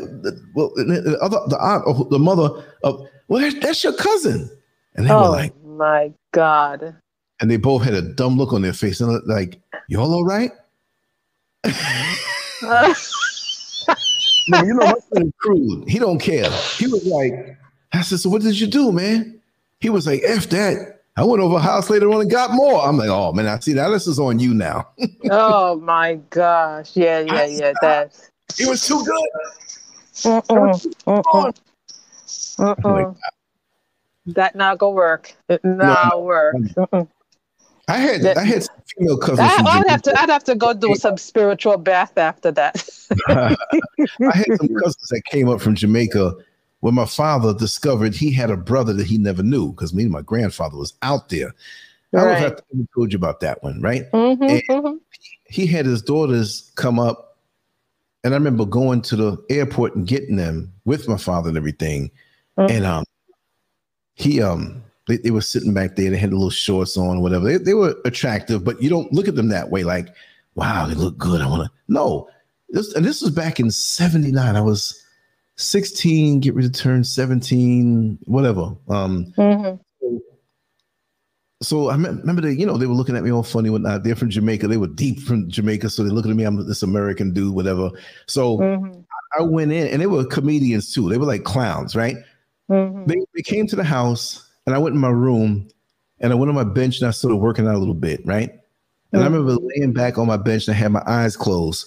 well, 0.55 0.71
the 0.77 1.19
other, 1.23 1.39
the 1.49 1.59
aunt, 1.59 1.85
or 1.87 2.05
the 2.05 2.19
mother 2.19 2.63
of, 2.85 3.09
well, 3.29 3.41
that's, 3.41 3.55
that's 3.61 3.83
your 3.83 3.95
cousin. 3.95 4.51
And 4.95 5.07
they 5.07 5.11
oh, 5.11 5.23
were 5.23 5.29
like, 5.31 5.53
my 5.65 6.13
God. 6.33 6.95
And 7.41 7.51
they 7.51 7.57
both 7.57 7.83
had 7.83 7.95
a 7.95 8.03
dumb 8.03 8.37
look 8.37 8.53
on 8.53 8.63
their 8.63 8.75
face 8.75 9.01
and 9.01 9.27
like, 9.27 9.59
y'all 9.89 10.13
all 10.13 10.25
right? 10.25 10.51
no, 14.49 14.63
you 14.63 14.75
know, 14.75 14.95
my 15.13 15.23
crude. 15.39 15.89
He 15.89 15.99
don't 15.99 16.19
care. 16.19 16.51
He 16.77 16.87
was 16.87 17.05
like, 17.07 17.57
I 17.93 18.03
said, 18.03 18.21
so 18.21 18.29
what 18.29 18.43
did 18.43 18.61
you 18.61 18.67
do, 18.67 18.93
man? 18.93 19.41
He 19.81 19.91
was 19.91 20.07
like, 20.07 20.21
F 20.25 20.49
that. 20.51 20.96
I 21.19 21.25
went 21.25 21.43
over 21.43 21.57
a 21.57 21.61
house 21.61 21.89
later 21.89 22.11
on 22.13 22.21
and 22.21 22.31
got 22.31 22.53
more. 22.53 22.87
I'm 22.87 22.99
like, 22.99 23.09
oh 23.09 23.33
man, 23.33 23.47
I 23.47 23.59
see 23.59 23.73
that. 23.73 23.89
This 23.89 24.07
is 24.07 24.19
on 24.19 24.39
you 24.39 24.53
now. 24.53 24.89
oh 25.31 25.77
my 25.81 26.17
gosh. 26.31 26.95
Yeah, 26.95 27.21
yeah, 27.27 27.47
yeah. 27.47 27.73
That 27.81 28.19
it 28.59 28.69
was 28.69 28.87
too 28.87 29.03
good. 29.05 29.29
Uh-uh, 30.25 30.79
uh-uh. 31.07 31.53
Uh-uh. 32.59 33.15
that 34.27 34.57
not 34.57 34.79
gonna 34.79 34.95
work. 34.95 35.35
It 35.49 35.65
not 35.65 36.11
no, 36.13 36.21
work. 36.21 36.57
I 37.89 37.99
had 37.99 38.23
that, 38.23 38.37
I 38.37 38.45
had 38.45 38.65
some 38.65 38.77
female 38.97 39.19
cousins. 39.19 39.41
I, 39.41 39.79
would 39.79 39.89
have 39.89 40.03
to 40.03 40.21
I'd 40.21 40.29
have 40.29 40.45
to 40.45 40.55
go 40.55 40.75
do 40.75 40.95
some 40.97 41.17
spiritual 41.17 41.79
bath 41.79 42.19
after 42.19 42.51
that. 42.53 42.89
I 43.29 43.57
had 44.37 44.57
some 44.57 44.75
cousins 44.75 45.09
that 45.11 45.23
came 45.25 45.49
up 45.49 45.61
from 45.61 45.77
Jamaica 45.77 46.35
when 46.81 46.95
my 46.95 47.07
father 47.07 47.55
discovered 47.55 48.15
he 48.15 48.31
had 48.31 48.51
a 48.51 48.57
brother 48.57 48.93
that 48.93 49.07
he 49.07 49.19
never 49.19 49.43
knew 49.43 49.73
because 49.73 49.95
me 49.95 50.05
and 50.05 50.13
my 50.13 50.23
grandfather 50.23 50.77
was 50.77 50.95
out 51.03 51.29
there. 51.29 51.55
Right. 52.13 52.23
I 52.23 52.25
don't 52.33 52.43
have 52.43 52.57
to 52.57 52.89
told 52.95 53.13
you 53.13 53.17
about 53.17 53.41
that 53.41 53.63
one, 53.63 53.81
right? 53.81 54.11
Mm-hmm, 54.13 54.73
mm-hmm. 54.73 54.97
He 55.49 55.67
had 55.67 55.87
his 55.87 56.03
daughters 56.03 56.73
come 56.77 56.99
up, 56.99 57.39
and 58.25 58.35
I 58.35 58.37
remember 58.37 58.65
going 58.65 59.03
to 59.03 59.17
the 59.17 59.45
airport 59.51 59.97
and 59.97 60.07
getting 60.07 60.37
them 60.37 60.73
with 60.85 61.09
my 61.09 61.17
father 61.17 61.49
and 61.49 61.59
everything. 61.59 62.11
Mm-hmm. 62.59 62.77
And 62.77 62.85
um, 62.85 63.05
he 64.15 64.41
um, 64.41 64.83
they, 65.09 65.19
they, 65.19 65.31
were 65.31 65.41
sitting 65.41 65.75
back 65.75 65.97
there. 65.97 66.11
They 66.11 66.17
had 66.17 66.33
a 66.33 66.37
little 66.37 66.51
shorts 66.51 66.97
on, 66.97 67.19
or 67.19 67.23
whatever. 67.23 67.45
They, 67.45 67.59
they 67.59 67.75
were 67.75 67.95
attractive, 68.05 68.65
but 68.65 68.83
you 68.83 68.89
don't 68.89 69.13
look 69.13 69.29
at 69.29 69.35
them 69.35 69.49
that 69.49 69.71
way. 69.71 69.85
Like, 69.85 70.09
wow, 70.55 70.87
they 70.87 70.95
look 70.95 71.19
good. 71.19 71.41
I 71.41 71.47
want 71.47 71.65
to. 71.65 71.71
No, 71.89 72.29
this 72.71 72.95
and 72.95 73.05
this 73.05 73.21
was 73.21 73.31
back 73.31 73.61
in 73.61 73.71
'79. 73.71 74.57
I 74.57 74.61
was 74.61 75.06
16, 75.57 76.41
get 76.41 76.55
ready 76.55 76.69
to 76.69 76.83
turn 76.83 77.03
17, 77.03 78.19
whatever. 78.25 78.75
Um, 78.89 79.33
mm-hmm. 79.37 80.17
so, 81.63 81.89
I 81.89 81.95
remember 81.97 82.43
they, 82.43 82.53
you 82.53 82.67
know, 82.67 82.77
they 82.77 82.87
were 82.87 82.95
looking 82.95 83.17
at 83.17 83.23
me 83.23 83.33
all 83.33 83.43
funny 83.43 83.71
whatnot. 83.71 84.05
They're 84.05 84.17
from 84.17 84.31
Jamaica. 84.31 84.69
They 84.69 84.77
were 84.77 84.87
deep 84.87 85.21
from 85.21 85.49
Jamaica. 85.49 85.91
So 85.91 86.03
they're 86.03 86.13
looking 86.13 86.31
at 86.31 86.37
me. 86.37 86.45
I'm 86.45 86.67
this 86.67 86.83
American 86.83 87.33
dude, 87.33 87.55
whatever. 87.55 87.91
So 88.27 88.59
mm-hmm. 88.59 89.01
I 89.39 89.43
went 89.43 89.73
in 89.73 89.89
and 89.89 90.01
they 90.01 90.07
were 90.07 90.25
comedians 90.25 90.93
too. 90.93 91.09
They 91.09 91.19
were 91.19 91.27
like 91.27 91.45
clowns, 91.45 91.97
right? 91.97 92.17
Mm-hmm. 92.71 93.07
They, 93.07 93.17
they 93.35 93.43
came 93.43 93.67
to 93.69 93.77
the 93.77 93.85
house 93.85 94.51
and 94.67 94.75
I 94.75 94.79
went 94.79 94.95
in 94.95 95.01
my 95.01 95.09
room 95.09 95.69
and 96.21 96.33
I 96.33 96.37
went 96.37 96.49
on 96.49 96.55
my 96.55 96.65
bench 96.65 97.01
and 97.01 97.09
I 97.09 97.13
started 97.13 97.37
working 97.37 97.67
out 97.67 97.75
a 97.75 97.79
little 97.79 97.95
bit, 97.95 98.21
right? 98.25 98.51
And 99.13 99.23
I 99.23 99.27
mm-hmm. 99.27 99.35
remember 99.35 99.63
laying 99.77 99.93
back 99.93 100.19
on 100.19 100.27
my 100.27 100.37
bench 100.37 100.67
and 100.67 100.75
I 100.75 100.79
had 100.79 100.93
my 100.93 101.03
eyes 101.07 101.37
closed 101.37 101.87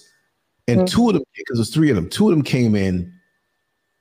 and 0.70 0.80
mm-hmm. 0.80 0.96
two 0.96 1.08
of 1.08 1.14
them 1.14 1.22
because 1.36 1.58
there's 1.58 1.74
three 1.74 1.90
of 1.90 1.96
them. 1.96 2.08
Two 2.08 2.30
of 2.30 2.36
them 2.36 2.44
came 2.44 2.74
in, 2.74 3.12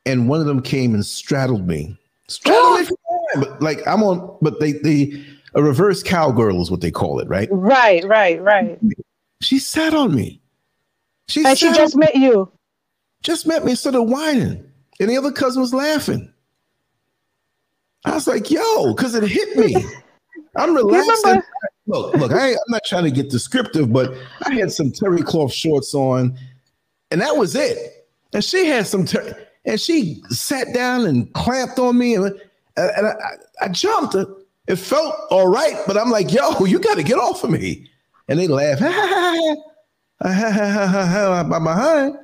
and 0.10 0.28
one 0.28 0.40
of 0.40 0.48
them 0.48 0.62
came 0.62 0.94
and 0.94 1.06
straddled 1.06 1.68
me, 1.68 1.98
straddled 2.28 2.90
me, 2.90 3.48
like 3.60 3.86
I'm 3.88 4.04
on, 4.04 4.38
but 4.42 4.60
they 4.60 4.74
they 4.74 5.24
a 5.56 5.64
reverse 5.64 6.04
cowgirl 6.04 6.62
is 6.62 6.72
what 6.72 6.82
they 6.82 6.92
call 6.92 7.20
it, 7.20 7.28
right? 7.28 7.48
Right, 7.52 8.04
right, 8.06 8.42
right. 8.42 8.80
She 9.42 9.60
sat 9.60 9.94
on 9.94 10.14
me. 10.14 10.42
She 11.28 11.46
and 11.46 11.58
she 11.58 11.72
just 11.74 11.96
met 11.96 12.16
you. 12.16 12.52
Just 13.22 13.46
met 13.46 13.66
me, 13.66 13.76
started 13.76 14.04
whining, 14.04 14.64
and 15.00 15.10
the 15.10 15.18
other 15.18 15.32
cousin 15.32 15.62
was 15.62 15.74
laughing. 15.74 16.32
I 18.06 18.16
was 18.16 18.28
like, 18.28 18.50
"Yo," 18.50 18.94
because 18.94 19.14
it 19.14 19.24
hit 19.24 19.58
me. 19.58 19.76
I'm 20.56 20.76
relaxed. 20.76 21.26
Look, 21.88 22.14
look, 22.16 22.32
I, 22.32 22.50
am 22.50 22.58
not 22.68 22.84
trying 22.86 23.06
to 23.06 23.12
get 23.12 23.32
descriptive, 23.32 23.92
but 23.92 24.14
I 24.46 24.54
had 24.54 24.72
some 24.72 24.92
terry 24.92 25.24
cloth 25.24 25.52
shorts 25.52 25.96
on, 25.96 26.38
and 27.10 27.20
that 27.20 27.36
was 27.36 27.56
it. 27.56 28.08
And 28.32 28.44
she 28.44 28.68
had 28.68 28.86
some, 28.86 29.06
ter- 29.06 29.48
and 29.66 29.80
she 29.80 30.22
sat 30.30 30.74
down 30.74 31.06
and 31.06 31.32
clamped 31.34 31.80
on 31.80 31.98
me, 31.98 32.16
and, 32.16 32.26
and 32.78 33.08
I, 33.08 33.14
I, 33.62 33.68
jumped. 33.70 34.16
It 34.68 34.76
felt 34.76 35.16
all 35.32 35.48
right, 35.48 35.76
but 35.88 35.98
I'm 35.98 36.12
like, 36.12 36.32
yo, 36.32 36.66
you 36.66 36.80
got 36.80 36.96
to 36.96 37.04
get 37.04 37.18
off 37.18 37.44
of 37.44 37.50
me. 37.50 37.90
And 38.28 38.40
they 38.40 38.48
laugh, 38.48 38.80
my 40.22 41.60
behind. 41.60 42.18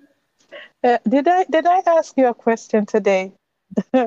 Uh, 0.83 0.97
did 1.09 1.27
I 1.27 1.45
did 1.49 1.65
I 1.65 1.81
ask 1.87 2.13
you 2.15 2.27
a 2.27 2.33
question 2.33 2.85
today? 2.85 3.33
hmm? 3.91 4.05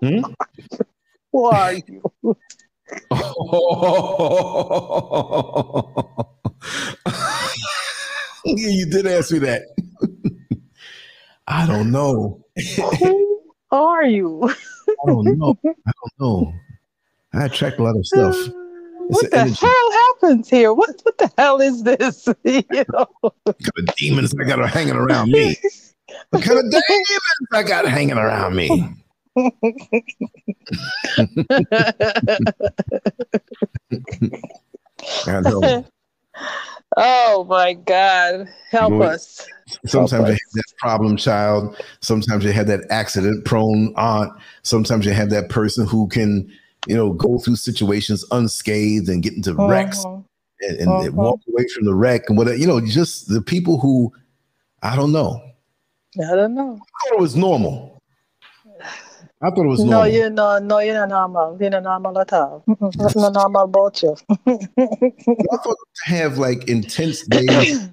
Who 1.32 1.44
are 1.44 1.72
you? 1.72 2.36
yeah, 3.10 3.32
you 8.44 8.86
did 8.86 9.06
ask 9.06 9.32
me 9.32 9.38
that. 9.38 9.62
I 11.48 11.66
don't 11.66 11.90
know. 11.90 12.44
Who 12.98 13.40
are 13.70 14.04
you? 14.04 14.42
I 14.88 15.06
don't 15.06 15.38
know. 15.38 15.58
I 15.64 15.92
don't 16.00 16.20
know. 16.20 16.54
I 17.34 17.44
attract 17.46 17.78
a 17.78 17.82
lot 17.82 17.96
of 17.96 18.06
stuff. 18.06 18.34
Uh, 18.34 18.50
it's 19.08 19.22
what 19.22 19.30
the 19.30 19.38
energy. 19.38 19.56
hell 19.60 19.92
happens 19.92 20.48
here? 20.48 20.72
What 20.72 21.00
what 21.02 21.18
the 21.18 21.30
hell 21.38 21.60
is 21.60 21.82
this? 21.84 22.26
you 22.44 22.62
know? 22.92 23.06
What 23.20 23.36
kind 23.44 23.88
of 23.88 23.94
demons 23.96 24.34
I 24.40 24.44
got 24.44 24.68
hanging 24.70 24.96
around 24.96 25.30
me? 25.30 25.56
What 26.30 26.42
kind 26.42 26.58
of 26.58 26.70
demons 26.70 27.48
I 27.52 27.62
got 27.62 27.86
hanging 27.86 28.18
around 28.18 28.56
me? 28.56 28.68
Oh 36.96 37.44
my 37.48 37.74
God. 37.74 38.48
Help 38.70 39.00
us. 39.02 39.46
Sometimes 39.86 40.10
Help 40.12 40.26
you 40.28 40.32
have 40.32 40.52
that 40.54 40.72
problem 40.78 41.16
child. 41.16 41.80
Sometimes 42.00 42.44
you 42.44 42.52
have 42.52 42.66
that 42.68 42.84
accident 42.90 43.44
prone 43.44 43.92
aunt. 43.96 44.32
Sometimes 44.62 45.06
you 45.06 45.12
have 45.12 45.30
that 45.30 45.48
person 45.48 45.86
who 45.86 46.08
can, 46.08 46.50
you 46.86 46.96
know, 46.96 47.12
go 47.12 47.38
through 47.38 47.56
situations 47.56 48.24
unscathed 48.30 49.08
and 49.08 49.22
get 49.22 49.34
into 49.34 49.52
uh-huh. 49.52 49.66
wrecks 49.66 50.04
and, 50.04 50.24
and, 50.78 50.88
uh-huh. 50.88 51.10
walk 51.12 51.40
away 51.48 51.66
from 51.74 51.84
the 51.84 51.94
wreck 51.94 52.22
and 52.28 52.38
whatever. 52.38 52.56
You 52.56 52.66
know, 52.66 52.80
just 52.80 53.28
the 53.28 53.42
people 53.42 53.78
who, 53.80 54.12
I 54.82 54.96
don't 54.96 55.12
know. 55.12 55.42
I 56.18 56.34
don't 56.34 56.54
know. 56.54 56.74
I 56.74 57.08
thought 57.08 57.18
it 57.18 57.20
was 57.20 57.36
normal. 57.36 57.95
I 59.42 59.50
thought 59.50 59.64
it 59.64 59.68
was 59.68 59.80
normal. 59.80 60.00
No, 60.00 60.04
you're 60.04 60.30
not. 60.30 60.62
No, 60.62 60.78
you're 60.78 60.94
not 60.94 61.08
normal. 61.10 61.58
You're 61.60 61.70
not 61.70 61.82
normal 61.82 62.18
at 62.18 62.32
all. 62.32 62.64
That's 62.96 63.16
not 63.16 63.32
normal 63.34 63.64
about 63.64 64.02
you. 64.02 64.16
I 64.30 65.56
thought 65.62 65.76
to 65.94 66.04
have 66.06 66.38
like 66.38 66.68
intense 66.68 67.22
days, 67.26 67.90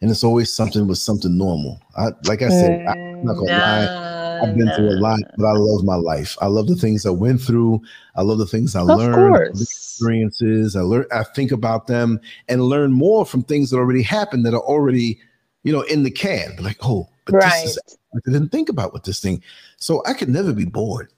and 0.00 0.10
it's 0.10 0.22
always 0.22 0.52
something 0.52 0.86
with 0.86 0.98
something 0.98 1.36
normal. 1.36 1.80
I, 1.96 2.08
like 2.24 2.42
I 2.42 2.50
said, 2.50 2.86
I, 2.86 2.92
am 2.92 3.24
not 3.24 3.34
gonna 3.36 3.52
nah, 3.52 3.58
lie. 3.58 4.40
I've 4.42 4.54
been 4.54 4.66
nah. 4.66 4.76
through 4.76 4.90
a 4.90 5.00
lot, 5.00 5.20
but 5.38 5.46
I 5.46 5.52
love 5.52 5.84
my 5.84 5.94
life. 5.96 6.36
I 6.42 6.46
love 6.46 6.66
the 6.66 6.76
things 6.76 7.06
I 7.06 7.10
went 7.10 7.40
through. 7.40 7.80
I 8.14 8.20
love 8.20 8.36
the 8.36 8.46
things 8.46 8.76
I 8.76 8.82
of 8.82 8.88
learned, 8.88 9.58
experiences. 9.58 10.76
I 10.76 10.82
learn. 10.82 11.06
I 11.10 11.24
think 11.24 11.52
about 11.52 11.86
them 11.86 12.20
and 12.48 12.62
learn 12.62 12.92
more 12.92 13.24
from 13.24 13.44
things 13.44 13.70
that 13.70 13.78
already 13.78 14.02
happened 14.02 14.44
that 14.44 14.52
are 14.52 14.60
already, 14.60 15.18
you 15.62 15.72
know, 15.72 15.82
in 15.82 16.02
the 16.02 16.10
can. 16.10 16.54
Like, 16.60 16.76
oh, 16.82 17.08
but 17.28 17.44
right. 17.44 17.64
is 17.64 17.78
I 18.14 18.18
didn't 18.24 18.48
think 18.48 18.68
about 18.68 18.92
with 18.92 19.04
this 19.04 19.20
thing. 19.20 19.42
So 19.76 20.02
I 20.06 20.14
could 20.14 20.28
never 20.28 20.52
be 20.52 20.64
bored. 20.64 21.12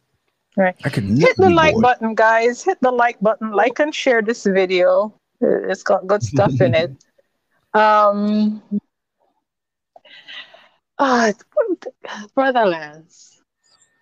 Right. 0.56 0.74
I 0.84 0.88
could 0.88 1.04
hit 1.04 1.36
the 1.36 1.50
like 1.50 1.74
bored. 1.74 1.82
button, 1.82 2.14
guys. 2.14 2.62
Hit 2.62 2.78
the 2.80 2.90
like 2.90 3.20
button. 3.20 3.52
Like 3.52 3.78
and 3.78 3.94
share 3.94 4.22
this 4.22 4.44
video. 4.44 5.14
It's 5.40 5.82
got 5.82 6.06
good 6.06 6.22
stuff 6.22 6.60
in 6.60 6.74
it. 6.74 6.92
Um, 7.72 8.60
uh, 10.98 11.32
Brother 12.34 12.66
Lance. 12.66 13.40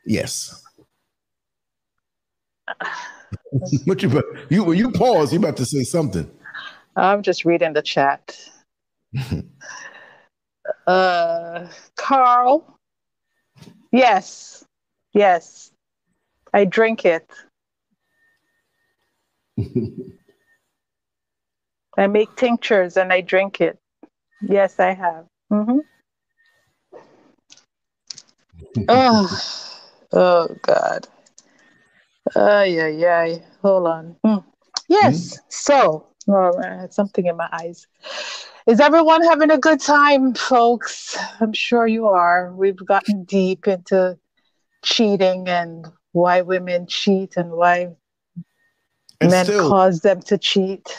Yes. 0.07 0.65
what 3.85 4.03
you 4.03 4.09
but 4.09 4.25
you 4.49 4.65
when 4.65 4.79
you 4.79 4.91
pause, 4.91 5.35
you 5.35 5.39
about 5.39 5.59
to 5.59 5.67
say 5.67 5.85
something. 5.85 6.31
I'm 6.97 7.23
just 7.23 7.45
reading 7.45 7.75
the 7.75 7.83
chat. 7.83 8.41
uh, 10.87 11.67
Carl 11.97 12.79
Yes. 13.93 14.65
Yes. 15.13 15.73
I 16.53 16.65
drink 16.65 17.05
it. 17.05 17.29
I 21.97 22.07
make 22.07 22.35
tinctures 22.37 22.97
and 22.97 23.13
I 23.13 23.21
drink 23.23 23.61
it. 23.61 23.79
Yes, 24.41 24.79
I 24.79 24.95
have. 24.95 25.27
Mm-hmm. 25.53 25.79
oh, 28.89 29.43
oh 30.13 30.57
God. 30.63 31.09
Oh, 32.37 32.63
yeah, 32.63 32.89
yeah. 32.89 33.39
Hold 33.63 33.87
on. 33.89 34.17
Mm. 34.25 34.45
Yes. 34.89 35.39
Mm. 35.39 35.41
So, 35.49 36.07
oh, 36.29 36.61
I 36.63 36.83
had 36.83 36.95
something 36.95 37.27
in 37.27 37.37
my 37.37 37.49
eyes. 37.51 37.87
Is 38.69 38.81
everyone 38.81 39.25
having 39.25 39.51
a 39.51 39.57
good 39.57 39.81
time, 39.81 40.35
folks? 40.35 41.17
I'm 41.41 41.55
sure 41.55 41.87
you 41.87 42.07
are. 42.07 42.53
We've 42.53 42.77
gotten 42.77 43.25
deep 43.25 43.67
into 43.67 44.19
cheating 44.85 45.49
and 45.49 45.87
why 46.13 46.43
women 46.43 46.87
cheat 46.87 47.39
and 47.39 47.53
why 47.53 47.97
and 49.23 49.31
men 49.31 49.47
still, 49.47 49.71
cause 49.71 50.01
them 50.01 50.21
to 50.21 50.37
cheat. 50.37 50.95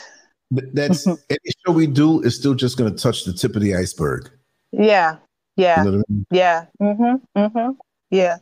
That's 0.50 1.06
any 1.30 1.38
show 1.64 1.72
we 1.72 1.86
do 1.86 2.20
is 2.22 2.34
still 2.34 2.54
just 2.54 2.76
going 2.76 2.92
to 2.92 3.00
touch 3.00 3.24
the 3.24 3.32
tip 3.32 3.54
of 3.54 3.62
the 3.62 3.76
iceberg. 3.76 4.28
Yeah, 4.72 5.18
yeah, 5.54 5.84
you 5.84 5.90
know 5.92 5.98
I 5.98 6.02
mean? 6.08 6.26
yeah. 6.32 6.66
Mm-hmm. 6.82 7.38
Mm-hmm. 7.38 7.70
Yeah 8.10 8.38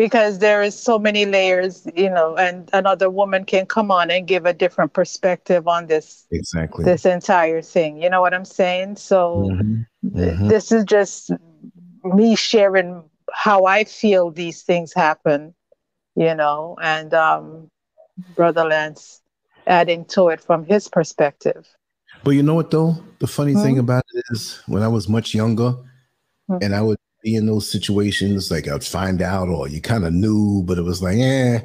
because 0.00 0.38
there 0.38 0.62
is 0.62 0.74
so 0.74 0.98
many 0.98 1.26
layers 1.26 1.86
you 1.94 2.08
know 2.08 2.34
and 2.36 2.70
another 2.72 3.10
woman 3.10 3.44
can 3.44 3.66
come 3.66 3.90
on 3.90 4.10
and 4.10 4.26
give 4.26 4.46
a 4.46 4.54
different 4.54 4.94
perspective 4.94 5.68
on 5.68 5.88
this 5.88 6.26
exactly 6.30 6.86
this 6.86 7.04
entire 7.04 7.60
thing 7.60 8.00
you 8.02 8.08
know 8.08 8.22
what 8.22 8.32
i'm 8.32 8.46
saying 8.46 8.96
so 8.96 9.46
mm-hmm. 9.50 10.18
Mm-hmm. 10.18 10.48
this 10.48 10.72
is 10.72 10.84
just 10.84 11.32
me 12.02 12.34
sharing 12.34 13.04
how 13.30 13.66
i 13.66 13.84
feel 13.84 14.30
these 14.30 14.62
things 14.62 14.94
happen 14.94 15.54
you 16.16 16.34
know 16.34 16.78
and 16.80 17.12
um 17.12 17.70
brother 18.34 18.64
lance 18.64 19.20
adding 19.66 20.06
to 20.06 20.28
it 20.28 20.40
from 20.40 20.64
his 20.64 20.88
perspective 20.88 21.68
but 22.24 22.30
you 22.30 22.42
know 22.42 22.54
what 22.54 22.70
though 22.70 22.96
the 23.18 23.26
funny 23.26 23.52
mm-hmm. 23.52 23.62
thing 23.64 23.78
about 23.78 24.04
it 24.14 24.24
is 24.30 24.62
when 24.66 24.82
i 24.82 24.88
was 24.88 25.10
much 25.10 25.34
younger 25.34 25.72
mm-hmm. 26.48 26.56
and 26.62 26.74
i 26.74 26.80
would 26.80 26.96
be 27.22 27.34
in 27.34 27.46
those 27.46 27.70
situations. 27.70 28.50
Like 28.50 28.68
I'd 28.68 28.84
find 28.84 29.22
out, 29.22 29.48
or 29.48 29.68
you 29.68 29.80
kind 29.80 30.04
of 30.04 30.12
knew, 30.12 30.62
but 30.64 30.78
it 30.78 30.82
was 30.82 31.02
like, 31.02 31.18
eh, 31.18 31.60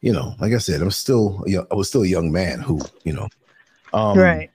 you 0.00 0.12
know. 0.12 0.34
Like 0.40 0.52
I 0.52 0.58
said, 0.58 0.82
I'm 0.82 0.90
still, 0.90 1.44
I 1.70 1.74
was 1.74 1.88
still 1.88 2.02
a 2.02 2.08
young 2.08 2.32
man 2.32 2.60
who, 2.60 2.80
you 3.04 3.12
know, 3.12 3.28
um, 3.92 4.18
right. 4.18 4.50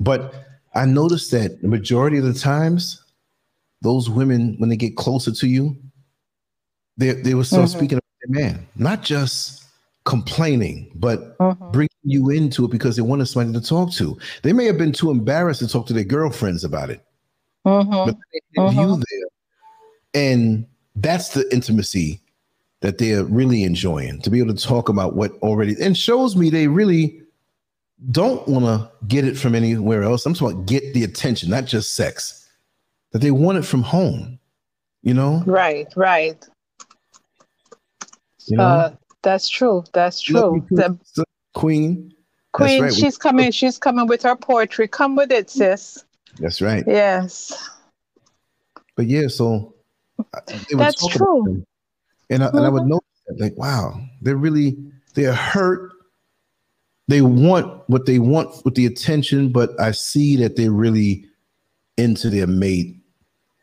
But 0.00 0.34
I 0.74 0.84
noticed 0.86 1.30
that 1.30 1.62
the 1.62 1.68
majority 1.68 2.18
of 2.18 2.24
the 2.24 2.34
times, 2.34 3.02
those 3.80 4.10
women, 4.10 4.56
when 4.58 4.68
they 4.68 4.76
get 4.76 4.96
closer 4.96 5.32
to 5.32 5.46
you, 5.46 5.76
they 6.96 7.12
they 7.12 7.34
were 7.34 7.44
still 7.44 7.60
mm-hmm. 7.60 7.78
speaking 7.78 7.98
of 7.98 8.04
their 8.22 8.42
man, 8.42 8.66
not 8.76 9.02
just 9.02 9.64
complaining, 10.04 10.90
but 10.94 11.36
mm-hmm. 11.38 11.70
bringing 11.70 11.88
you 12.02 12.30
into 12.30 12.64
it 12.64 12.70
because 12.70 12.96
they 12.96 13.02
wanted 13.02 13.26
somebody 13.26 13.58
to 13.58 13.66
talk 13.66 13.92
to. 13.92 14.18
They 14.42 14.52
may 14.52 14.66
have 14.66 14.78
been 14.78 14.92
too 14.92 15.10
embarrassed 15.10 15.60
to 15.60 15.68
talk 15.68 15.86
to 15.86 15.92
their 15.92 16.04
girlfriends 16.04 16.64
about 16.64 16.90
it, 16.90 17.04
mm-hmm. 17.66 17.90
but 17.90 18.16
they 18.32 18.40
you 18.54 18.62
mm-hmm. 18.62 18.90
there 18.90 19.13
and 20.14 20.66
that's 20.96 21.30
the 21.30 21.52
intimacy 21.52 22.20
that 22.80 22.98
they're 22.98 23.24
really 23.24 23.64
enjoying 23.64 24.20
to 24.20 24.30
be 24.30 24.38
able 24.38 24.54
to 24.54 24.62
talk 24.62 24.88
about 24.88 25.16
what 25.16 25.32
already 25.42 25.74
and 25.80 25.96
shows 25.96 26.36
me 26.36 26.50
they 26.50 26.68
really 26.68 27.20
don't 28.10 28.46
want 28.46 28.64
to 28.64 28.90
get 29.06 29.24
it 29.24 29.36
from 29.36 29.54
anywhere 29.54 30.02
else. 30.02 30.26
I'm 30.26 30.34
talking 30.34 30.56
about 30.56 30.66
get 30.66 30.94
the 30.94 31.04
attention, 31.04 31.50
not 31.50 31.64
just 31.64 31.94
sex, 31.94 32.48
that 33.12 33.20
they 33.20 33.30
want 33.30 33.58
it 33.58 33.62
from 33.62 33.82
home, 33.82 34.38
you 35.02 35.14
know? 35.14 35.42
Right, 35.46 35.86
right. 35.96 36.44
You 38.46 38.58
know? 38.58 38.62
Uh, 38.62 38.94
that's 39.22 39.48
true. 39.48 39.84
That's 39.92 40.20
true. 40.20 40.66
The, 40.70 40.98
Queen. 41.54 42.12
Queen, 42.52 42.82
right. 42.82 42.92
she's 42.92 43.16
coming. 43.16 43.50
She's 43.50 43.78
coming 43.78 44.06
with 44.06 44.22
her 44.22 44.36
poetry. 44.36 44.86
Come 44.86 45.16
with 45.16 45.32
it, 45.32 45.50
sis. 45.50 46.04
That's 46.38 46.60
right. 46.60 46.84
Yes. 46.86 47.70
But 48.96 49.06
yeah, 49.06 49.28
so 49.28 49.73
that's 50.70 51.06
true. 51.08 51.64
And 52.30 52.42
I, 52.42 52.46
mm-hmm. 52.46 52.56
and 52.56 52.66
I 52.66 52.68
would 52.68 52.82
mm-hmm. 52.82 52.90
notice 52.90 53.22
that, 53.26 53.40
like, 53.40 53.56
wow, 53.56 54.00
they're 54.22 54.36
really 54.36 54.76
they're 55.14 55.34
hurt. 55.34 55.92
They 57.06 57.20
want 57.20 57.88
what 57.88 58.06
they 58.06 58.18
want 58.18 58.64
with 58.64 58.74
the 58.74 58.86
attention, 58.86 59.50
but 59.50 59.78
I 59.80 59.90
see 59.90 60.36
that 60.36 60.56
they're 60.56 60.72
really 60.72 61.26
into 61.96 62.30
their 62.30 62.46
mate. 62.46 62.96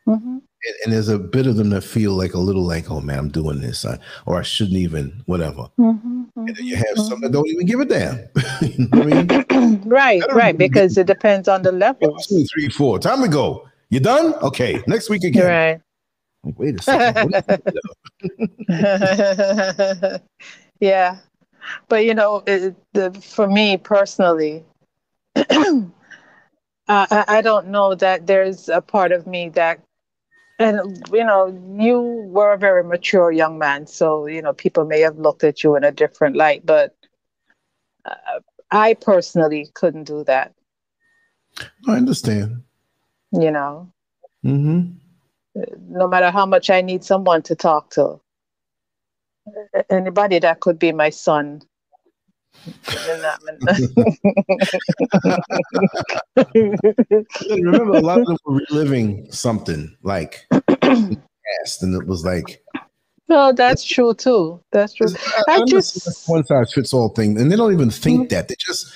Mm-hmm. 0.06 0.38
And, 0.64 0.76
and, 0.84 0.92
there's 0.92 1.08
a 1.08 1.18
bit 1.18 1.48
of 1.48 1.56
them 1.56 1.70
that 1.70 1.82
feel 1.82 2.12
like 2.12 2.34
a 2.34 2.38
little 2.38 2.64
like, 2.64 2.88
oh 2.88 3.00
man, 3.00 3.18
I'm 3.18 3.28
doing 3.28 3.60
this, 3.60 3.84
I, 3.84 3.98
or 4.26 4.38
I 4.38 4.42
shouldn't 4.42 4.76
even, 4.76 5.22
whatever. 5.26 5.68
Mm-hmm, 5.76 6.22
and 6.36 6.56
then 6.56 6.64
you 6.64 6.76
have 6.76 6.86
mm-hmm. 6.86 7.02
some 7.02 7.20
that 7.20 7.28
mm-hmm. 7.28 7.34
don't 7.34 7.48
even 7.48 7.66
give 7.66 7.80
a 7.80 7.84
damn. 7.84 8.18
you 8.62 8.88
know 8.92 9.02
I 9.02 9.22
mean? 9.58 9.82
right, 9.88 10.22
right, 10.32 10.56
because 10.56 10.96
it 10.98 11.08
depends 11.08 11.48
on 11.48 11.62
the 11.62 11.72
level. 11.72 12.16
Two, 12.18 12.44
three, 12.52 12.68
four. 12.68 13.00
Time 13.00 13.22
to 13.22 13.28
go. 13.28 13.68
You 13.90 13.98
done? 13.98 14.34
Okay, 14.34 14.80
next 14.86 15.10
week 15.10 15.24
again. 15.24 15.46
Right. 15.46 15.80
Like, 16.44 16.58
wait 16.58 16.78
a 16.78 16.82
second. 16.82 17.34
yeah, 20.80 21.18
but 21.88 22.04
you 22.04 22.14
know, 22.14 22.42
it, 22.46 22.74
the, 22.92 23.12
for 23.12 23.46
me 23.46 23.76
personally, 23.76 24.64
I, 25.36 25.92
I 26.88 27.42
don't 27.42 27.68
know 27.68 27.94
that 27.94 28.26
there's 28.26 28.68
a 28.68 28.80
part 28.80 29.12
of 29.12 29.26
me 29.26 29.50
that, 29.50 29.80
and 30.58 31.00
you 31.12 31.24
know, 31.24 31.46
you 31.78 32.00
were 32.26 32.52
a 32.52 32.58
very 32.58 32.82
mature 32.82 33.30
young 33.30 33.58
man, 33.58 33.86
so 33.86 34.26
you 34.26 34.42
know, 34.42 34.52
people 34.52 34.84
may 34.84 35.00
have 35.00 35.18
looked 35.18 35.44
at 35.44 35.62
you 35.62 35.76
in 35.76 35.84
a 35.84 35.92
different 35.92 36.34
light, 36.36 36.66
but 36.66 36.96
uh, 38.04 38.40
I 38.70 38.94
personally 38.94 39.70
couldn't 39.74 40.04
do 40.04 40.24
that. 40.24 40.54
I 41.86 41.96
understand. 41.96 42.64
You 43.30 43.52
know. 43.52 43.92
Mm-hmm 44.44 45.01
no 45.54 46.08
matter 46.08 46.30
how 46.30 46.46
much 46.46 46.70
I 46.70 46.80
need 46.80 47.04
someone 47.04 47.42
to 47.42 47.54
talk 47.54 47.90
to. 47.90 48.20
Anybody 49.90 50.38
that 50.38 50.60
could 50.60 50.78
be 50.78 50.92
my 50.92 51.10
son. 51.10 51.62
Remember, 57.50 57.92
a 57.94 58.00
lot 58.00 58.20
of 58.20 58.26
them 58.26 58.36
were 58.44 58.60
reliving 58.70 59.30
something 59.32 59.96
like 60.02 60.46
past, 60.80 61.82
and 61.82 62.00
it 62.00 62.06
was 62.06 62.24
like, 62.24 62.62
no, 63.28 63.52
that's 63.52 63.82
true 63.84 64.14
too. 64.14 64.62
That's 64.70 64.92
true. 64.92 65.08
I, 65.48 65.54
I 65.54 65.64
just 65.64 66.28
one 66.28 66.44
size 66.44 66.72
fits 66.72 66.92
all 66.92 67.08
thing, 67.08 67.40
and 67.40 67.50
they 67.50 67.56
don't 67.56 67.72
even 67.72 67.90
think 67.90 68.22
mm-hmm. 68.22 68.34
that. 68.34 68.48
They 68.48 68.54
just 68.58 68.92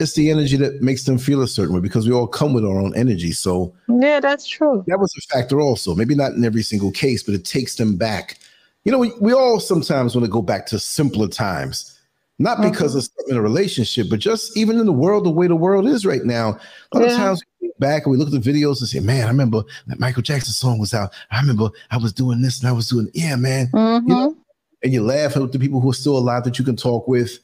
it's 0.00 0.14
the 0.14 0.30
energy 0.30 0.56
that 0.56 0.80
makes 0.80 1.04
them 1.04 1.18
feel 1.18 1.42
a 1.42 1.46
certain 1.46 1.74
way 1.74 1.80
because 1.80 2.08
we 2.08 2.14
all 2.14 2.26
come 2.26 2.54
with 2.54 2.64
our 2.64 2.80
own 2.80 2.96
energy. 2.96 3.32
So 3.32 3.74
yeah, 3.88 4.18
that's 4.18 4.48
true. 4.48 4.82
That 4.86 4.98
was 4.98 5.14
a 5.16 5.20
factor 5.32 5.60
also. 5.60 5.94
Maybe 5.94 6.14
not 6.14 6.32
in 6.32 6.44
every 6.44 6.62
single 6.62 6.90
case, 6.90 7.22
but 7.22 7.34
it 7.34 7.44
takes 7.44 7.76
them 7.76 7.96
back. 7.96 8.38
You 8.84 8.92
know, 8.92 8.98
we, 8.98 9.12
we 9.20 9.32
all 9.34 9.60
sometimes 9.60 10.14
want 10.14 10.24
to 10.24 10.30
go 10.30 10.40
back 10.40 10.64
to 10.66 10.78
simpler 10.78 11.28
times, 11.28 12.00
not 12.38 12.58
mm-hmm. 12.58 12.70
because 12.70 12.94
of 12.94 13.04
something 13.04 13.34
in 13.34 13.36
a 13.36 13.42
relationship, 13.42 14.06
but 14.08 14.20
just 14.20 14.56
even 14.56 14.78
in 14.78 14.86
the 14.86 14.92
world, 14.92 15.26
the 15.26 15.30
way 15.30 15.46
the 15.46 15.56
world 15.56 15.86
is 15.86 16.06
right 16.06 16.24
now. 16.24 16.58
A 16.92 16.98
lot 16.98 17.06
yeah. 17.06 17.12
of 17.12 17.16
times 17.18 17.42
we 17.60 17.68
look 17.68 17.78
back 17.78 18.06
and 18.06 18.12
we 18.12 18.16
look 18.16 18.32
at 18.32 18.42
the 18.42 18.50
videos 18.50 18.80
and 18.80 18.88
say, 18.88 19.00
"Man, 19.00 19.26
I 19.26 19.28
remember 19.28 19.62
that 19.88 20.00
Michael 20.00 20.22
Jackson 20.22 20.54
song 20.54 20.78
was 20.78 20.94
out. 20.94 21.12
I 21.30 21.40
remember 21.40 21.68
I 21.90 21.98
was 21.98 22.14
doing 22.14 22.40
this 22.40 22.60
and 22.60 22.68
I 22.68 22.72
was 22.72 22.88
doing, 22.88 23.10
yeah, 23.12 23.36
man." 23.36 23.66
Mm-hmm. 23.66 24.08
You 24.08 24.14
know? 24.14 24.36
And 24.82 24.94
you 24.94 25.02
laugh 25.02 25.36
at 25.36 25.52
the 25.52 25.58
people 25.58 25.80
who 25.80 25.90
are 25.90 25.94
still 25.94 26.16
alive 26.16 26.44
that 26.44 26.58
you 26.58 26.64
can 26.64 26.76
talk 26.76 27.06
with 27.06 27.38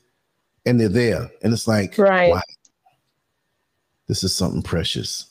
and 0.66 0.80
they're 0.80 0.88
there. 0.88 1.30
And 1.42 1.52
it's 1.52 1.66
like, 1.66 1.96
right. 1.96 2.32
Wow, 2.32 2.42
this 4.08 4.22
is 4.24 4.34
something 4.34 4.62
precious. 4.62 5.26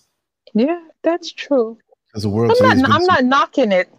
Yeah, 0.53 0.79
that's 1.03 1.31
true. 1.31 1.77
Because 2.07 2.23
the 2.23 2.29
world 2.29 2.53
I'm 2.61 2.79
not, 2.79 2.91
I'm 2.91 3.03
not 3.03 3.25
knocking 3.25 3.71
it. 3.71 3.93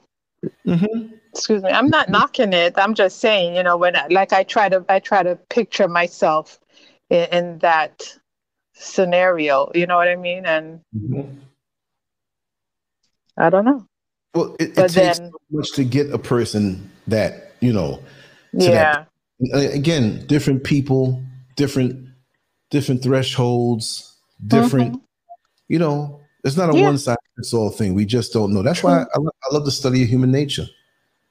Mm-hmm. 0.67 1.15
Excuse 1.33 1.63
me. 1.63 1.71
I'm 1.71 1.89
not 1.89 2.09
knocking 2.09 2.55
it. 2.55 2.75
I'm 2.79 2.95
just 2.95 3.19
saying, 3.19 3.57
you 3.57 3.63
know, 3.63 3.77
when 3.77 3.95
I, 3.95 4.07
like 4.09 4.33
I 4.33 4.43
try 4.43 4.71
to 4.71 4.85
I 4.89 5.01
try 5.01 5.23
to 5.23 5.37
picture 5.51 5.87
myself 5.87 6.59
in, 7.11 7.29
in 7.31 7.59
that 7.59 8.03
scenario. 8.73 9.71
You 9.75 9.87
know 9.87 9.97
what 9.97 10.09
I 10.09 10.17
mean? 10.17 10.47
And 10.47 10.81
mm-hmm. 10.97 11.39
I 13.37 13.51
don't 13.51 13.67
know. 13.67 13.87
Well, 14.35 14.57
it, 14.59 14.71
it 14.71 14.75
takes 14.75 14.95
then, 14.95 15.15
so 15.15 15.39
much 15.51 15.73
to 15.73 15.85
get 15.85 16.11
a 16.11 16.19
person 16.19 16.91
that 17.07 17.53
you 17.61 17.73
know. 17.73 18.03
yeah. 18.53 18.71
That, 18.71 19.09
again, 19.53 20.27
different 20.27 20.65
people, 20.65 21.23
different 21.57 22.09
different 22.71 23.03
thresholds, 23.03 24.17
different. 24.47 24.93
Mm-hmm. 24.93 25.03
You 25.69 25.79
know, 25.79 26.21
it's 26.45 26.57
not 26.57 26.73
a 26.73 26.77
yeah. 26.77 26.85
one 26.85 26.99
size 26.99 27.17
fits 27.37 27.53
all 27.53 27.71
thing. 27.71 27.95
We 27.95 28.05
just 28.05 28.33
don't 28.33 28.53
know. 28.53 28.63
That's 28.63 28.83
why 28.83 29.03
I, 29.03 29.19
I 29.19 29.53
love 29.53 29.65
to 29.65 29.71
study 29.71 30.03
of 30.03 30.09
human 30.09 30.31
nature. 30.31 30.67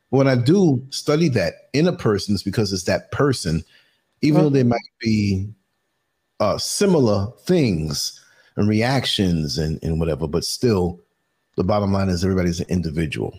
When 0.10 0.27
I 0.27 0.36
do 0.36 0.86
study 0.90 1.30
that 1.30 1.53
in 1.73 1.88
a 1.88 1.94
person, 1.94 2.36
it's 2.36 2.44
because 2.44 2.72
it's 2.72 2.84
that 2.84 3.11
person, 3.11 3.64
even 4.22 4.38
mm-hmm. 4.38 4.44
though 4.44 4.49
there 4.49 4.65
might 4.65 4.80
be 4.99 5.49
uh, 6.40 6.57
similar 6.57 7.27
things 7.45 8.22
and 8.56 8.69
reactions 8.69 9.57
and, 9.57 9.82
and 9.84 9.99
whatever, 9.99 10.27
but 10.27 10.45
still, 10.45 10.99
the 11.57 11.64
bottom 11.64 11.91
line 11.91 12.10
is 12.10 12.23
everybody's 12.23 12.60
an 12.60 12.68
individual. 12.69 13.38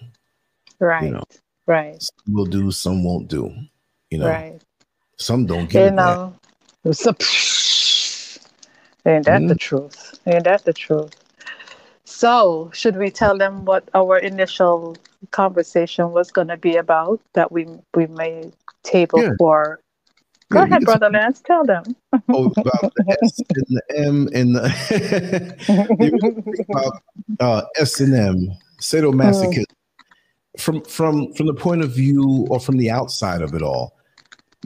Right. 0.78 1.04
You 1.04 1.10
know, 1.12 1.24
right. 1.66 2.00
Some 2.00 2.34
will 2.34 2.46
do, 2.46 2.70
some 2.70 3.04
won't 3.04 3.28
do. 3.28 3.54
You 4.10 4.18
know, 4.18 4.28
right. 4.28 4.60
Some 5.18 5.46
don't 5.46 5.68
get 5.68 5.84
you 5.84 5.90
know, 5.92 6.34
Ain't 9.06 9.24
that 9.26 9.38
mm-hmm. 9.38 9.48
the 9.48 9.54
truth? 9.54 10.18
Ain't 10.26 10.44
that 10.44 10.64
the 10.64 10.72
truth? 10.72 11.14
So, 12.04 12.70
should 12.72 12.96
we 12.96 13.10
tell 13.10 13.38
them 13.38 13.64
what 13.64 13.88
our 13.94 14.18
initial 14.18 14.96
conversation 15.30 16.12
was 16.12 16.30
going 16.30 16.48
to 16.48 16.56
be 16.56 16.76
about 16.76 17.20
that 17.34 17.52
we 17.52 17.66
we 17.94 18.06
may 18.06 18.50
table 18.82 19.22
yeah. 19.22 19.30
for? 19.38 19.80
Go 20.50 20.60
yeah, 20.60 20.66
ahead, 20.66 20.82
brother 20.82 21.10
Lance. 21.10 21.40
Tell 21.40 21.64
them. 21.64 21.84
oh, 22.30 22.52
about 22.56 22.92
the 22.94 23.18
S 23.22 23.38
and 23.38 23.66
the 23.68 23.82
M 23.96 24.28
and 24.32 24.56
the 24.56 24.66
about 26.68 27.02
uh, 27.40 27.62
S 27.78 28.00
and 28.00 28.14
M 28.14 28.48
sadomasochism 28.80 29.64
mm. 29.64 30.60
from 30.60 30.82
from 30.82 31.32
from 31.34 31.46
the 31.46 31.54
point 31.54 31.82
of 31.82 31.92
view 31.92 32.46
or 32.50 32.60
from 32.60 32.76
the 32.76 32.90
outside 32.90 33.42
of 33.42 33.54
it 33.54 33.62
all. 33.62 33.95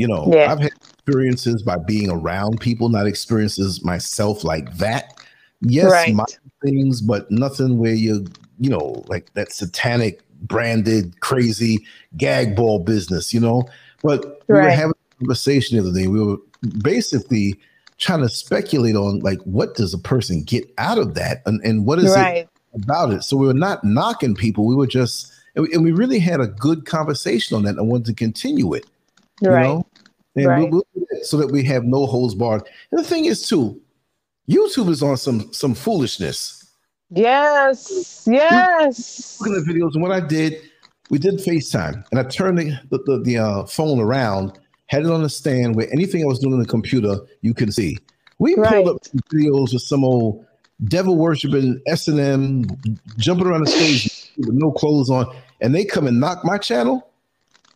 You 0.01 0.09
know, 0.09 0.31
yeah. 0.33 0.51
I've 0.51 0.61
had 0.61 0.73
experiences 0.73 1.63
by 1.63 1.77
being 1.77 2.09
around 2.09 2.59
people, 2.59 2.89
not 2.89 3.07
experiences 3.07 3.85
myself 3.85 4.45
like 4.45 4.79
that. 4.79 5.13
Yes, 5.61 5.93
right. 5.93 6.15
my 6.15 6.25
things, 6.65 7.03
but 7.03 7.31
nothing 7.31 7.77
where 7.77 7.93
you, 7.93 8.25
you 8.59 8.71
know, 8.71 9.05
like 9.09 9.31
that 9.35 9.53
satanic 9.53 10.23
branded 10.41 11.21
crazy 11.21 11.85
gag 12.17 12.57
ball 12.57 12.79
business, 12.79 13.35
you 13.35 13.41
know. 13.41 13.65
But 14.03 14.41
we 14.49 14.55
right. 14.55 14.65
were 14.65 14.71
having 14.71 14.93
a 14.93 15.19
conversation 15.19 15.77
the 15.77 15.87
other 15.87 15.93
day. 15.93 16.07
We 16.07 16.25
were 16.25 16.39
basically 16.83 17.61
trying 17.99 18.23
to 18.23 18.31
speculate 18.31 18.97
on 18.97 19.19
like 19.19 19.41
what 19.43 19.75
does 19.75 19.93
a 19.93 19.99
person 19.99 20.45
get 20.45 20.65
out 20.79 20.97
of 20.97 21.13
that 21.17 21.43
and, 21.45 21.61
and 21.63 21.85
what 21.85 21.99
is 21.99 22.17
right. 22.17 22.39
it 22.39 22.49
about 22.73 23.13
it. 23.13 23.23
So 23.23 23.37
we 23.37 23.47
were 23.47 23.53
not 23.53 23.85
knocking 23.85 24.35
people. 24.35 24.65
We 24.65 24.77
were 24.77 24.87
just 24.87 25.31
and 25.57 25.85
we 25.85 25.93
really 25.93 26.21
had 26.21 26.41
a 26.41 26.47
good 26.47 26.87
conversation 26.87 27.55
on 27.55 27.65
that. 27.65 27.77
I 27.79 27.83
wanted 27.83 28.07
to 28.07 28.15
continue 28.15 28.73
it. 28.73 28.87
You 29.43 29.51
right. 29.51 29.63
know? 29.65 29.87
And 30.37 30.47
right. 30.47 30.71
we'll, 30.71 30.85
we'll 30.95 31.07
so 31.23 31.37
that 31.37 31.51
we 31.51 31.65
have 31.65 31.85
no 31.85 32.07
holds 32.07 32.35
barred. 32.35 32.63
And 32.91 33.01
the 33.01 33.05
thing 33.05 33.25
is, 33.25 33.49
too, 33.49 33.81
YouTube 34.49 34.89
is 34.89 35.03
on 35.03 35.17
some 35.17 35.53
some 35.53 35.75
foolishness. 35.75 36.57
Yes, 37.11 38.29
yes. 38.31 39.41
Look 39.41 39.57
at 39.57 39.67
the 39.67 39.73
videos, 39.73 39.95
and 39.95 40.03
what 40.03 40.13
I 40.13 40.21
did, 40.21 40.63
we 41.11 41.19
did 41.19 41.35
FaceTime, 41.35 42.05
and 42.11 42.21
I 42.21 42.23
turned 42.25 42.59
the 42.59 42.79
the, 42.91 42.99
the, 43.07 43.23
the 43.25 43.39
uh, 43.39 43.67
phone 43.67 43.99
around, 43.99 44.59
had 44.87 45.05
it 45.05 45.11
on 45.11 45.23
the 45.23 45.29
stand 45.29 45.75
where 45.75 45.93
anything 45.93 46.23
I 46.23 46.27
was 46.27 46.39
doing 46.39 46.55
on 46.55 46.61
the 46.61 46.67
computer 46.67 47.17
you 47.41 47.53
can 47.53 47.73
see. 47.73 47.99
We 48.39 48.55
right. 48.55 48.85
pulled 48.85 48.89
up 48.89 49.03
videos 49.33 49.73
with 49.73 49.83
some 49.83 50.05
old 50.05 50.47
devil 50.85 51.17
worshiping 51.17 51.81
S 51.87 52.09
and 52.09 52.21
M 52.21 52.65
jumping 53.19 53.47
around 53.47 53.67
the 53.67 53.71
stage 53.71 54.33
with 54.39 54.55
no 54.55 54.71
clothes 54.71 55.11
on, 55.11 55.35
and 55.61 55.75
they 55.75 55.85
come 55.85 56.07
and 56.07 56.21
knock 56.21 56.45
my 56.45 56.59
channel. 56.59 57.11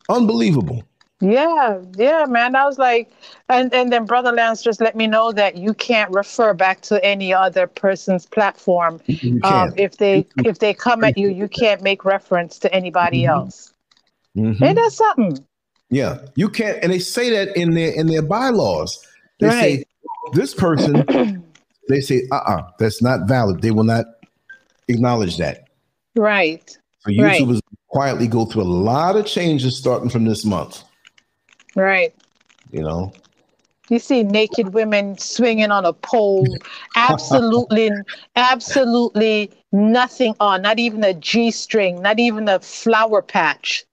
Unbelievable. 0.08 0.84
Yeah, 1.20 1.80
yeah, 1.96 2.26
man. 2.28 2.56
I 2.56 2.66
was 2.66 2.78
like, 2.78 3.12
and 3.48 3.72
and 3.72 3.92
then 3.92 4.04
Brother 4.04 4.32
Lance 4.32 4.62
just 4.62 4.80
let 4.80 4.96
me 4.96 5.06
know 5.06 5.32
that 5.32 5.56
you 5.56 5.72
can't 5.72 6.10
refer 6.10 6.54
back 6.54 6.80
to 6.82 7.02
any 7.04 7.32
other 7.32 7.66
person's 7.66 8.26
platform. 8.26 9.00
Um, 9.42 9.72
if 9.76 9.96
they 9.98 10.26
if 10.38 10.58
they 10.58 10.74
come 10.74 11.04
at 11.04 11.16
you, 11.16 11.28
you 11.28 11.48
can't 11.48 11.82
make 11.82 12.04
reference 12.04 12.58
to 12.60 12.74
anybody 12.74 13.22
mm-hmm. 13.22 13.30
else. 13.30 13.72
Mm-hmm. 14.36 14.64
Ain't 14.64 14.76
that 14.76 14.92
something? 14.92 15.46
Yeah, 15.88 16.18
you 16.34 16.48
can't, 16.48 16.78
and 16.82 16.92
they 16.92 16.98
say 16.98 17.30
that 17.30 17.56
in 17.56 17.74
their 17.74 17.92
in 17.92 18.08
their 18.08 18.22
bylaws. 18.22 18.98
They 19.38 19.46
right. 19.46 19.60
say 19.60 19.84
this 20.32 20.52
person. 20.52 21.44
they 21.88 22.00
say, 22.00 22.22
uh, 22.32 22.36
uh-uh, 22.36 22.56
uh 22.56 22.70
that's 22.78 23.00
not 23.00 23.28
valid. 23.28 23.62
They 23.62 23.70
will 23.70 23.84
not 23.84 24.06
acknowledge 24.88 25.36
that. 25.38 25.68
Right. 26.16 26.76
So 27.00 27.10
YouTubers 27.10 27.54
right. 27.54 27.78
quietly 27.88 28.26
go 28.26 28.46
through 28.46 28.62
a 28.62 28.64
lot 28.64 29.16
of 29.16 29.26
changes 29.26 29.78
starting 29.78 30.10
from 30.10 30.24
this 30.24 30.44
month. 30.44 30.82
Right. 31.74 32.14
You 32.70 32.82
know, 32.82 33.12
You 33.88 33.98
see 33.98 34.22
naked 34.22 34.74
women 34.74 35.18
swinging 35.18 35.70
on 35.70 35.84
a 35.84 35.92
pole, 35.92 36.46
absolutely, 36.96 37.90
absolutely 38.36 39.50
nothing 39.72 40.34
on, 40.40 40.62
not 40.62 40.78
even 40.78 41.04
a 41.04 41.14
G 41.14 41.50
string, 41.50 42.00
not 42.00 42.18
even 42.18 42.48
a 42.48 42.60
flower 42.60 43.22
patch, 43.22 43.84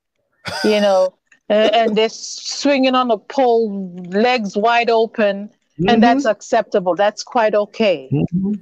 you 0.63 0.79
know, 0.79 1.13
and, 1.49 1.75
and 1.75 1.97
they're 1.97 2.09
swinging 2.09 2.95
on 2.95 3.11
a 3.11 3.17
pole, 3.17 3.93
legs 4.09 4.55
wide 4.55 4.89
open, 4.89 5.47
mm-hmm. 5.47 5.89
and 5.89 6.01
that's 6.01 6.25
acceptable. 6.25 6.95
That's 6.95 7.23
quite 7.23 7.53
okay. 7.53 8.09
Mm-hmm. 8.11 8.53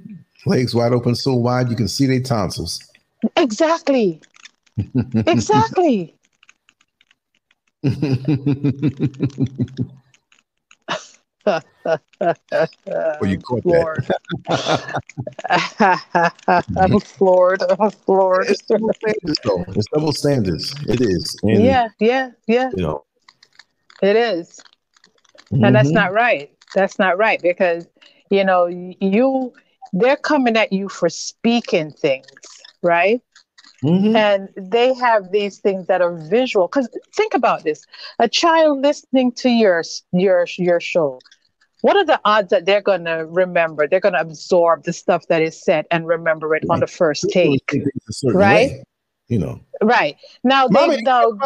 Legs 0.46 0.74
wide 0.74 0.92
open, 0.92 1.14
so 1.14 1.34
wide 1.34 1.70
you 1.70 1.76
can 1.76 1.88
see 1.88 2.06
their 2.06 2.20
tonsils. 2.20 2.80
Exactly. 3.36 4.20
exactly. 5.14 6.16
Well, 7.82 7.92
you 13.22 13.38
caught 13.38 13.62
floored. 13.62 14.06
that. 14.48 15.02
I'm 16.76 17.00
floored. 17.00 17.62
I'm 17.78 17.90
floored. 17.90 18.48
It's 18.48 18.62
double 18.62 18.92
standards, 18.92 19.38
though. 19.44 19.64
It's 19.68 19.86
double 19.94 20.12
standards. 20.12 20.74
It 20.88 21.00
is. 21.00 21.38
And, 21.42 21.64
yeah, 21.64 21.88
yeah, 21.98 22.30
yeah. 22.46 22.70
You 22.76 22.82
know, 22.82 23.04
it 24.02 24.16
is. 24.16 24.60
Mm-hmm. 25.52 25.64
and 25.64 25.74
that's 25.74 25.90
not 25.90 26.12
right. 26.12 26.50
That's 26.74 26.98
not 26.98 27.18
right 27.18 27.40
because 27.42 27.88
you 28.30 28.44
know 28.44 28.66
you 28.66 29.52
they're 29.92 30.16
coming 30.16 30.56
at 30.56 30.72
you 30.72 30.88
for 30.88 31.08
speaking 31.08 31.90
things, 31.90 32.28
right? 32.82 33.20
Mm-hmm. 33.84 34.14
And 34.14 34.48
they 34.56 34.92
have 34.94 35.32
these 35.32 35.58
things 35.58 35.86
that 35.86 36.02
are 36.02 36.16
visual. 36.28 36.68
Because 36.68 36.88
think 37.14 37.34
about 37.34 37.64
this: 37.64 37.84
a 38.18 38.28
child 38.28 38.82
listening 38.82 39.32
to 39.32 39.48
your 39.48 39.82
your 40.12 40.46
your 40.58 40.80
show. 40.80 41.18
What 41.82 41.96
are 41.96 42.04
the 42.04 42.20
odds 42.26 42.50
that 42.50 42.66
they're 42.66 42.82
going 42.82 43.06
to 43.06 43.26
remember? 43.26 43.88
They're 43.88 44.00
going 44.00 44.12
to 44.12 44.20
absorb 44.20 44.84
the 44.84 44.92
stuff 44.92 45.26
that 45.28 45.40
is 45.40 45.58
said 45.62 45.86
and 45.90 46.06
remember 46.06 46.54
it 46.54 46.64
on 46.68 46.80
the 46.80 46.86
first 46.86 47.24
take, 47.30 47.72
right? 48.24 48.70
Way, 48.70 48.84
you 49.28 49.38
know, 49.38 49.60
right 49.82 50.16
now 50.44 50.68
they 50.68 51.00
know 51.00 51.38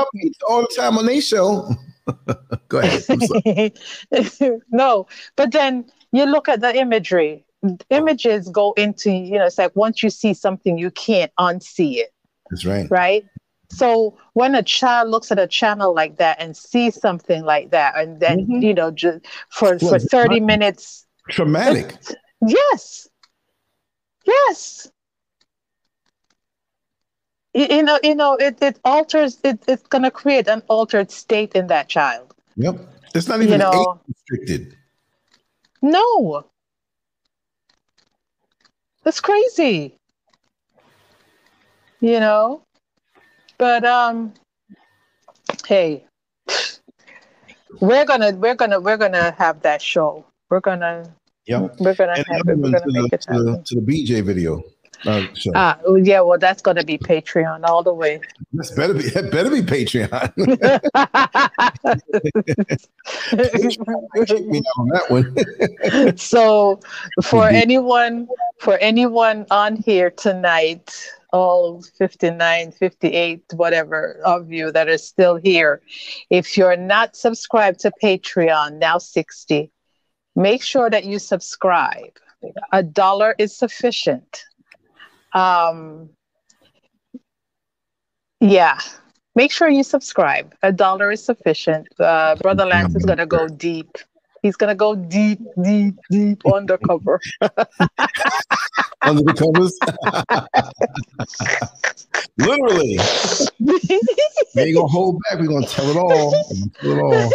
all 0.48 0.62
the 0.62 0.74
time 0.74 0.98
on 0.98 1.06
their 1.06 1.20
show. 1.20 1.68
Go 2.68 2.80
ahead. 2.80 3.78
no, 4.72 5.06
but 5.36 5.52
then 5.52 5.84
you 6.12 6.24
look 6.24 6.48
at 6.48 6.60
the 6.60 6.76
imagery. 6.76 7.44
Images 7.88 8.50
go 8.50 8.74
into 8.76 9.10
you 9.10 9.38
know. 9.38 9.46
It's 9.46 9.56
like 9.56 9.74
once 9.74 10.02
you 10.02 10.10
see 10.10 10.34
something, 10.34 10.76
you 10.76 10.90
can't 10.90 11.32
unsee 11.40 11.96
it. 11.96 12.12
That's 12.50 12.64
right. 12.64 12.90
Right. 12.90 13.24
So 13.70 14.16
when 14.34 14.54
a 14.54 14.62
child 14.62 15.10
looks 15.10 15.32
at 15.32 15.38
a 15.38 15.46
channel 15.46 15.94
like 15.94 16.18
that 16.18 16.40
and 16.40 16.56
sees 16.56 17.00
something 17.00 17.44
like 17.44 17.70
that, 17.70 17.96
and 17.96 18.20
then 18.20 18.40
mm-hmm. 18.40 18.62
you 18.62 18.74
know, 18.74 18.90
just 18.90 19.26
for 19.50 19.76
well, 19.80 19.92
for 19.92 19.98
thirty 19.98 20.40
minutes, 20.40 21.06
traumatic. 21.30 21.96
Yes. 22.46 23.08
Yes. 24.26 24.90
You, 27.52 27.84
know, 27.84 28.00
you 28.02 28.16
know, 28.16 28.34
it, 28.34 28.60
it 28.60 28.80
alters. 28.84 29.38
It, 29.44 29.62
it's 29.68 29.86
going 29.86 30.02
to 30.02 30.10
create 30.10 30.48
an 30.48 30.62
altered 30.68 31.10
state 31.10 31.52
in 31.54 31.68
that 31.68 31.88
child. 31.88 32.34
Yep, 32.56 32.80
it's 33.14 33.28
not 33.28 33.40
even 33.42 33.52
you 33.52 33.58
know, 33.58 34.00
restricted. 34.08 34.76
No, 35.80 36.46
that's 39.04 39.20
crazy 39.20 39.98
you 42.04 42.20
know. 42.20 42.62
But 43.56 43.84
um, 43.84 44.34
hey, 45.66 46.04
we're 47.80 48.04
gonna 48.04 48.32
we're 48.32 48.54
gonna 48.54 48.78
we're 48.78 48.98
gonna 48.98 49.32
have 49.38 49.62
that 49.62 49.80
show. 49.80 50.24
We're 50.50 50.60
gonna 50.60 51.10
yeah 51.46 51.68
we're 51.80 51.94
gonna 51.94 52.16
have 52.16 52.26
it. 52.46 52.58
We're 52.58 52.70
gonna 52.70 52.82
make 52.86 53.10
the, 53.10 53.16
it 53.16 53.24
happen. 53.26 53.64
To 53.64 53.74
the 53.74 53.80
BJ 53.80 54.22
video. 54.22 54.62
Uh, 55.06 55.26
uh, 55.54 55.74
yeah, 56.02 56.20
well, 56.20 56.38
that's 56.38 56.62
going 56.62 56.76
to 56.76 56.84
be 56.84 56.98
Patreon 56.98 57.64
all 57.64 57.82
the 57.82 57.92
way. 57.92 58.20
This 58.52 58.70
better 58.70 58.94
be 58.94 59.02
that 59.10 59.30
better 59.30 59.50
be 59.50 59.60
Patreon. 59.62 60.10
on 64.78 64.88
that 64.88 65.10
one. 65.10 66.16
so, 66.16 66.80
for 67.22 67.48
anyone, 67.48 68.28
for 68.58 68.78
anyone 68.78 69.46
on 69.50 69.76
here 69.76 70.10
tonight, 70.10 70.94
all 71.32 71.82
59, 71.98 72.72
58, 72.72 73.42
whatever 73.54 74.20
of 74.24 74.52
you 74.52 74.70
that 74.72 74.88
are 74.88 74.98
still 74.98 75.36
here, 75.36 75.82
if 76.30 76.56
you're 76.56 76.76
not 76.76 77.16
subscribed 77.16 77.80
to 77.80 77.92
Patreon, 78.02 78.78
now 78.78 78.98
60, 78.98 79.70
make 80.36 80.62
sure 80.62 80.88
that 80.88 81.04
you 81.04 81.18
subscribe. 81.18 82.18
A 82.72 82.82
dollar 82.82 83.34
is 83.38 83.56
sufficient. 83.56 84.44
Um, 85.34 86.08
yeah, 88.40 88.78
make 89.34 89.52
sure 89.52 89.68
you 89.68 89.82
subscribe. 89.82 90.54
A 90.62 90.72
dollar 90.72 91.12
is 91.12 91.22
sufficient. 91.24 91.88
Uh, 91.98 92.36
Brother 92.36 92.64
Lance 92.64 92.94
is 92.94 93.04
going 93.04 93.18
to 93.18 93.26
go 93.26 93.48
deep. 93.48 93.98
He's 94.42 94.56
going 94.56 94.68
to 94.68 94.74
go 94.74 94.94
deep, 94.94 95.40
deep, 95.62 95.96
deep 96.10 96.46
undercover. 96.46 97.20
under 99.04 99.22
the 99.22 99.34
covers. 99.34 99.78
Literally. 102.38 102.98
we 104.54 104.62
ain't 104.62 104.76
gonna 104.76 104.88
hold 104.88 105.20
back. 105.22 105.38
We're 105.38 105.46
gonna 105.46 105.66
tell 105.66 105.90
it 105.90 105.96
all. 105.96 106.32
Tell 106.80 106.90
it 106.90 107.00
all. 107.00 107.30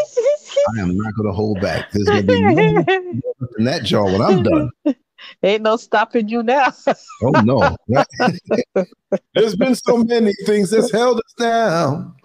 I 0.75 0.81
am 0.81 0.95
not 0.97 1.13
gonna 1.15 1.33
hold 1.33 1.61
back. 1.61 1.91
There's 1.91 2.09
gonna 2.09 2.23
be 2.23 2.41
no 2.41 2.85
in 3.57 3.65
that 3.65 3.83
jar 3.83 4.05
when 4.05 4.21
I'm 4.21 4.43
done. 4.43 4.69
Ain't 5.43 5.63
no 5.63 5.77
stopping 5.77 6.29
you 6.29 6.43
now. 6.43 6.73
oh 7.23 7.31
no. 7.31 7.77
There's 9.33 9.55
been 9.55 9.75
so 9.75 9.97
many 9.97 10.33
things 10.45 10.69
that's 10.71 10.91
held 10.91 11.17
us 11.17 11.33
down. 11.37 12.15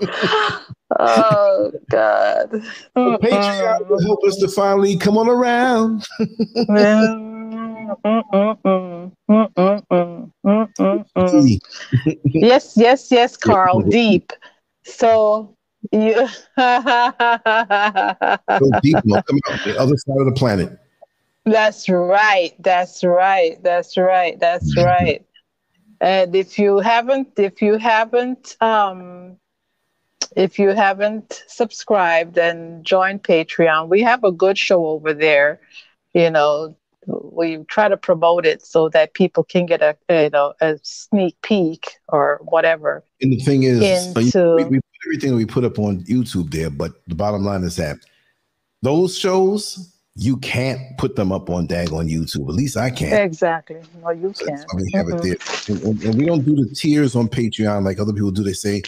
oh 0.98 1.72
God. 1.90 2.50
Patreon 2.96 3.88
will 3.88 4.02
help 4.02 4.24
us 4.24 4.36
to 4.36 4.48
finally 4.48 4.96
come 4.96 5.18
on 5.18 5.28
around. 5.28 6.06
yes, 12.34 12.72
yes, 12.76 13.08
yes, 13.10 13.36
Carl, 13.36 13.82
deep. 13.82 14.32
So 14.84 15.54
you 15.92 16.14
go 16.14 16.26
deep, 18.82 18.96
come 19.02 19.38
out 19.48 19.64
the 19.64 19.76
other 19.78 19.96
side 19.96 20.18
of 20.18 20.26
the 20.26 20.34
planet. 20.36 20.78
That's 21.44 21.88
right. 21.88 22.52
That's 22.58 23.04
right. 23.04 23.62
That's 23.62 23.96
right. 23.96 24.38
That's 24.40 24.76
right. 24.76 25.24
and 26.00 26.34
if 26.34 26.58
you 26.58 26.78
haven't, 26.78 27.38
if 27.38 27.60
you 27.60 27.76
haven't, 27.76 28.56
um, 28.60 29.36
if 30.36 30.58
you 30.58 30.70
haven't 30.70 31.44
subscribed 31.46 32.38
and 32.38 32.84
joined 32.84 33.22
Patreon, 33.22 33.88
we 33.88 34.00
have 34.02 34.24
a 34.24 34.32
good 34.32 34.58
show 34.58 34.86
over 34.86 35.12
there. 35.12 35.60
You 36.14 36.30
know, 36.30 36.76
we 37.06 37.58
try 37.68 37.88
to 37.88 37.96
promote 37.96 38.46
it 38.46 38.64
so 38.64 38.88
that 38.90 39.14
people 39.14 39.44
can 39.44 39.66
get 39.66 39.82
a 39.82 39.96
you 40.08 40.30
know 40.30 40.54
a 40.60 40.78
sneak 40.82 41.36
peek 41.42 41.98
or 42.08 42.40
whatever. 42.44 43.04
And 43.20 43.32
the 43.32 43.40
thing 43.40 43.64
is, 43.64 43.82
into, 44.16 44.54
we, 44.56 44.64
we 44.64 44.80
everything 45.06 45.34
we 45.34 45.46
put 45.46 45.64
up 45.64 45.78
on 45.78 46.02
YouTube 46.04 46.50
there, 46.50 46.70
but 46.70 46.92
the 47.06 47.14
bottom 47.14 47.44
line 47.44 47.62
is 47.62 47.76
that 47.76 47.98
those 48.82 49.16
shows 49.16 49.90
you 50.16 50.36
can't 50.36 50.80
put 50.96 51.16
them 51.16 51.32
up 51.32 51.50
on 51.50 51.66
dag 51.66 51.92
on 51.92 52.06
YouTube. 52.06 52.48
At 52.48 52.54
least 52.54 52.76
I 52.76 52.90
can't. 52.90 53.24
Exactly. 53.24 53.80
No, 54.02 54.10
you 54.10 54.32
can't. 54.32 54.64
we 54.74 54.90
have 54.94 55.06
mm-hmm. 55.06 55.26
it 55.26 55.40
there, 55.66 55.76
and, 55.76 55.84
and, 55.84 56.04
and, 56.04 56.14
we 56.14 56.26
don't 56.26 56.44
do 56.44 56.54
the 56.54 56.72
tiers 56.74 57.16
on 57.16 57.28
Patreon 57.28 57.84
like 57.84 57.98
other 57.98 58.12
people 58.12 58.30
do. 58.30 58.44
They 58.44 58.52
say, 58.52 58.82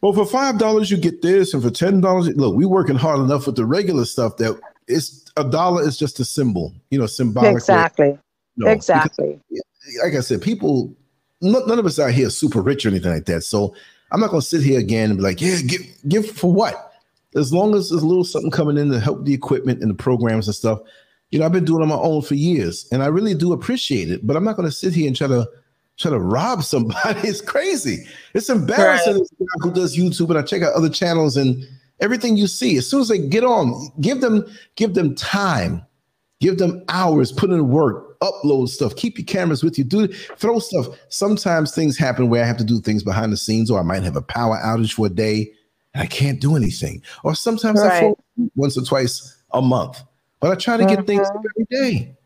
"Well, 0.00 0.12
for 0.12 0.24
five 0.24 0.58
dollars 0.58 0.90
you 0.90 0.96
get 0.96 1.22
this, 1.22 1.52
and 1.52 1.62
for 1.62 1.70
ten 1.70 2.00
dollars, 2.00 2.28
look, 2.36 2.54
we're 2.54 2.68
working 2.68 2.96
hard 2.96 3.20
enough 3.20 3.46
with 3.46 3.56
the 3.56 3.66
regular 3.66 4.04
stuff 4.04 4.36
that 4.36 4.58
it's 4.86 5.24
a 5.36 5.44
dollar 5.44 5.82
is 5.82 5.96
just 5.96 6.20
a 6.20 6.24
symbol, 6.24 6.72
you 6.90 6.98
know, 6.98 7.06
symbolic. 7.06 7.54
Exactly. 7.54 8.18
No, 8.56 8.68
exactly. 8.68 9.40
Because, 9.48 9.64
like 10.04 10.14
I 10.14 10.20
said, 10.20 10.42
people, 10.42 10.94
none 11.40 11.78
of 11.78 11.86
us 11.86 11.98
out 11.98 12.12
here 12.12 12.30
super 12.30 12.60
rich 12.60 12.84
or 12.84 12.90
anything 12.90 13.12
like 13.12 13.24
that. 13.26 13.42
So 13.42 13.74
I'm 14.12 14.20
not 14.20 14.30
going 14.30 14.42
to 14.42 14.46
sit 14.46 14.62
here 14.62 14.78
again 14.78 15.10
and 15.10 15.18
be 15.18 15.22
like, 15.22 15.40
yeah, 15.40 15.58
give, 15.62 15.82
give 16.06 16.30
for 16.30 16.52
what? 16.52 16.92
as 17.34 17.52
long 17.52 17.74
as 17.74 17.90
there's 17.90 18.02
a 18.02 18.06
little 18.06 18.24
something 18.24 18.50
coming 18.50 18.76
in 18.76 18.90
to 18.90 19.00
help 19.00 19.24
the 19.24 19.34
equipment 19.34 19.80
and 19.80 19.90
the 19.90 19.94
programs 19.94 20.46
and 20.48 20.54
stuff, 20.54 20.80
you 21.30 21.38
know, 21.38 21.46
I've 21.46 21.52
been 21.52 21.64
doing 21.64 21.82
on 21.82 21.88
my 21.88 21.96
own 21.96 22.22
for 22.22 22.34
years, 22.34 22.86
and 22.92 23.02
I 23.02 23.06
really 23.06 23.34
do 23.34 23.52
appreciate 23.52 24.10
it. 24.10 24.26
But 24.26 24.36
I'm 24.36 24.44
not 24.44 24.56
going 24.56 24.68
to 24.68 24.74
sit 24.74 24.92
here 24.92 25.06
and 25.06 25.16
try 25.16 25.28
to 25.28 25.48
try 25.96 26.10
to 26.10 26.18
rob 26.18 26.62
somebody. 26.62 27.28
It's 27.28 27.40
crazy. 27.40 28.06
It's 28.34 28.50
embarrassing 28.50 29.18
right. 29.18 29.48
who 29.60 29.72
does 29.72 29.96
YouTube, 29.96 30.30
and 30.30 30.38
I 30.38 30.42
check 30.42 30.62
out 30.62 30.74
other 30.74 30.90
channels 30.90 31.36
and 31.36 31.64
everything 32.00 32.36
you 32.36 32.46
see. 32.46 32.76
As 32.76 32.88
soon 32.88 33.00
as 33.00 33.08
they 33.08 33.18
get 33.18 33.44
on, 33.44 33.88
give 34.00 34.20
them 34.20 34.44
give 34.76 34.92
them 34.94 35.14
time, 35.14 35.82
give 36.40 36.58
them 36.58 36.84
hours, 36.88 37.32
put 37.32 37.50
in 37.50 37.70
work, 37.70 38.11
upload 38.22 38.68
stuff, 38.68 38.96
keep 38.96 39.18
your 39.18 39.26
cameras 39.26 39.62
with 39.62 39.76
you, 39.76 39.84
do 39.84 40.06
throw 40.06 40.58
stuff. 40.60 40.86
Sometimes 41.08 41.74
things 41.74 41.98
happen 41.98 42.28
where 42.28 42.42
I 42.42 42.46
have 42.46 42.56
to 42.58 42.64
do 42.64 42.80
things 42.80 43.02
behind 43.02 43.32
the 43.32 43.36
scenes, 43.36 43.70
or 43.70 43.80
I 43.80 43.82
might 43.82 44.02
have 44.04 44.16
a 44.16 44.22
power 44.22 44.58
outage 44.64 44.94
for 44.94 45.06
a 45.06 45.10
day 45.10 45.52
and 45.94 46.02
I 46.02 46.06
can't 46.06 46.40
do 46.40 46.56
anything. 46.56 47.02
Or 47.24 47.34
sometimes 47.34 47.80
right. 47.80 47.92
I 47.92 48.00
fall 48.00 48.18
once 48.54 48.78
or 48.78 48.82
twice 48.82 49.42
a 49.52 49.60
month. 49.60 50.02
but 50.40 50.50
I 50.50 50.54
try 50.54 50.76
to 50.76 50.84
get 50.86 51.00
mm-hmm. 51.00 51.06
things 51.06 51.28
every 51.28 51.66
day. 51.70 52.16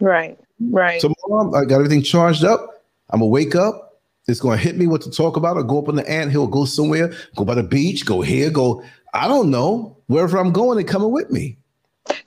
Right, 0.00 0.38
right. 0.70 1.00
Tomorrow 1.00 1.54
I 1.54 1.64
got 1.64 1.76
everything 1.76 2.02
charged 2.02 2.44
up. 2.44 2.84
I'm 3.10 3.20
gonna 3.20 3.28
wake 3.28 3.54
up. 3.54 4.00
It's 4.28 4.40
gonna 4.40 4.56
hit 4.56 4.76
me 4.76 4.86
what 4.86 5.02
to 5.02 5.10
talk 5.10 5.36
about. 5.36 5.56
Or 5.56 5.62
go 5.62 5.78
up 5.78 5.88
on 5.88 5.96
the 5.96 6.08
ant 6.10 6.30
hill, 6.30 6.46
go 6.46 6.64
somewhere, 6.64 7.12
go 7.36 7.44
by 7.44 7.54
the 7.54 7.62
beach, 7.62 8.06
go 8.06 8.20
here, 8.22 8.50
go. 8.50 8.82
I 9.14 9.28
don't 9.28 9.50
know 9.50 9.98
wherever 10.06 10.38
I'm 10.38 10.52
going. 10.52 10.76
They're 10.76 10.86
coming 10.86 11.12
with 11.12 11.30
me. 11.30 11.58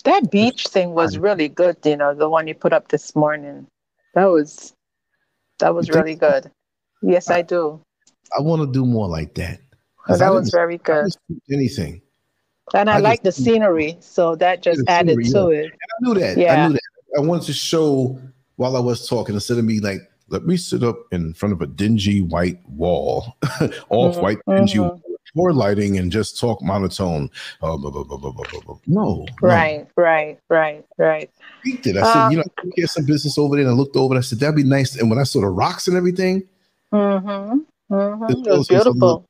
That 0.06 0.32
beach 0.32 0.68
thing 0.68 0.92
was 0.92 1.18
really 1.18 1.50
good. 1.50 1.78
You 1.84 1.98
know, 1.98 2.14
the 2.14 2.30
one 2.30 2.48
you 2.48 2.56
put 2.56 2.74
up 2.74 2.88
this 2.88 3.16
morning. 3.16 3.68
That 4.14 4.26
was 4.26 4.74
that 5.60 5.74
was 5.74 5.90
really 5.90 6.16
good. 6.16 6.50
Yes, 7.02 7.30
I, 7.30 7.38
I 7.38 7.42
do. 7.42 7.82
I 8.38 8.42
want 8.42 8.62
to 8.62 8.72
do 8.72 8.86
more 8.86 9.08
like 9.08 9.36
that. 9.36 9.60
Oh, 10.08 10.18
that 10.18 10.34
was 10.34 10.50
very 10.50 10.78
good. 10.78 11.12
Anything. 11.52 12.02
And 12.74 12.90
I, 12.90 12.96
I 12.96 13.00
like 13.00 13.24
the 13.24 13.32
scenery, 13.32 13.98
so 14.00 14.36
that 14.38 14.64
just 14.64 14.82
added 14.88 15.24
scenery, 15.24 15.32
to 15.32 15.56
yeah. 15.56 15.62
it. 15.62 15.66
And 15.66 15.74
I 15.74 15.98
knew 16.02 16.20
that. 16.20 16.38
Yeah. 16.38 16.54
I 16.54 16.68
knew 16.68 16.74
that. 16.74 16.82
I 17.18 17.22
wanted 17.22 17.46
to 17.46 17.54
show 17.54 18.20
while 18.56 18.76
I 18.76 18.80
was 18.80 19.08
talking 19.08 19.36
instead 19.36 19.58
of 19.58 19.66
me 19.66 19.80
like, 19.80 20.00
let 20.30 20.46
me 20.46 20.58
sit 20.58 20.84
up 20.84 20.98
in 21.12 21.34
front 21.34 21.54
of 21.54 21.62
a 21.62 21.68
dingy 21.68 22.22
white 22.22 22.60
wall, 22.68 23.38
off 23.90 24.18
white 24.18 24.40
mm-hmm. 24.48 24.56
dingy 24.56 24.78
mm-hmm. 24.80 25.15
Floor 25.36 25.54
lighting, 25.54 25.98
and 26.00 26.12
just 26.12 26.40
talk 26.40 26.62
monotone. 26.64 27.30
Uh, 27.62 27.78
blah, 27.78 27.92
blah, 27.92 28.04
blah, 28.04 28.18
no, 28.88 29.26
right, 29.42 29.80
no. 29.80 30.04
right, 30.04 30.40
right, 30.50 30.86
right. 30.98 31.30
I 31.66 31.80
said, 31.84 31.98
um, 31.98 32.32
you 32.32 32.38
know, 32.38 32.44
get 32.76 32.90
some 32.90 33.06
business 33.06 33.38
over 33.38 33.56
there. 33.56 33.66
And 33.66 33.72
I 33.72 33.76
looked 33.76 33.96
over 33.96 34.16
and 34.16 34.20
I 34.20 34.22
said, 34.22 34.40
that'd 34.40 34.56
be 34.56 34.64
nice. 34.64 34.96
And 34.96 35.10
when 35.10 35.20
I 35.20 35.24
saw 35.24 35.42
the 35.42 35.48
rocks 35.48 35.88
and 35.88 35.98
everything, 35.98 36.44
mm-hmm. 36.92 37.60
Mm-hmm. 37.94 38.32
It, 38.32 38.58
was 38.58 38.68
beautiful 38.68 39.26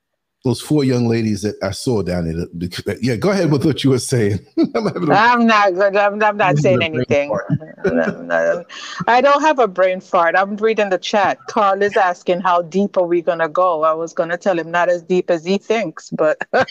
those 0.45 0.61
four 0.61 0.83
young 0.83 1.07
ladies 1.07 1.41
that 1.41 1.55
I 1.63 1.71
saw 1.71 2.03
down 2.03 2.25
there. 2.31 2.97
Yeah, 3.01 3.15
go 3.15 3.31
ahead 3.31 3.51
with 3.51 3.65
what 3.65 3.83
you 3.83 3.89
were 3.89 3.99
saying. 3.99 4.45
I'm, 4.75 4.87
I'm, 5.11 5.47
not 5.47 5.73
good. 5.73 5.97
I'm, 5.97 6.21
I'm 6.21 6.37
not 6.37 6.59
saying 6.59 6.83
anything. 6.83 7.35
no, 7.83 8.21
no. 8.21 8.63
I 9.07 9.21
don't 9.21 9.41
have 9.41 9.57
a 9.57 9.67
brain 9.67 9.99
fart. 9.99 10.35
I'm 10.37 10.55
reading 10.57 10.89
the 10.89 10.99
chat. 10.99 11.39
Carl 11.47 11.81
is 11.81 11.97
asking 11.97 12.41
how 12.41 12.61
deep 12.61 12.95
are 12.95 13.07
we 13.07 13.23
gonna 13.23 13.49
go. 13.49 13.83
I 13.83 13.93
was 13.93 14.13
gonna 14.13 14.37
tell 14.37 14.59
him 14.59 14.69
not 14.69 14.87
as 14.87 15.01
deep 15.01 15.31
as 15.31 15.43
he 15.43 15.57
thinks, 15.57 16.11
but 16.11 16.37
I'm 16.53 16.69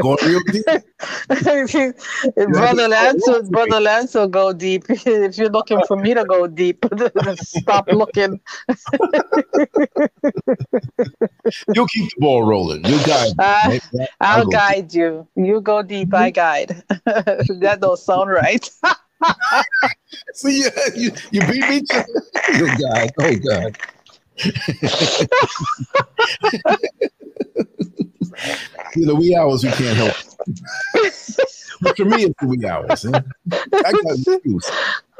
going 0.00 0.18
real 0.24 0.40
deep. 0.50 0.64
brother 2.48 2.88
Lance, 2.88 3.22
will, 3.26 3.42
brother 3.50 3.80
Lance 3.80 4.14
will 4.14 4.28
go 4.28 4.54
deep. 4.54 4.84
if 4.88 5.36
you're 5.36 5.50
looking 5.50 5.82
for 5.86 5.98
me 5.98 6.14
to 6.14 6.24
go 6.24 6.46
deep, 6.46 6.86
stop 7.34 7.86
looking. 7.92 8.40
You'll 11.74 11.86
keep 11.98 12.14
the 12.14 12.20
ball 12.20 12.44
rolling. 12.44 12.84
You 12.84 12.98
guide. 13.04 13.32
Uh, 13.38 13.78
I'll, 14.20 14.40
I'll 14.40 14.46
guide 14.46 14.94
you. 14.94 15.26
You 15.36 15.60
go 15.60 15.82
deep. 15.82 16.14
I 16.14 16.30
guide. 16.30 16.82
that 17.04 17.78
don't 17.80 17.98
sound 17.98 18.30
right. 18.30 18.68
so 20.34 20.48
yeah, 20.48 20.70
you, 20.94 21.10
you 21.30 21.40
beat 21.40 21.68
me. 21.68 21.80
To, 21.82 22.06
oh 22.50 22.76
God! 22.78 23.10
Oh 23.18 23.34
God! 23.36 23.76
you 28.94 29.06
know, 29.06 29.14
wee 29.14 29.36
hours 29.36 29.64
we 29.64 29.70
can't 29.70 29.96
help. 29.96 30.14
but 31.80 31.96
for 31.96 32.04
me, 32.04 32.24
it's 32.24 32.34
the 32.40 32.46
wee 32.46 32.64
hours. 32.64 33.04
Eh? 33.04 33.20
I 33.72 33.92
got 33.92 34.18
excuse. 34.18 34.70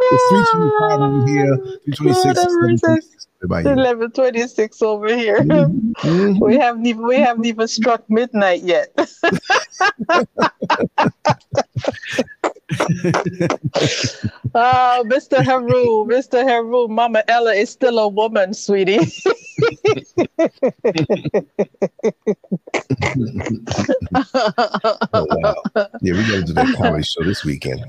It's 0.00 0.28
three 0.30 0.44
twenty 0.52 0.70
five 0.78 1.00
over 1.00 1.26
here, 1.26 1.56
three 1.94 2.12
twenty 2.14 2.76
six. 2.76 3.28
Eleven 3.42 4.10
twenty 4.10 4.46
six 4.46 4.82
over 4.82 5.14
here. 5.14 5.40
Mm-hmm. 5.40 6.38
We 6.44 6.56
haven't 6.56 6.86
even 6.86 7.06
we 7.06 7.16
haven't 7.16 7.44
even 7.46 7.68
struck 7.68 8.08
midnight 8.08 8.62
yet. 8.62 8.92
oh, 14.54 15.04
Mr. 15.06 15.44
Heru, 15.44 16.04
Mr. 16.06 16.42
Heru, 16.44 16.88
Mama 16.88 17.24
Ella 17.28 17.54
is 17.54 17.70
still 17.70 17.98
a 17.98 18.08
woman, 18.08 18.54
sweetie. 18.54 18.98
oh, 25.14 25.26
wow. 25.30 25.54
Yeah, 26.02 26.12
we 26.12 26.22
got 26.22 26.36
to 26.36 26.42
do 26.44 26.52
that 26.54 26.74
comedy 26.76 27.04
show 27.04 27.24
this 27.24 27.44
weekend. 27.44 27.84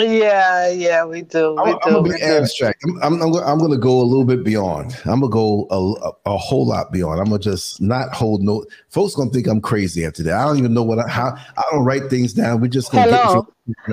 Yeah, 0.00 0.70
yeah, 0.70 1.04
we 1.04 1.22
do. 1.22 1.54
We 1.54 1.62
I'm, 1.62 1.72
do. 1.72 1.78
I'm 1.84 1.92
gonna 2.04 2.14
be 2.14 2.22
abstract. 2.22 2.84
I'm, 2.84 3.02
I'm, 3.02 3.20
I'm, 3.20 3.34
I'm, 3.34 3.58
gonna 3.58 3.76
go 3.76 4.00
a 4.00 4.04
little 4.04 4.24
bit 4.24 4.44
beyond. 4.44 4.96
I'm 5.04 5.18
gonna 5.20 5.28
go 5.28 5.66
a, 5.70 6.08
a, 6.08 6.34
a, 6.34 6.38
whole 6.38 6.64
lot 6.66 6.92
beyond. 6.92 7.18
I'm 7.18 7.26
gonna 7.26 7.40
just 7.40 7.80
not 7.80 8.14
hold 8.14 8.40
no. 8.42 8.64
Folks 8.90 9.16
gonna 9.16 9.30
think 9.30 9.48
I'm 9.48 9.60
crazy 9.60 10.06
after 10.06 10.22
that. 10.22 10.34
I 10.34 10.44
don't 10.44 10.58
even 10.58 10.72
know 10.72 10.84
what 10.84 11.00
I, 11.00 11.08
how. 11.08 11.34
I 11.56 11.62
don't 11.72 11.84
write 11.84 12.10
things 12.10 12.32
down. 12.32 12.60
We 12.60 12.68
just 12.68 12.92
gonna 12.92 13.10
Hello. 13.10 13.48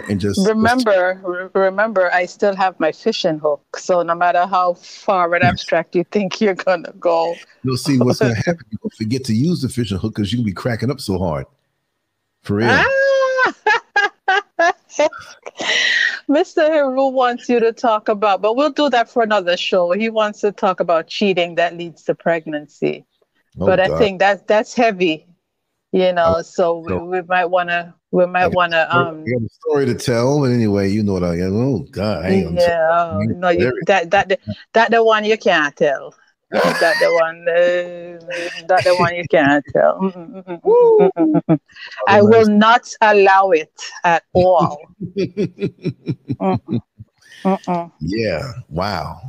and 0.07 0.21
just 0.21 0.47
remember. 0.47 1.15
Just, 1.15 1.55
remember, 1.55 2.13
I 2.13 2.27
still 2.27 2.55
have 2.55 2.79
my 2.79 2.91
fishing 2.91 3.39
hook. 3.39 3.65
So 3.75 4.03
no 4.03 4.13
matter 4.13 4.45
how 4.45 4.75
far 4.75 5.33
and 5.33 5.43
abstract 5.43 5.95
you 5.95 6.03
think 6.11 6.39
you're 6.39 6.53
gonna 6.53 6.93
go, 6.99 7.33
you'll 7.63 7.77
see 7.77 7.97
what's 7.97 8.19
gonna 8.19 8.35
happen. 8.45 8.65
You'll 8.69 8.91
forget 8.95 9.23
to 9.23 9.33
use 9.33 9.63
the 9.63 9.69
fishing 9.69 9.97
hook 9.97 10.13
because 10.13 10.31
you'll 10.31 10.45
be 10.45 10.53
cracking 10.53 10.91
up 10.91 11.01
so 11.01 11.17
hard. 11.17 11.47
For 12.43 12.57
real. 12.57 12.69
Ah! 12.69 12.85
Mr. 16.29 16.67
Heru 16.67 17.09
wants 17.09 17.49
you 17.49 17.59
to 17.59 17.71
talk 17.71 18.09
about, 18.09 18.41
but 18.41 18.55
we'll 18.55 18.71
do 18.71 18.89
that 18.89 19.09
for 19.09 19.23
another 19.23 19.57
show. 19.57 19.91
He 19.91 20.09
wants 20.09 20.41
to 20.41 20.51
talk 20.51 20.79
about 20.79 21.07
cheating 21.07 21.55
that 21.55 21.77
leads 21.77 22.03
to 22.03 22.15
pregnancy. 22.15 23.05
Oh, 23.59 23.65
but 23.67 23.77
God. 23.77 23.91
I 23.91 23.97
think 23.97 24.19
that 24.19 24.47
that's 24.47 24.73
heavy, 24.73 25.27
you 25.91 26.13
know. 26.13 26.35
Oh, 26.37 26.41
so 26.41 26.79
we, 26.79 26.95
we 26.97 27.21
might 27.23 27.45
want 27.45 27.69
to 27.69 27.93
we 28.15 28.25
might 28.25 28.47
want 28.47 28.71
to 28.71 28.95
um 28.95 29.25
got 29.25 29.41
a 29.41 29.49
story 29.49 29.85
to 29.85 29.93
tell 29.93 30.39
but 30.39 30.51
anyway 30.51 30.89
you 30.89 31.03
know 31.03 31.13
what 31.13 31.23
i 31.23 31.37
oh 31.41 31.79
god 31.91 32.25
I 32.25 32.47
yeah 32.53 32.87
oh, 32.89 33.19
no 33.25 33.49
you, 33.49 33.77
that 33.87 34.09
that 34.11 34.39
that 34.73 34.91
the 34.91 35.03
one 35.03 35.25
you 35.25 35.37
can't 35.37 35.75
tell 35.75 36.15
that 36.55 36.95
the 36.99 37.13
one? 37.21 37.45
Uh, 37.55 38.19
that 38.67 38.83
the 38.83 38.95
one 38.97 39.15
you 39.15 39.23
can't 39.29 39.63
tell? 39.71 39.99
Mm, 39.99 40.61
mm, 40.61 41.41
mm, 41.47 41.59
I 42.07 42.21
will 42.21 42.47
not 42.47 42.87
allow 43.01 43.51
it 43.51 43.71
at 44.03 44.23
all. 44.33 44.77
Yeah 47.99 48.51
wow. 48.69 49.21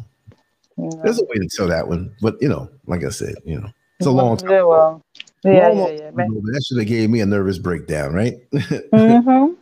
There's 0.77 1.19
a 1.19 1.25
way 1.25 1.37
to 1.37 1.49
tell 1.55 1.69
that 1.69 1.89
one 1.89 2.15
but 2.21 2.37
you 2.41 2.49
know 2.49 2.69
like 2.87 3.05
i 3.05 3.09
said 3.09 3.35
you 3.45 3.59
know 3.61 3.69
it's 3.99 4.07
a 4.07 4.11
mm-hmm. 4.11 4.19
long 4.19 4.37
time 4.37 4.51
yeah, 4.51 4.63
well 4.63 5.03
yeah, 5.45 5.73
yeah, 5.73 5.89
yeah, 5.89 6.11
that 6.11 6.65
should 6.67 6.79
have 6.79 6.87
gave 6.87 7.09
me 7.09 7.21
a 7.21 7.27
nervous 7.27 7.59
breakdown 7.59 8.13
right? 8.13 8.35
Mm-hmm. 8.53 9.55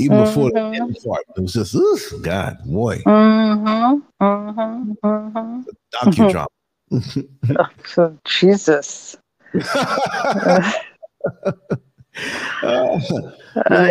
Even 0.00 0.16
mm-hmm. 0.16 0.24
before 0.24 0.50
the 0.50 1.00
part, 1.06 1.24
it 1.36 1.40
was 1.40 1.52
just, 1.52 1.74
ugh, 1.76 2.22
God, 2.22 2.58
boy. 2.64 2.98
Mm-hmm. 2.98 4.24
Mm-hmm. 4.24 4.92
Mm-hmm. 5.04 5.60
Docudrama. 5.94 6.46
oh, 7.98 8.18
Jesus. 8.24 9.16
uh, 9.54 10.72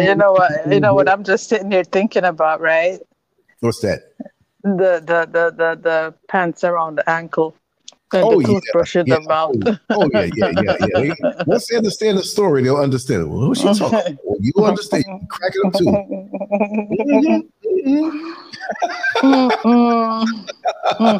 you 0.02 0.16
know 0.16 0.32
what? 0.32 0.52
You 0.72 0.80
know 0.80 0.94
what? 0.94 1.10
I'm 1.14 1.24
just 1.24 1.48
sitting 1.48 1.72
here 1.72 1.84
thinking 1.84 2.24
about, 2.24 2.60
right? 2.62 3.00
What's 3.60 3.80
that? 3.82 4.00
The 4.64 5.02
the 5.06 5.28
the 5.32 5.52
the, 5.56 5.80
the 5.82 6.14
pants 6.28 6.64
around 6.64 6.96
the 6.96 7.10
ankle. 7.10 7.56
And 8.12 8.24
oh, 8.24 8.42
toothbrush 8.42 8.96
yeah, 8.96 9.02
in 9.02 9.10
the 9.10 9.22
mouth. 9.22 9.56
Oh, 9.68 9.78
oh, 9.92 10.10
yeah, 10.12 10.30
yeah, 10.36 10.52
yeah, 10.64 11.04
yeah. 11.04 11.44
Once 11.48 11.68
they 11.68 11.78
understand 11.78 12.18
the 12.18 12.24
story, 12.24 12.64
they'll 12.64 12.78
understand. 12.78 13.30
Well, 13.30 13.42
who's 13.42 13.60
she 13.60 13.66
talking 13.66 13.86
about? 13.86 14.18
You 14.40 14.54
understand. 14.66 15.04
You 15.08 15.28
crack 15.30 15.54
it 15.54 15.66
up 15.66 15.74
too. 15.74 15.86
Mm-hmm. 19.22 21.18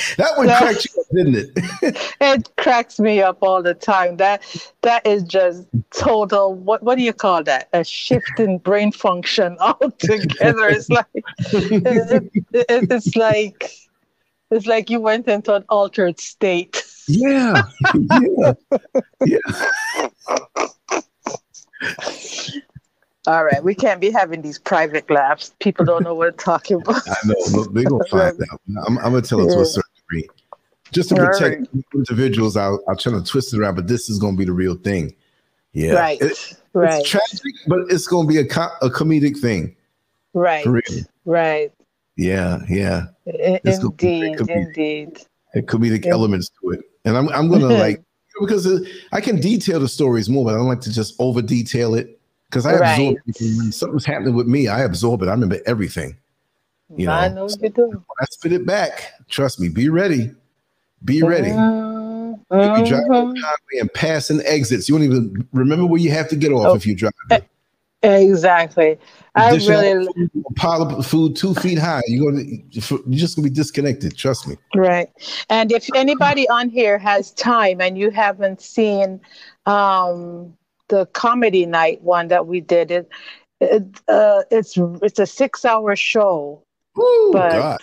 that 0.16 0.36
one 0.36 0.46
cracked 0.46 0.86
you 0.86 1.00
up, 1.00 1.06
didn't 1.12 1.34
it? 1.36 1.50
it 2.20 2.56
cracks 2.56 2.98
me 3.00 3.22
up 3.22 3.38
all 3.42 3.62
the 3.62 3.74
time. 3.74 4.16
That 4.18 4.42
that 4.82 5.06
is 5.06 5.22
just 5.22 5.66
total. 5.90 6.54
What 6.54 6.82
what 6.82 6.96
do 6.96 7.02
you 7.02 7.12
call 7.12 7.42
that? 7.44 7.68
A 7.72 7.84
shift 7.84 8.38
in 8.38 8.58
brain 8.58 8.92
function 8.92 9.56
altogether. 9.60 10.68
It's 10.68 10.90
like 10.90 11.06
it, 11.14 12.30
it, 12.52 12.90
it's 12.90 13.16
like 13.16 13.70
it's 14.50 14.66
like 14.66 14.90
you 14.90 15.00
went 15.00 15.28
into 15.28 15.54
an 15.54 15.64
altered 15.68 16.18
state. 16.20 16.84
Yeah. 17.08 17.62
yeah. 17.94 18.52
yeah. 19.24 19.38
All 23.26 23.44
right, 23.44 23.62
we 23.62 23.74
can't 23.74 24.00
be 24.00 24.10
having 24.10 24.40
these 24.40 24.58
private 24.58 25.08
laughs. 25.10 25.54
People 25.60 25.84
don't 25.84 26.02
know 26.02 26.14
what 26.14 26.18
we're 26.18 26.30
talking 26.32 26.76
about. 26.82 27.02
I 27.06 27.14
know. 27.24 27.64
They're 27.64 27.84
going 27.84 28.02
to 28.02 28.10
find 28.10 28.40
out. 28.52 28.60
I'm, 28.86 28.98
I'm 28.98 29.10
going 29.10 29.22
to 29.22 29.28
tell 29.28 29.40
it 29.40 29.50
yeah. 29.50 29.56
to 29.56 29.60
a 29.60 29.66
certain 29.66 29.90
degree. 29.96 30.28
Just 30.90 31.10
to 31.10 31.14
protect 31.14 31.60
right. 31.72 31.84
individuals, 31.94 32.56
I'll, 32.56 32.82
I'll 32.88 32.96
try 32.96 33.12
to 33.12 33.22
twist 33.22 33.54
it 33.54 33.60
around, 33.60 33.76
but 33.76 33.86
this 33.86 34.08
is 34.08 34.18
going 34.18 34.34
to 34.34 34.38
be 34.38 34.44
the 34.44 34.52
real 34.52 34.74
thing. 34.74 35.14
Yeah. 35.72 35.92
Right. 35.92 36.20
It, 36.20 36.56
right. 36.72 37.00
It's 37.00 37.08
tragic, 37.08 37.54
but 37.68 37.80
it's 37.88 38.08
going 38.08 38.26
to 38.26 38.32
be 38.32 38.38
a, 38.38 38.46
co- 38.46 38.74
a 38.82 38.88
comedic 38.88 39.38
thing. 39.38 39.76
Right. 40.34 40.66
Right. 41.24 41.72
Yeah, 42.20 42.58
yeah. 42.68 43.06
Indeed, 43.24 44.40
indeed. 44.50 45.18
And 45.54 45.66
comedic 45.66 46.04
yeah. 46.04 46.12
elements 46.12 46.50
to 46.60 46.72
it. 46.72 46.80
And 47.06 47.16
I'm 47.16 47.30
I'm 47.30 47.50
gonna 47.50 47.66
like 47.86 48.02
because 48.38 48.68
I 49.12 49.22
can 49.22 49.40
detail 49.40 49.80
the 49.80 49.88
stories 49.88 50.28
more, 50.28 50.44
but 50.44 50.52
I 50.52 50.58
don't 50.58 50.68
like 50.68 50.82
to 50.82 50.92
just 50.92 51.14
over 51.18 51.40
detail 51.40 51.94
it. 51.94 52.20
because 52.50 52.66
I 52.66 52.76
right. 52.76 52.92
absorb 52.92 53.16
when 53.24 53.72
something's 53.72 54.04
happening 54.04 54.34
with 54.34 54.46
me. 54.46 54.68
I 54.68 54.82
absorb 54.82 55.22
it. 55.22 55.28
I 55.28 55.30
remember 55.30 55.60
everything. 55.64 56.14
You 56.94 57.06
know, 57.06 57.12
I 57.12 57.28
know 57.28 57.48
so 57.48 57.58
you 57.62 57.70
do. 57.70 58.04
I 58.20 58.24
spit 58.30 58.52
it 58.52 58.66
back. 58.66 59.12
Trust 59.30 59.58
me. 59.58 59.70
Be 59.70 59.88
ready. 59.88 60.30
Be 61.02 61.22
ready. 61.22 61.52
Uh, 61.52 62.34
if 62.52 62.80
you 62.80 62.86
drive 62.86 63.10
uh-huh. 63.10 63.32
highway 63.40 63.80
and 63.80 63.92
passing 63.94 64.42
exits, 64.44 64.88
you 64.88 64.94
won't 64.94 65.04
even 65.04 65.48
remember 65.52 65.86
where 65.86 66.00
you 66.00 66.10
have 66.10 66.28
to 66.28 66.36
get 66.36 66.52
off 66.52 66.66
oh, 66.66 66.74
if 66.74 66.84
you 66.84 66.94
drive. 66.94 67.12
Exactly. 68.02 68.98
I 69.34 69.52
really 69.52 70.02
pile 70.56 70.82
up 70.82 71.04
food 71.04 71.36
two 71.36 71.54
feet 71.54 71.78
high. 71.78 72.02
You're 72.06 72.30
gonna 72.32 72.44
you're 72.70 73.00
just 73.10 73.36
gonna 73.36 73.48
be 73.48 73.54
disconnected. 73.54 74.16
Trust 74.16 74.48
me. 74.48 74.56
Right. 74.74 75.10
And 75.48 75.70
if 75.70 75.88
anybody 75.94 76.48
on 76.48 76.70
here 76.70 76.98
has 76.98 77.32
time 77.32 77.80
and 77.80 77.98
you 77.98 78.10
haven't 78.10 78.60
seen 78.62 79.20
um, 79.66 80.54
the 80.88 81.06
comedy 81.06 81.66
night 81.66 82.02
one 82.02 82.28
that 82.28 82.46
we 82.46 82.60
did, 82.60 82.90
it, 82.90 83.08
it 83.60 84.00
uh, 84.08 84.42
it's 84.50 84.78
it's 85.02 85.18
a 85.18 85.26
six 85.26 85.64
hour 85.64 85.94
show, 85.94 86.62
Ooh, 86.98 87.30
but 87.32 87.52
God. 87.52 87.80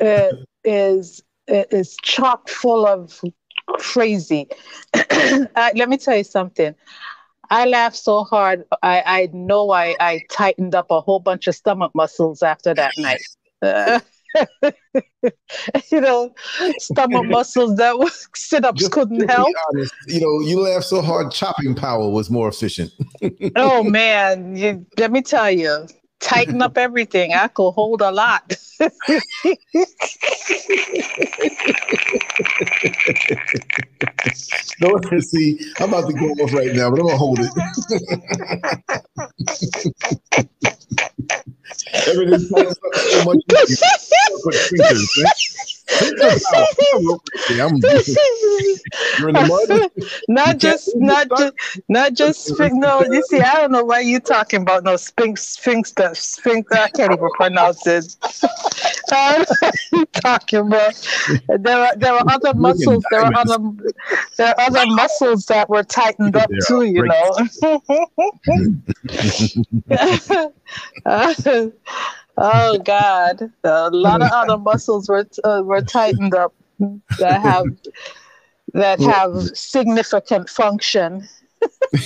it 0.00 0.34
is 0.64 1.22
it 1.46 1.68
is 1.70 1.96
chock 2.02 2.48
full 2.48 2.86
of 2.86 3.20
crazy. 3.78 4.48
uh, 4.94 5.70
let 5.74 5.88
me 5.88 5.96
tell 5.96 6.16
you 6.16 6.24
something. 6.24 6.74
I 7.50 7.66
laughed 7.66 7.96
so 7.96 8.24
hard. 8.24 8.64
I, 8.82 9.02
I 9.06 9.28
know 9.32 9.70
I, 9.70 9.96
I 10.00 10.20
tightened 10.30 10.74
up 10.74 10.90
a 10.90 11.00
whole 11.00 11.20
bunch 11.20 11.46
of 11.46 11.54
stomach 11.54 11.92
muscles 11.94 12.42
after 12.42 12.74
that 12.74 12.92
night. 12.98 13.20
Uh, 13.62 14.00
you 15.90 16.00
know, 16.00 16.34
stomach 16.78 17.26
muscles 17.26 17.76
that 17.76 17.96
sit 18.34 18.64
ups 18.64 18.80
Just 18.80 18.92
couldn't 18.92 19.28
help. 19.28 19.48
Honest, 19.72 19.94
you 20.06 20.20
know, 20.20 20.40
you 20.46 20.60
laughed 20.60 20.86
so 20.86 21.02
hard, 21.02 21.30
chopping 21.32 21.74
power 21.74 22.08
was 22.10 22.30
more 22.30 22.48
efficient. 22.48 22.92
oh 23.56 23.82
man, 23.82 24.56
you, 24.56 24.86
let 24.98 25.12
me 25.12 25.22
tell 25.22 25.50
you, 25.50 25.86
tighten 26.20 26.62
up 26.62 26.78
everything. 26.78 27.34
I 27.34 27.48
could 27.48 27.72
hold 27.72 28.02
a 28.02 28.10
lot. 28.10 28.56
no, 34.80 35.00
see, 35.20 35.58
I'm 35.80 35.88
about 35.88 36.06
to 36.08 36.14
go 36.14 36.26
off 36.42 36.52
right 36.52 36.72
now, 36.72 36.90
but 36.90 37.00
I'm 37.00 37.06
gonna 37.06 37.16
hold 37.16 37.40
it. 37.40 37.52
Everything's 41.92 42.48
so 42.48 43.24
much. 43.24 43.42
not 50.28 50.58
just, 50.58 50.90
not 50.96 51.28
just, 51.28 51.54
not 51.88 52.14
just. 52.14 52.58
No, 52.58 53.02
you 53.02 53.22
see, 53.28 53.40
I 53.40 53.54
don't 53.54 53.72
know 53.72 53.84
why 53.84 54.00
you 54.00 54.18
talking 54.18 54.62
about 54.62 54.84
no 54.84 54.96
sphinx, 54.96 55.42
sphinx, 55.42 55.92
sphinx. 56.14 56.72
I 56.72 56.88
can't 56.88 57.12
even 57.12 57.28
pronounce 57.36 57.86
it. 57.86 58.16
talking 60.14 60.58
about? 60.58 60.94
There 61.48 61.78
are 61.78 61.96
there 61.96 62.14
are 62.14 62.24
other 62.28 62.54
muscles. 62.54 63.04
There 63.10 63.20
are 63.20 63.32
other 63.36 63.58
there 64.36 64.48
are 64.48 64.54
other 64.58 64.86
muscles 64.86 65.46
that 65.46 65.68
were 65.68 65.84
tightened 65.84 66.36
up 66.36 66.50
too. 66.66 66.82
You 66.82 67.04
know. 67.04 67.36
Oh 72.38 72.78
God, 72.78 73.50
a 73.64 73.90
lot 73.90 74.20
of 74.20 74.30
other 74.30 74.58
muscles 74.58 75.08
were 75.08 75.26
uh, 75.44 75.62
were 75.64 75.80
tightened 75.80 76.34
up 76.34 76.52
that 77.18 77.40
have 77.40 77.64
that 78.74 79.00
have 79.00 79.50
significant 79.56 80.50
function. 80.50 81.26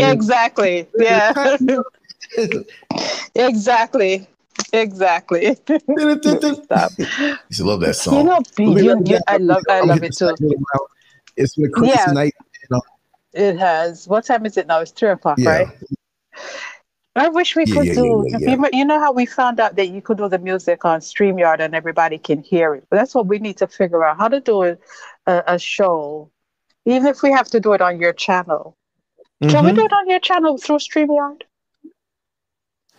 exactly. 0.00 0.86
Yeah. 0.98 1.56
exactly. 3.34 4.26
Exactly. 4.72 5.54
Stop. 5.54 6.92
You 6.98 7.64
love 7.64 7.80
that 7.80 7.94
song. 7.96 8.16
You 8.16 8.24
know, 8.24 8.40
you, 8.58 9.02
you, 9.04 9.18
I 9.28 9.36
love 9.36 9.62
I 9.68 9.80
love 9.82 10.02
it 10.02 10.16
too. 10.16 10.34
It's 11.36 11.56
been 11.56 11.70
crazy 11.72 11.92
yeah. 11.94 12.12
night. 12.12 12.34
You 12.62 12.68
know? 12.70 12.82
It 13.34 13.58
has. 13.58 14.08
What 14.08 14.24
time 14.24 14.46
is 14.46 14.56
it 14.56 14.66
now? 14.66 14.80
It's 14.80 14.90
three 14.90 15.10
o'clock, 15.10 15.38
yeah. 15.38 15.50
right? 15.50 15.68
I 17.14 17.28
wish 17.28 17.54
we 17.54 17.66
could 17.66 17.86
yeah, 17.86 17.94
do. 17.94 18.24
You, 18.38 18.68
you 18.72 18.84
know 18.86 18.98
how 18.98 19.12
we 19.12 19.26
found 19.26 19.60
out 19.60 19.76
that 19.76 19.88
you 19.88 20.00
could 20.00 20.16
do 20.16 20.28
the 20.30 20.38
music 20.38 20.86
on 20.86 21.00
Streamyard 21.00 21.60
and 21.60 21.74
everybody 21.74 22.16
can 22.16 22.42
hear 22.42 22.74
it. 22.74 22.86
But 22.88 22.96
that's 22.96 23.14
what 23.14 23.26
we 23.26 23.38
need 23.38 23.58
to 23.58 23.66
figure 23.66 24.02
out 24.02 24.16
how 24.16 24.28
to 24.28 24.40
do 24.40 24.62
a, 24.62 24.78
a, 25.26 25.42
a 25.46 25.58
show, 25.58 26.30
even 26.86 27.06
if 27.06 27.22
we 27.22 27.30
have 27.30 27.48
to 27.48 27.60
do 27.60 27.74
it 27.74 27.82
on 27.82 28.00
your 28.00 28.14
channel. 28.14 28.78
Mm-hmm. 29.42 29.50
Can 29.50 29.64
we 29.66 29.72
do 29.72 29.84
it 29.84 29.92
on 29.92 30.08
your 30.08 30.20
channel 30.20 30.56
through 30.56 30.78
Streamyard? 30.78 31.42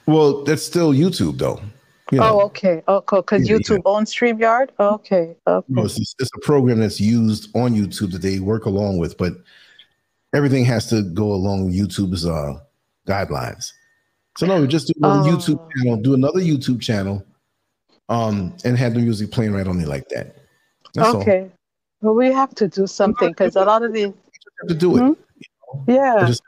Well, 0.05 0.43
that's 0.43 0.63
still 0.63 0.93
YouTube 0.93 1.37
though. 1.37 1.61
You 2.11 2.19
know. 2.19 2.41
Oh, 2.41 2.45
okay. 2.45 2.83
Oh, 2.87 3.01
cool. 3.01 3.21
because 3.21 3.49
yeah, 3.49 3.57
YouTube 3.57 3.77
yeah. 3.77 3.91
owns 3.91 4.13
StreamYard? 4.13 4.69
Okay. 4.79 5.35
Okay. 5.47 5.65
No, 5.67 5.85
it's, 5.85 5.97
it's, 5.97 6.29
a 6.35 6.39
program 6.41 6.79
that's 6.79 6.99
used 6.99 7.49
on 7.55 7.73
YouTube 7.73 8.11
that 8.11 8.21
they 8.21 8.39
work 8.39 8.65
along 8.65 8.97
with, 8.97 9.17
but 9.17 9.33
everything 10.35 10.65
has 10.65 10.87
to 10.89 11.01
go 11.01 11.31
along 11.31 11.71
YouTube's 11.71 12.25
uh, 12.25 12.59
guidelines. 13.07 13.71
So 14.37 14.45
no, 14.45 14.61
we 14.61 14.67
just 14.67 14.87
do 14.87 14.93
another 14.97 15.29
oh. 15.29 15.37
YouTube 15.37 15.69
channel, 15.71 15.97
do 15.97 16.13
another 16.13 16.39
YouTube 16.39 16.81
channel, 16.81 17.25
um, 18.09 18.55
and 18.65 18.77
have 18.77 18.93
the 18.93 18.99
music 18.99 19.31
playing 19.31 19.53
right 19.53 19.67
on 19.67 19.79
it 19.79 19.87
like 19.87 20.09
that. 20.09 20.35
That's 20.93 21.15
okay. 21.15 21.41
All. 21.41 21.51
Well, 22.01 22.15
we 22.15 22.31
have 22.33 22.53
to 22.55 22.67
do 22.67 22.85
something 22.85 23.29
because 23.29 23.55
a 23.55 23.63
lot 23.63 23.83
of 23.83 23.93
the 23.93 24.01
have 24.01 24.67
to 24.67 24.75
do 24.75 24.97
it. 24.97 24.99
Hmm? 24.99 25.05
You 25.05 25.15
know? 25.15 25.83
Yeah. 25.87 26.27
Just 26.27 26.43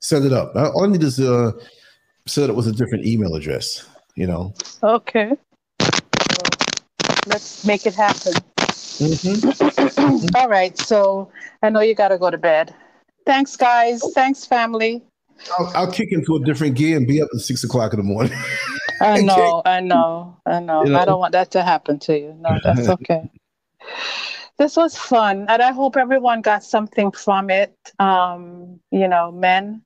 set 0.00 0.22
it 0.22 0.32
up. 0.32 0.56
All 0.56 0.84
I 0.84 0.88
need 0.88 1.02
is 1.02 1.20
uh 1.20 1.52
set 2.26 2.50
it 2.50 2.56
was 2.56 2.66
a 2.66 2.72
different 2.72 3.06
email 3.06 3.34
address, 3.34 3.86
you 4.14 4.26
know. 4.26 4.54
Okay. 4.82 5.32
let's 7.26 7.64
make 7.64 7.86
it 7.86 7.94
happen. 7.94 8.32
Mm-hmm. 8.98 10.36
All 10.36 10.48
right. 10.48 10.76
So 10.78 11.30
I 11.62 11.70
know 11.70 11.80
you 11.80 11.94
got 11.94 12.08
to 12.08 12.18
go 12.18 12.30
to 12.30 12.38
bed. 12.38 12.74
Thanks, 13.26 13.56
guys. 13.56 14.02
Thanks, 14.14 14.44
family. 14.44 15.02
I'll, 15.58 15.72
I'll, 15.74 15.90
kick 15.90 16.12
into 16.12 16.36
a 16.36 16.44
different 16.44 16.76
gear 16.76 16.96
and 16.96 17.06
be 17.06 17.20
up 17.20 17.28
at 17.34 17.40
six 17.40 17.64
o'clock 17.64 17.92
in 17.92 17.98
the 17.98 18.04
morning. 18.04 18.32
I 19.00 19.20
know, 19.22 19.62
I 19.64 19.80
know, 19.80 20.36
I 20.46 20.60
know. 20.60 20.84
You 20.84 20.90
know. 20.90 20.98
I 20.98 21.04
don't 21.04 21.18
want 21.18 21.32
that 21.32 21.50
to 21.52 21.62
happen 21.62 21.98
to 22.00 22.18
you. 22.18 22.36
No, 22.38 22.58
that's 22.62 22.88
okay. 22.88 23.28
this 24.58 24.76
was 24.76 24.96
fun, 24.96 25.46
and 25.48 25.62
I 25.62 25.72
hope 25.72 25.96
everyone 25.96 26.42
got 26.42 26.62
something 26.62 27.10
from 27.10 27.50
it. 27.50 27.74
Um, 27.98 28.78
you 28.90 29.08
know, 29.08 29.32
men, 29.32 29.82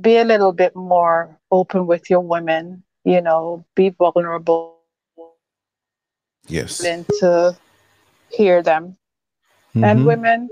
be 0.00 0.16
a 0.16 0.24
little 0.24 0.52
bit 0.52 0.74
more 0.76 1.38
open 1.50 1.86
with 1.86 2.10
your 2.10 2.20
women, 2.20 2.82
you 3.04 3.20
know, 3.20 3.64
be 3.74 3.90
vulnerable. 3.90 4.78
Yes. 6.48 6.84
And 6.84 7.06
to 7.20 7.56
hear 8.30 8.62
them. 8.62 8.96
Mm-hmm. 9.70 9.84
And 9.84 10.06
women, 10.06 10.50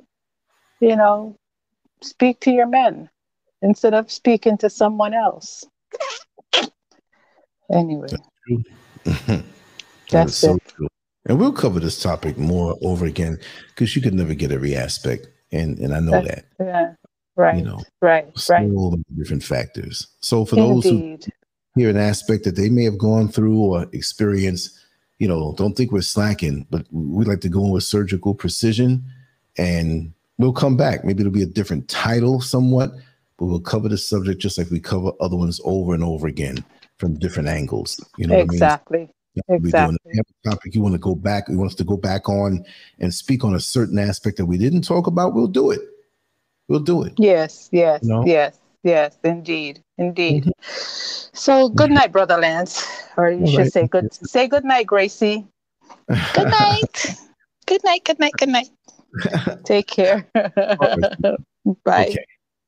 you 0.80 0.96
know, 0.96 1.36
speak 2.00 2.40
to 2.40 2.50
your 2.50 2.66
men 2.66 3.10
instead 3.62 3.94
of 3.94 4.10
speaking 4.10 4.56
to 4.58 4.70
someone 4.70 5.14
else. 5.14 5.64
Anyway. 7.72 8.08
That's, 9.04 9.42
That's 10.10 10.36
so 10.36 10.56
it. 10.56 10.64
True. 10.66 10.88
And 11.26 11.38
we'll 11.38 11.52
cover 11.52 11.78
this 11.78 12.02
topic 12.02 12.38
more 12.38 12.76
over 12.82 13.06
again 13.06 13.38
because 13.68 13.94
you 13.94 14.02
could 14.02 14.14
never 14.14 14.34
get 14.34 14.50
every 14.50 14.74
aspect. 14.74 15.28
And 15.52 15.78
and 15.78 15.94
I 15.94 16.00
know 16.00 16.22
that. 16.22 16.44
Yeah. 16.58 16.94
Right. 17.36 17.58
You 17.58 17.64
know, 17.64 17.82
right, 18.00 18.26
right. 18.48 18.70
different 19.16 19.42
factors. 19.42 20.08
So 20.20 20.44
for 20.44 20.56
Indeed. 20.56 20.68
those 20.68 20.84
who 20.84 21.18
hear 21.76 21.90
an 21.90 21.96
aspect 21.96 22.44
that 22.44 22.56
they 22.56 22.68
may 22.68 22.84
have 22.84 22.98
gone 22.98 23.28
through 23.28 23.58
or 23.58 23.86
experienced, 23.92 24.78
you 25.18 25.28
know, 25.28 25.54
don't 25.56 25.76
think 25.76 25.92
we're 25.92 26.02
slacking, 26.02 26.66
but 26.70 26.86
we 26.90 27.24
like 27.24 27.40
to 27.42 27.48
go 27.48 27.64
in 27.64 27.70
with 27.70 27.84
surgical 27.84 28.34
precision 28.34 29.04
and 29.56 30.12
we'll 30.38 30.52
come 30.52 30.76
back. 30.76 31.04
Maybe 31.04 31.20
it'll 31.20 31.32
be 31.32 31.42
a 31.42 31.46
different 31.46 31.88
title 31.88 32.40
somewhat, 32.40 32.90
but 33.38 33.46
we'll 33.46 33.60
cover 33.60 33.88
the 33.88 33.98
subject 33.98 34.40
just 34.40 34.58
like 34.58 34.70
we 34.70 34.80
cover 34.80 35.12
other 35.20 35.36
ones 35.36 35.60
over 35.64 35.94
and 35.94 36.04
over 36.04 36.26
again 36.26 36.64
from 36.98 37.18
different 37.18 37.48
angles. 37.48 38.04
You 38.16 38.26
know 38.26 38.38
exactly. 38.38 38.98
I 38.98 39.00
mean? 39.00 39.10
Exactly. 39.48 39.98
topic 40.44 40.74
you 40.74 40.82
want 40.82 40.94
to 40.94 40.98
go 40.98 41.14
back, 41.14 41.48
you 41.48 41.56
want 41.56 41.70
us 41.70 41.76
to 41.76 41.84
go 41.84 41.96
back 41.96 42.28
on 42.28 42.64
and 42.98 43.14
speak 43.14 43.44
on 43.44 43.54
a 43.54 43.60
certain 43.60 43.98
aspect 43.98 44.36
that 44.38 44.46
we 44.46 44.58
didn't 44.58 44.82
talk 44.82 45.06
about, 45.06 45.34
we'll 45.34 45.46
do 45.46 45.70
it 45.70 45.80
we'll 46.70 46.80
do 46.80 47.02
it. 47.02 47.12
Yes, 47.18 47.68
yes, 47.72 48.00
you 48.02 48.08
know? 48.08 48.24
yes, 48.24 48.58
yes, 48.82 49.18
indeed, 49.24 49.82
indeed. 49.98 50.44
Mm-hmm. 50.44 51.30
So 51.34 51.68
good 51.68 51.90
night, 51.90 52.12
brother 52.12 52.38
Lance, 52.38 52.86
or 53.16 53.30
you 53.30 53.40
All 53.40 53.46
should 53.50 53.58
right. 53.58 53.72
say 53.72 53.86
good. 53.88 54.14
Say 54.14 54.48
good 54.48 54.64
night, 54.64 54.86
Gracie. 54.86 55.46
Good 56.32 56.48
night. 56.60 57.16
good 57.66 57.84
night. 57.84 58.04
Good 58.04 58.18
night. 58.18 58.32
Good 58.38 58.48
night. 58.48 58.70
Take 59.64 59.88
care. 59.88 60.26
Bye. 61.84 62.08
Okay. 62.08 62.24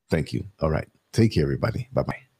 Thank 0.09 0.33
you. 0.33 0.43
All 0.59 0.69
right. 0.69 0.87
Take 1.13 1.33
care, 1.33 1.43
everybody. 1.43 1.87
Bye 1.93 2.03
bye. 2.03 2.32